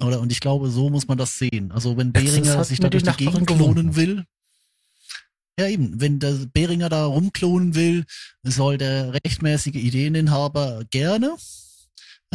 Oder? 0.00 0.20
Und 0.20 0.30
ich 0.30 0.40
glaube, 0.40 0.70
so 0.70 0.90
muss 0.90 1.08
man 1.08 1.18
das 1.18 1.38
sehen. 1.38 1.72
Also 1.72 1.96
wenn 1.96 2.12
hat 2.14 2.66
sich 2.66 2.80
da 2.80 2.88
durch 2.88 3.02
die 3.02 3.16
Gegend 3.16 3.46
klonen 3.46 3.74
gewunken. 3.74 3.96
will, 3.96 4.24
ja 5.58 5.68
eben, 5.68 6.00
wenn 6.00 6.18
der 6.18 6.32
Behringer 6.52 6.88
da 6.88 7.04
rumklonen 7.04 7.74
will, 7.74 8.04
soll 8.42 8.78
der 8.78 9.14
rechtmäßige 9.24 9.76
Ideeninhaber 9.76 10.84
gerne 10.90 11.36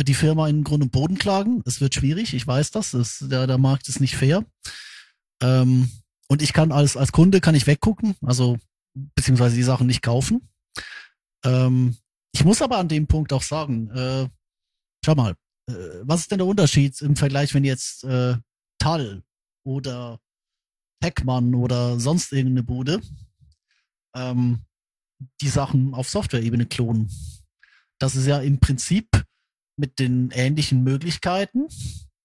die 0.03 0.14
Firma 0.14 0.48
in 0.48 0.64
Grund 0.64 0.84
und 0.84 0.91
Boden 0.91 1.18
klagen. 1.18 1.64
Es 1.65 1.81
wird 1.81 1.95
schwierig, 1.95 2.34
ich 2.34 2.45
weiß 2.45 2.72
das. 2.72 2.91
das 2.91 3.19
der, 3.19 3.48
der 3.48 3.57
Markt 3.57 3.88
ist 3.88 3.99
nicht 3.99 4.15
fair. 4.15 4.45
Ähm, 5.41 5.89
und 6.27 6.41
ich 6.41 6.53
kann 6.53 6.72
als, 6.72 6.98
als 6.98 7.11
Kunde 7.11 7.41
kann 7.41 7.56
ich 7.56 7.68
weggucken, 7.68 8.15
also 8.22 8.57
beziehungsweise 9.15 9.56
die 9.56 9.64
Sachen 9.64 9.88
nicht 9.88 10.02
kaufen. 10.02 10.49
Ähm, 11.44 11.98
ich 12.34 12.44
muss 12.44 12.61
aber 12.61 12.77
an 12.77 12.89
dem 12.89 13.07
Punkt 13.07 13.34
auch 13.34 13.41
sagen, 13.41 13.89
äh, 13.91 14.27
schau 15.03 15.15
mal, 15.15 15.35
äh, 15.69 15.73
was 16.02 16.22
ist 16.22 16.31
denn 16.31 16.39
der 16.39 16.48
Unterschied 16.48 16.99
im 17.02 17.15
Vergleich, 17.15 17.53
wenn 17.53 17.64
jetzt 17.64 18.03
äh, 18.03 18.35
Tal 18.80 19.23
oder 19.65 20.19
Heckmann 21.02 21.56
oder 21.56 21.99
sonst 21.99 22.32
irgendeine 22.34 22.64
Bude 22.64 23.02
ähm, 24.15 24.61
die 25.41 25.49
Sachen 25.49 25.94
auf 25.94 26.10
Software-Ebene 26.10 26.65
klonen? 26.65 27.10
Das 27.99 28.15
ist 28.15 28.28
ja 28.28 28.40
im 28.40 28.60
Prinzip 28.60 29.07
mit 29.78 29.99
den 29.99 30.32
ähnlichen 30.32 30.84
Möglichkeiten, 30.84 31.68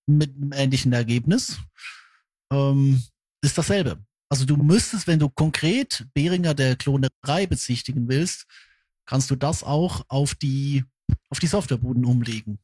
mit 0.07 0.35
einem 0.35 0.53
ähnlichen 0.53 0.93
Ergebnis, 0.93 1.61
ähm, 2.53 3.03
ist 3.43 3.57
dasselbe. 3.57 4.05
Also 4.29 4.47
du 4.47 4.57
müsstest, 4.57 5.07
wenn 5.07 5.19
du 5.19 5.29
konkret 5.29 6.07
Behringer 6.15 6.55
der 6.55 6.77
Klonerei 6.77 7.47
bezichtigen 7.47 8.09
willst, 8.09 8.47
kannst 9.05 9.31
du 9.31 9.37
das 9.37 9.63
auch 9.63 10.05
auf 10.09 10.35
die, 10.35 10.85
auf 11.29 11.39
die 11.39 11.47
Softwarebuden 11.47 12.05
umlegen. 12.05 12.59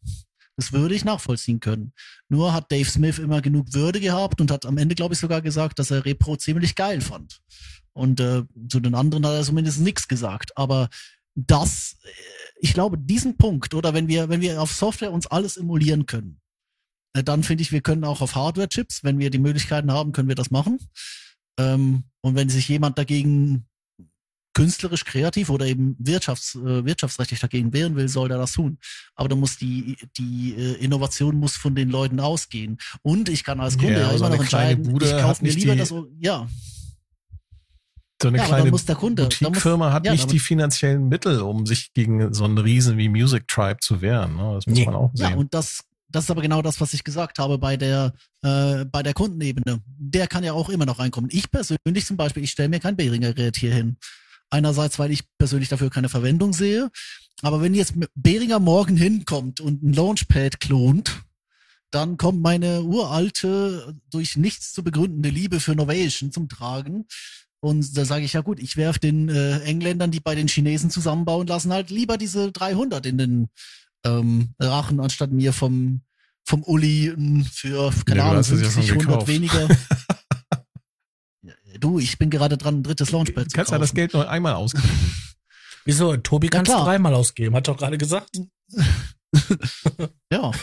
Das 0.58 0.72
würde 0.72 0.96
ich 0.96 1.04
nachvollziehen 1.04 1.60
können. 1.60 1.92
Nur 2.28 2.52
hat 2.52 2.72
Dave 2.72 2.90
Smith 2.90 3.20
immer 3.20 3.40
genug 3.40 3.72
Würde 3.74 4.00
gehabt 4.00 4.40
und 4.40 4.50
hat 4.50 4.66
am 4.66 4.76
Ende, 4.76 4.96
glaube 4.96 5.14
ich, 5.14 5.20
sogar 5.20 5.40
gesagt, 5.40 5.78
dass 5.78 5.92
er 5.92 6.04
Repro 6.04 6.36
ziemlich 6.36 6.74
geil 6.74 7.00
fand. 7.00 7.40
Und 7.92 8.18
äh, 8.18 8.42
zu 8.68 8.80
den 8.80 8.96
anderen 8.96 9.24
hat 9.24 9.34
er 9.34 9.44
zumindest 9.44 9.78
nichts 9.78 10.08
gesagt. 10.08 10.56
Aber 10.56 10.88
das, 11.36 11.98
äh, 12.02 12.08
ich 12.58 12.74
glaube, 12.74 12.98
diesen 12.98 13.36
Punkt, 13.36 13.72
oder 13.72 13.94
wenn 13.94 14.08
wir, 14.08 14.30
wenn 14.30 14.40
wir 14.40 14.60
auf 14.60 14.72
Software 14.72 15.12
uns 15.12 15.28
alles 15.28 15.56
emulieren 15.56 16.06
können, 16.06 16.40
äh, 17.12 17.22
dann 17.22 17.44
finde 17.44 17.62
ich, 17.62 17.70
wir 17.70 17.80
können 17.80 18.02
auch 18.02 18.20
auf 18.20 18.34
Hardware-Chips, 18.34 19.04
wenn 19.04 19.20
wir 19.20 19.30
die 19.30 19.38
Möglichkeiten 19.38 19.92
haben, 19.92 20.10
können 20.10 20.26
wir 20.28 20.34
das 20.34 20.50
machen. 20.50 20.80
Ähm, 21.56 22.02
und 22.20 22.34
wenn 22.34 22.48
sich 22.48 22.66
jemand 22.66 22.98
dagegen 22.98 23.68
künstlerisch, 24.58 25.04
kreativ 25.04 25.50
oder 25.50 25.66
eben 25.66 25.96
wirtschafts, 25.98 26.54
äh, 26.56 26.84
wirtschaftsrechtlich 26.84 27.40
dagegen 27.40 27.72
wehren 27.72 27.96
will, 27.96 28.08
soll 28.08 28.30
er 28.30 28.38
das 28.38 28.52
tun. 28.52 28.78
Aber 29.14 29.28
da 29.28 29.36
muss 29.36 29.56
die, 29.56 29.96
die 30.18 30.54
äh, 30.56 30.74
Innovation 30.84 31.36
muss 31.36 31.56
von 31.56 31.74
den 31.74 31.88
Leuten 31.90 32.20
ausgehen. 32.20 32.78
Und 33.02 33.28
ich 33.28 33.44
kann 33.44 33.60
als 33.60 33.78
Kunde 33.78 33.94
Ja, 33.94 34.00
ja, 34.00 34.10
so 34.10 34.24
immer 34.26 34.34
noch 34.36 34.42
entscheiden, 34.42 34.84
Bude 34.92 35.06
ich 35.06 35.22
kaufe 35.22 35.44
mir 35.44 35.52
lieber 35.52 35.72
die- 35.72 35.78
das, 35.78 35.94
ja, 36.20 36.46
So 38.20 38.28
eine 38.28 38.38
Ja, 38.38 38.42
aber 38.44 38.50
dann 38.50 38.56
kleine 38.58 38.70
muss 38.72 38.84
der 38.84 38.96
Kunde- 38.96 39.22
dann 39.22 39.26
muss- 39.28 39.38
Boutique-Firma 39.38 39.92
hat 39.92 40.04
ja, 40.06 40.12
nicht 40.12 40.30
die 40.32 40.40
finanziellen 40.40 41.08
Mittel, 41.08 41.40
um 41.40 41.66
sich 41.66 41.92
gegen 41.94 42.34
so 42.34 42.44
einen 42.44 42.58
Riesen 42.58 42.98
wie 42.98 43.08
Music 43.08 43.46
Tribe 43.46 43.78
zu 43.80 44.00
wehren. 44.00 44.34
Ne? 44.36 44.54
Das 44.56 44.66
muss 44.66 44.76
Nee. 44.78 44.84
man 44.86 44.94
auch 44.96 45.12
Ja, 45.14 45.28
sehen. 45.28 45.38
und 45.38 45.54
das, 45.54 45.84
das 46.08 46.24
ist 46.24 46.30
aber 46.32 46.42
genau 46.42 46.60
das, 46.62 46.80
was 46.80 46.94
ich 46.94 47.04
gesagt 47.04 47.38
habe 47.38 47.58
bei 47.58 47.76
der, 47.76 48.12
äh, 48.42 48.84
bei 48.86 49.04
der 49.04 49.14
Kundenebene. 49.14 49.80
Der 49.98 50.26
kann 50.26 50.42
ja 50.42 50.52
auch 50.52 50.68
immer 50.68 50.84
noch 50.86 50.98
reinkommen. 50.98 51.30
Ich 51.32 51.48
persönlich 51.48 52.06
zum 52.06 52.16
Beispiel, 52.16 52.42
ich 52.42 52.50
stelle 52.50 52.70
mir 52.70 52.80
kein 52.80 52.96
Behringer-Gerät 52.96 53.56
hier 53.56 53.72
hin. 53.72 53.96
Einerseits, 54.50 54.98
weil 54.98 55.10
ich 55.10 55.24
persönlich 55.38 55.68
dafür 55.68 55.90
keine 55.90 56.08
Verwendung 56.08 56.52
sehe. 56.52 56.90
Aber 57.42 57.60
wenn 57.60 57.74
jetzt 57.74 57.94
Behringer 58.14 58.58
morgen 58.58 58.96
hinkommt 58.96 59.60
und 59.60 59.82
ein 59.82 59.92
Launchpad 59.92 60.60
klont, 60.60 61.22
dann 61.90 62.16
kommt 62.16 62.42
meine 62.42 62.82
uralte, 62.82 63.94
durch 64.10 64.36
nichts 64.36 64.72
zu 64.72 64.82
begründende 64.82 65.30
Liebe 65.30 65.60
für 65.60 65.74
Novation 65.74 66.32
zum 66.32 66.48
Tragen. 66.48 67.06
Und 67.60 67.96
da 67.96 68.04
sage 68.04 68.24
ich, 68.24 68.34
ja 68.34 68.40
gut, 68.42 68.60
ich 68.60 68.76
werf 68.76 68.98
den 68.98 69.28
äh, 69.28 69.60
Engländern, 69.60 70.10
die 70.10 70.20
bei 70.20 70.34
den 70.34 70.48
Chinesen 70.48 70.90
zusammenbauen 70.90 71.46
lassen, 71.46 71.72
halt 71.72 71.90
lieber 71.90 72.16
diese 72.16 72.52
300 72.52 73.04
in 73.06 73.18
den 73.18 73.48
ähm, 74.04 74.54
Rachen, 74.60 75.00
anstatt 75.00 75.32
mir 75.32 75.52
vom, 75.52 76.02
vom 76.44 76.62
Uli 76.62 77.08
m, 77.08 77.44
für, 77.44 77.92
keine 78.04 78.20
du 78.20 78.26
Ahnung, 78.26 78.36
hast 78.38 78.50
es 78.50 78.60
ja 78.60 78.70
schon 78.70 78.82
50, 78.82 78.90
100 78.92 79.08
gekauft. 79.08 79.28
weniger. 79.28 79.68
Ja, 81.78 81.88
du, 81.90 81.98
ich 81.98 82.18
bin 82.18 82.30
gerade 82.30 82.56
dran, 82.58 82.80
ein 82.80 82.82
drittes 82.82 83.10
Launchpad 83.12 83.44
Du 83.46 83.48
zu 83.50 83.54
kannst 83.56 83.70
ja 83.72 83.78
das 83.78 83.90
kaufen. 83.90 83.96
Geld 83.96 84.14
nur 84.14 84.28
einmal 84.28 84.54
ausgeben. 84.54 84.88
Wieso? 85.84 86.16
Tobi 86.16 86.48
kannst 86.48 86.70
du 86.72 86.76
dreimal 86.76 87.14
ausgeben, 87.14 87.54
hat 87.54 87.68
doch 87.68 87.76
gerade 87.76 87.96
gesagt. 87.98 88.38
Ja, 90.32 90.50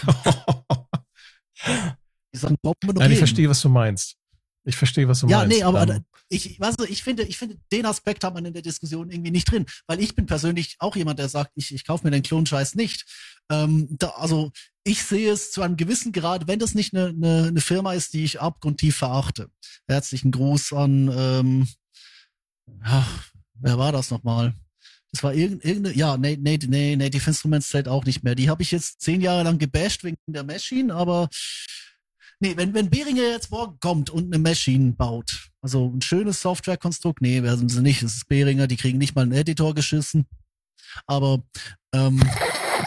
Nein, 2.96 3.12
ich 3.12 3.18
verstehe, 3.18 3.50
was 3.50 3.62
du 3.62 3.70
meinst. 3.70 4.18
Ich 4.66 4.76
verstehe, 4.76 5.08
was 5.08 5.22
du 5.22 5.28
Ja, 5.28 5.40
meinst. 5.40 5.56
nee, 5.58 5.64
aber 5.64 5.86
ich, 6.30 6.60
weißt 6.60 6.80
du, 6.80 6.86
ich 6.86 7.04
finde, 7.04 7.24
ich 7.24 7.38
finde, 7.38 7.58
den 7.72 7.86
Aspekt 7.86 8.24
hat 8.24 8.34
man 8.34 8.46
in 8.46 8.54
der 8.54 8.62
Diskussion 8.64 9.10
irgendwie 9.12 9.32
nicht 9.32 9.50
drin, 9.50 9.66
weil 9.88 10.00
ich 10.00 10.16
bin 10.16 10.26
persönlich 10.26 10.76
auch 10.80 10.96
jemand, 10.96 11.20
der 11.20 11.30
sagt, 11.30 11.52
ich, 11.56 11.74
ich 11.74 11.86
kaufe 11.86 12.04
mir 12.04 12.12
den 12.12 12.24
Klonscheiß 12.24 12.76
nicht. 12.76 13.06
Ähm, 13.52 13.88
da, 13.92 14.10
also 14.10 14.52
ich 14.84 15.04
sehe 15.04 15.32
es 15.32 15.52
zu 15.52 15.62
einem 15.62 15.78
gewissen 15.78 16.12
Grad, 16.12 16.48
wenn 16.48 16.60
das 16.60 16.74
nicht 16.74 16.94
eine, 16.96 17.10
eine, 17.10 17.48
eine 17.50 17.62
Firma 17.62 17.94
ist, 17.94 18.14
die 18.14 18.24
ich 18.24 18.42
abgrundtief 18.42 18.96
verachte. 18.98 19.50
Herzlichen 19.88 20.32
Gruß 20.32 20.74
an, 20.74 21.12
ähm, 21.16 21.68
ach, 22.82 23.32
wer 23.56 23.78
war 23.78 23.92
das 23.92 24.10
nochmal? 24.10 24.54
Das 25.12 25.24
war 25.24 25.34
irgend- 25.34 25.64
irgendeine, 25.64 25.96
ja, 25.96 26.18
nee, 26.18 26.38
nee, 26.40 26.60
nee, 26.68 26.96
Native 26.96 27.30
Instruments 27.30 27.70
zählt 27.70 27.88
auch 27.88 28.04
nicht 28.04 28.24
mehr. 28.24 28.36
Die 28.36 28.50
habe 28.50 28.64
ich 28.64 28.72
jetzt 28.72 29.02
zehn 29.02 29.22
Jahre 29.22 29.44
lang 29.44 29.58
gebasht 29.60 30.04
wegen 30.04 30.18
der 30.28 30.44
Machine, 30.44 30.94
aber 30.94 31.30
Nee, 32.40 32.57
wenn, 32.57 32.74
wenn 32.74 32.90
Behringer 32.90 33.24
jetzt 33.24 33.52
morgen 33.52 33.78
kommt 33.80 34.10
und 34.10 34.34
eine 34.34 34.41
Machine 34.41 34.91
baut, 34.94 35.49
also 35.62 35.91
ein 35.94 36.02
schönes 36.02 36.41
Softwarekonstrukt, 36.41 37.22
nee, 37.22 37.41
werden 37.44 37.70
sie 37.70 37.82
nicht, 37.82 38.03
es 38.03 38.16
ist 38.16 38.28
Behringer, 38.28 38.68
die 38.68 38.78
kriegen 38.78 38.98
nicht 38.98 39.16
mal 39.16 39.22
einen 39.24 39.32
Editor 39.32 39.74
geschissen. 39.74 40.26
Aber 41.07 41.41
ähm, 41.94 42.22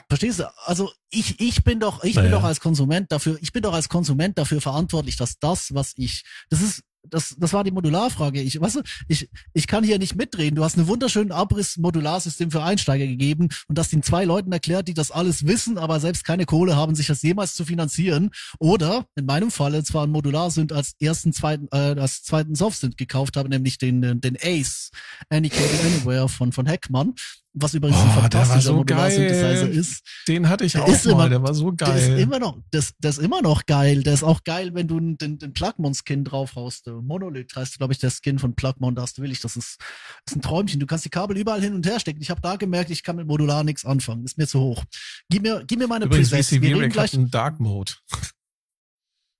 verstehst 0.08 0.40
du? 0.40 0.50
Also 0.64 0.90
ich, 1.10 1.40
ich 1.40 1.64
bin 1.64 1.80
doch, 1.80 2.04
ich 2.04 2.14
bin 2.14 2.24
Naja. 2.24 2.36
doch 2.36 2.44
als 2.44 2.60
Konsument 2.60 3.10
dafür, 3.10 3.38
ich 3.40 3.52
bin 3.52 3.62
doch 3.62 3.72
als 3.72 3.88
Konsument 3.88 4.38
dafür 4.38 4.60
verantwortlich, 4.60 5.16
dass 5.16 5.38
das, 5.38 5.74
was 5.74 5.92
ich, 5.96 6.24
das 6.50 6.60
ist, 6.60 6.82
das, 7.10 7.36
das 7.38 7.52
war 7.52 7.64
die 7.64 7.70
Modularfrage. 7.70 8.40
Ich, 8.40 8.60
weißt 8.60 8.76
du, 8.76 8.82
ich, 9.08 9.28
ich 9.52 9.66
kann 9.66 9.84
hier 9.84 9.98
nicht 9.98 10.16
mitreden. 10.16 10.56
Du 10.56 10.64
hast 10.64 10.76
einen 10.76 10.88
wunderschönen 10.88 11.32
Abriss-Modularsystem 11.32 12.50
für 12.50 12.62
Einsteiger 12.62 13.06
gegeben 13.06 13.48
und 13.68 13.78
das 13.78 13.88
den 13.88 14.02
zwei 14.02 14.24
Leuten 14.24 14.52
erklärt, 14.52 14.88
die 14.88 14.94
das 14.94 15.10
alles 15.10 15.46
wissen, 15.46 15.78
aber 15.78 16.00
selbst 16.00 16.24
keine 16.24 16.46
Kohle 16.46 16.76
haben, 16.76 16.94
sich 16.94 17.06
das 17.06 17.22
jemals 17.22 17.54
zu 17.54 17.64
finanzieren. 17.64 18.30
Oder 18.58 19.06
in 19.16 19.26
meinem 19.26 19.50
Falle 19.50 19.82
zwar 19.84 20.06
ein 20.06 20.10
Modularsynth 20.10 20.72
als 20.72 20.94
ersten, 21.00 21.32
zweiten, 21.32 21.68
äh, 21.72 22.00
als 22.00 22.22
zweiten 22.22 22.54
Softsynth 22.54 22.96
gekauft 22.96 23.36
habe, 23.36 23.48
nämlich 23.48 23.78
den, 23.78 24.02
äh, 24.02 24.16
den 24.16 24.36
Ace 24.42 24.90
Anycated 25.30 25.80
Anywhere 25.84 26.28
von, 26.28 26.52
von 26.52 26.66
Heckmann. 26.66 27.14
Was 27.54 27.72
übrigens 27.74 27.96
ein 27.98 28.04
Oh, 28.04 28.14
war 28.14 28.22
fantastischer 28.22 28.60
so 28.60 28.74
Modularsynthesizer 28.74 29.66
geil. 29.66 29.76
ist. 29.76 30.02
Den 30.28 30.48
hatte 30.48 30.64
ich 30.64 30.72
Der 30.72 30.84
auch 30.84 30.88
ist 30.88 31.06
mal, 31.06 31.12
immer- 31.12 31.28
der 31.30 31.42
war 31.42 31.54
so 31.54 31.70
Der 31.72 31.88
ist 31.96 32.06
geil. 32.08 32.18
immer 32.20 32.38
noch, 32.38 32.58
das, 32.70 32.92
der 32.98 33.10
ist 33.10 33.18
immer 33.18 33.40
noch 33.42 33.64
geil. 33.66 34.02
Der 34.02 34.14
ist 34.14 34.22
auch 34.22 34.44
geil, 34.44 34.74
wenn 34.74 34.86
du 34.86 35.00
den, 35.00 35.38
den 35.38 35.52
Plugmon-Skin 35.54 36.24
draufhaust. 36.24 36.86
Monolith 36.86 37.56
heißt, 37.56 37.78
glaube 37.78 37.94
ich, 37.94 37.98
der 37.98 38.10
Skin 38.10 38.38
von 38.38 38.54
Plugmon, 38.54 38.94
da 38.94 39.02
hast 39.02 39.18
du 39.18 39.22
willig. 39.22 39.40
Das 39.40 39.56
ist, 39.56 39.78
das 40.26 40.32
ist 40.32 40.36
ein 40.36 40.42
Träumchen. 40.42 40.78
Du 40.78 40.86
kannst 40.86 41.04
die 41.06 41.08
Kabel 41.10 41.36
überall 41.38 41.60
hin 41.62 41.74
und 41.74 41.84
her 41.86 41.98
stecken. 41.98 42.20
Ich 42.20 42.30
habe 42.30 42.40
da 42.42 42.56
gemerkt, 42.56 42.90
ich 42.90 43.02
kann 43.02 43.16
mit 43.16 43.26
Modular 43.26 43.64
nichts 43.64 43.84
anfangen. 43.84 44.24
Ist 44.24 44.38
mir 44.38 44.46
zu 44.46 44.60
hoch. 44.60 44.84
Gib 45.30 45.42
mir, 45.42 45.64
gib 45.66 45.78
mir 45.78 45.88
meine 45.88 46.04
Übrigens, 46.04 46.30
Presets. 46.30 46.50
Wir 46.62 46.76
reden 46.76 46.90
gleich. 46.90 47.14
einen 47.14 47.30
Dark 47.30 47.58
Mode. 47.60 47.92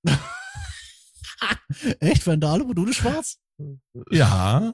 Echt? 2.00 2.26
Alle 2.26 2.64
Module 2.64 2.92
schwarz? 2.94 3.36
Ja, 4.10 4.72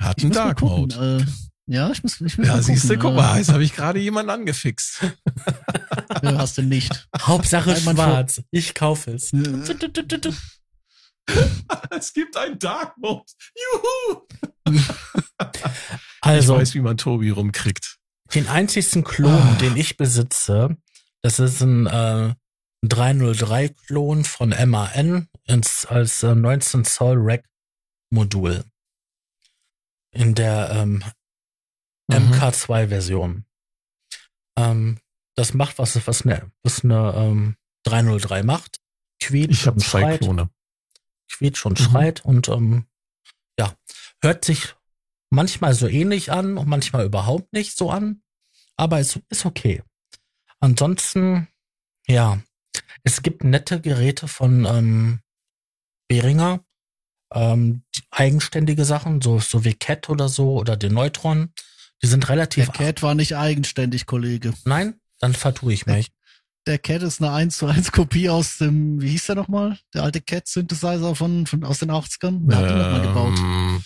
hat 0.00 0.22
einen 0.22 0.32
Dark. 0.32 0.60
Mode. 0.62 1.20
Äh, 1.22 1.30
ja, 1.66 1.90
ich 1.90 2.02
muss, 2.02 2.20
ich 2.20 2.38
muss 2.38 2.46
Ja, 2.46 2.54
mal 2.54 2.62
siehst 2.62 2.88
du, 2.90 2.98
guck 2.98 3.14
mal, 3.14 3.38
jetzt 3.38 3.50
habe 3.52 3.64
ich 3.64 3.74
gerade 3.74 3.98
jemanden 3.98 4.30
angefixt. 4.30 5.02
Äh, 5.02 6.34
hast 6.36 6.58
du 6.58 6.62
nicht. 6.62 7.08
Hauptsache 7.18 7.70
Nein, 7.70 7.84
man 7.84 7.96
schwarz. 7.96 8.42
Ich 8.50 8.74
kaufe 8.74 9.12
es. 9.12 9.32
Äh, 9.32 9.38
es 11.90 12.12
gibt 12.12 12.36
einen 12.36 12.58
Dark 12.58 12.96
Mode. 12.98 13.24
Juhu! 13.56 14.22
Also, 16.20 16.54
ich 16.54 16.60
weiß, 16.62 16.74
wie 16.74 16.80
man 16.80 16.96
Tobi 16.96 17.28
rumkriegt. 17.28 17.98
den 18.34 18.48
einzigsten 18.48 19.04
Klon, 19.04 19.30
Ah. 19.30 19.56
den 19.60 19.76
ich 19.76 19.98
besitze, 19.98 20.74
das 21.20 21.38
ist 21.38 21.60
ein 21.60 21.86
äh, 21.86 22.34
303-Klon 22.86 24.24
von 24.24 24.54
MAN 24.70 25.28
ins, 25.44 25.84
als 25.84 26.22
äh, 26.22 26.34
19 26.34 26.84
Zoll 26.86 27.16
Rack 27.18 27.44
Modul. 28.10 28.64
In 30.12 30.34
der 30.34 30.70
ähm, 30.70 31.04
Mhm. 32.08 32.32
MK2-Version. 32.32 33.44
Ähm, 34.58 34.98
das 35.36 35.54
macht, 35.54 35.78
was, 35.78 36.06
was 36.06 36.22
eine, 36.22 36.50
was 36.62 36.84
eine 36.84 37.12
ähm, 37.16 37.56
303 37.84 38.42
macht. 38.42 38.80
Quietscht 39.20 39.60
Ich 39.62 39.66
habe 39.66 39.80
zwei 39.80 40.00
schreit, 40.00 40.20
Klone. 40.20 40.50
quietscht 41.32 41.66
und 41.66 41.80
Mhm. 41.80 41.84
schreit 41.84 42.24
und 42.24 42.48
ähm, 42.48 42.86
ja, 43.58 43.74
hört 44.20 44.44
sich 44.44 44.74
manchmal 45.30 45.74
so 45.74 45.88
ähnlich 45.88 46.30
an 46.30 46.58
und 46.58 46.68
manchmal 46.68 47.04
überhaupt 47.06 47.52
nicht 47.52 47.76
so 47.76 47.90
an, 47.90 48.22
aber 48.76 49.00
es 49.00 49.18
ist 49.30 49.44
okay. 49.46 49.82
Ansonsten, 50.60 51.48
ja, 52.06 52.40
es 53.02 53.22
gibt 53.22 53.44
nette 53.44 53.80
Geräte 53.80 54.28
von 54.28 54.64
ähm, 54.66 55.20
Behringer, 56.08 56.64
ähm, 57.32 57.82
eigenständige 58.10 58.84
Sachen, 58.84 59.20
so, 59.20 59.38
so 59.40 59.64
wie 59.64 59.74
Cat 59.74 60.08
oder 60.10 60.28
so 60.28 60.54
oder 60.56 60.76
den 60.76 60.92
Neutron. 60.94 61.52
Die 62.02 62.06
sind 62.06 62.28
relativ. 62.28 62.66
Der 62.66 62.74
Cat 62.74 63.02
war 63.02 63.14
nicht 63.14 63.36
eigenständig, 63.36 64.06
Kollege. 64.06 64.52
Nein, 64.64 65.00
dann 65.20 65.32
vertue 65.34 65.72
ich 65.72 65.86
mich. 65.86 66.10
Der 66.66 66.78
Cat 66.78 67.02
ist 67.02 67.20
eine 67.22 67.32
1 67.32 67.58
zu 67.58 67.66
1 67.66 67.92
Kopie 67.92 68.28
aus 68.30 68.58
dem, 68.58 69.00
wie 69.00 69.10
hieß 69.10 69.26
der 69.26 69.34
nochmal? 69.36 69.78
Der 69.92 70.02
alte 70.02 70.20
Cat-Synthesizer 70.20 71.14
von, 71.14 71.46
von, 71.46 71.62
aus 71.64 71.78
den 71.80 71.90
80ern. 71.90 72.40
Wer 72.44 72.56
hat 72.56 72.70
den 72.70 72.78
nochmal 72.78 73.00
gebaut? 73.02 73.38
Ähm, 73.38 73.84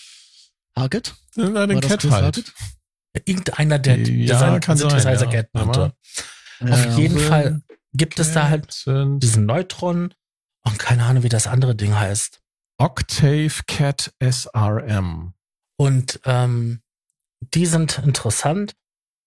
Hackett? 0.76 1.14
na, 1.34 1.54
War 1.54 1.66
den 1.66 1.80
Cat 1.80 2.04
halt. 2.04 2.36
Hackett? 2.36 2.52
Irgendeiner, 3.24 3.78
der 3.80 3.98
Ja, 3.98 4.38
seinen 4.38 4.60
kann 4.60 4.76
sein, 4.76 4.90
Synthesizer 4.90 5.24
ja. 5.26 5.30
Cat 5.42 5.48
nannte. 5.54 5.92
Aber- 6.60 6.72
Auf 6.72 6.84
Ja. 6.86 6.96
jeden 6.98 7.18
Fall 7.18 7.62
gibt 7.94 8.18
es 8.20 8.32
da 8.32 8.48
halt 8.48 8.64
Cat 8.66 8.72
sind 8.74 9.20
diesen 9.20 9.44
Neutron 9.46 10.14
und 10.62 10.78
keine 10.78 11.04
Ahnung, 11.04 11.22
wie 11.24 11.28
das 11.28 11.46
andere 11.48 11.74
Ding 11.74 11.94
heißt. 11.96 12.40
Octave 12.78 13.50
Cat 13.66 14.12
SRM. 14.20 15.32
Und 15.76 16.20
ähm, 16.24 16.80
die 17.40 17.66
sind 17.66 17.98
interessant. 18.04 18.74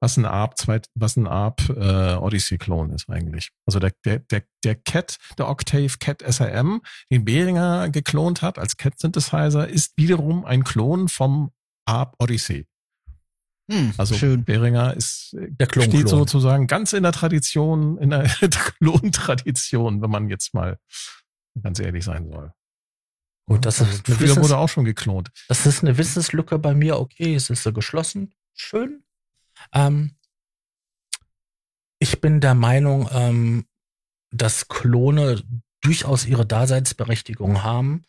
Was 0.03 0.17
ein 0.17 0.25
ARP, 0.25 0.57
zweit, 0.57 0.87
was 0.95 1.15
ein 1.15 1.27
ARP 1.27 1.69
äh, 1.69 2.15
Odyssey-Klon 2.15 2.89
ist 2.89 3.07
eigentlich. 3.07 3.51
Also 3.67 3.77
der, 3.77 3.91
der, 4.03 4.17
der, 4.19 4.43
der 4.63 4.73
Cat, 4.75 5.17
der 5.37 5.47
Octave 5.47 5.91
Cat 5.99 6.23
SRM, 6.27 6.81
den 7.11 7.23
Behringer 7.23 7.89
geklont 7.89 8.41
hat 8.41 8.57
als 8.57 8.77
Cat-Synthesizer, 8.77 9.67
ist 9.69 9.93
wiederum 9.97 10.43
ein 10.43 10.63
Klon 10.63 11.07
vom 11.07 11.51
ARP 11.85 12.15
Odyssey. 12.17 12.65
Hm, 13.71 13.93
Also 13.99 14.15
schön. 14.15 14.43
Behringer 14.43 14.95
ist, 14.95 15.35
Der 15.37 15.67
Klon. 15.67 15.85
steht 15.85 16.07
Klon. 16.07 16.07
sozusagen 16.07 16.65
ganz 16.65 16.93
in 16.93 17.03
der 17.03 17.11
Tradition, 17.11 17.99
in 17.99 18.09
der 18.09 18.23
Klon-Tradition, 18.79 20.01
wenn 20.01 20.09
man 20.09 20.29
jetzt 20.29 20.55
mal 20.55 20.79
ganz 21.61 21.79
ehrlich 21.79 22.03
sein 22.03 22.27
soll. 22.27 22.51
Gut, 23.47 23.65
das 23.65 23.81
ist, 23.81 24.07
eine 24.07 24.17
Früher 24.17 24.29
Wissens, 24.29 24.43
wurde 24.43 24.57
auch 24.57 24.69
schon 24.69 24.85
geklont. 24.85 25.31
das 25.47 25.65
ist 25.65 25.83
eine 25.83 25.97
Wissenslücke 25.97 26.59
bei 26.59 26.73
mir. 26.73 26.99
Okay, 26.99 27.35
es 27.35 27.49
ist 27.49 27.63
so 27.63 27.73
geschlossen. 27.73 28.33
Schön. 28.53 29.03
Ähm, 29.73 30.15
ich 31.99 32.21
bin 32.21 32.39
der 32.39 32.55
Meinung, 32.55 33.09
ähm, 33.11 33.65
dass 34.31 34.67
Klone 34.67 35.43
durchaus 35.81 36.25
ihre 36.25 36.45
Daseinsberechtigung 36.45 37.63
haben, 37.63 38.05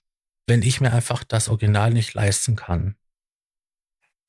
wenn 0.47 0.63
ich 0.63 0.81
mir 0.81 0.93
einfach 0.93 1.25
das 1.25 1.49
Original 1.49 1.93
nicht 1.93 2.15
leisten 2.15 2.57
kann. 2.57 2.97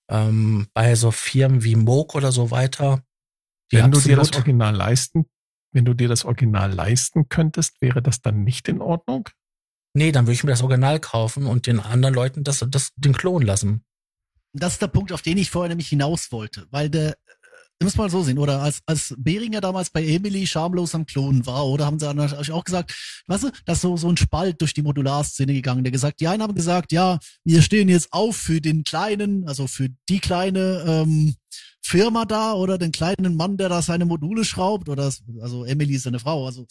Ähm, 0.09 0.67
bei 0.73 0.95
so 0.95 1.11
Firmen 1.11 1.63
wie 1.63 1.75
Moog 1.75 2.15
oder 2.15 2.31
so 2.31 2.51
weiter, 2.51 3.03
die 3.71 3.77
Wenn 3.77 3.91
du 3.91 3.99
dir 3.99 4.15
das 4.17 4.33
Original 4.33 4.75
leisten, 4.75 5.25
wenn 5.71 5.85
du 5.85 5.93
dir 5.93 6.07
das 6.07 6.25
Original 6.25 6.71
leisten 6.71 7.29
könntest, 7.29 7.81
wäre 7.81 8.01
das 8.01 8.21
dann 8.21 8.43
nicht 8.43 8.67
in 8.67 8.81
Ordnung? 8.81 9.29
Nee, 9.93 10.11
dann 10.11 10.25
würde 10.25 10.33
ich 10.33 10.43
mir 10.43 10.49
das 10.49 10.63
Original 10.63 10.99
kaufen 10.99 11.45
und 11.45 11.67
den 11.67 11.79
anderen 11.79 12.15
Leuten 12.15 12.43
das, 12.43 12.65
das, 12.67 12.91
den 12.95 13.13
Klon 13.13 13.43
lassen. 13.43 13.83
Das 14.53 14.73
ist 14.73 14.81
der 14.81 14.87
Punkt, 14.87 15.11
auf 15.11 15.21
den 15.21 15.37
ich 15.37 15.49
vorher 15.49 15.69
nämlich 15.69 15.87
hinaus 15.87 16.31
wollte, 16.31 16.67
weil 16.71 16.89
der, 16.89 17.09
äh, 17.09 17.15
ihr 17.79 17.85
müsst 17.85 17.97
mal 17.97 18.09
so 18.09 18.23
sehen, 18.23 18.39
oder 18.39 18.61
als, 18.61 18.81
als 18.85 19.13
Behringer 19.17 19.61
damals 19.61 19.91
bei 19.91 20.03
Emily 20.03 20.47
schamlos 20.47 20.95
am 20.95 21.05
Klonen 21.05 21.45
war, 21.45 21.65
oder 21.67 21.85
haben 21.85 21.99
sie 21.99 22.53
auch 22.53 22.63
gesagt, 22.63 23.23
weißt 23.27 23.43
du, 23.43 23.51
da 23.65 23.73
ist 23.73 23.81
so, 23.81 23.97
so 23.97 24.09
ein 24.09 24.17
Spalt 24.17 24.61
durch 24.61 24.73
die 24.73 24.81
Modularszene 24.81 25.53
gegangen, 25.53 25.83
der 25.83 25.91
gesagt, 25.91 26.19
die 26.19 26.27
einen 26.27 26.41
haben 26.41 26.55
gesagt, 26.55 26.91
ja, 26.91 27.19
wir 27.43 27.61
stehen 27.61 27.89
jetzt 27.89 28.13
auf 28.13 28.35
für 28.35 28.61
den 28.61 28.83
kleinen, 28.83 29.47
also 29.47 29.67
für 29.67 29.89
die 30.09 30.19
kleine 30.19 30.83
ähm, 30.87 31.35
Firma 31.81 32.25
da 32.25 32.53
oder 32.53 32.77
den 32.77 32.91
kleinen 32.91 33.35
Mann, 33.35 33.57
der 33.57 33.69
da 33.69 33.81
seine 33.81 34.05
Module 34.05 34.45
schraubt, 34.45 34.89
oder 34.89 35.11
also 35.41 35.65
Emily 35.65 35.95
ist 35.95 36.03
seine 36.03 36.19
Frau, 36.19 36.45
also 36.45 36.65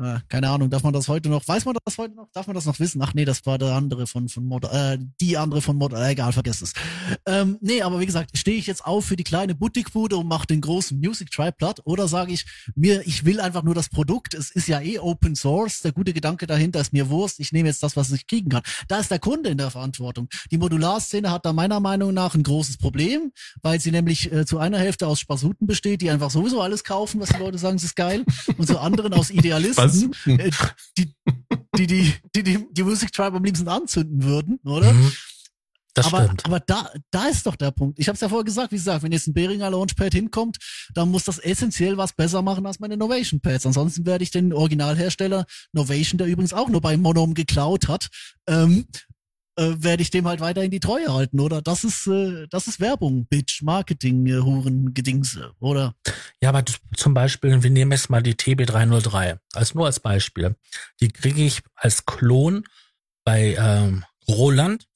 äh, 0.00 0.20
keine 0.28 0.48
Ahnung, 0.48 0.70
darf 0.70 0.82
man 0.82 0.92
das 0.92 1.08
heute 1.08 1.28
noch, 1.28 1.46
weiß 1.46 1.64
man 1.64 1.76
das 1.84 1.98
heute 1.98 2.14
noch, 2.14 2.28
darf 2.32 2.46
man 2.46 2.54
das 2.54 2.64
noch 2.64 2.78
wissen? 2.80 3.02
Ach 3.02 3.14
nee, 3.14 3.24
das 3.24 3.44
war 3.46 3.58
der 3.58 3.74
andere 3.74 4.06
von, 4.06 4.28
von 4.28 4.44
Mod, 4.46 4.64
äh, 4.64 4.98
die 5.20 5.36
andere 5.36 5.60
von 5.60 5.76
Mod, 5.76 5.92
äh, 5.92 6.10
egal, 6.10 6.32
vergesst 6.32 6.62
es. 6.62 6.72
Ähm, 7.26 7.58
nee, 7.60 7.82
aber 7.82 8.00
wie 8.00 8.06
gesagt, 8.06 8.36
stehe 8.36 8.56
ich 8.56 8.66
jetzt 8.66 8.84
auf 8.84 9.04
für 9.04 9.16
die 9.16 9.24
kleine 9.24 9.54
Boutiquebude 9.54 10.16
und 10.16 10.26
mache 10.26 10.46
den 10.46 10.60
großen 10.60 10.98
Music 10.98 11.30
Tribe 11.30 11.52
platt 11.52 11.80
oder 11.84 12.08
sage 12.08 12.32
ich 12.32 12.46
mir, 12.74 13.06
ich 13.06 13.24
will 13.24 13.40
einfach 13.40 13.62
nur 13.62 13.74
das 13.74 13.88
Produkt, 13.88 14.34
es 14.34 14.50
ist 14.50 14.68
ja 14.68 14.80
eh 14.80 14.98
Open 14.98 15.34
Source, 15.34 15.82
der 15.82 15.92
gute 15.92 16.12
Gedanke 16.12 16.46
dahinter 16.46 16.80
ist 16.80 16.92
mir 16.92 17.10
Wurst, 17.10 17.40
ich 17.40 17.52
nehme 17.52 17.68
jetzt 17.68 17.82
das, 17.82 17.96
was 17.96 18.10
ich 18.12 18.26
kriegen 18.26 18.50
kann. 18.50 18.62
Da 18.88 18.98
ist 18.98 19.10
der 19.10 19.18
Kunde 19.18 19.50
in 19.50 19.58
der 19.58 19.70
Verantwortung. 19.70 20.28
Die 20.50 20.58
Modularszene 20.58 21.30
hat 21.30 21.44
da 21.44 21.52
meiner 21.52 21.80
Meinung 21.80 22.14
nach 22.14 22.34
ein 22.34 22.42
großes 22.42 22.78
Problem, 22.78 23.32
weil 23.62 23.80
sie 23.80 23.90
nämlich 23.90 24.32
äh, 24.32 24.46
zu 24.46 24.58
einer 24.58 24.78
Hälfte 24.78 25.06
aus 25.06 25.20
Spasuten 25.20 25.66
besteht, 25.66 26.00
die 26.00 26.10
einfach 26.10 26.30
sowieso 26.30 26.60
alles 26.60 26.84
kaufen, 26.84 27.20
was 27.20 27.30
die 27.30 27.38
Leute 27.38 27.58
sagen, 27.58 27.76
es 27.76 27.84
ist 27.84 27.96
geil, 27.96 28.24
und 28.56 28.66
zu 28.66 28.78
anderen 28.78 29.12
aus 29.12 29.30
Idealisten, 29.30 29.89
äh, 30.26 30.50
die, 30.96 31.14
die, 31.76 31.86
die, 31.86 32.20
die, 32.34 32.42
die, 32.42 32.66
die 32.72 32.82
Music 32.82 33.12
Tribe 33.12 33.36
am 33.36 33.44
liebsten 33.44 33.68
anzünden 33.68 34.22
würden, 34.22 34.58
oder? 34.64 34.92
Mhm. 34.92 35.12
Das 35.94 36.06
aber, 36.06 36.24
stimmt. 36.24 36.46
aber 36.46 36.60
da, 36.60 36.90
da 37.10 37.26
ist 37.26 37.46
doch 37.46 37.56
der 37.56 37.72
Punkt. 37.72 37.98
Ich 37.98 38.08
habe 38.08 38.14
es 38.14 38.20
ja 38.20 38.28
vorher 38.28 38.44
gesagt, 38.44 38.72
wie 38.72 38.76
gesagt, 38.76 39.02
wenn 39.02 39.12
jetzt 39.12 39.26
ein 39.26 39.34
Behringer 39.34 39.70
Launchpad 39.70 40.12
hinkommt, 40.12 40.58
dann 40.94 41.10
muss 41.10 41.24
das 41.24 41.38
essentiell 41.38 41.96
was 41.96 42.12
besser 42.12 42.42
machen 42.42 42.66
als 42.66 42.78
meine 42.78 42.96
Novation 42.96 43.40
Pads. 43.40 43.66
Ansonsten 43.66 44.06
werde 44.06 44.22
ich 44.22 44.30
den 44.30 44.52
Originalhersteller 44.52 45.46
Novation, 45.72 46.18
der 46.18 46.28
übrigens 46.28 46.52
auch 46.52 46.68
nur 46.68 46.80
bei 46.80 46.96
Monom 46.96 47.34
geklaut 47.34 47.88
hat, 47.88 48.08
ähm, 48.46 48.86
äh, 49.60 49.82
werde 49.82 50.02
ich 50.02 50.10
dem 50.10 50.26
halt 50.26 50.40
weiterhin 50.40 50.70
die 50.70 50.80
Treue 50.80 51.12
halten, 51.12 51.38
oder? 51.38 51.60
Das 51.60 51.84
ist, 51.84 52.06
äh, 52.06 52.46
das 52.48 52.66
ist 52.66 52.80
Werbung, 52.80 53.26
Bitch, 53.26 53.62
Marketing, 53.62 54.26
äh, 54.26 54.38
Huren, 54.38 54.94
Gedingse, 54.94 55.52
oder? 55.60 55.94
Ja, 56.42 56.48
aber 56.48 56.64
zum 56.96 57.12
Beispiel, 57.12 57.62
wir 57.62 57.70
nehmen 57.70 57.92
jetzt 57.92 58.08
mal 58.08 58.22
die 58.22 58.34
TB303, 58.34 59.38
als 59.52 59.74
nur 59.74 59.86
als 59.86 60.00
Beispiel. 60.00 60.56
Die 61.00 61.08
kriege 61.08 61.44
ich 61.44 61.62
als 61.74 62.06
Klon 62.06 62.64
bei 63.24 63.54
ähm, 63.58 64.04
Roland 64.26 64.86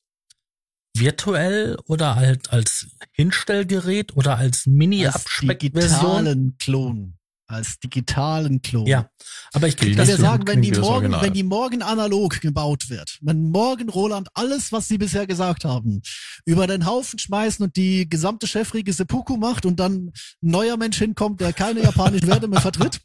virtuell 0.96 1.76
oder 1.86 2.14
halt 2.14 2.50
als 2.50 2.86
Hinstellgerät 3.12 4.16
oder 4.16 4.38
als 4.38 4.66
Mini-Abspeckversion? 4.66 6.24
digitalen 6.24 6.56
Klon. 6.58 7.18
Als 7.54 7.78
digitalen 7.78 8.62
Klon. 8.62 8.86
Ja, 8.86 9.08
aber 9.52 9.68
ich 9.68 9.80
wir 9.80 9.94
Klingt 9.94 10.18
sagen, 10.18 10.46
wenn 10.46 10.60
die, 10.60 10.72
morgen, 10.72 11.12
wenn 11.20 11.32
die 11.32 11.44
morgen 11.44 11.82
analog 11.82 12.40
gebaut 12.40 12.90
wird, 12.90 13.18
wenn 13.22 13.50
morgen 13.50 13.88
Roland 13.88 14.28
alles, 14.34 14.72
was 14.72 14.88
sie 14.88 14.98
bisher 14.98 15.28
gesagt 15.28 15.64
haben, 15.64 16.02
über 16.44 16.66
den 16.66 16.84
Haufen 16.84 17.20
schmeißen 17.20 17.64
und 17.64 17.76
die 17.76 18.08
gesamte 18.08 18.48
Chefriege 18.48 18.92
Seppuku 18.92 19.36
macht 19.36 19.66
und 19.66 19.78
dann 19.78 20.06
ein 20.06 20.12
neuer 20.40 20.76
Mensch 20.76 20.98
hinkommt, 20.98 21.40
der 21.40 21.52
keine 21.52 21.82
japanischen 21.82 22.26
Werte 22.26 22.48
mehr 22.48 22.60
vertritt. 22.60 23.00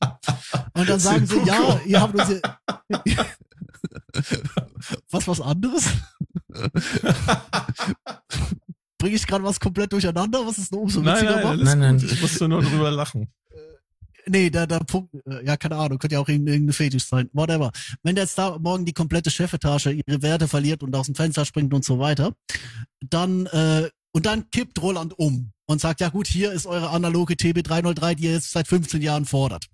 Und 0.73 0.89
dann 0.89 0.99
sagen 0.99 1.27
sie, 1.27 1.39
ja, 1.45 1.80
ihr 1.85 2.01
habt 2.01 2.15
uns 2.15 2.27
hier 2.27 2.41
was 5.11 5.27
was 5.27 5.41
anderes? 5.41 5.85
Bringe 8.97 9.15
ich 9.15 9.27
gerade 9.27 9.43
was 9.43 9.59
komplett 9.59 9.93
durcheinander, 9.93 10.45
was 10.45 10.57
es 10.57 10.71
nur 10.71 10.81
umso 10.81 11.01
Nein, 11.01 11.15
witziger 11.15 11.43
nein, 11.43 11.59
Nein, 11.59 11.80
nein. 11.80 11.97
Ich 11.97 12.21
musste 12.21 12.47
nur 12.47 12.61
drüber 12.61 12.89
lachen. 12.91 13.31
Nee, 14.31 14.51
der 14.51 14.68
Punkt, 14.68 15.10
äh, 15.26 15.43
ja, 15.43 15.57
keine 15.57 15.76
Ahnung, 15.76 15.97
könnte 15.97 16.14
ja 16.14 16.19
auch 16.19 16.27
irgendein 16.27 16.53
irgendein 16.53 16.73
Fetisch 16.73 17.06
sein, 17.06 17.30
whatever. 17.34 17.72
Wenn 18.03 18.15
jetzt 18.15 18.38
da 18.38 18.60
morgen 18.60 18.85
die 18.85 18.93
komplette 18.93 19.31
Chefetage 19.31 19.91
ihre 19.91 20.22
Werte 20.22 20.47
verliert 20.47 20.84
und 20.84 20.95
aus 20.95 21.07
dem 21.07 21.15
Fenster 21.15 21.45
springt 21.45 21.73
und 21.73 21.84
so 21.84 21.97
weiter, 21.97 22.34
dann, 22.99 23.47
äh, 23.47 23.89
und 24.11 24.27
dann 24.27 24.51
kippt 24.51 24.80
Roland 24.81 25.18
um 25.18 25.51
und 25.65 25.81
sagt, 25.81 25.99
ja 25.99 26.10
gut, 26.10 26.27
hier 26.27 26.51
ist 26.51 26.68
eure 26.68 26.91
analoge 26.91 27.34
TB303, 27.34 28.15
die 28.15 28.23
ihr 28.26 28.34
jetzt 28.34 28.51
seit 28.51 28.68
15 28.68 29.01
Jahren 29.01 29.26
fordert. 29.26 29.65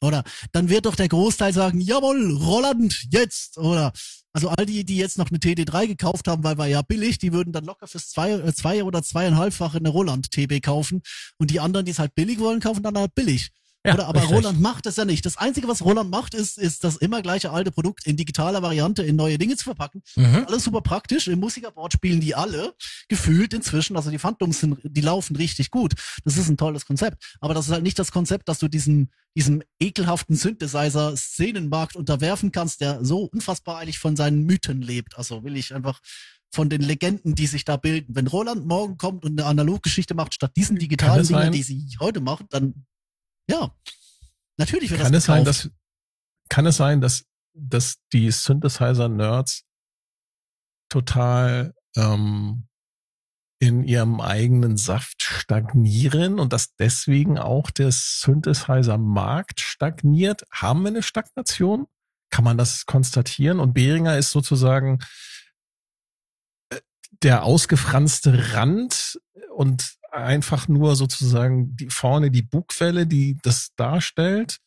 Oder 0.00 0.22
dann 0.52 0.68
wird 0.68 0.86
doch 0.86 0.96
der 0.96 1.08
Großteil 1.08 1.52
sagen, 1.52 1.80
jawohl, 1.80 2.36
Roland, 2.36 3.06
jetzt. 3.10 3.58
Oder 3.58 3.92
also 4.32 4.48
all 4.48 4.64
die, 4.64 4.84
die 4.84 4.96
jetzt 4.96 5.18
noch 5.18 5.28
eine 5.28 5.38
TD3 5.38 5.88
gekauft 5.88 6.28
haben, 6.28 6.44
weil 6.44 6.56
war 6.56 6.66
ja 6.66 6.82
billig, 6.82 7.18
die 7.18 7.32
würden 7.32 7.52
dann 7.52 7.64
locker 7.64 7.86
fürs 7.86 8.10
zwei, 8.10 8.30
äh, 8.30 8.54
zwei 8.54 8.84
oder 8.84 9.02
zweieinhalbfache 9.02 9.78
eine 9.78 9.90
Roland 9.90 10.30
TB 10.30 10.62
kaufen. 10.62 11.02
Und 11.38 11.50
die 11.50 11.60
anderen, 11.60 11.84
die 11.84 11.92
es 11.92 11.98
halt 11.98 12.14
billig 12.14 12.38
wollen, 12.38 12.60
kaufen 12.60 12.82
dann 12.82 12.96
halt 12.96 13.14
billig. 13.14 13.50
Ja, 13.84 13.94
Oder 13.94 14.06
aber 14.06 14.20
richtig. 14.20 14.36
Roland 14.36 14.60
macht 14.60 14.86
das 14.86 14.96
ja 14.96 15.04
nicht. 15.04 15.26
Das 15.26 15.36
Einzige, 15.36 15.66
was 15.66 15.84
Roland 15.84 16.08
macht, 16.08 16.34
ist, 16.34 16.56
ist 16.56 16.84
das 16.84 16.96
immer 16.96 17.20
gleiche 17.20 17.50
alte 17.50 17.72
Produkt 17.72 18.06
in 18.06 18.16
digitaler 18.16 18.62
Variante 18.62 19.02
in 19.02 19.16
neue 19.16 19.38
Dinge 19.38 19.56
zu 19.56 19.64
verpacken. 19.64 20.02
Mhm. 20.14 20.44
Alles 20.46 20.64
super 20.64 20.82
praktisch. 20.82 21.26
Im 21.26 21.40
Musikerboard 21.40 21.92
spielen 21.92 22.20
die 22.20 22.36
alle 22.36 22.74
gefühlt 23.08 23.52
inzwischen. 23.54 23.96
Also 23.96 24.10
die 24.10 24.20
Phantoms 24.20 24.60
sind, 24.60 24.78
die 24.84 25.00
laufen 25.00 25.34
richtig 25.34 25.72
gut. 25.72 25.94
Das 26.24 26.36
ist 26.36 26.48
ein 26.48 26.56
tolles 26.56 26.86
Konzept. 26.86 27.36
Aber 27.40 27.54
das 27.54 27.66
ist 27.66 27.72
halt 27.72 27.82
nicht 27.82 27.98
das 27.98 28.12
Konzept, 28.12 28.48
dass 28.48 28.60
du 28.60 28.68
diesen, 28.68 29.10
diesem 29.36 29.64
ekelhaften 29.80 30.36
Synthesizer 30.36 31.16
Szenenmarkt 31.16 31.96
unterwerfen 31.96 32.52
kannst, 32.52 32.82
der 32.82 33.04
so 33.04 33.24
unfassbar 33.24 33.78
eilig 33.78 33.98
von 33.98 34.14
seinen 34.14 34.44
Mythen 34.44 34.80
lebt. 34.80 35.18
Also 35.18 35.42
will 35.42 35.56
ich 35.56 35.74
einfach 35.74 36.00
von 36.54 36.68
den 36.68 36.82
Legenden, 36.82 37.34
die 37.34 37.46
sich 37.46 37.64
da 37.64 37.76
bilden. 37.76 38.14
Wenn 38.14 38.26
Roland 38.26 38.66
morgen 38.66 38.98
kommt 38.98 39.24
und 39.24 39.40
eine 39.40 39.48
Analoggeschichte 39.48 40.14
macht, 40.14 40.34
statt 40.34 40.52
diesen 40.56 40.78
digitalen 40.78 41.26
Dingen, 41.26 41.50
die 41.52 41.62
sie 41.62 41.96
heute 41.98 42.20
machen, 42.20 42.46
dann, 42.50 42.84
ja. 43.52 43.74
Natürlich 44.56 44.90
wird 44.90 45.00
Kann 45.00 45.12
das 45.12 45.22
es 45.22 45.26
sein, 45.26 45.44
gekauft. 45.44 45.64
dass, 45.64 45.72
kann 46.48 46.66
es 46.66 46.76
sein, 46.76 47.00
dass, 47.00 47.24
dass 47.54 47.96
die 48.12 48.30
Synthesizer-Nerds 48.30 49.64
total 50.88 51.74
ähm, 51.96 52.68
in 53.58 53.84
ihrem 53.84 54.20
eigenen 54.20 54.76
Saft 54.76 55.22
stagnieren 55.22 56.40
und 56.40 56.52
dass 56.52 56.74
deswegen 56.74 57.38
auch 57.38 57.70
der 57.70 57.92
Synthesizer-Markt 57.92 59.60
stagniert? 59.60 60.44
Haben 60.50 60.82
wir 60.82 60.88
eine 60.88 61.02
Stagnation? 61.02 61.86
Kann 62.30 62.44
man 62.44 62.58
das 62.58 62.86
konstatieren? 62.86 63.60
Und 63.60 63.72
Behringer 63.74 64.18
ist 64.18 64.30
sozusagen 64.30 64.98
der 67.22 67.44
ausgefranste 67.44 68.54
Rand 68.54 69.20
und 69.54 69.96
einfach 70.10 70.68
nur 70.68 70.96
sozusagen 70.96 71.74
die 71.76 71.88
vorne 71.88 72.30
die 72.30 72.42
Bugwelle, 72.42 73.06
die 73.06 73.38
das 73.42 73.70
darstellt. 73.76 74.58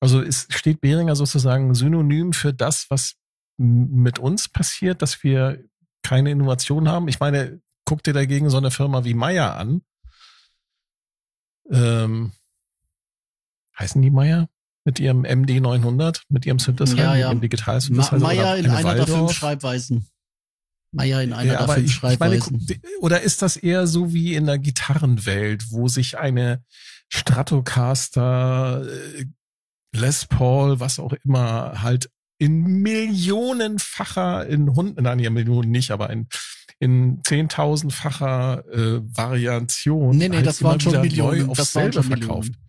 Also 0.00 0.20
ist, 0.20 0.52
steht 0.52 0.80
Behringer 0.80 1.16
sozusagen 1.16 1.74
synonym 1.74 2.32
für 2.32 2.52
das, 2.52 2.86
was 2.90 3.14
mit 3.58 4.18
uns 4.18 4.48
passiert, 4.48 5.02
dass 5.02 5.22
wir 5.22 5.64
keine 6.02 6.30
Innovation 6.30 6.88
haben. 6.88 7.08
Ich 7.08 7.20
meine, 7.20 7.60
guck 7.84 8.02
dir 8.02 8.12
dagegen 8.12 8.50
so 8.50 8.58
eine 8.58 8.70
Firma 8.70 9.04
wie 9.04 9.14
Meyer 9.14 9.56
an. 9.56 9.82
Ähm, 11.70 12.32
heißen 13.78 14.00
die 14.00 14.10
Meyer? 14.10 14.48
Mit 14.84 15.00
ihrem 15.00 15.24
MD900, 15.24 16.22
mit 16.28 16.46
ihrem 16.46 16.60
Synthesizer, 16.60 17.02
Ja, 17.02 17.10
mit 17.10 17.20
ja. 17.20 17.28
ihrem 17.28 17.40
Digital 17.40 17.74
Ma 17.74 17.80
Synthesizer 17.80 18.16
oder 18.16 18.56
in 18.56 18.66
eine 18.66 18.76
einer 18.76 18.94
der 18.94 19.06
fünf 19.06 19.16
Waldorf. 19.16 19.32
Schreibweisen. 19.32 20.06
Meier 20.96 21.22
in 21.22 21.32
einer 21.32 21.52
Ja, 21.52 21.60
aber 21.60 21.78
ich, 21.78 22.02
meine, 22.02 22.40
oder 23.00 23.20
ist 23.22 23.42
das 23.42 23.56
eher 23.56 23.86
so 23.86 24.12
wie 24.12 24.34
in 24.34 24.46
der 24.46 24.58
Gitarrenwelt, 24.58 25.70
wo 25.70 25.88
sich 25.88 26.18
eine 26.18 26.62
Stratocaster, 27.08 28.84
äh, 28.86 29.24
Les 29.94 30.26
Paul, 30.26 30.80
was 30.80 30.98
auch 30.98 31.14
immer, 31.24 31.82
halt 31.82 32.10
in 32.38 32.82
millionenfacher, 32.82 34.46
in 34.46 34.74
Hunden, 34.74 35.04
nein, 35.04 35.18
ja, 35.20 35.30
Millionen 35.30 35.70
nicht, 35.70 35.90
aber 35.90 36.10
in, 36.10 36.28
in 36.78 37.20
zehntausendfacher 37.24 38.64
äh, 38.70 39.00
Variation. 39.02 40.16
Nee, 40.16 40.28
nee, 40.28 40.36
halt 40.36 40.46
das 40.46 40.62
waren 40.62 40.80
schon 40.80 41.00
Millionen. 41.00 41.52
Das 41.54 41.74
waren 41.74 41.92
schon 41.92 42.02
verkauft. 42.02 42.50
Millionen. 42.50 42.65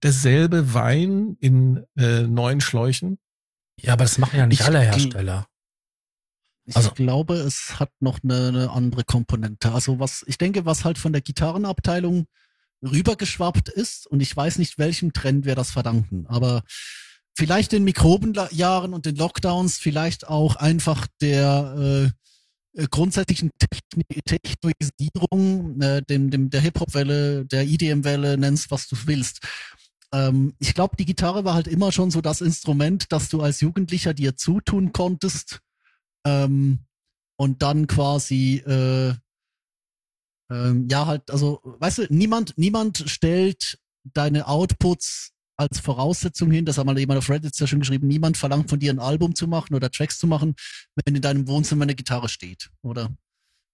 derselbe 0.02 0.74
Wein 0.74 1.36
in 1.42 1.84
äh, 1.98 2.22
neuen 2.22 2.62
Schläuchen? 2.62 3.20
Ja, 3.82 3.92
aber 3.94 4.06
das 4.06 4.18
machen 4.20 4.40
ja 4.40 4.48
nicht 4.48 4.62
Ich 4.62 4.66
alle 4.66 4.80
Hersteller. 4.80 5.48
Ich 6.66 6.78
Also- 6.78 6.92
glaube, 6.92 7.36
es 7.36 7.78
hat 7.80 7.92
noch 8.00 8.20
eine, 8.24 8.48
eine 8.48 8.70
andere 8.72 9.04
Komponente. 9.04 9.74
Also 9.74 10.00
was, 10.00 10.24
ich 10.28 10.38
denke, 10.38 10.66
was 10.66 10.86
halt 10.86 10.98
von 10.98 11.12
der 11.12 11.22
Gitarrenabteilung 11.22 12.26
rübergeschwappt 12.82 13.68
ist, 13.70 14.08
und 14.08 14.22
ich 14.22 14.36
weiß 14.36 14.58
nicht, 14.60 14.78
welchem 14.78 15.14
Trend 15.14 15.46
wir 15.46 15.56
das 15.56 15.72
verdanken, 15.72 16.26
aber 16.28 16.64
vielleicht 17.36 17.72
den 17.72 17.84
Mikrobenjahren 17.84 18.94
und 18.94 19.06
den 19.06 19.16
Lockdowns, 19.16 19.78
vielleicht 19.78 20.28
auch 20.28 20.56
einfach 20.56 21.08
der 21.22 22.12
äh, 22.76 22.82
äh, 22.82 22.88
grundsätzlichen 22.90 23.52
Techni 23.60 24.04
Technologisierung, 24.26 25.82
äh, 25.82 26.02
dem, 26.02 26.30
dem, 26.30 26.50
der 26.50 26.62
Hip-Hop-Welle, 26.62 27.46
der 27.46 27.64
EDM-Welle, 27.64 28.38
nenn's, 28.38 28.72
was 28.72 28.88
du 28.88 28.96
willst. 29.06 29.40
Ähm, 30.12 30.54
ich 30.60 30.74
glaube, 30.74 30.96
die 30.98 31.06
Gitarre 31.06 31.46
war 31.46 31.54
halt 31.54 31.68
immer 31.68 31.92
schon 31.92 32.12
so 32.12 32.22
das 32.22 32.42
Instrument, 32.42 33.12
das 33.12 33.30
du 33.30 33.42
als 33.42 33.62
Jugendlicher 33.62 34.14
dir 34.14 34.36
zutun 34.36 34.92
konntest, 34.94 35.60
ähm, 36.26 36.80
und 37.38 37.62
dann 37.62 37.88
quasi 37.88 38.64
äh, 38.66 39.14
ähm, 40.50 40.88
ja 40.90 41.06
halt 41.06 41.30
also 41.32 41.60
weißt 41.64 41.98
du 42.00 42.08
niemand 42.10 42.58
niemand 42.58 43.04
stellt 43.08 43.80
deine 44.04 44.48
Outputs 44.48 45.32
als 45.58 45.80
Voraussetzung 45.80 46.52
hin, 46.52 46.66
das 46.66 46.78
hat 46.78 46.86
mal 46.86 46.98
jemand 46.98 47.18
auf 47.20 47.30
Reddit 47.30 47.56
sehr 47.56 47.68
schön 47.68 47.80
geschrieben, 47.80 48.08
niemand 48.08 48.38
verlangt 48.38 48.70
von 48.70 48.80
dir 48.80 48.92
ein 48.92 49.00
Album 49.00 49.36
zu 49.36 49.48
machen 49.48 49.74
oder 49.74 49.90
Tracks 49.90 50.18
zu 50.18 50.28
machen, 50.28 50.56
wenn 51.06 51.16
in 51.16 51.22
deinem 51.22 51.48
Wohnzimmer 51.48 51.84
eine 51.84 51.96
Gitarre 51.96 52.28
steht, 52.30 52.70
oder? 52.82 53.10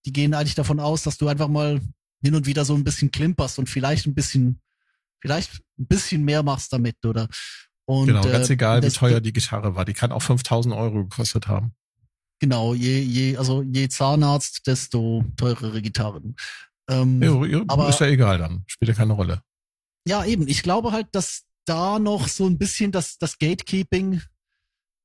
Die 0.05 0.13
gehen 0.13 0.33
eigentlich 0.33 0.55
davon 0.55 0.79
aus, 0.79 1.03
dass 1.03 1.17
du 1.17 1.27
einfach 1.27 1.47
mal 1.47 1.79
hin 2.23 2.35
und 2.35 2.45
wieder 2.45 2.65
so 2.65 2.75
ein 2.75 2.83
bisschen 2.83 3.09
klimperst 3.11 3.57
und 3.59 3.67
vielleicht 3.69 4.05
ein 4.05 4.13
bisschen, 4.13 4.61
vielleicht 5.21 5.61
ein 5.79 5.87
bisschen 5.87 6.23
mehr 6.23 6.43
machst 6.43 6.71
damit, 6.73 7.03
oder? 7.05 7.27
Und, 7.85 8.07
genau, 8.07 8.21
ganz 8.21 8.49
äh, 8.49 8.53
egal, 8.53 8.83
wie 8.83 8.89
teuer 8.89 9.19
die 9.19 9.33
Gitarre 9.33 9.75
war. 9.75 9.85
Die 9.85 9.93
kann 9.93 10.11
auch 10.11 10.21
5000 10.21 10.73
Euro 10.75 11.03
gekostet 11.07 11.47
haben. 11.47 11.73
Genau, 12.39 12.73
je, 12.73 12.99
je, 13.01 13.37
also 13.37 13.63
je 13.63 13.87
Zahnarzt, 13.89 14.65
desto 14.65 15.23
teurere 15.35 15.81
Gitarren. 15.81 16.35
Ähm, 16.89 17.21
Ja, 17.21 17.45
ja, 17.45 17.63
aber- 17.67 17.89
ist 17.89 17.99
ja 17.99 18.07
egal 18.07 18.37
dann. 18.37 18.63
Spielt 18.67 18.89
ja 18.89 18.95
keine 18.95 19.13
Rolle. 19.13 19.41
ja, 20.07 20.23
eben. 20.25 20.47
Ich 20.47 20.63
glaube 20.63 20.91
halt, 20.91 21.07
dass 21.11 21.43
da 21.65 21.99
noch 21.99 22.27
so 22.27 22.45
ein 22.45 22.57
bisschen 22.57 22.91
das, 22.91 23.17
das 23.17 23.37
Gatekeeping, 23.37 24.21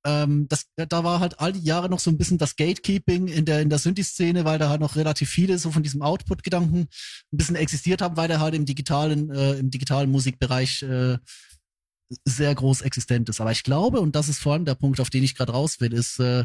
ähm, 0.06 0.46
das, 0.48 0.66
da 0.76 1.04
war 1.04 1.20
halt 1.20 1.40
all 1.40 1.52
die 1.52 1.64
Jahre 1.64 1.88
noch 1.88 1.98
so 1.98 2.10
ein 2.10 2.18
bisschen 2.18 2.38
das 2.38 2.54
Gatekeeping 2.56 3.26
in 3.26 3.44
der, 3.44 3.60
in 3.60 3.68
der 3.68 3.78
Synthi-Szene, 3.78 4.44
weil 4.44 4.58
da 4.58 4.68
halt 4.68 4.80
noch 4.80 4.96
relativ 4.96 5.28
viele 5.28 5.58
so 5.58 5.72
von 5.72 5.82
diesem 5.82 6.00
Output-Gedanken 6.00 6.82
ein 6.82 6.88
bisschen 7.36 7.56
existiert 7.56 8.02
haben, 8.02 8.16
weil 8.16 8.28
der 8.28 8.40
halt 8.40 8.54
im 8.54 8.66
digitalen, 8.66 9.30
äh, 9.30 9.54
im 9.54 9.70
digitalen 9.70 10.10
Musikbereich 10.10 10.82
äh, 10.82 11.18
sehr 12.24 12.54
groß 12.54 12.82
existent 12.82 13.28
ist. 13.28 13.40
Aber 13.40 13.50
ich 13.50 13.64
glaube, 13.64 14.00
und 14.00 14.14
das 14.14 14.28
ist 14.28 14.38
vor 14.38 14.52
allem 14.52 14.64
der 14.64 14.76
Punkt, 14.76 15.00
auf 15.00 15.10
den 15.10 15.24
ich 15.24 15.34
gerade 15.34 15.52
raus 15.52 15.80
will, 15.80 15.92
ist, 15.92 16.20
äh, 16.20 16.44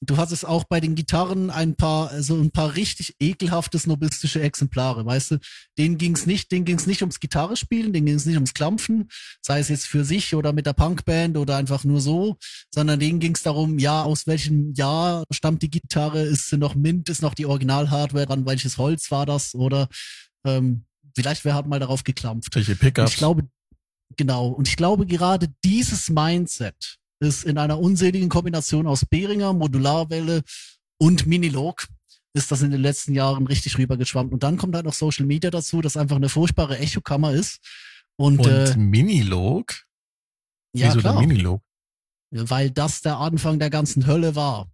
du 0.00 0.16
hattest 0.16 0.46
auch 0.46 0.64
bei 0.64 0.80
den 0.80 0.94
Gitarren 0.94 1.50
ein 1.50 1.76
paar, 1.76 2.22
so 2.22 2.36
ein 2.36 2.50
paar 2.50 2.74
richtig 2.74 3.16
ekelhafte 3.20 3.78
snobistische 3.78 4.42
Exemplare, 4.42 5.04
weißt 5.04 5.32
du? 5.32 5.38
Denen 5.78 5.98
ging's 5.98 6.26
nicht, 6.26 6.52
denen 6.52 6.64
ging's 6.64 6.86
nicht 6.86 7.02
ums 7.02 7.20
Gitarre 7.20 7.56
spielen, 7.56 7.92
denen 7.92 8.06
ging's 8.06 8.26
nicht 8.26 8.36
ums 8.36 8.54
Klampfen, 8.54 9.08
sei 9.42 9.60
es 9.60 9.68
jetzt 9.68 9.86
für 9.86 10.04
sich 10.04 10.34
oder 10.34 10.52
mit 10.52 10.66
der 10.66 10.72
Punkband 10.72 11.36
oder 11.36 11.56
einfach 11.56 11.84
nur 11.84 12.00
so, 12.00 12.36
sondern 12.72 13.00
denen 13.00 13.20
ging's 13.20 13.42
darum, 13.42 13.78
ja, 13.78 14.02
aus 14.02 14.26
welchem 14.26 14.72
Jahr 14.74 15.24
stammt 15.30 15.62
die 15.62 15.70
Gitarre, 15.70 16.22
ist 16.22 16.48
sie 16.50 16.58
noch 16.58 16.74
Mint, 16.74 17.08
ist 17.08 17.22
noch 17.22 17.34
die 17.34 17.46
Original-Hardware 17.46 18.26
dran, 18.26 18.46
welches 18.46 18.78
Holz 18.78 19.10
war 19.10 19.26
das 19.26 19.54
oder 19.54 19.88
ähm, 20.44 20.84
vielleicht 21.14 21.44
wer 21.44 21.54
hat 21.54 21.66
mal 21.66 21.80
darauf 21.80 22.04
geklampft. 22.04 22.54
Welche 22.54 22.76
Pickups? 22.76 23.12
Ich 23.12 23.16
glaube, 23.16 23.48
genau. 24.16 24.48
Und 24.48 24.68
ich 24.68 24.76
glaube, 24.76 25.06
gerade 25.06 25.48
dieses 25.64 26.10
Mindset 26.10 26.98
ist 27.20 27.44
in 27.44 27.58
einer 27.58 27.78
unseligen 27.78 28.28
Kombination 28.28 28.86
aus 28.86 29.04
Behringer, 29.06 29.52
Modularwelle 29.52 30.42
und 30.98 31.26
Minilog 31.26 31.88
ist 32.34 32.50
das 32.50 32.62
in 32.62 32.72
den 32.72 32.80
letzten 32.80 33.14
Jahren 33.14 33.46
richtig 33.46 33.78
rübergeschwammt. 33.78 34.32
Und 34.32 34.42
dann 34.42 34.56
kommt 34.56 34.74
halt 34.74 34.84
noch 34.84 34.92
Social 34.92 35.24
Media 35.24 35.50
dazu, 35.50 35.80
das 35.80 35.96
einfach 35.96 36.16
eine 36.16 36.28
furchtbare 36.28 36.78
Echokammer 36.78 37.32
ist. 37.32 37.60
Und, 38.16 38.40
Und 38.40 38.46
äh, 38.48 38.76
Minilog? 38.76 39.84
ja, 40.74 40.88
Wieso 40.88 40.98
klar, 41.00 41.20
Minilog? 41.20 41.62
weil 42.30 42.70
das 42.70 43.00
der 43.02 43.18
Anfang 43.18 43.60
der 43.60 43.70
ganzen 43.70 44.06
Hölle 44.06 44.34
war. 44.34 44.68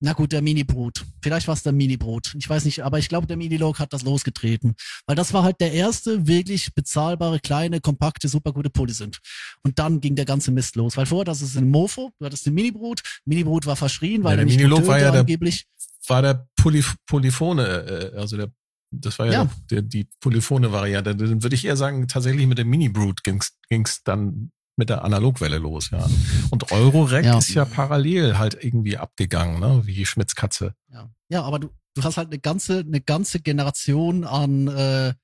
Na 0.00 0.12
gut, 0.12 0.32
der 0.32 0.42
Mini-Brut. 0.42 1.06
Vielleicht 1.22 1.46
war 1.48 1.54
es 1.54 1.62
der 1.62 1.72
Mini-Brut. 1.72 2.34
Ich 2.38 2.48
weiß 2.48 2.66
nicht, 2.66 2.84
aber 2.84 2.98
ich 2.98 3.08
glaube, 3.08 3.26
der 3.26 3.38
Minilog 3.38 3.78
hat 3.78 3.92
das 3.94 4.02
losgetreten. 4.02 4.74
Weil 5.06 5.16
das 5.16 5.32
war 5.32 5.42
halt 5.42 5.58
der 5.60 5.72
erste 5.72 6.26
wirklich 6.26 6.74
bezahlbare, 6.74 7.40
kleine, 7.40 7.80
kompakte, 7.80 8.28
super 8.28 8.52
gute 8.52 8.68
Polysynth. 8.68 9.18
Und 9.62 9.78
dann 9.78 10.00
ging 10.00 10.14
der 10.14 10.26
ganze 10.26 10.50
Mist 10.50 10.76
los. 10.76 10.98
Weil 10.98 11.06
vorher, 11.06 11.24
das 11.24 11.40
ist 11.40 11.56
ein 11.56 11.70
Mofo, 11.70 12.10
du 12.18 12.26
hattest 12.26 12.44
den 12.44 12.52
Mini-Brut. 12.54 13.00
Mini-Brut 13.24 13.64
war 13.64 13.76
verschrien, 13.76 14.22
weil 14.22 14.32
Ja, 14.32 14.36
der 14.36 14.42
er 14.42 14.46
nicht 14.46 14.56
Minilog 14.58 14.86
war 14.86 15.00
ja 15.00 15.10
der- 15.10 15.20
angeblich. 15.20 15.66
War 16.08 16.20
der 16.22 16.46
Poly 16.56 16.84
Polyphone, 17.06 17.58
äh, 17.60 18.10
also 18.16 18.36
der, 18.36 18.52
das 18.92 19.18
war 19.18 19.26
ja, 19.26 19.32
Ja. 19.32 19.50
Der, 19.70 19.82
die 19.82 20.06
Polyphone-Variante. 20.20 21.16
Dann 21.16 21.42
würde 21.42 21.54
ich 21.56 21.64
eher 21.64 21.76
sagen, 21.76 22.06
tatsächlich 22.06 22.46
mit 22.46 22.58
dem 22.58 22.68
Mini-Brute 22.68 23.22
ging's, 23.24 23.58
ging's 23.70 24.02
dann 24.04 24.52
mit 24.76 24.90
der 24.90 25.04
Analogwelle 25.04 25.58
los, 25.58 25.90
ja. 25.90 26.06
Und 26.50 26.70
Eurorec 26.70 27.24
Ja. 27.24 27.38
ist 27.38 27.54
ja 27.54 27.64
parallel 27.64 28.38
halt 28.38 28.62
irgendwie 28.62 28.96
abgegangen, 28.98 29.58
ne, 29.60 29.82
wie 29.86 30.04
Schmitz 30.06 30.34
Katze. 30.34 30.74
Ja, 30.92 31.10
ja 31.28 31.42
aber 31.42 31.58
du, 31.58 31.70
du 31.94 32.04
hast 32.04 32.16
halt 32.18 32.28
eine 32.28 32.38
ganze, 32.38 32.80
eine 32.80 33.00
ganze 33.00 33.40
Generation 33.40 34.24
an, 34.24 34.68
äh, 34.68 35.14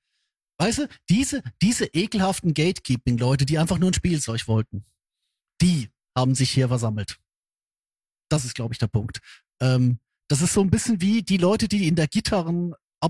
weißt 0.57 0.79
du, 0.79 0.87
diese, 1.09 1.41
diese 1.61 1.85
ekelhaften 1.85 2.53
Gatekeeping-Leute, 2.53 3.45
die 3.45 3.59
einfach 3.59 3.77
nur 3.77 3.91
ein 3.91 3.93
Spielzeug 3.93 4.47
wollten, 4.47 4.83
die 5.61 5.89
haben 6.17 6.35
sich 6.35 6.49
hier 6.49 6.67
versammelt. 6.67 7.19
Das 8.29 8.45
ist, 8.45 8.55
glaube 8.55 8.73
ich, 8.73 8.79
der 8.79 8.87
Punkt. 8.87 9.19
Ähm, 9.61 9.99
das 10.29 10.41
ist 10.41 10.53
so 10.53 10.61
ein 10.61 10.71
bisschen 10.71 10.99
wie 11.01 11.21
die 11.21 11.37
Leute, 11.37 11.67
die 11.67 11.87
in 11.87 11.95
der 11.95 12.07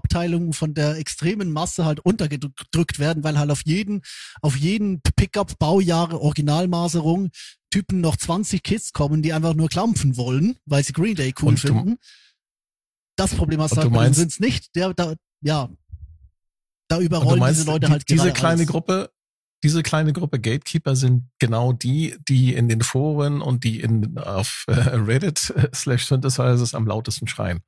Gitarrenabteilung 0.03 0.53
von 0.53 0.74
der 0.74 0.98
extremen 0.98 1.52
Masse 1.52 1.86
halt 1.86 1.99
untergedrückt 1.99 2.99
werden, 2.99 3.24
weil 3.24 3.38
halt 3.38 3.52
auf 3.52 3.61
jeden, 3.65 4.02
auf 4.41 4.56
jeden 4.57 5.02
Pickup, 5.02 5.57
Baujahre, 5.60 6.20
Originalmaserung 6.22 7.30
Typen 7.72 8.02
noch 8.02 8.18
20 8.18 8.61
Kids 8.64 8.91
kommen, 8.94 9.22
die 9.22 9.34
einfach 9.34 9.56
nur 9.56 9.68
klampfen 9.70 10.15
wollen, 10.18 10.57
weil 10.65 10.84
sie 10.84 10.94
Green 10.94 11.15
Day 11.15 11.34
cool 11.41 11.49
Und 11.49 11.64
du- 11.64 11.68
finden. 11.68 11.95
Das 13.15 13.36
Problem 13.36 13.61
hast 13.61 13.72
du 13.76 13.82
halt 13.82 13.91
meinst- 13.91 14.20
Sins 14.20 14.40
nicht. 14.40 14.76
Der, 14.76 14.94
da, 14.94 15.14
ja, 15.41 15.70
da 16.88 16.99
überrollen 16.99 17.40
meinst, 17.40 17.60
diese 17.61 17.70
Leute 17.72 17.86
die, 17.88 17.91
halt 17.91 18.10
diese 18.10 18.32
kleine 18.32 18.61
alles. 18.61 18.68
Gruppe, 18.68 19.11
diese 19.64 19.84
kleine 19.84 20.14
Gruppe 20.14 20.40
Gatekeeper 20.40 20.95
sind 20.95 21.30
genau 21.40 21.74
die, 21.74 22.15
die 22.28 22.53
in 22.56 22.68
den 22.70 22.82
Foren 22.82 23.41
und 23.41 23.64
die 23.64 23.82
in 23.82 24.18
auf 24.18 24.65
äh, 24.68 24.72
Reddit 24.74 25.52
äh, 25.56 25.70
slash 25.74 26.06
Synthesizers 26.06 26.74
am 26.74 26.88
lautesten 26.88 27.28
schreien. 27.28 27.60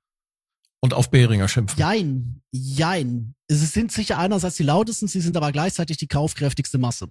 Und 0.85 0.93
auf 0.93 1.09
Behringer 1.09 1.47
schimpfen. 1.47 1.79
Jein, 1.79 2.43
jein. 2.51 3.33
Es 3.47 3.73
sind 3.73 3.91
sicher 3.91 4.19
einerseits 4.19 4.57
die 4.57 4.61
lautesten, 4.61 5.07
sie 5.07 5.19
sind 5.19 5.35
aber 5.35 5.51
gleichzeitig 5.51 5.97
die 5.97 6.07
kaufkräftigste 6.07 6.77
Masse. 6.77 7.07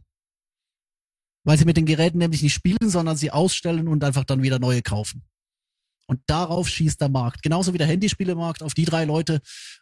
Weil 1.42 1.58
sie 1.58 1.64
mit 1.64 1.76
den 1.76 1.84
Geräten 1.84 2.18
nämlich 2.18 2.40
nicht 2.44 2.54
spielen, 2.54 2.88
sondern 2.88 3.16
sie 3.16 3.32
ausstellen 3.32 3.88
und 3.88 4.04
einfach 4.04 4.22
dann 4.22 4.44
wieder 4.44 4.60
neue 4.60 4.80
kaufen. 4.80 5.24
Und 6.06 6.20
darauf 6.28 6.68
schießt 6.68 7.00
der 7.00 7.08
Markt. 7.08 7.42
Genauso 7.42 7.74
wie 7.74 7.78
der 7.78 7.88
Handyspielemarkt 7.88 8.62
auf 8.62 8.74
die 8.74 8.84
drei 8.84 9.06
Leute, 9.06 9.40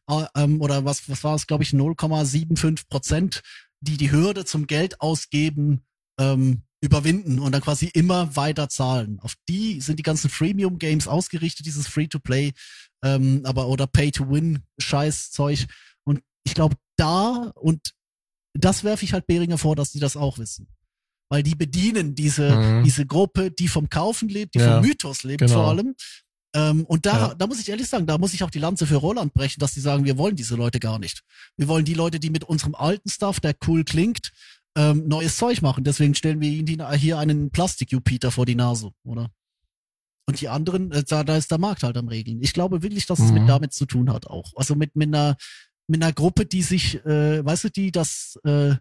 äh, 0.08 0.24
ähm, 0.36 0.62
oder 0.62 0.86
was, 0.86 1.06
was 1.10 1.22
war 1.22 1.34
es, 1.34 1.46
glaube 1.46 1.62
ich, 1.62 1.72
0,75 1.72 2.88
Prozent, 2.88 3.42
die 3.80 3.98
die 3.98 4.10
Hürde 4.10 4.46
zum 4.46 4.66
Geld 4.66 5.02
ausgeben, 5.02 5.82
ähm, 6.18 6.62
überwinden 6.80 7.40
und 7.40 7.52
dann 7.52 7.60
quasi 7.60 7.90
immer 7.92 8.36
weiter 8.36 8.70
zahlen. 8.70 9.20
Auf 9.20 9.34
die 9.50 9.82
sind 9.82 9.98
die 9.98 10.02
ganzen 10.02 10.30
Freemium-Games 10.30 11.08
ausgerichtet, 11.08 11.66
dieses 11.66 11.88
Free-to-Play, 11.88 12.52
ähm, 13.02 13.42
aber 13.44 13.68
oder 13.68 13.86
Pay-to-Win-Scheißzeug. 13.86 15.66
Und 16.04 16.20
ich 16.44 16.54
glaube, 16.54 16.76
da, 16.96 17.52
und 17.56 17.92
das 18.54 18.84
werfe 18.84 19.04
ich 19.04 19.12
halt 19.12 19.26
Behringer 19.26 19.58
vor, 19.58 19.76
dass 19.76 19.92
die 19.92 20.00
das 20.00 20.16
auch 20.16 20.38
wissen. 20.38 20.68
Weil 21.30 21.42
die 21.42 21.54
bedienen 21.54 22.14
diese, 22.14 22.54
Mhm. 22.54 22.84
diese 22.84 23.06
Gruppe, 23.06 23.50
die 23.50 23.68
vom 23.68 23.88
Kaufen 23.88 24.28
lebt, 24.28 24.54
die 24.54 24.58
Ja, 24.58 24.74
vom 24.80 24.86
Mythos 24.86 25.22
lebt 25.22 25.40
genau. 25.40 25.54
vor 25.54 25.68
allem. 25.68 25.94
Ähm, 26.54 26.84
und 26.84 27.06
da, 27.06 27.28
Ja. 27.28 27.34
da 27.34 27.46
muss 27.46 27.60
ich 27.60 27.68
ehrlich 27.70 27.88
sagen, 27.88 28.06
da 28.06 28.18
muss 28.18 28.34
ich 28.34 28.42
auch 28.44 28.50
die 28.50 28.58
Lanze 28.58 28.86
für 28.86 28.96
Roland 28.96 29.32
brechen, 29.32 29.58
dass 29.58 29.72
die 29.72 29.80
sagen, 29.80 30.04
wir 30.04 30.18
wollen 30.18 30.36
diese 30.36 30.54
Leute 30.54 30.78
gar 30.80 30.98
nicht. 30.98 31.22
Wir 31.56 31.66
wollen 31.68 31.86
die 31.86 31.94
Leute, 31.94 32.20
die 32.20 32.28
mit 32.28 32.44
unserem 32.44 32.74
alten 32.74 33.08
Stuff, 33.08 33.40
der 33.40 33.56
cool 33.66 33.84
klingt, 33.84 34.30
ähm, 34.76 35.08
neues 35.08 35.38
Zeug 35.38 35.62
machen. 35.62 35.84
Deswegen 35.84 36.14
stellen 36.14 36.40
wir 36.42 36.50
ihnen 36.50 36.86
hier 36.98 37.18
einen 37.18 37.50
Plastik-Jupiter 37.50 38.30
vor 38.30 38.44
die 38.44 38.54
Nase, 38.54 38.90
oder? 39.04 39.30
Und 40.28 40.40
die 40.40 40.48
anderen, 40.48 40.92
äh, 40.92 41.02
da, 41.04 41.24
da 41.24 41.36
ist 41.36 41.50
der 41.50 41.58
Markt 41.58 41.82
halt 41.82 41.96
am 41.96 42.08
Regeln. 42.08 42.40
Ich 42.42 42.52
glaube 42.52 42.82
wirklich, 42.82 43.06
dass 43.06 43.18
es 43.18 43.28
Mhm. 43.28 43.34
mit 43.40 43.48
damit 43.48 43.72
zu 43.72 43.86
tun 43.86 44.12
hat 44.12 44.26
auch. 44.26 44.52
Also 44.56 44.74
mit, 44.74 44.94
mit 44.96 45.08
einer, 45.08 45.36
mit 45.88 46.02
einer 46.02 46.12
Gruppe, 46.12 46.46
die 46.46 46.62
sich, 46.62 47.04
äh, 47.04 47.44
weißt 47.44 47.64
du, 47.64 47.70
die 47.70 47.90
das, 47.90 48.38
äh, 48.44 48.76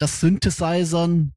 das 0.00 0.20
Synthesizern 0.20 1.34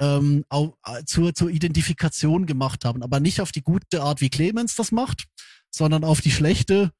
ähm, 0.00 0.44
au, 0.48 0.76
äh, 0.84 1.04
zur, 1.04 1.34
zur 1.34 1.50
Identifikation 1.50 2.46
gemacht 2.46 2.84
haben. 2.84 3.02
Aber 3.02 3.20
nicht 3.20 3.40
auf 3.40 3.52
die 3.52 3.62
gute 3.62 4.02
Art, 4.02 4.20
wie 4.20 4.30
Clemens 4.30 4.76
das 4.76 4.92
macht, 4.92 5.26
sondern 5.70 6.04
auf 6.04 6.20
die 6.20 6.30
schlechte, 6.30 6.92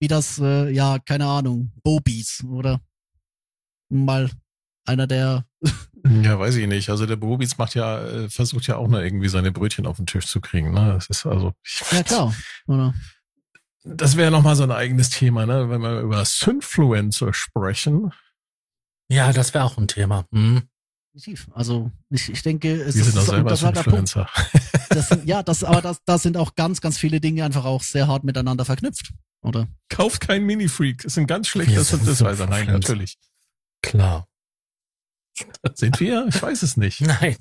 wie 0.00 0.08
das, 0.08 0.38
äh, 0.38 0.70
ja, 0.70 0.98
keine 0.98 1.26
Ahnung, 1.26 1.72
Bobies 1.82 2.44
oder 2.44 2.80
mal 3.90 4.30
einer 4.86 5.06
der 5.06 5.44
Ja, 6.22 6.38
weiß 6.38 6.56
ich 6.56 6.66
nicht. 6.66 6.90
Also 6.90 7.06
der 7.06 7.16
Bobis 7.16 7.58
macht 7.58 7.74
ja, 7.74 8.04
äh, 8.04 8.28
versucht 8.28 8.66
ja 8.66 8.76
auch 8.76 8.88
nur 8.88 9.02
irgendwie 9.02 9.28
seine 9.28 9.52
Brötchen 9.52 9.86
auf 9.86 9.96
den 9.96 10.06
Tisch 10.06 10.26
zu 10.26 10.40
kriegen. 10.40 10.72
Ne? 10.72 10.92
Das 10.94 11.06
ist 11.06 11.26
also. 11.26 11.52
Ich, 11.64 11.82
Ja, 11.92 12.02
klar. 12.02 12.34
Oder? 12.66 12.94
Das 13.84 14.16
wäre 14.16 14.30
nochmal 14.30 14.56
so 14.56 14.64
ein 14.64 14.72
eigenes 14.72 15.10
Thema, 15.10 15.46
ne? 15.46 15.70
Wenn 15.70 15.80
wir 15.80 16.00
über 16.00 16.24
Synfluencer 16.24 17.32
sprechen. 17.32 18.12
Ja, 19.08 19.32
das 19.32 19.54
wäre 19.54 19.64
auch 19.64 19.78
ein 19.78 19.86
Thema. 19.86 20.26
Hm. 20.32 20.62
Definitiv. 21.14 21.48
Also 21.54 21.90
ich, 22.10 22.28
ich 22.30 22.42
denke, 22.42 22.72
es 22.72 22.94
Wir 22.94 23.04
sind 23.04 23.16
doch 23.16 23.22
ist, 23.22 23.28
selber 23.28 23.50
das. 23.50 23.60
Synfluencer. 23.60 24.28
Das 24.88 25.08
sind, 25.08 25.26
ja, 25.26 25.42
das, 25.42 25.62
aber 25.62 25.82
das, 25.82 25.98
das 26.06 26.22
sind 26.22 26.38
auch 26.38 26.54
ganz, 26.54 26.80
ganz 26.80 26.96
viele 26.96 27.20
Dinge 27.20 27.44
einfach 27.44 27.66
auch 27.66 27.82
sehr 27.82 28.06
hart 28.06 28.24
miteinander 28.24 28.64
verknüpft. 28.64 29.12
Oder? 29.42 29.68
Kauft 29.90 30.22
kein 30.22 30.44
Mini-Freak. 30.44 31.02
Das 31.02 31.12
ist 31.12 31.18
ein 31.18 31.26
ganz 31.26 31.48
schlechter 31.48 31.84
sind 31.84 32.04
Synthesizer. 32.04 32.46
Nein, 32.46 32.66
natürlich. 32.68 33.18
Klar. 33.82 34.26
Sind 35.74 36.00
wir? 36.00 36.26
Ich 36.28 36.40
weiß 36.42 36.62
es 36.62 36.76
nicht. 36.76 37.00
Nein. 37.00 37.36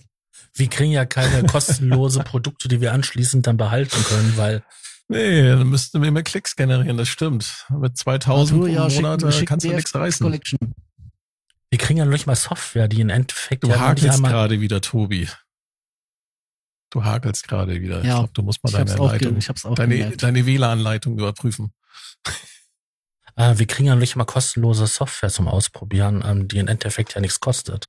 Wir 0.53 0.69
kriegen 0.69 0.91
ja 0.91 1.05
keine 1.05 1.43
kostenlose 1.43 2.19
Produkte, 2.23 2.67
die 2.67 2.81
wir 2.81 2.93
anschließend 2.93 3.45
dann 3.47 3.57
behalten 3.57 4.03
können, 4.05 4.33
weil 4.37 4.63
Nee, 5.07 5.43
dann 5.49 5.67
müssten 5.69 6.01
wir 6.01 6.09
mehr 6.09 6.23
Klicks 6.23 6.55
generieren, 6.55 6.97
das 6.97 7.07
stimmt. 7.09 7.67
Mit 7.69 7.95
2000 7.95 8.59
Natur, 8.59 8.75
pro 8.75 8.89
schick- 8.89 8.95
Monat 9.03 9.21
äh, 9.23 9.31
schick 9.31 9.47
kannst 9.47 9.63
du 9.65 9.71
nichts 9.71 9.93
reißen. 9.93 10.23
Collection. 10.25 10.57
wir 11.69 11.77
kriegen 11.77 11.99
ja 11.99 12.05
nicht 12.05 12.25
mal 12.25 12.35
Software, 12.35 12.87
die 12.87 13.01
im 13.01 13.09
Endeffekt 13.09 13.63
Du 13.63 13.67
ja 13.69 13.79
hakelst 13.79 14.23
gerade 14.23 14.61
wieder, 14.61 14.81
Tobi. 14.81 15.29
Du 16.89 17.03
hakelst 17.03 17.47
gerade 17.47 17.79
wieder. 17.81 17.99
Ich 17.99 18.07
Ja, 18.07 18.15
glaube, 18.19 18.31
du 18.33 18.41
musst 18.41 18.63
mal 18.63 18.69
Ich 18.71 18.75
hab's 18.79 18.95
deine 18.95 19.05
Leitung, 19.07 19.37
ich 19.37 19.47
hab's 19.49 19.65
auch 19.65 19.75
deine, 19.75 19.95
gemerkt. 19.97 20.23
deine 20.23 20.45
WLAN-Leitung 20.47 21.19
überprüfen. 21.19 21.71
Äh, 23.35 23.57
wir 23.57 23.67
kriegen 23.67 23.87
ja 23.87 23.95
nicht 23.95 24.15
mal 24.15 24.25
kostenlose 24.25 24.87
Software 24.87 25.29
zum 25.29 25.47
Ausprobieren, 25.47 26.23
ähm, 26.25 26.47
die 26.47 26.57
im 26.57 26.67
Endeffekt 26.67 27.13
ja 27.15 27.21
nichts 27.21 27.39
kostet. 27.39 27.85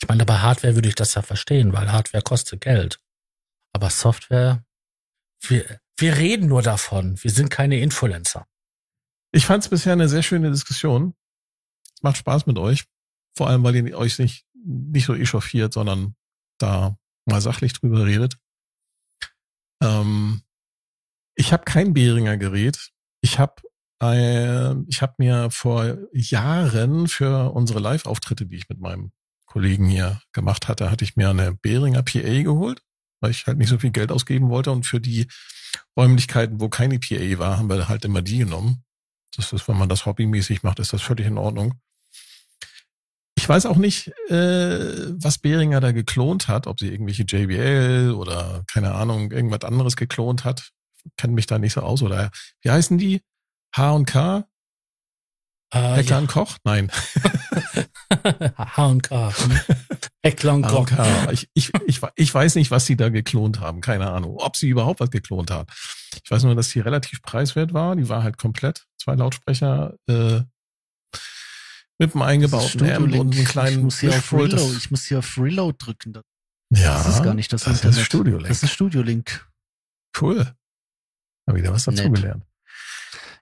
Ich 0.00 0.08
meine, 0.08 0.24
bei 0.24 0.38
Hardware 0.38 0.74
würde 0.74 0.88
ich 0.88 0.94
das 0.94 1.14
ja 1.14 1.22
verstehen, 1.22 1.72
weil 1.72 1.92
Hardware 1.92 2.22
kostet 2.22 2.60
Geld. 2.60 3.00
Aber 3.72 3.88
Software, 3.90 4.64
wir, 5.40 5.80
wir 5.96 6.16
reden 6.16 6.48
nur 6.48 6.62
davon. 6.62 7.22
Wir 7.22 7.30
sind 7.30 7.50
keine 7.50 7.80
Influencer. 7.80 8.46
Ich 9.32 9.46
fand 9.46 9.64
es 9.64 9.70
bisher 9.70 9.92
eine 9.92 10.08
sehr 10.08 10.22
schöne 10.22 10.50
Diskussion. 10.50 11.14
Es 11.94 12.02
macht 12.02 12.16
Spaß 12.16 12.46
mit 12.46 12.58
euch. 12.58 12.84
Vor 13.36 13.48
allem, 13.48 13.62
weil 13.62 13.76
ihr 13.76 13.96
euch 13.96 14.18
nicht, 14.18 14.46
nicht 14.54 15.06
so 15.06 15.14
echauffiert, 15.14 15.72
sondern 15.72 16.16
da 16.58 16.98
mal 17.24 17.40
sachlich 17.40 17.72
drüber 17.72 18.04
redet. 18.04 18.36
Ähm, 19.82 20.42
ich 21.34 21.52
habe 21.52 21.64
kein 21.64 21.94
Behringer 21.94 22.36
Gerät. 22.36 22.90
Ich 23.22 23.38
habe 23.38 23.62
ich 24.02 25.00
habe 25.02 25.14
mir 25.18 25.50
vor 25.50 25.96
Jahren 26.12 27.06
für 27.06 27.52
unsere 27.52 27.78
Live-Auftritte, 27.78 28.46
die 28.46 28.56
ich 28.56 28.68
mit 28.68 28.80
meinem 28.80 29.12
Kollegen 29.46 29.86
hier 29.86 30.20
gemacht 30.32 30.66
hatte, 30.66 30.90
hatte 30.90 31.04
ich 31.04 31.16
mir 31.16 31.30
eine 31.30 31.54
Behringer 31.54 32.02
PA 32.02 32.42
geholt, 32.42 32.82
weil 33.20 33.30
ich 33.30 33.46
halt 33.46 33.58
nicht 33.58 33.68
so 33.68 33.78
viel 33.78 33.90
Geld 33.90 34.10
ausgeben 34.10 34.48
wollte 34.48 34.72
und 34.72 34.86
für 34.86 35.00
die 35.00 35.26
Räumlichkeiten, 35.96 36.60
wo 36.60 36.68
keine 36.68 36.98
PA 36.98 37.38
war, 37.38 37.58
haben 37.58 37.68
wir 37.68 37.88
halt 37.88 38.04
immer 38.04 38.22
die 38.22 38.38
genommen. 38.38 38.82
Das 39.36 39.52
ist, 39.52 39.68
wenn 39.68 39.78
man 39.78 39.88
das 39.88 40.06
hobbymäßig 40.06 40.62
macht, 40.62 40.78
ist 40.78 40.92
das 40.92 41.02
völlig 41.02 41.26
in 41.26 41.38
Ordnung. 41.38 41.74
Ich 43.36 43.48
weiß 43.48 43.66
auch 43.66 43.76
nicht, 43.76 44.08
äh, 44.30 45.10
was 45.22 45.38
Behringer 45.38 45.80
da 45.80 45.92
geklont 45.92 46.48
hat, 46.48 46.66
ob 46.66 46.80
sie 46.80 46.88
irgendwelche 46.88 47.24
JBL 47.24 48.14
oder 48.16 48.64
keine 48.66 48.94
Ahnung, 48.94 49.32
irgendwas 49.32 49.62
anderes 49.62 49.96
geklont 49.96 50.44
hat. 50.44 50.70
Kenne 51.16 51.34
mich 51.34 51.46
da 51.46 51.58
nicht 51.58 51.72
so 51.72 51.80
aus. 51.80 52.02
Oder 52.02 52.30
wie 52.62 52.70
heißen 52.70 52.98
die? 52.98 53.20
H 53.74 53.90
und 53.92 54.06
K? 54.06 54.46
Äh, 55.72 55.78
Heckler 55.96 56.18
und 56.18 56.26
Koch? 56.26 56.58
Nein. 56.64 56.90
H 58.58 58.86
und 58.86 59.02
K. 59.02 59.32
Heckler 60.22 60.54
und 60.54 60.66
Koch. 60.66 60.86
Ich, 61.30 61.48
ich, 61.54 61.72
ich, 61.86 62.00
ich 62.14 62.34
weiß 62.34 62.56
nicht, 62.56 62.70
was 62.70 62.84
sie 62.84 62.96
da 62.96 63.08
geklont 63.08 63.60
haben. 63.60 63.80
Keine 63.80 64.10
Ahnung. 64.10 64.36
Ob 64.36 64.56
sie 64.56 64.68
überhaupt 64.68 65.00
was 65.00 65.10
geklont 65.10 65.50
haben. 65.50 65.66
Ich 66.22 66.30
weiß 66.30 66.42
nur, 66.44 66.54
dass 66.54 66.68
die 66.68 66.80
relativ 66.80 67.22
preiswert 67.22 67.72
war. 67.72 67.96
Die 67.96 68.08
war 68.08 68.22
halt 68.22 68.36
komplett. 68.36 68.84
Zwei 68.98 69.14
Lautsprecher, 69.14 69.94
äh, 70.08 70.42
mit 71.98 72.14
einem 72.14 72.22
eingebauten 72.22 72.90
Amp 72.90 73.06
und 73.06 73.14
einem 73.14 73.32
ich 73.32 73.44
kleinen 73.44 73.84
muss 73.84 74.00
hier 74.00 74.10
auf 74.10 74.32
Reload, 74.32 74.76
ich 74.76 74.90
muss 74.90 75.04
hier 75.04 75.20
auf 75.20 75.38
Reload 75.38 75.76
drücken. 75.78 76.12
Das 76.12 76.24
Ja, 76.70 76.98
das 76.98 77.16
ist 77.16 77.22
gar 77.22 77.34
nicht 77.34 77.52
das, 77.52 77.64
das 77.64 77.76
Internet. 77.76 77.98
ist 77.98 78.04
Studio 78.04 78.36
Link. 78.38 78.48
Das 78.48 78.62
ist 78.62 78.72
Studio 78.72 79.02
Link. 79.02 79.48
Cool. 80.20 80.52
Hab 81.46 81.56
wieder 81.56 81.72
was 81.72 81.84
dazugelernt. 81.84 82.44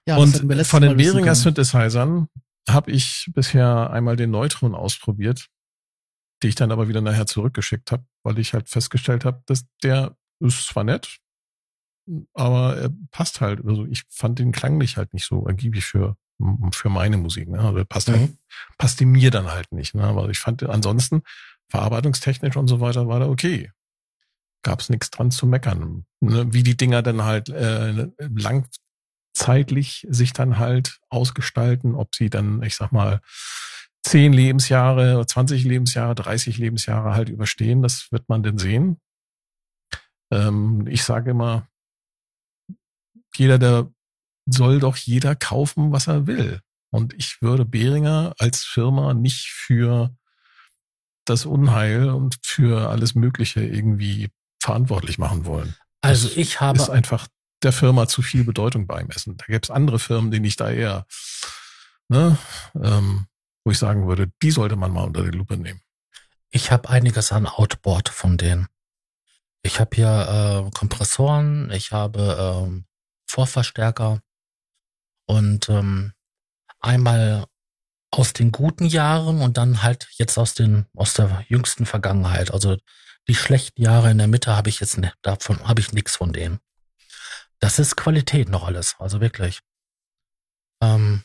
Ja, 0.07 0.17
das 0.19 0.35
hatten 0.35 0.49
wir 0.49 0.57
und 0.57 0.67
von 0.67 0.81
den 0.81 0.97
Behringer. 0.97 1.35
Synthesizern 1.35 2.27
habe 2.69 2.91
ich 2.91 3.29
bisher 3.33 3.89
einmal 3.91 4.15
den 4.15 4.31
Neutron 4.31 4.75
ausprobiert, 4.75 5.47
die 6.43 6.47
ich 6.47 6.55
dann 6.55 6.71
aber 6.71 6.87
wieder 6.87 7.01
nachher 7.01 7.27
zurückgeschickt 7.27 7.91
habe, 7.91 8.05
weil 8.23 8.39
ich 8.39 8.53
halt 8.53 8.69
festgestellt 8.69 9.25
habe, 9.25 9.43
dass 9.45 9.65
der 9.83 10.15
ist 10.39 10.67
zwar 10.67 10.83
nett, 10.83 11.17
aber 12.33 12.77
er 12.77 12.89
passt 13.11 13.41
halt. 13.41 13.63
Also 13.65 13.85
ich 13.85 14.03
fand 14.09 14.39
den 14.39 14.51
klanglich 14.51 14.97
halt 14.97 15.13
nicht 15.13 15.25
so 15.25 15.45
ergiebig 15.45 15.85
für 15.85 16.17
für 16.71 16.89
meine 16.89 17.17
Musik. 17.17 17.49
Ne? 17.49 17.59
Also 17.59 17.77
er 17.77 17.85
passt 17.85 18.07
Mhm. 18.09 18.13
halt, 18.13 18.31
passte 18.79 19.05
mir 19.05 19.29
dann 19.29 19.51
halt 19.51 19.71
nicht. 19.71 19.93
Ne? 19.93 20.03
Aber 20.03 20.27
ich 20.29 20.39
fand 20.39 20.63
ansonsten 20.63 21.21
verarbeitungstechnisch 21.69 22.55
und 22.57 22.67
so 22.67 22.79
weiter 22.79 23.07
war 23.07 23.19
da 23.19 23.27
okay. 23.27 23.71
Gab 24.63 24.79
es 24.79 24.89
nichts 24.89 25.11
dran 25.11 25.29
zu 25.29 25.45
meckern. 25.45 26.05
Ne? 26.19 26.51
Wie 26.51 26.63
die 26.63 26.75
Dinger 26.75 27.03
dann 27.03 27.23
halt 27.23 27.49
äh, 27.49 28.09
langzeitlich 29.31 30.07
sich 30.09 30.33
dann 30.33 30.59
halt 30.59 30.99
ausgestalten, 31.09 31.95
ob 31.95 32.15
sie 32.15 32.29
dann, 32.29 32.61
ich 32.63 32.75
sag 32.75 32.91
mal, 32.91 33.21
10 34.03 34.33
Lebensjahre, 34.33 35.25
20 35.25 35.63
Lebensjahre, 35.63 36.15
30 36.15 36.57
Lebensjahre 36.57 37.13
halt 37.13 37.29
überstehen, 37.29 37.81
das 37.81 38.11
wird 38.11 38.27
man 38.29 38.43
denn 38.43 38.57
sehen. 38.57 38.99
Ähm, 40.31 40.87
ich 40.87 41.03
sage 41.03 41.31
immer, 41.31 41.67
jeder, 43.35 43.59
der 43.59 43.91
soll 44.47 44.79
doch 44.79 44.97
jeder 44.97 45.35
kaufen, 45.35 45.91
was 45.91 46.07
er 46.07 46.27
will. 46.27 46.61
Und 46.91 47.13
ich 47.13 47.41
würde 47.41 47.63
Behringer 47.63 48.33
als 48.37 48.63
Firma 48.63 49.13
nicht 49.13 49.49
für 49.51 50.13
das 51.25 51.45
Unheil 51.45 52.09
und 52.09 52.37
für 52.41 52.89
alles 52.89 53.15
Mögliche 53.15 53.63
irgendwie 53.63 54.29
verantwortlich 54.61 55.17
machen 55.17 55.45
wollen. 55.45 55.75
Also 56.01 56.27
Das 56.27 56.37
ich 56.37 56.53
ist 56.53 56.61
habe, 56.61 56.91
einfach 56.91 57.27
der 57.63 57.71
Firma 57.71 58.07
zu 58.07 58.21
viel 58.21 58.43
Bedeutung 58.43 58.87
beimessen. 58.87 59.37
Da 59.37 59.45
gäbe 59.45 59.61
es 59.63 59.71
andere 59.71 59.99
Firmen, 59.99 60.31
die 60.31 60.45
ich 60.45 60.55
da 60.55 60.69
eher, 60.69 61.05
ne, 62.09 62.37
ähm, 62.81 63.27
wo 63.63 63.71
ich 63.71 63.77
sagen 63.77 64.07
würde, 64.07 64.31
die 64.41 64.51
sollte 64.51 64.75
man 64.75 64.91
mal 64.91 65.03
unter 65.03 65.23
die 65.23 65.37
Lupe 65.37 65.57
nehmen. 65.57 65.81
ich 66.51 66.71
habe 66.71 66.89
einiges 66.89 67.31
an 67.31 67.47
Outboard 67.47 68.09
von 68.09 68.37
denen. 68.37 68.67
Ich 69.63 69.79
habe 69.79 69.95
hier 69.95 70.65
äh, 70.67 70.71
Kompressoren, 70.71 71.71
ich 71.71 71.91
habe 71.91 72.65
ähm, 72.65 72.85
Vorverstärker 73.27 74.21
und 75.27 75.69
ähm, 75.69 76.13
einmal 76.79 77.45
aus 78.11 78.33
den 78.33 78.51
guten 78.51 78.85
Jahren 78.85 79.41
und 79.41 79.57
dann 79.57 79.83
halt 79.83 80.09
jetzt 80.17 80.37
aus 80.37 80.53
den 80.53 80.87
aus 80.95 81.13
der 81.13 81.45
jüngsten 81.47 81.85
Vergangenheit. 81.85 82.51
Also 82.51 82.77
die 83.27 83.35
schlechten 83.35 83.81
Jahre 83.81 84.11
in 84.11 84.17
der 84.17 84.27
Mitte 84.27 84.55
habe 84.55 84.69
ich 84.69 84.79
jetzt 84.81 84.97
ne, 84.97 85.13
davon 85.21 85.65
habe 85.67 85.79
ich 85.79 85.93
nichts 85.93 86.17
von 86.17 86.33
denen. 86.33 86.59
Das 87.61 87.79
ist 87.79 87.95
Qualität 87.95 88.49
noch 88.49 88.63
alles, 88.63 88.95
also 88.99 89.21
wirklich. 89.21 89.61
Ähm, 90.81 91.23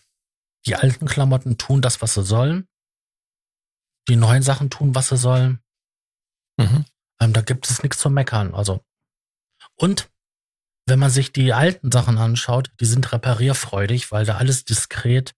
die 0.67 0.77
alten 0.77 1.07
Klamotten 1.07 1.59
tun 1.59 1.81
das, 1.81 2.03
was 2.03 2.15
sie 2.15 2.25
sollen. 2.25 2.69
Die 4.09 4.17
neuen 4.17 4.43
Sachen 4.43 4.71
tun, 4.71 4.95
was 4.95 5.09
sie 5.09 5.17
sollen. 5.17 5.61
Mhm. 6.59 6.85
Ähm, 7.21 7.33
da 7.33 7.41
gibt 7.41 7.69
es 7.69 7.83
nichts 7.83 7.99
zu 7.99 8.11
meckern. 8.11 8.55
Also 8.55 8.85
und 9.77 10.11
wenn 10.87 10.99
man 10.99 11.11
sich 11.11 11.33
die 11.33 11.53
alten 11.53 11.91
Sachen 11.91 12.19
anschaut, 12.19 12.71
die 12.81 12.85
sind 12.85 13.13
reparierfreudig, 13.13 14.13
weil 14.13 14.25
da 14.25 14.37
alles 14.37 14.65
diskret 14.65 15.35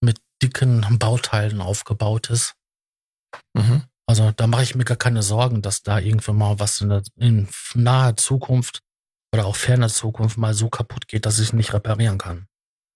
mit 0.00 0.20
dicken 0.42 0.98
Bauteilen 0.98 1.60
aufgebaut 1.60 2.30
ist. 2.30 2.54
Mhm. 3.54 3.84
Also 4.06 4.30
da 4.30 4.46
mache 4.46 4.62
ich 4.62 4.74
mir 4.74 4.84
gar 4.84 4.96
keine 4.96 5.22
Sorgen, 5.22 5.62
dass 5.62 5.82
da 5.82 5.98
irgendwann 5.98 6.36
mal 6.36 6.58
was 6.60 6.80
in, 6.80 6.90
der, 6.90 7.02
in 7.16 7.48
naher 7.74 8.16
Zukunft 8.16 8.82
oder 9.32 9.46
auch 9.46 9.56
ferner 9.56 9.88
Zukunft 9.88 10.38
mal 10.38 10.54
so 10.54 10.68
kaputt 10.68 11.08
geht, 11.08 11.26
dass 11.26 11.38
ich 11.38 11.48
es 11.48 11.52
nicht 11.52 11.72
reparieren 11.72 12.18
kann. 12.18 12.46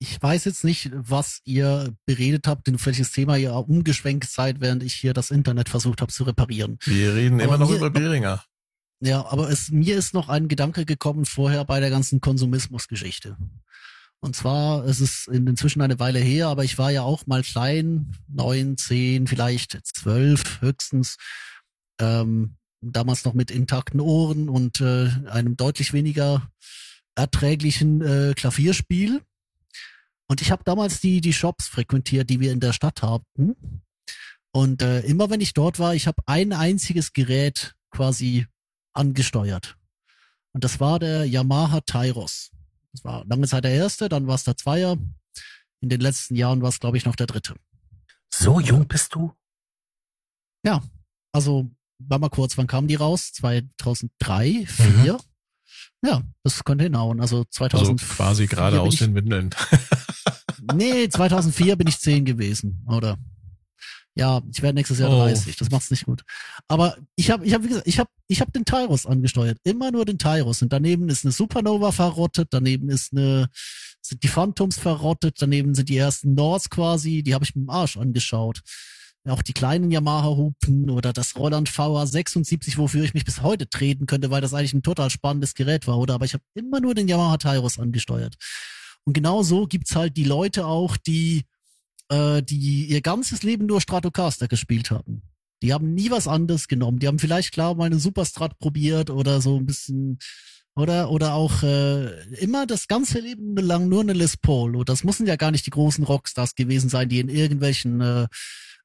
Ich 0.02 0.20
weiß 0.23 0.47
jetzt 0.47 0.65
nicht, 0.65 0.90
was 0.94 1.40
ihr 1.44 1.94
beredet 2.07 2.47
habt, 2.47 2.66
in 2.69 2.85
welches 2.85 3.12
Thema 3.12 3.36
ihr 3.36 3.52
umgeschwenkt 3.55 4.31
seid, 4.31 4.61
während 4.61 4.82
ich 4.82 4.94
hier 4.94 5.12
das 5.12 5.31
Internet 5.31 5.69
versucht 5.69 6.01
habe 6.01 6.11
zu 6.11 6.24
reparieren. 6.24 6.78
Wir 6.85 7.15
reden 7.15 7.35
Aber 7.35 7.44
immer 7.44 7.59
noch 7.59 7.69
mir- 7.70 7.77
über 7.77 7.90
Behringer. 7.90 8.43
Ja, 9.02 9.27
aber 9.27 9.51
es, 9.51 9.70
mir 9.70 9.97
ist 9.97 10.15
noch 10.15 10.28
ein 10.31 10.48
Gedanke 10.48 10.85
gekommen 10.86 11.27
vorher 11.27 11.65
bei 11.66 11.81
der 11.81 11.90
ganzen 11.90 12.20
Konsumismusgeschichte. 12.20 13.36
Und 14.23 14.36
zwar, 14.36 14.85
es 14.85 15.01
ist 15.01 15.28
in- 15.28 15.47
inzwischen 15.47 15.81
eine 15.82 15.98
Weile 15.98 16.19
her, 16.19 16.48
aber 16.48 16.65
ich 16.65 16.77
war 16.78 16.90
ja 16.90 17.02
auch 17.02 17.27
mal 17.27 17.43
klein, 17.43 18.16
neun, 18.28 18.77
zehn, 18.78 19.27
vielleicht 19.27 19.78
zwölf 19.86 20.61
höchstens, 20.62 21.16
ähm, 21.98 22.57
damals 22.81 23.24
noch 23.24 23.35
mit 23.35 23.51
intakten 23.51 24.01
Ohren 24.01 24.48
und 24.48 24.81
äh, 24.81 25.11
einem 25.28 25.57
deutlich 25.57 25.93
weniger 25.93 26.51
erträglichen 27.15 28.01
äh, 28.01 28.35
Klavierspiel. 28.35 29.23
Und 30.28 30.40
ich 30.40 30.51
habe 30.51 30.65
damals 30.65 31.01
die, 31.01 31.20
die 31.20 31.32
Shops 31.32 31.66
frequentiert, 31.66 32.31
die 32.31 32.40
wir 32.40 32.52
in 32.52 32.61
der 32.61 32.73
Stadt 32.73 33.02
hatten. 33.02 33.82
Und 34.52 34.82
äh, 34.82 35.01
immer 35.01 35.31
wenn 35.31 35.40
ich 35.40 35.52
dort 35.52 35.78
war, 35.78 35.94
ich 35.94 36.07
habe 36.07 36.23
ein 36.27 36.52
einziges 36.52 37.12
Gerät 37.12 37.74
quasi 37.90 38.47
angesteuert. 38.93 39.77
Und 40.52 40.65
das 40.65 40.81
war 40.81 40.98
der 40.98 41.24
Yamaha 41.27 41.81
Tyros. 41.81 42.51
Das 42.93 43.05
war 43.05 43.24
lange 43.27 43.47
Zeit 43.47 43.65
der 43.65 43.73
erste, 43.73 44.09
dann 44.09 44.27
war 44.27 44.35
es 44.35 44.44
der 44.44 44.57
Zweier. 44.57 44.97
In 45.81 45.89
den 45.89 46.01
letzten 46.01 46.35
Jahren 46.35 46.62
war 46.62 46.69
es, 46.69 46.81
glaube 46.81 46.97
ich, 46.97 47.05
noch 47.05 47.16
der 47.16 47.27
dritte. 47.27 47.55
So 48.32 48.61
jung 48.61 48.86
bist 48.86 49.15
du? 49.15 49.32
Also, 51.32 51.70
war 52.09 52.18
mal 52.18 52.28
kurz, 52.31 52.56
wann 52.59 52.66
kamen 52.66 52.89
die 52.89 52.94
raus? 52.97 53.32
2003, 53.32 54.66
4? 54.66 55.18
Ja, 56.05 56.22
das 56.43 56.64
könnte 56.64 56.85
hinhauen. 56.85 57.20
Also 57.20 57.39
Also 57.39 57.44
2000 57.51 58.01
quasi 58.01 58.47
gerade 58.47 58.81
aus 58.81 58.97
den 58.97 59.14
Windeln. 59.14 59.51
Nee, 60.74 61.09
2004 61.09 61.77
bin 61.77 61.86
ich 61.89 61.98
10 61.98 62.27
gewesen, 62.27 62.85
oder? 62.86 63.16
Ja, 64.14 64.43
ich 64.52 64.60
werde 64.60 64.74
nächstes 64.74 64.98
Jahr 64.98 65.10
Oh. 65.10 65.20
30. 65.22 65.56
Das 65.56 65.70
macht's 65.70 65.90
nicht 65.90 66.05
gut. 66.05 66.22
Aber 66.68 66.97
ich 67.16 67.31
habe, 67.31 67.47
ich 67.47 67.55
habe, 67.55 67.64
wie 67.64 67.68
gesagt, 67.68 67.86
ich 67.86 67.98
habe, 67.98 68.10
ich 68.28 68.40
habe 68.40 68.51
den 68.51 68.64
Tyros 68.64 69.06
angesteuert. 69.06 69.59
Immer 69.64 69.90
nur 69.90 70.05
den 70.05 70.18
Tyros. 70.18 70.60
Und 70.62 70.72
daneben 70.72 71.09
ist 71.09 71.24
eine 71.24 71.32
Supernova 71.32 71.93
verrottet. 71.93 72.48
Daneben 72.51 72.90
ist 72.90 73.12
eine, 73.12 73.48
sind 74.02 74.22
die 74.22 74.28
Phantoms 74.28 74.78
verrottet. 74.78 75.36
Daneben 75.40 75.74
sind 75.74 75.89
die 75.89 75.97
ersten 75.97 76.35
Nords 76.35 76.68
quasi. 76.68 77.22
Die 77.22 77.32
habe 77.35 77.44
ich 77.44 77.55
mit 77.55 77.64
dem 77.66 77.70
Arsch 77.70 77.97
angeschaut. 77.97 78.60
Auch 79.28 79.42
die 79.42 79.52
kleinen 79.52 79.90
Yamaha-Hupen 79.90 80.88
oder 80.88 81.12
das 81.12 81.36
Roland 81.36 81.68
VR76, 81.68 82.78
wofür 82.78 83.05
ich 83.05 83.12
mich 83.12 83.26
bis 83.26 83.42
heute 83.42 83.68
treten 83.68 84.06
könnte, 84.06 84.30
weil 84.30 84.40
das 84.40 84.55
eigentlich 84.55 84.72
ein 84.72 84.82
total 84.82 85.10
spannendes 85.10 85.55
Gerät 85.55 85.86
war, 85.86 85.98
oder? 85.98 86.14
Aber 86.14 86.24
ich 86.24 86.32
habe 86.32 86.44
immer 86.55 86.80
nur 86.80 86.94
den 86.94 87.06
Yamaha 87.06 87.36
Tyros 87.36 87.78
angesteuert. 87.78 88.36
Und 89.05 89.12
genau 89.12 89.42
so 89.42 89.66
gibt's 89.66 89.94
halt 89.94 90.16
die 90.16 90.24
Leute 90.24 90.66
auch, 90.66 90.97
die, 90.97 91.44
äh, 92.09 92.42
die 92.42 92.86
ihr 92.86 93.02
ganzes 93.02 93.42
Leben 93.42 93.66
nur 93.66 93.80
Stratocaster 93.80 94.48
gespielt 94.48 94.90
haben. 94.90 95.22
Die 95.62 95.74
haben 95.74 95.92
nie 95.92 96.10
was 96.10 96.26
anderes 96.26 96.68
genommen. 96.68 96.98
Die 96.98 97.06
haben 97.06 97.18
vielleicht 97.18 97.52
klar 97.52 97.74
mal 97.74 97.84
eine 97.84 97.98
Superstrat 97.98 98.59
probiert 98.59 99.10
oder 99.10 99.42
so 99.42 99.59
ein 99.59 99.66
bisschen 99.66 100.18
oder 100.74 101.10
oder 101.10 101.34
auch 101.34 101.62
äh, 101.62 102.22
immer 102.36 102.66
das 102.66 102.88
ganze 102.88 103.20
Leben 103.20 103.55
lang 103.56 103.88
nur 103.88 104.01
eine 104.01 104.14
Les 104.14 104.36
Paul. 104.38 104.76
Und 104.76 104.88
das 104.88 105.05
müssen 105.05 105.26
ja 105.26 105.36
gar 105.36 105.51
nicht 105.51 105.66
die 105.66 105.70
großen 105.70 106.05
Rockstars 106.05 106.55
gewesen 106.55 106.88
sein, 106.88 107.09
die 107.09 107.20
in 107.20 107.28
irgendwelchen 107.28 108.01
äh, 108.01 108.26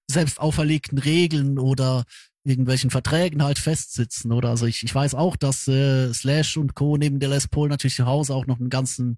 selbst 0.09 0.39
auferlegten 0.39 0.97
Regeln 0.97 1.59
oder 1.59 2.03
irgendwelchen 2.43 2.91
Verträgen 2.91 3.43
halt 3.43 3.59
festsitzen. 3.59 4.31
Oder 4.31 4.49
also 4.49 4.65
ich, 4.65 4.83
ich 4.83 4.93
weiß 4.93 5.15
auch, 5.15 5.35
dass 5.35 5.67
äh, 5.67 6.13
Slash 6.13 6.57
und 6.57 6.75
Co. 6.75 6.97
neben 6.97 7.19
der 7.19 7.29
Les 7.29 7.47
Paul 7.47 7.69
natürlich 7.69 7.95
zu 7.95 8.05
Hause 8.05 8.33
auch 8.33 8.45
noch 8.45 8.59
einen 8.59 8.69
ganzen 8.69 9.17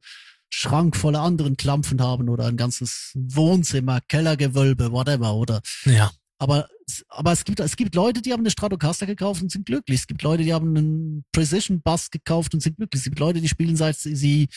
Schrank 0.49 0.95
voller 0.95 1.21
anderen 1.21 1.57
Klampfen 1.57 2.01
haben 2.01 2.29
oder 2.29 2.45
ein 2.45 2.57
ganzes 2.57 3.11
Wohnzimmer, 3.15 3.99
Kellergewölbe, 4.07 4.91
whatever, 4.91 5.35
oder? 5.35 5.61
Ja. 5.83 6.09
Aber, 6.39 6.69
aber 7.09 7.31
es 7.31 7.43
gibt, 7.43 7.59
es 7.59 7.75
gibt 7.75 7.95
Leute, 7.95 8.21
die 8.21 8.31
haben 8.31 8.41
eine 8.41 8.51
Stratocaster 8.51 9.07
gekauft 9.07 9.41
und 9.41 9.51
sind 9.51 9.65
glücklich. 9.65 10.01
Es 10.01 10.07
gibt 10.07 10.21
Leute, 10.21 10.43
die 10.43 10.53
haben 10.53 10.77
einen 10.77 11.25
Precision 11.31 11.81
Bass 11.81 12.11
gekauft 12.11 12.53
und 12.53 12.61
sind 12.61 12.77
glücklich. 12.77 13.01
Es 13.01 13.05
gibt 13.05 13.19
Leute, 13.19 13.41
die 13.41 13.49
spielen 13.49 13.75
seit 13.75 13.97
sie 13.97 14.47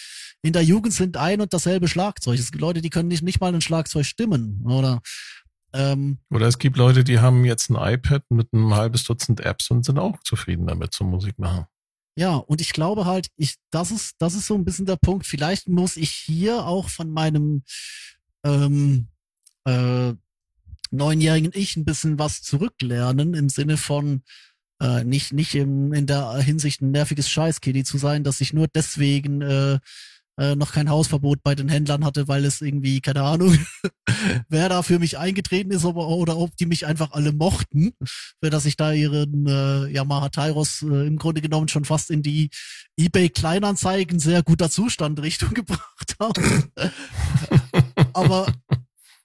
in 0.43 0.53
der 0.53 0.63
Jugend 0.63 0.93
sind 0.93 1.17
ein 1.17 1.41
und 1.41 1.53
dasselbe 1.53 1.89
Schlagzeug. 1.89 2.39
Es 2.39 2.53
gibt 2.53 2.61
Leute, 2.61 2.83
die 2.83 2.91
können 2.91 3.09
nicht, 3.09 3.23
nicht 3.23 3.41
mal 3.41 3.53
ein 3.53 3.61
Schlagzeug 3.63 4.05
stimmen, 4.05 4.63
oder? 4.65 5.01
Ähm, 5.73 6.19
oder 6.31 6.47
es 6.47 6.59
gibt 6.59 6.77
Leute, 6.77 7.05
die 7.05 7.21
haben 7.21 7.45
jetzt 7.45 7.71
ein 7.71 7.77
iPad 7.77 8.25
mit 8.31 8.49
einem 8.53 8.75
halbes 8.75 9.05
Dutzend 9.05 9.41
Apps 9.41 9.71
und 9.71 9.85
sind 9.85 9.99
auch 9.99 10.19
zufrieden 10.25 10.67
damit 10.67 10.93
zum 10.93 11.11
Musik 11.11 11.39
machen. 11.39 11.67
Ja, 12.17 12.35
und 12.35 12.61
ich 12.61 12.73
glaube 12.73 13.07
halt, 13.07 13.29
ich, 13.37 13.55
das 13.71 13.91
ist, 13.91 14.17
das 14.19 14.35
ist 14.35 14.47
so 14.47 14.55
ein 14.55 14.65
bisschen 14.65 14.87
der 14.87 14.97
Punkt. 14.97 15.27
Vielleicht 15.27 15.69
muss 15.69 15.97
ich 15.97 16.11
hier 16.11 16.67
auch 16.67 16.89
von 16.89 17.11
meinem 17.11 17.63
ähm, 18.45 19.09
äh, 19.65 20.13
neunjährigen 20.91 21.53
Ich 21.55 21.77
ein 21.77 21.85
bisschen 21.85 22.19
was 22.19 22.43
zurücklernen 22.43 23.35
im 23.35 23.49
Sinne 23.49 23.77
von 23.77 24.23
äh, 24.81 25.05
nicht 25.05 25.33
nicht 25.33 25.55
im, 25.55 25.93
in 25.93 26.07
der 26.07 26.35
Hinsicht 26.39 26.81
ein 26.81 26.91
nerviges 26.91 27.31
Scheißkiddy 27.31 27.85
zu 27.85 27.99
sein, 27.99 28.25
dass 28.25 28.41
ich 28.41 28.53
nur 28.53 28.67
deswegen 28.67 29.43
äh, 29.43 29.79
äh, 30.41 30.57
noch 30.57 30.73
kein 30.73 30.89
Hausverbot 30.89 31.43
bei 31.43 31.55
den 31.55 31.69
Händlern 31.69 32.05
hatte, 32.05 32.27
weil 32.27 32.47
es 32.47 32.63
irgendwie, 32.63 33.01
keine 33.03 33.23
Ahnung, 33.23 33.59
wer 34.49 34.71
da 34.71 34.83
für 34.83 34.99
mich 34.99 35.19
eingetreten 35.19 35.71
ist 35.71 35.85
oder, 35.85 36.09
oder 36.09 36.39
ob 36.39 36.57
die 36.57 36.65
mich 36.65 36.87
einfach 36.87 37.13
alle 37.13 37.33
mochten, 37.33 37.93
für 38.43 38.49
dass 38.49 38.65
ich 38.65 38.77
da 38.77 38.93
ihren 38.93 39.47
äh, 39.47 39.89
Yamaha 39.89 40.31
Tyros 40.31 40.83
äh, 40.83 41.07
im 41.07 41.19
Grunde 41.19 41.43
genommen 41.43 41.69
schon 41.69 41.85
fast 41.85 42.11
in 42.11 42.23
die 42.23 42.49
eBay 42.99 43.29
Kleinanzeigen 43.29 44.19
sehr 44.19 44.43
guter 44.43 44.71
Zustand 44.71 45.21
Richtung 45.21 45.51
gebracht 45.55 46.17
habe. 46.19 46.41
Aber 48.15 48.47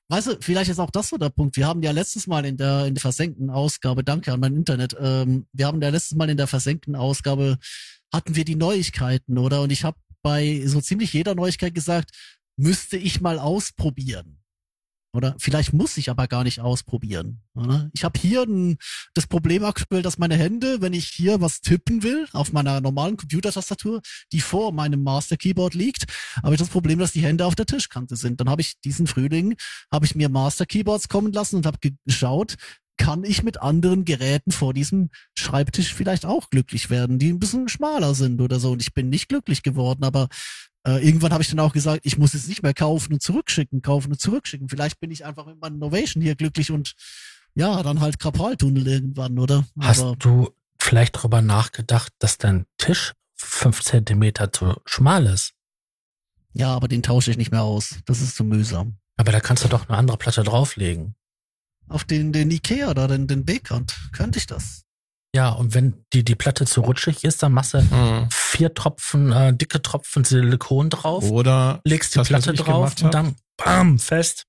Weißt 0.07 0.27
du, 0.27 0.37
vielleicht 0.39 0.69
ist 0.69 0.77
auch 0.77 0.91
das 0.91 1.09
so 1.09 1.17
der 1.17 1.31
Punkt. 1.31 1.57
Wir 1.57 1.65
haben 1.65 1.81
ja 1.81 1.89
letztes 1.89 2.27
Mal 2.27 2.45
in 2.45 2.57
der, 2.57 2.85
in 2.85 2.93
der 2.93 3.01
versenkten 3.01 3.49
Ausgabe, 3.49 4.03
danke 4.03 4.31
an 4.31 4.39
mein 4.39 4.55
Internet, 4.55 4.95
ähm, 4.99 5.47
wir 5.51 5.65
haben 5.65 5.81
ja 5.81 5.89
letztes 5.89 6.15
Mal 6.15 6.29
in 6.29 6.37
der 6.37 6.45
versenkten 6.45 6.95
Ausgabe, 6.95 7.57
hatten 8.13 8.35
wir 8.35 8.45
die 8.45 8.55
Neuigkeiten, 8.55 9.39
oder? 9.39 9.61
Und 9.61 9.71
ich 9.71 9.83
habe 9.83 9.97
bei 10.25 10.63
so 10.65 10.81
ziemlich 10.81 11.13
jeder 11.13 11.35
Neuigkeit 11.35 11.75
gesagt, 11.75 12.09
müsste 12.57 12.97
ich 12.97 13.21
mal 13.21 13.37
ausprobieren. 13.37 14.39
Oder 15.13 15.35
vielleicht 15.37 15.71
muss 15.71 15.97
ich 15.97 16.09
aber 16.09 16.27
gar 16.27 16.43
nicht 16.43 16.61
ausprobieren. 16.61 17.43
Oder? 17.53 17.91
Ich 17.93 18.03
habe 18.03 18.19
hier 18.19 18.41
ein, 18.41 18.77
das 19.13 19.27
Problem 19.27 19.63
aktuell, 19.63 20.01
dass 20.01 20.17
meine 20.17 20.35
Hände, 20.35 20.81
wenn 20.81 20.93
ich 20.93 21.07
hier 21.09 21.41
was 21.41 21.61
tippen 21.61 22.01
will, 22.01 22.27
auf 22.33 22.51
meiner 22.51 22.81
normalen 22.81 23.17
Computertastatur, 23.17 24.01
die 24.33 24.41
vor 24.41 24.71
meinem 24.71 25.03
Master 25.03 25.37
Keyboard 25.37 25.75
liegt, 25.75 26.05
habe 26.41 26.55
ich 26.55 26.59
das 26.59 26.69
Problem, 26.69 26.97
dass 26.97 27.11
die 27.11 27.21
Hände 27.21 27.45
auf 27.45 27.53
der 27.53 27.67
Tischkante 27.67 28.15
sind. 28.15 28.41
Dann 28.41 28.49
habe 28.49 28.61
ich 28.61 28.81
diesen 28.81 29.05
Frühling, 29.05 29.55
habe 29.91 30.07
ich 30.07 30.15
mir 30.15 30.27
Master 30.27 30.65
Keyboards 30.65 31.07
kommen 31.07 31.31
lassen 31.33 31.57
und 31.57 31.67
habe 31.67 31.77
geschaut, 32.05 32.55
kann 32.97 33.23
ich 33.23 33.43
mit 33.43 33.61
anderen 33.61 34.05
Geräten 34.05 34.51
vor 34.51 34.73
diesem 34.73 35.09
Schreibtisch 35.37 35.93
vielleicht 35.93 36.25
auch 36.25 36.49
glücklich 36.49 36.89
werden, 36.89 37.19
die 37.19 37.31
ein 37.31 37.39
bisschen 37.39 37.67
schmaler 37.67 38.15
sind 38.15 38.41
oder 38.41 38.59
so. 38.59 38.71
Und 38.71 38.81
ich 38.81 38.93
bin 38.93 39.09
nicht 39.09 39.29
glücklich 39.29 39.63
geworden, 39.63 40.03
aber 40.03 40.27
äh, 40.87 41.05
irgendwann 41.05 41.33
habe 41.33 41.43
ich 41.43 41.49
dann 41.49 41.59
auch 41.59 41.73
gesagt, 41.73 42.01
ich 42.03 42.17
muss 42.17 42.33
es 42.33 42.47
nicht 42.47 42.63
mehr 42.63 42.73
kaufen 42.73 43.13
und 43.13 43.21
zurückschicken, 43.21 43.81
kaufen 43.81 44.11
und 44.11 44.19
zurückschicken. 44.19 44.69
Vielleicht 44.69 44.99
bin 44.99 45.11
ich 45.11 45.25
einfach 45.25 45.45
mit 45.45 45.59
meinem 45.59 45.75
Innovation 45.75 46.21
hier 46.21 46.35
glücklich 46.35 46.71
und 46.71 46.95
ja, 47.55 47.81
dann 47.83 48.01
halt 48.01 48.19
Krapaltunnel 48.19 48.87
irgendwann, 48.87 49.39
oder? 49.39 49.65
Hast 49.79 50.01
Aber, 50.01 50.15
du 50.17 50.49
vielleicht 50.79 51.15
darüber 51.15 51.41
nachgedacht, 51.41 52.13
dass 52.19 52.37
dein 52.37 52.65
Tisch 52.77 53.13
fünf 53.33 53.81
Zentimeter 53.81 54.51
zu 54.51 54.75
schmal 54.85 55.25
ist? 55.25 55.53
Ja, 56.53 56.73
aber 56.73 56.87
den 56.87 57.03
tausche 57.03 57.31
ich 57.31 57.37
nicht 57.37 57.51
mehr 57.51 57.63
aus. 57.63 57.99
Das 58.05 58.21
ist 58.21 58.35
zu 58.35 58.43
mühsam. 58.43 58.97
Aber 59.17 59.31
da 59.31 59.39
kannst 59.39 59.63
du 59.63 59.67
doch 59.67 59.89
eine 59.89 59.97
andere 59.97 60.17
Platte 60.17 60.43
drauflegen. 60.43 61.15
Auf 61.87 62.03
den, 62.03 62.33
den 62.33 62.51
Ikea 62.51 62.93
da, 62.93 63.07
den, 63.07 63.27
den 63.27 63.45
B-Kant, 63.45 63.95
könnte 64.11 64.39
ich 64.39 64.47
das. 64.47 64.85
Ja, 65.35 65.49
und 65.49 65.73
wenn 65.73 66.05
die, 66.13 66.23
die 66.23 66.35
Platte 66.35 66.65
zu 66.65 66.79
rutschig 66.79 67.25
ist, 67.25 67.43
dann 67.43 67.51
machst 67.51 67.73
du 67.73 67.81
mhm. 67.81 68.29
vier 68.31 68.73
Tropfen, 68.73 69.33
äh, 69.33 69.53
dicke 69.53 69.81
Tropfen 69.81 70.23
Silikon 70.23 70.89
drauf. 70.89 71.29
Oder 71.29 71.81
legst 71.83 72.15
die 72.15 72.19
das, 72.19 72.29
Platte 72.29 72.53
drauf 72.53 72.95
und 73.01 73.13
dann 73.13 73.35
bam, 73.57 73.99
fest. 73.99 74.45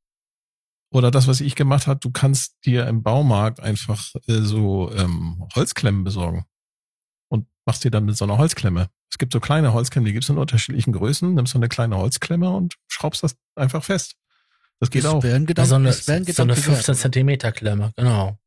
Oder 0.93 1.11
das, 1.11 1.27
was 1.27 1.41
ich 1.41 1.57
gemacht 1.57 1.89
habe, 1.89 1.99
du 1.99 2.11
kannst 2.11 2.55
dir 2.65 2.87
im 2.87 3.03
Baumarkt 3.03 3.59
einfach 3.59 4.15
äh, 4.29 4.43
so 4.43 4.93
ähm, 4.93 5.49
Holzklemmen 5.57 6.05
besorgen. 6.05 6.47
Und 7.29 7.49
machst 7.67 7.83
dir 7.83 7.91
dann 7.91 8.05
mit 8.05 8.17
so 8.17 8.25
einer 8.25 8.39
Holzklemme. 8.39 8.89
Es 9.11 9.19
gibt 9.19 9.33
so 9.33 9.41
kleine 9.41 9.73
Holzklemmen, 9.73 10.07
die 10.07 10.13
gibt 10.13 10.25
es 10.25 10.31
in 10.31 10.39
unterschiedlichen 10.39 10.93
Größen. 10.93 11.35
Nimmst 11.35 11.53
so 11.53 11.59
eine 11.59 11.69
kleine 11.69 11.97
Holzklemme 11.97 12.51
und 12.51 12.77
schraubst 12.87 13.25
das 13.25 13.35
einfach 13.57 13.83
fest. 13.83 14.15
Das 14.81 14.91
geht 14.91 15.05
das 15.05 15.13
auch. 15.13 15.21
Gedanken, 15.21 15.65
so 15.65 15.75
eine, 15.75 15.93
so 15.93 16.43
eine 16.43 16.57
15 16.57 16.95
Zentimeter 16.95 17.53
Klemme, 17.53 17.93
genau. 17.97 18.39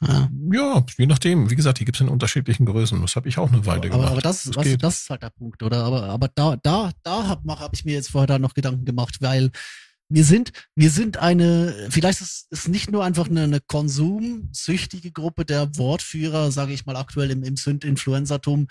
Ja. 0.00 0.30
ja, 0.52 0.86
je 0.96 1.06
nachdem. 1.06 1.50
Wie 1.50 1.56
gesagt, 1.56 1.80
die 1.80 1.84
gibt's 1.84 2.00
in 2.00 2.08
unterschiedlichen 2.08 2.66
Größen. 2.66 3.00
Das 3.00 3.16
habe 3.16 3.28
ich 3.28 3.38
auch 3.38 3.50
eine 3.50 3.66
Weile 3.66 3.80
aber, 3.80 3.88
gemacht. 3.88 4.12
Aber 4.12 4.20
das, 4.20 4.44
das, 4.44 4.56
was, 4.56 4.76
das 4.78 5.00
ist 5.00 5.10
halt 5.10 5.22
der 5.22 5.30
Punkt, 5.30 5.62
oder? 5.62 5.82
Aber, 5.82 6.04
aber 6.04 6.28
da, 6.28 6.56
da, 6.62 6.92
da 7.02 7.26
habe 7.26 7.58
hab 7.58 7.74
ich 7.74 7.84
mir 7.84 7.94
jetzt 7.94 8.10
vorher 8.10 8.28
da 8.28 8.38
noch 8.38 8.54
Gedanken 8.54 8.84
gemacht, 8.84 9.16
weil 9.20 9.50
wir 10.08 10.24
sind, 10.24 10.52
wir 10.74 10.90
sind 10.90 11.16
eine, 11.18 11.88
vielleicht 11.90 12.20
ist 12.20 12.46
es 12.50 12.68
nicht 12.68 12.90
nur 12.90 13.04
einfach 13.04 13.28
eine, 13.28 13.42
eine 13.42 13.60
konsumsüchtige 13.60 15.10
Gruppe 15.10 15.44
der 15.44 15.76
Wortführer, 15.76 16.50
sage 16.52 16.72
ich 16.72 16.86
mal 16.86 16.96
aktuell 16.96 17.30
im, 17.30 17.42
im 17.42 17.56
Sünd-Influencertum. 17.56 18.68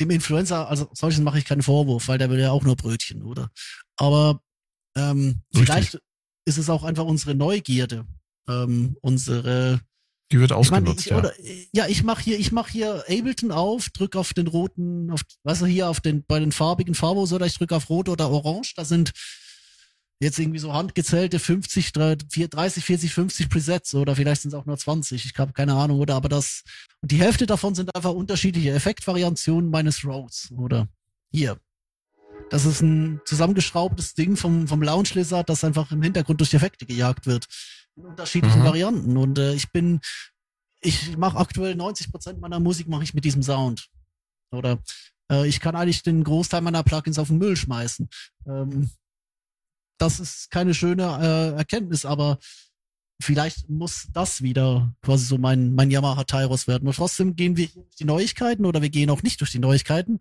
Dem 0.00 0.10
Influencer, 0.10 0.68
also 0.68 0.88
solches 0.92 1.20
mache 1.20 1.38
ich 1.38 1.46
keinen 1.46 1.62
Vorwurf, 1.62 2.06
weil 2.06 2.18
der 2.18 2.30
will 2.30 2.38
ja 2.38 2.52
auch 2.52 2.62
nur 2.62 2.76
Brötchen, 2.76 3.22
oder? 3.22 3.50
Aber 3.96 4.40
ähm, 4.96 5.42
vielleicht 5.52 5.98
ist 6.48 6.58
es 6.58 6.70
auch 6.70 6.82
einfach 6.82 7.04
unsere 7.04 7.34
Neugierde, 7.34 8.06
ähm, 8.48 8.96
unsere 9.02 9.80
die 10.30 10.40
wird 10.40 10.52
ausgenutzt, 10.52 11.06
ich 11.06 11.12
meine, 11.12 11.32
ich, 11.38 11.40
ja. 11.40 11.56
Oder, 11.56 11.68
ja, 11.72 11.86
ich 11.88 12.02
mache 12.02 12.22
hier, 12.22 12.38
ich 12.38 12.52
mache 12.52 12.70
hier 12.70 13.04
Ableton 13.08 13.50
auf, 13.50 13.88
drück 13.90 14.14
auf 14.14 14.34
den 14.34 14.46
roten, 14.46 15.10
auf, 15.10 15.22
was 15.42 15.62
er 15.62 15.68
hier 15.68 15.88
auf 15.88 16.00
den 16.00 16.22
bei 16.26 16.38
den 16.38 16.52
farbigen 16.52 16.94
Farbos 16.94 17.32
oder 17.32 17.46
ich 17.46 17.56
drücke 17.56 17.74
auf 17.74 17.88
rot 17.88 18.10
oder 18.10 18.30
orange. 18.30 18.74
Da 18.76 18.84
sind 18.84 19.12
jetzt 20.20 20.38
irgendwie 20.38 20.58
so 20.58 20.74
handgezählte 20.74 21.38
50, 21.38 21.92
30, 21.92 22.84
40, 22.84 23.14
50 23.14 23.48
Presets 23.48 23.94
oder 23.94 24.16
vielleicht 24.16 24.42
sind 24.42 24.52
es 24.52 24.54
auch 24.54 24.66
nur 24.66 24.76
20. 24.76 25.24
Ich 25.24 25.38
habe 25.38 25.54
keine 25.54 25.74
Ahnung, 25.74 25.98
oder? 25.98 26.16
Aber 26.16 26.28
das 26.28 26.62
und 27.00 27.10
die 27.10 27.20
Hälfte 27.20 27.46
davon 27.46 27.74
sind 27.74 27.94
einfach 27.94 28.12
unterschiedliche 28.12 28.72
Effektvariationen 28.72 29.70
meines 29.70 30.04
Rhodes, 30.04 30.50
oder? 30.54 30.88
Hier. 31.30 31.58
Das 32.50 32.64
ist 32.64 32.80
ein 32.80 33.20
zusammengeschraubtes 33.24 34.14
Ding 34.14 34.36
vom, 34.36 34.68
vom 34.68 34.82
Lounge 34.82 35.10
Lizard, 35.14 35.48
das 35.48 35.64
einfach 35.64 35.92
im 35.92 36.02
Hintergrund 36.02 36.40
durch 36.40 36.54
Effekte 36.54 36.86
gejagt 36.86 37.26
wird 37.26 37.46
in 37.96 38.06
unterschiedlichen 38.06 38.60
mhm. 38.60 38.64
Varianten. 38.64 39.16
Und 39.16 39.38
äh, 39.38 39.54
ich 39.54 39.70
bin, 39.70 40.00
ich 40.80 41.16
mache 41.16 41.36
aktuell 41.36 41.74
90 41.74 42.10
Prozent 42.10 42.40
meiner 42.40 42.60
Musik 42.60 42.88
mache 42.88 43.02
ich 43.02 43.14
mit 43.14 43.24
diesem 43.24 43.42
Sound. 43.42 43.88
Oder 44.50 44.78
äh, 45.30 45.46
ich 45.46 45.60
kann 45.60 45.76
eigentlich 45.76 46.02
den 46.02 46.24
Großteil 46.24 46.62
meiner 46.62 46.82
Plugins 46.82 47.18
auf 47.18 47.28
den 47.28 47.38
Müll 47.38 47.56
schmeißen. 47.56 48.08
Ähm, 48.46 48.90
das 49.98 50.20
ist 50.20 50.50
keine 50.50 50.74
schöne 50.74 51.02
äh, 51.02 51.58
Erkenntnis, 51.58 52.04
aber 52.04 52.38
vielleicht 53.20 53.68
muss 53.68 54.06
das 54.12 54.42
wieder 54.42 54.94
quasi 55.02 55.26
so 55.26 55.38
mein, 55.38 55.74
mein 55.74 55.90
Yamaha 55.90 56.24
Tyros 56.24 56.68
werden. 56.68 56.86
Und 56.86 56.94
trotzdem 56.94 57.34
gehen 57.34 57.56
wir 57.56 57.66
durch 57.68 57.96
die 57.96 58.04
Neuigkeiten 58.04 58.64
oder 58.64 58.80
wir 58.80 58.90
gehen 58.90 59.10
auch 59.10 59.22
nicht 59.22 59.40
durch 59.40 59.50
die 59.50 59.58
Neuigkeiten 59.58 60.18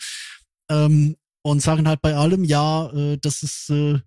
ähm, 0.69 1.15
und 1.51 1.61
sagen 1.61 1.87
halt 1.87 2.01
bei 2.01 2.15
allem, 2.15 2.43
ja, 2.43 2.91
äh, 2.91 3.17
das 3.17 3.43
ist 3.43 3.69
äh, 3.69 3.99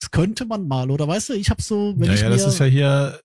das 0.00 0.10
könnte 0.10 0.44
man 0.44 0.68
mal, 0.68 0.90
oder 0.90 1.08
weißt 1.08 1.30
du, 1.30 1.32
ich 1.32 1.48
habe 1.48 1.62
so, 1.62 1.94
wenn 1.96 2.08
ja, 2.08 2.14
ich 2.14 2.20
ja, 2.20 2.28
mir 2.28 2.36
das 2.36 2.46
ist 2.46 2.58
ja 2.58 2.66
hier, 2.66 3.20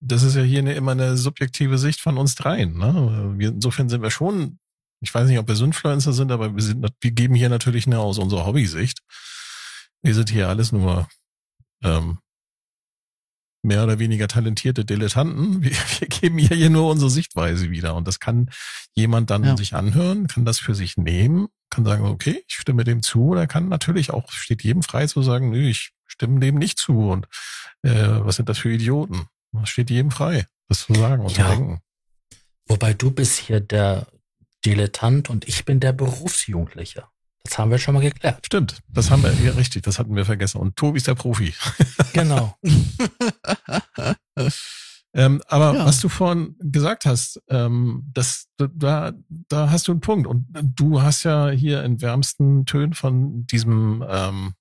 das 0.00 0.22
ist 0.22 0.36
ja 0.36 0.42
hier 0.42 0.60
eine, 0.60 0.72
immer 0.72 0.92
eine 0.92 1.18
subjektive 1.18 1.76
Sicht 1.76 2.00
von 2.00 2.16
uns 2.16 2.34
dreien. 2.34 2.78
Ne? 2.78 3.34
Wir, 3.36 3.50
insofern 3.50 3.90
sind 3.90 4.00
wir 4.00 4.10
schon, 4.10 4.58
ich 5.00 5.14
weiß 5.14 5.28
nicht, 5.28 5.38
ob 5.38 5.48
wir 5.48 5.60
Influencer 5.60 6.14
sind, 6.14 6.32
aber 6.32 6.54
wir 6.54 6.62
sind, 6.62 6.82
wir 7.00 7.10
geben 7.10 7.34
hier 7.34 7.50
natürlich 7.50 7.86
eine 7.86 7.98
aus 7.98 8.18
unserer 8.18 8.46
Hobbysicht. 8.46 9.00
Wir 10.00 10.14
sind 10.14 10.30
hier 10.30 10.48
alles 10.48 10.72
nur 10.72 11.08
ähm, 11.84 12.18
mehr 13.62 13.84
oder 13.84 13.98
weniger 13.98 14.28
talentierte 14.28 14.84
Dilettanten. 14.84 15.62
Wir, 15.62 15.70
wir 15.70 16.08
geben 16.08 16.38
hier, 16.38 16.56
hier 16.56 16.70
nur 16.70 16.90
unsere 16.90 17.10
Sichtweise 17.10 17.70
wieder. 17.70 17.94
Und 17.94 18.06
das 18.08 18.20
kann 18.20 18.50
jemand 18.94 19.30
dann 19.30 19.44
ja. 19.44 19.56
sich 19.56 19.74
anhören, 19.74 20.26
kann 20.26 20.44
das 20.44 20.58
für 20.58 20.74
sich 20.74 20.96
nehmen, 20.96 21.48
kann 21.70 21.84
sagen, 21.84 22.04
okay, 22.04 22.44
ich 22.46 22.54
stimme 22.54 22.84
dem 22.84 23.02
zu. 23.02 23.28
Oder 23.28 23.46
kann 23.46 23.68
natürlich 23.68 24.10
auch, 24.10 24.30
steht 24.30 24.62
jedem 24.62 24.82
frei 24.82 25.06
zu 25.06 25.22
sagen, 25.22 25.50
nö, 25.50 25.68
ich 25.68 25.92
stimme 26.06 26.40
dem 26.40 26.56
nicht 26.56 26.78
zu. 26.78 27.10
Und 27.10 27.26
äh, 27.82 27.92
was 27.92 28.36
sind 28.36 28.48
das 28.48 28.58
für 28.58 28.72
Idioten? 28.72 29.26
Das 29.52 29.68
steht 29.68 29.90
jedem 29.90 30.10
frei, 30.10 30.46
das 30.68 30.86
zu 30.86 30.94
sagen 30.94 31.22
und 31.22 31.36
ja. 31.36 31.44
zu 31.44 31.56
denken. 31.56 31.80
Wobei 32.66 32.94
du 32.94 33.10
bist 33.10 33.38
hier 33.38 33.60
der 33.60 34.06
Dilettant 34.64 35.30
und 35.30 35.46
ich 35.46 35.64
bin 35.64 35.80
der 35.80 35.92
Berufsjugendliche. 35.92 37.04
Das 37.44 37.58
haben 37.58 37.70
wir 37.70 37.78
schon 37.78 37.94
mal 37.94 38.00
geklärt. 38.00 38.46
Stimmt, 38.46 38.80
das 38.88 39.10
haben 39.10 39.22
wir, 39.22 39.32
ja 39.32 39.52
richtig, 39.52 39.82
das 39.82 39.98
hatten 39.98 40.14
wir 40.14 40.24
vergessen. 40.24 40.58
Und 40.58 40.76
Tobi 40.76 40.98
ist 40.98 41.06
der 41.06 41.14
Profi. 41.14 41.54
Genau. 42.12 42.54
ähm, 45.14 45.40
aber 45.48 45.74
ja. 45.74 45.86
was 45.86 46.00
du 46.00 46.10
vorhin 46.10 46.56
gesagt 46.58 47.06
hast, 47.06 47.40
ähm, 47.48 48.04
das, 48.12 48.48
da, 48.58 49.12
da 49.28 49.70
hast 49.70 49.88
du 49.88 49.92
einen 49.92 50.02
Punkt. 50.02 50.26
Und 50.26 50.46
du 50.52 51.00
hast 51.00 51.24
ja 51.24 51.48
hier 51.48 51.82
in 51.84 52.02
wärmsten 52.02 52.66
Tönen 52.66 52.92
von 52.92 53.46
diesem, 53.46 54.04
ähm, 54.06 54.52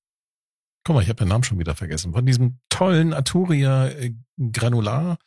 guck 0.85 0.95
mal, 0.95 1.01
ich 1.01 1.09
habe 1.09 1.19
den 1.19 1.27
Namen 1.27 1.43
schon 1.43 1.59
wieder 1.59 1.75
vergessen, 1.75 2.13
von 2.13 2.25
diesem 2.25 2.59
tollen 2.69 3.13
Arturia 3.13 3.87
äh, 3.87 4.13
Granular 4.51 5.17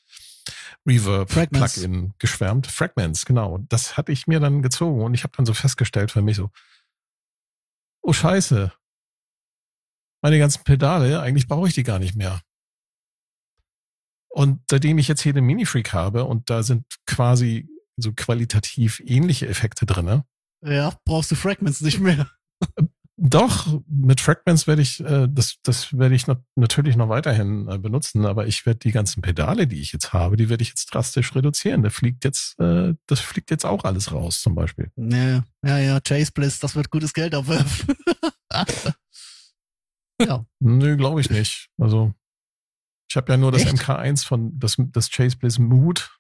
Fragments. 0.86 1.78
Reverb-Plugin 1.78 2.14
geschwärmt. 2.18 2.66
Fragments, 2.66 3.24
genau. 3.24 3.59
Das 3.68 3.97
hatte 3.97 4.12
ich 4.12 4.26
mir 4.26 4.40
dann 4.40 4.60
gezogen 4.60 5.02
und 5.02 5.14
ich 5.14 5.24
habe 5.24 5.32
dann 5.36 5.47
so 5.47 5.55
festgestellt 5.55 6.10
für 6.10 6.22
mich 6.22 6.36
so, 6.36 6.51
oh 8.05 8.12
scheiße, 8.12 8.72
meine 10.22 10.39
ganzen 10.39 10.62
Pedale, 10.64 11.20
eigentlich 11.20 11.48
brauche 11.48 11.68
ich 11.68 11.74
die 11.74 11.82
gar 11.82 11.98
nicht 11.98 12.14
mehr. 12.14 12.40
Und 14.31 14.62
seitdem 14.70 14.98
ich 14.98 15.09
jetzt 15.09 15.22
hier 15.22 15.32
den 15.32 15.44
Mini-Freak 15.44 15.93
habe 15.93 16.24
und 16.24 16.51
da 16.51 16.62
sind 16.62 16.86
quasi 17.06 17.68
so 17.97 18.12
qualitativ 18.12 19.01
ähnliche 19.05 19.47
Effekte 19.47 19.86
drinne. 19.86 20.24
Ja, 20.62 20.98
brauchst 21.05 21.31
du 21.31 21.35
Fragments 21.35 21.81
nicht 21.81 22.01
mehr. 22.01 22.31
Doch, 23.16 23.80
mit 23.86 24.20
Fragments 24.20 24.66
werde 24.66 24.82
ich, 24.82 24.98
äh, 24.98 25.28
das, 25.30 25.58
das 25.62 25.96
werde 25.96 26.16
ich 26.16 26.26
natürlich 26.56 26.96
noch 26.96 27.08
weiterhin 27.08 27.68
äh, 27.68 27.78
benutzen, 27.78 28.26
aber 28.26 28.48
ich 28.48 28.66
werde 28.66 28.80
die 28.80 28.90
ganzen 28.90 29.22
Pedale, 29.22 29.68
die 29.68 29.80
ich 29.80 29.92
jetzt 29.92 30.12
habe, 30.12 30.36
die 30.36 30.48
werde 30.48 30.62
ich 30.62 30.70
jetzt 30.70 30.86
drastisch 30.86 31.32
reduzieren. 31.36 31.84
Da 31.84 31.90
fliegt 31.90 32.24
jetzt, 32.24 32.58
äh, 32.58 32.94
das 33.06 33.20
fliegt 33.20 33.52
jetzt 33.52 33.66
auch 33.66 33.84
alles 33.84 34.10
raus, 34.10 34.40
zum 34.40 34.56
Beispiel. 34.56 34.90
Ja, 34.96 35.44
ja, 35.64 35.78
ja, 35.78 36.00
Chase 36.00 36.32
Bliss, 36.32 36.58
das 36.58 36.74
wird 36.74 36.90
gutes 36.90 37.12
Geld 37.12 37.36
abwerfen. 37.36 37.94
ja. 40.20 40.44
Nö, 40.58 40.96
glaube 40.96 41.20
ich 41.20 41.30
nicht. 41.30 41.68
Also, 41.78 42.12
ich 43.08 43.16
habe 43.16 43.30
ja 43.32 43.36
nur 43.36 43.52
das 43.52 43.62
Echt? 43.62 43.76
MK1 43.76 44.26
von, 44.26 44.58
das, 44.58 44.74
das 44.76 45.08
Chase 45.08 45.36
Bliss 45.36 45.60
Mood. 45.60 46.18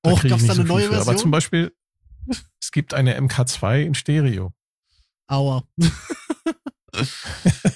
Da 0.00 0.12
Och, 0.12 0.24
ich 0.24 0.30
gab's 0.30 0.46
da 0.46 0.54
eine 0.54 0.62
so 0.62 0.68
neue 0.68 0.88
für. 0.88 0.98
Aber 0.98 1.14
zum 1.14 1.30
Beispiel, 1.30 1.76
es 2.58 2.70
gibt 2.72 2.94
eine 2.94 3.20
MK2 3.20 3.82
in 3.82 3.94
Stereo. 3.94 4.54
Aua. 5.32 5.64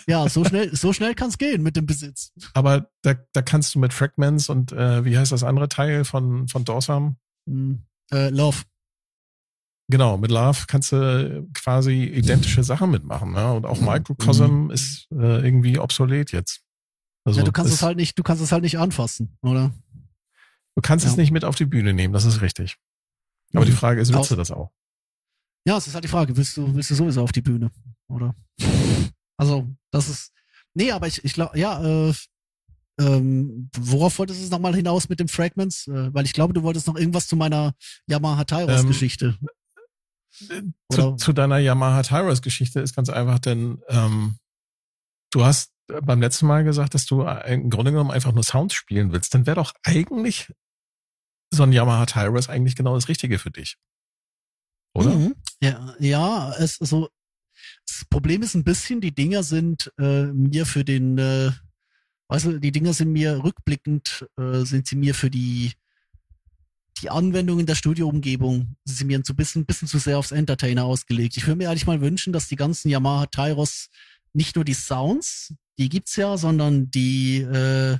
ja, 0.07 0.29
so 0.29 0.45
schnell, 0.45 0.77
so 0.77 0.93
schnell 0.93 1.15
kann's 1.15 1.39
gehen 1.39 1.63
mit 1.63 1.77
dem 1.77 1.87
Besitz. 1.87 2.33
Aber 2.53 2.91
da, 3.03 3.15
da 3.33 3.43
kannst 3.43 3.75
du 3.75 3.79
mit 3.79 3.95
Fragments 3.95 4.51
und 4.51 4.73
äh, 4.73 5.05
wie 5.05 5.17
heißt 5.17 5.33
das 5.33 5.43
andere 5.43 5.69
Teil 5.69 6.05
von, 6.05 6.49
von 6.49 6.65
Dorsam? 6.65 7.17
Hm. 7.49 7.83
Äh, 8.13 8.29
Love. 8.29 8.59
Genau, 9.89 10.19
mit 10.19 10.31
Love 10.31 10.65
kannst 10.67 10.93
du 10.93 11.49
quasi 11.55 12.05
identische 12.05 12.63
Sachen 12.63 12.91
mitmachen. 12.91 13.33
Ne? 13.33 13.53
Und 13.53 13.65
auch 13.65 13.81
Microcosm 13.81 14.71
ist 14.71 15.07
äh, 15.13 15.45
irgendwie 15.45 15.79
obsolet 15.79 16.33
jetzt. 16.33 16.61
Also 17.25 17.41
ja, 17.41 17.45
du 17.45 17.53
kannst 17.53 17.73
es 17.73 17.83
halt 17.83 17.97
nicht, 17.97 18.19
du 18.19 18.23
kannst 18.23 18.43
es 18.43 18.53
halt 18.53 18.63
nicht 18.63 18.79
anfassen, 18.79 19.37
oder? 19.43 19.73
du 20.77 20.83
kannst 20.83 21.07
es 21.07 21.13
ja. 21.13 21.19
nicht 21.19 21.33
mit 21.33 21.45
auf 21.45 21.57
die 21.57 21.65
Bühne 21.65 21.95
nehmen, 21.95 22.13
das 22.13 22.25
ist 22.25 22.43
richtig. 22.43 22.77
Aber 23.55 23.65
die 23.65 23.73
Frage 23.73 24.01
ist, 24.01 24.11
willst 24.11 24.21
Aus- 24.21 24.29
du 24.29 24.37
das 24.37 24.51
auch? 24.51 24.71
Ja, 25.67 25.77
es 25.77 25.87
ist 25.87 25.95
halt 25.95 26.05
die 26.05 26.09
Frage, 26.09 26.37
willst 26.37 26.57
du, 26.57 26.75
willst 26.75 26.91
du 26.91 26.95
sowieso 26.95 27.23
auf 27.23 27.33
die 27.33 27.43
Bühne, 27.43 27.71
oder? 28.09 28.35
Also, 29.37 29.69
das 29.91 30.09
ist, 30.09 30.33
nee, 30.75 30.93
aber 30.93 31.09
ich, 31.09 31.25
ich 31.25 31.35
glaube, 31.35 31.59
ja, 31.59 32.09
äh, 32.09 32.15
ähm, 32.99 33.69
worauf 33.77 34.19
wolltest 34.19 34.41
du 34.41 34.45
es 34.45 34.51
nochmal 34.51 34.75
hinaus 34.75 35.09
mit 35.09 35.21
den 35.21 35.29
Fragments? 35.29 35.87
Äh, 35.89 36.15
weil 36.15 36.25
ich 36.25 36.33
glaube, 36.33 36.55
du 36.55 36.63
wolltest 36.63 36.87
noch 36.87 36.97
irgendwas 36.97 37.27
zu 37.27 37.37
meiner 37.37 37.75
Yamaha 38.07 38.45
Tyros 38.45 38.83
Ähm, 38.83 38.87
Geschichte. 38.89 39.39
Zu, 40.93 41.17
zu 41.17 41.33
deiner 41.33 41.59
Yamaha 41.59 42.03
Tyros 42.03 42.43
Geschichte 42.43 42.81
ist 42.81 42.95
ganz 42.95 43.09
einfach, 43.11 43.39
denn 43.39 43.83
ähm, 43.89 44.37
du 45.31 45.45
hast 45.45 45.73
äh, 45.91 46.01
beim 46.01 46.21
letzten 46.21 46.47
Mal 46.47 46.65
gesagt, 46.65 46.95
dass 46.95 47.07
du 47.07 47.23
äh, 47.23 47.55
im 47.55 47.71
Grunde 47.71 47.91
genommen 47.91 48.11
einfach 48.11 48.33
nur 48.33 48.45
Sounds 48.45 48.75
spielen 48.75 49.13
willst. 49.13 49.35
Dann 49.35 49.47
wäre 49.47 49.57
doch 49.57 49.73
eigentlich 49.83 50.53
so 51.53 51.65
ein 51.65 51.73
Yamaha 51.73 52.07
Tyros 52.07 52.49
eigentlich 52.49 52.77
genau 52.77 52.95
das 52.95 53.09
Richtige 53.09 53.39
für 53.39 53.51
dich. 53.51 53.77
Oder? 54.97 55.15
Mhm. 55.15 55.35
Ja, 55.61 55.95
ja, 55.99 56.55
es 56.59 56.77
so. 56.77 57.09
Das 57.87 58.05
Problem 58.11 58.43
ist 58.43 58.55
ein 58.55 58.65
bisschen, 58.65 59.01
die 59.01 59.15
Dinger 59.15 59.43
sind 59.43 59.93
äh, 59.99 60.27
mir 60.27 60.67
für 60.67 60.85
den, 60.85 61.19
äh, 61.19 61.51
weißt 62.29 62.47
du, 62.47 62.59
die 62.59 62.73
Dinger 62.73 62.93
sind 62.93 63.13
mir 63.13 63.43
rückblickend, 63.43 64.27
äh, 64.39 64.65
sind 64.65 64.87
sie 64.87 64.97
mir 64.97 65.15
für 65.15 65.31
die 65.31 65.73
die 67.03 67.11
Anwendung 67.11 67.61
in 67.61 67.67
der 67.67 67.75
Studioumgebung 67.75 68.77
sind 68.85 68.97
sie 68.97 69.05
mir 69.05 69.19
ein 69.19 69.37
bisschen, 69.37 69.67
bisschen 69.67 69.89
zu 69.89 69.99
sehr 69.99 70.19
aufs 70.19 70.33
Entertainer 70.33 70.85
ausgelegt. 70.85 71.37
Ich 71.37 71.47
würde 71.47 71.59
mir 71.59 71.69
eigentlich 71.69 71.87
mal 71.87 72.01
wünschen, 72.01 72.33
dass 72.33 72.49
die 72.49 72.57
ganzen 72.57 72.89
Yamaha 72.89 73.27
Tyros 73.27 73.89
nicht 74.33 74.57
nur 74.57 74.65
die 74.65 74.75
Sounds, 74.75 75.55
die 75.79 75.91
gibt's 75.91 76.17
ja, 76.17 76.39
sondern 76.39 76.91
die, 76.91 77.43
äh, 77.43 77.99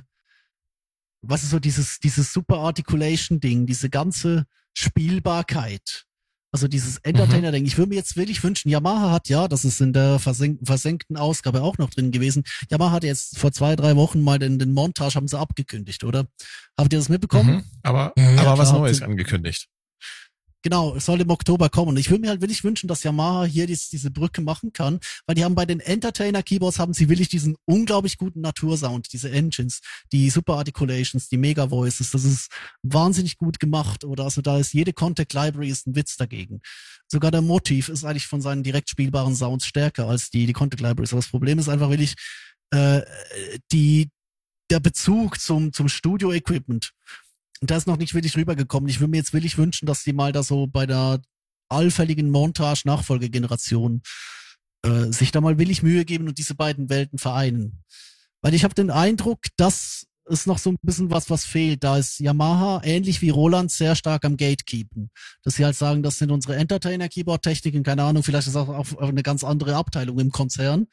was 1.21 1.43
ist 1.43 1.51
so 1.51 1.59
dieses, 1.59 1.99
dieses 1.99 2.33
Super 2.33 2.57
Articulation 2.57 3.39
Ding, 3.39 3.67
diese 3.67 3.89
ganze 3.89 4.45
Spielbarkeit. 4.75 6.06
Also 6.51 6.67
dieses 6.67 6.97
Entertainer-Ding. 6.99 7.65
Ich 7.65 7.77
würde 7.77 7.89
mir 7.89 7.95
jetzt 7.95 8.15
wirklich 8.15 8.41
wünschen, 8.43 8.69
Yamaha 8.69 9.11
hat 9.11 9.27
ja, 9.27 9.47
das 9.47 9.65
ist 9.65 9.81
in 9.81 9.91
der 9.91 10.17
versenk 10.17 10.59
versenkten 10.63 11.17
Ausgabe 11.17 11.61
auch 11.61 11.77
noch 11.77 11.89
drin 11.89 12.11
gewesen, 12.11 12.43
Yamaha 12.69 12.91
hat 12.91 13.03
jetzt 13.03 13.37
vor 13.37 13.51
zwei, 13.51 13.75
drei 13.75 13.95
Wochen 13.95 14.21
mal 14.21 14.39
den, 14.39 14.57
den 14.57 14.73
Montage 14.73 15.15
haben 15.15 15.27
sie 15.27 15.37
abgekündigt, 15.37 16.03
oder? 16.03 16.25
Habt 16.77 16.93
ihr 16.93 16.99
das 16.99 17.09
mitbekommen? 17.09 17.55
Mhm. 17.57 17.63
Aber, 17.83 18.13
Ja, 18.17 18.41
aber 18.41 18.57
was 18.57 18.69
klar. 18.69 18.81
Neues 18.81 19.01
angekündigt. 19.01 19.67
Genau, 20.67 20.97
es 20.97 21.05
soll 21.05 21.21
im 21.21 21.29
Oktober 21.29 21.69
kommen. 21.69 21.91
Und 21.91 21.97
ich 21.97 22.09
würde 22.09 22.23
mir 22.23 22.29
halt 22.29 22.41
wirklich 22.41 22.61
wünschen, 22.65 22.89
dass 22.89 23.01
Yamaha 23.01 23.45
hier 23.45 23.67
dies, 23.67 23.87
diese 23.87 24.11
Brücke 24.11 24.41
machen 24.41 24.73
kann, 24.73 24.99
weil 25.25 25.35
die 25.35 25.45
haben 25.45 25.55
bei 25.55 25.65
den 25.65 25.79
Entertainer-Keyboards 25.79 26.77
haben 26.77 26.93
sie 26.93 27.07
wirklich 27.07 27.29
diesen 27.29 27.55
unglaublich 27.63 28.17
guten 28.17 28.41
Natursound, 28.41 29.13
diese 29.13 29.31
Engines, 29.31 29.79
die 30.11 30.29
Super 30.29 30.55
Articulations, 30.55 31.29
die 31.29 31.37
Mega 31.37 31.71
Voices, 31.71 32.11
das 32.11 32.25
ist 32.25 32.51
wahnsinnig 32.83 33.37
gut 33.37 33.61
gemacht. 33.61 34.03
Oder 34.03 34.25
also 34.25 34.41
da 34.41 34.59
ist 34.59 34.73
jede 34.73 34.91
Contact 34.91 35.31
Library 35.31 35.69
ist 35.69 35.87
ein 35.87 35.95
Witz 35.95 36.17
dagegen. 36.17 36.59
Sogar 37.07 37.31
der 37.31 37.41
Motiv 37.41 37.87
ist 37.87 38.03
eigentlich 38.03 38.27
von 38.27 38.41
seinen 38.41 38.63
direkt 38.63 38.89
spielbaren 38.89 39.37
Sounds 39.37 39.65
stärker 39.65 40.09
als 40.09 40.31
die, 40.31 40.47
die 40.47 40.53
Contact 40.53 40.81
Libraries. 40.81 41.13
Aber 41.13 41.21
das 41.21 41.29
Problem 41.29 41.59
ist 41.59 41.69
einfach 41.69 41.89
wirklich, 41.89 42.15
äh, 42.71 43.03
die, 43.71 44.09
der 44.69 44.81
Bezug 44.81 45.39
zum, 45.39 45.71
zum 45.71 45.87
Studio-Equipment. 45.87 46.91
Da 47.61 47.75
ist 47.77 47.87
noch 47.87 47.97
nicht 47.97 48.13
wirklich 48.13 48.37
rübergekommen. 48.37 48.89
Ich 48.89 48.99
würde 48.99 49.11
mir 49.11 49.17
jetzt 49.17 49.33
wirklich 49.33 49.57
wünschen, 49.57 49.85
dass 49.85 50.03
die 50.03 50.13
mal 50.13 50.31
da 50.31 50.43
so 50.43 50.67
bei 50.67 50.85
der 50.85 51.21
allfälligen 51.69 52.29
Montage-Nachfolgegeneration 52.29 54.01
äh, 54.83 55.11
sich 55.11 55.31
da 55.31 55.41
mal 55.41 55.57
willig 55.57 55.83
Mühe 55.83 56.05
geben 56.05 56.27
und 56.27 56.37
diese 56.37 56.55
beiden 56.55 56.89
Welten 56.89 57.19
vereinen. 57.19 57.83
Weil 58.41 58.53
ich 58.53 58.63
habe 58.63 58.75
den 58.75 58.91
Eindruck, 58.91 59.39
dass 59.57 60.05
es 60.29 60.45
noch 60.45 60.57
so 60.57 60.71
ein 60.71 60.77
bisschen 60.81 61.09
was, 61.09 61.29
was 61.29 61.45
fehlt. 61.45 61.83
Da 61.83 61.97
ist 61.97 62.19
Yamaha 62.19 62.81
ähnlich 62.83 63.21
wie 63.21 63.29
Roland 63.29 63.71
sehr 63.71 63.95
stark 63.95 64.25
am 64.25 64.37
Gatekeepen. 64.37 65.09
Dass 65.43 65.55
sie 65.55 65.65
halt 65.65 65.75
sagen, 65.75 66.03
das 66.03 66.17
sind 66.17 66.31
unsere 66.31 66.55
Entertainer-Keyboard-Techniken, 66.57 67.83
keine 67.83 68.03
Ahnung, 68.03 68.23
vielleicht 68.23 68.47
ist 68.47 68.55
das 68.55 68.67
auch 68.67 68.97
eine 68.99 69.23
ganz 69.23 69.43
andere 69.43 69.75
Abteilung 69.75 70.19
im 70.19 70.31
Konzern. 70.31 70.87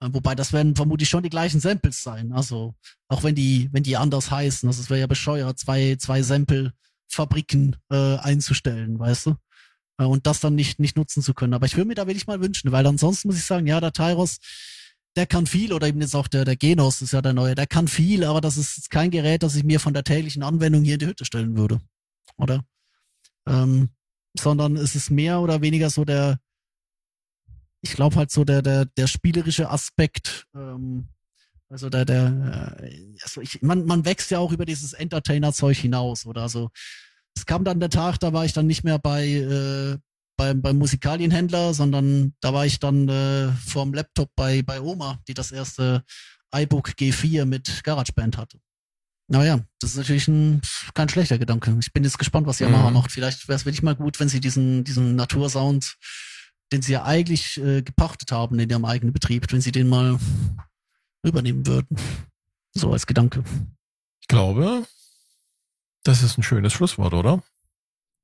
Äh, 0.00 0.08
Wobei 0.12 0.34
das 0.34 0.52
werden 0.52 0.76
vermutlich 0.76 1.08
schon 1.08 1.22
die 1.22 1.30
gleichen 1.30 1.60
Samples 1.60 2.02
sein. 2.02 2.32
Also 2.32 2.74
auch 3.08 3.22
wenn 3.22 3.34
die, 3.34 3.68
wenn 3.72 3.82
die 3.82 3.96
anders 3.96 4.30
heißen, 4.30 4.68
also 4.68 4.80
es 4.80 4.90
wäre 4.90 5.00
ja 5.00 5.06
bescheuert, 5.06 5.58
zwei, 5.58 5.96
zwei 5.96 6.22
Sample-Fabriken 6.22 7.76
äh, 7.90 8.16
einzustellen, 8.18 8.98
weißt 8.98 9.26
du? 9.26 9.36
Äh, 9.98 10.04
und 10.04 10.26
das 10.26 10.40
dann 10.40 10.54
nicht, 10.54 10.78
nicht 10.78 10.96
nutzen 10.96 11.22
zu 11.22 11.34
können. 11.34 11.54
Aber 11.54 11.66
ich 11.66 11.76
würde 11.76 11.88
mir 11.88 11.94
da 11.94 12.06
wirklich 12.06 12.26
mal 12.26 12.40
wünschen, 12.40 12.72
weil 12.72 12.86
ansonsten 12.86 13.28
muss 13.28 13.38
ich 13.38 13.44
sagen, 13.44 13.66
ja, 13.66 13.80
der 13.80 13.92
Tyros, 13.92 14.38
der 15.16 15.26
kann 15.26 15.46
viel, 15.46 15.72
oder 15.72 15.88
eben 15.88 16.00
jetzt 16.00 16.14
auch 16.14 16.28
der, 16.28 16.44
der 16.44 16.56
Genos 16.56 17.02
ist 17.02 17.12
ja 17.12 17.22
der 17.22 17.32
neue, 17.32 17.54
der 17.54 17.66
kann 17.66 17.88
viel, 17.88 18.24
aber 18.24 18.40
das 18.40 18.56
ist 18.56 18.90
kein 18.90 19.10
Gerät, 19.10 19.42
das 19.42 19.56
ich 19.56 19.64
mir 19.64 19.80
von 19.80 19.94
der 19.94 20.04
täglichen 20.04 20.42
Anwendung 20.42 20.84
hier 20.84 20.94
in 20.94 21.00
die 21.00 21.06
Hütte 21.06 21.24
stellen 21.24 21.56
würde. 21.56 21.80
Oder? 22.36 22.64
Ähm, 23.48 23.88
sondern 24.38 24.76
es 24.76 24.94
ist 24.94 25.10
mehr 25.10 25.40
oder 25.40 25.60
weniger 25.60 25.90
so 25.90 26.04
der, 26.04 26.38
ich 27.80 27.92
glaube 27.92 28.16
halt 28.16 28.30
so 28.30 28.44
der, 28.44 28.62
der, 28.62 28.84
der 28.86 29.06
spielerische 29.06 29.70
Aspekt, 29.70 30.46
ähm, 30.54 31.08
also 31.68 31.90
der, 31.90 32.04
der, 32.04 32.78
äh, 32.82 33.16
also 33.22 33.40
ich, 33.40 33.62
man, 33.62 33.84
man 33.84 34.04
wächst 34.04 34.30
ja 34.30 34.38
auch 34.38 34.52
über 34.52 34.64
dieses 34.64 34.92
Entertainer-Zeug 34.92 35.76
hinaus, 35.76 36.26
oder? 36.26 36.42
Also 36.42 36.70
es 37.36 37.46
kam 37.46 37.64
dann 37.64 37.80
der 37.80 37.90
Tag, 37.90 38.18
da 38.20 38.32
war 38.32 38.44
ich 38.44 38.52
dann 38.52 38.66
nicht 38.66 38.84
mehr 38.84 38.98
bei, 38.98 39.26
äh, 39.28 39.98
beim, 40.36 40.62
beim 40.62 40.78
Musikalienhändler, 40.78 41.74
sondern 41.74 42.34
da 42.40 42.54
war 42.54 42.64
ich 42.64 42.78
dann 42.78 43.08
äh, 43.08 43.52
vorm 43.52 43.92
Laptop 43.92 44.30
bei, 44.34 44.62
bei 44.62 44.80
Oma, 44.80 45.18
die 45.28 45.34
das 45.34 45.52
erste 45.52 46.04
iBook 46.54 46.90
G4 46.90 47.44
mit 47.44 47.82
GarageBand 47.84 48.38
hatte. 48.38 48.58
Naja, 49.30 49.60
das 49.80 49.90
ist 49.90 49.96
natürlich 49.98 50.26
ein, 50.28 50.62
kein 50.94 51.10
schlechter 51.10 51.38
Gedanke. 51.38 51.76
Ich 51.80 51.92
bin 51.92 52.02
jetzt 52.02 52.18
gespannt, 52.18 52.46
was 52.46 52.60
Yamaha 52.60 52.88
Mhm. 52.88 52.94
macht. 52.94 53.12
Vielleicht 53.12 53.46
wäre 53.46 53.56
es 53.56 53.66
wirklich 53.66 53.82
mal 53.82 53.94
gut, 53.94 54.18
wenn 54.20 54.30
sie 54.30 54.40
diesen, 54.40 54.84
diesen 54.84 55.16
Natursound, 55.16 55.96
den 56.72 56.82
sie 56.82 56.92
ja 56.92 57.04
eigentlich 57.04 57.58
äh, 57.58 57.82
gepachtet 57.82 58.32
haben 58.32 58.58
in 58.58 58.68
ihrem 58.68 58.84
eigenen 58.84 59.12
Betrieb, 59.12 59.50
wenn 59.50 59.60
sie 59.60 59.72
den 59.72 59.88
mal 59.88 60.18
übernehmen 61.22 61.66
würden. 61.66 61.96
So 62.72 62.92
als 62.92 63.06
Gedanke. 63.06 63.42
Ich 64.20 64.28
glaube, 64.28 64.86
das 66.04 66.22
ist 66.22 66.38
ein 66.38 66.42
schönes 66.42 66.72
Schlusswort, 66.72 67.14
oder? 67.14 67.42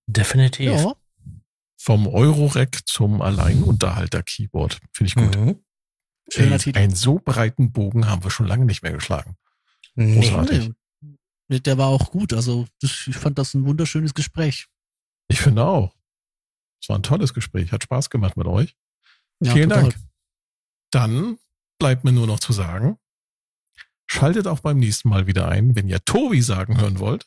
Definitiv. 0.07 0.67
Ja, 0.67 0.95
Vom 1.77 2.07
Eurorack 2.07 2.87
zum 2.87 3.23
Alleinunterhalter-Keyboard. 3.23 4.81
Finde 4.93 5.09
ich 5.09 5.15
gut. 5.15 5.37
Mhm. 5.37 5.65
Schöner 6.31 6.59
Titel. 6.59 6.79
einen 6.79 6.95
so 6.95 7.19
breiten 7.19 7.73
Bogen 7.73 8.09
haben 8.09 8.25
wir 8.25 8.31
schon 8.31 8.47
lange 8.47 8.65
nicht 8.65 8.83
mehr 8.83 8.93
geschlagen. 8.93 9.37
Großartig. 9.97 10.73
nee, 11.49 11.61
der 11.61 11.79
war 11.79 11.89
auch 11.89 12.11
gut. 12.11 12.33
Also 12.33 12.67
ich 12.83 13.17
fand 13.17 13.39
das 13.39 13.55
ein 13.55 13.67
wunderschönes 13.67 14.15
Gespräch. 14.15 14.67
Ich 15.29 15.41
finde 15.41 15.65
auch. 15.65 15.94
Es 16.85 16.91
war 16.91 16.99
ein 16.99 17.03
tolles 17.03 17.33
Gespräch. 17.33 17.73
Hat 17.73 17.83
Spaß 17.83 18.11
gemacht 18.11 18.37
mit 18.37 18.47
euch. 18.47 18.77
Ja, 19.41 19.55
Vielen 19.55 19.71
total. 19.71 19.85
Dank. 19.85 19.97
Dann 20.91 21.39
bleibt 21.79 22.05
mir 22.05 22.13
nur 22.13 22.27
noch 22.27 22.41
zu 22.41 22.53
sagen, 22.53 22.99
schaltet 24.07 24.47
auch 24.47 24.61
beim 24.61 24.79
nächsten 24.79 25.09
Mal 25.09 25.27
wieder 25.27 25.49
ein, 25.49 25.75
wenn 25.75 25.89
ihr 25.89 26.05
Tobi 26.05 26.43
sagen 26.43 26.79
hören 26.79 26.99
wollt. 26.99 27.27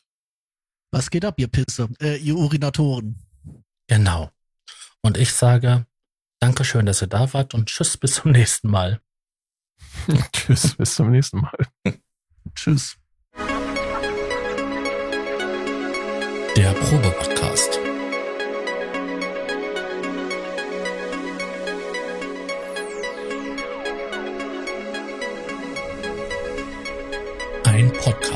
Was 0.92 1.10
geht 1.10 1.24
ab, 1.24 1.34
ihr 1.38 1.48
Pisse? 1.48 1.88
Äh, 2.00 2.18
ihr 2.18 2.36
Urinatoren. 2.36 3.16
Genau. 3.88 4.30
Und 5.00 5.18
ich 5.18 5.32
sage, 5.32 5.86
Dankeschön, 6.38 6.86
dass 6.86 7.02
ihr 7.02 7.08
da 7.08 7.32
wart 7.34 7.52
und 7.52 7.66
tschüss 7.68 7.96
bis 7.96 8.14
zum 8.14 8.30
nächsten 8.30 8.70
Mal. 8.70 9.00
Tschüss, 10.32 10.76
bis 10.76 10.94
zum 10.94 11.10
nächsten 11.10 11.40
Mal. 11.40 11.66
Tschüss. 12.54 12.96
Der 16.56 16.72
Probe-Podcast. 16.74 17.77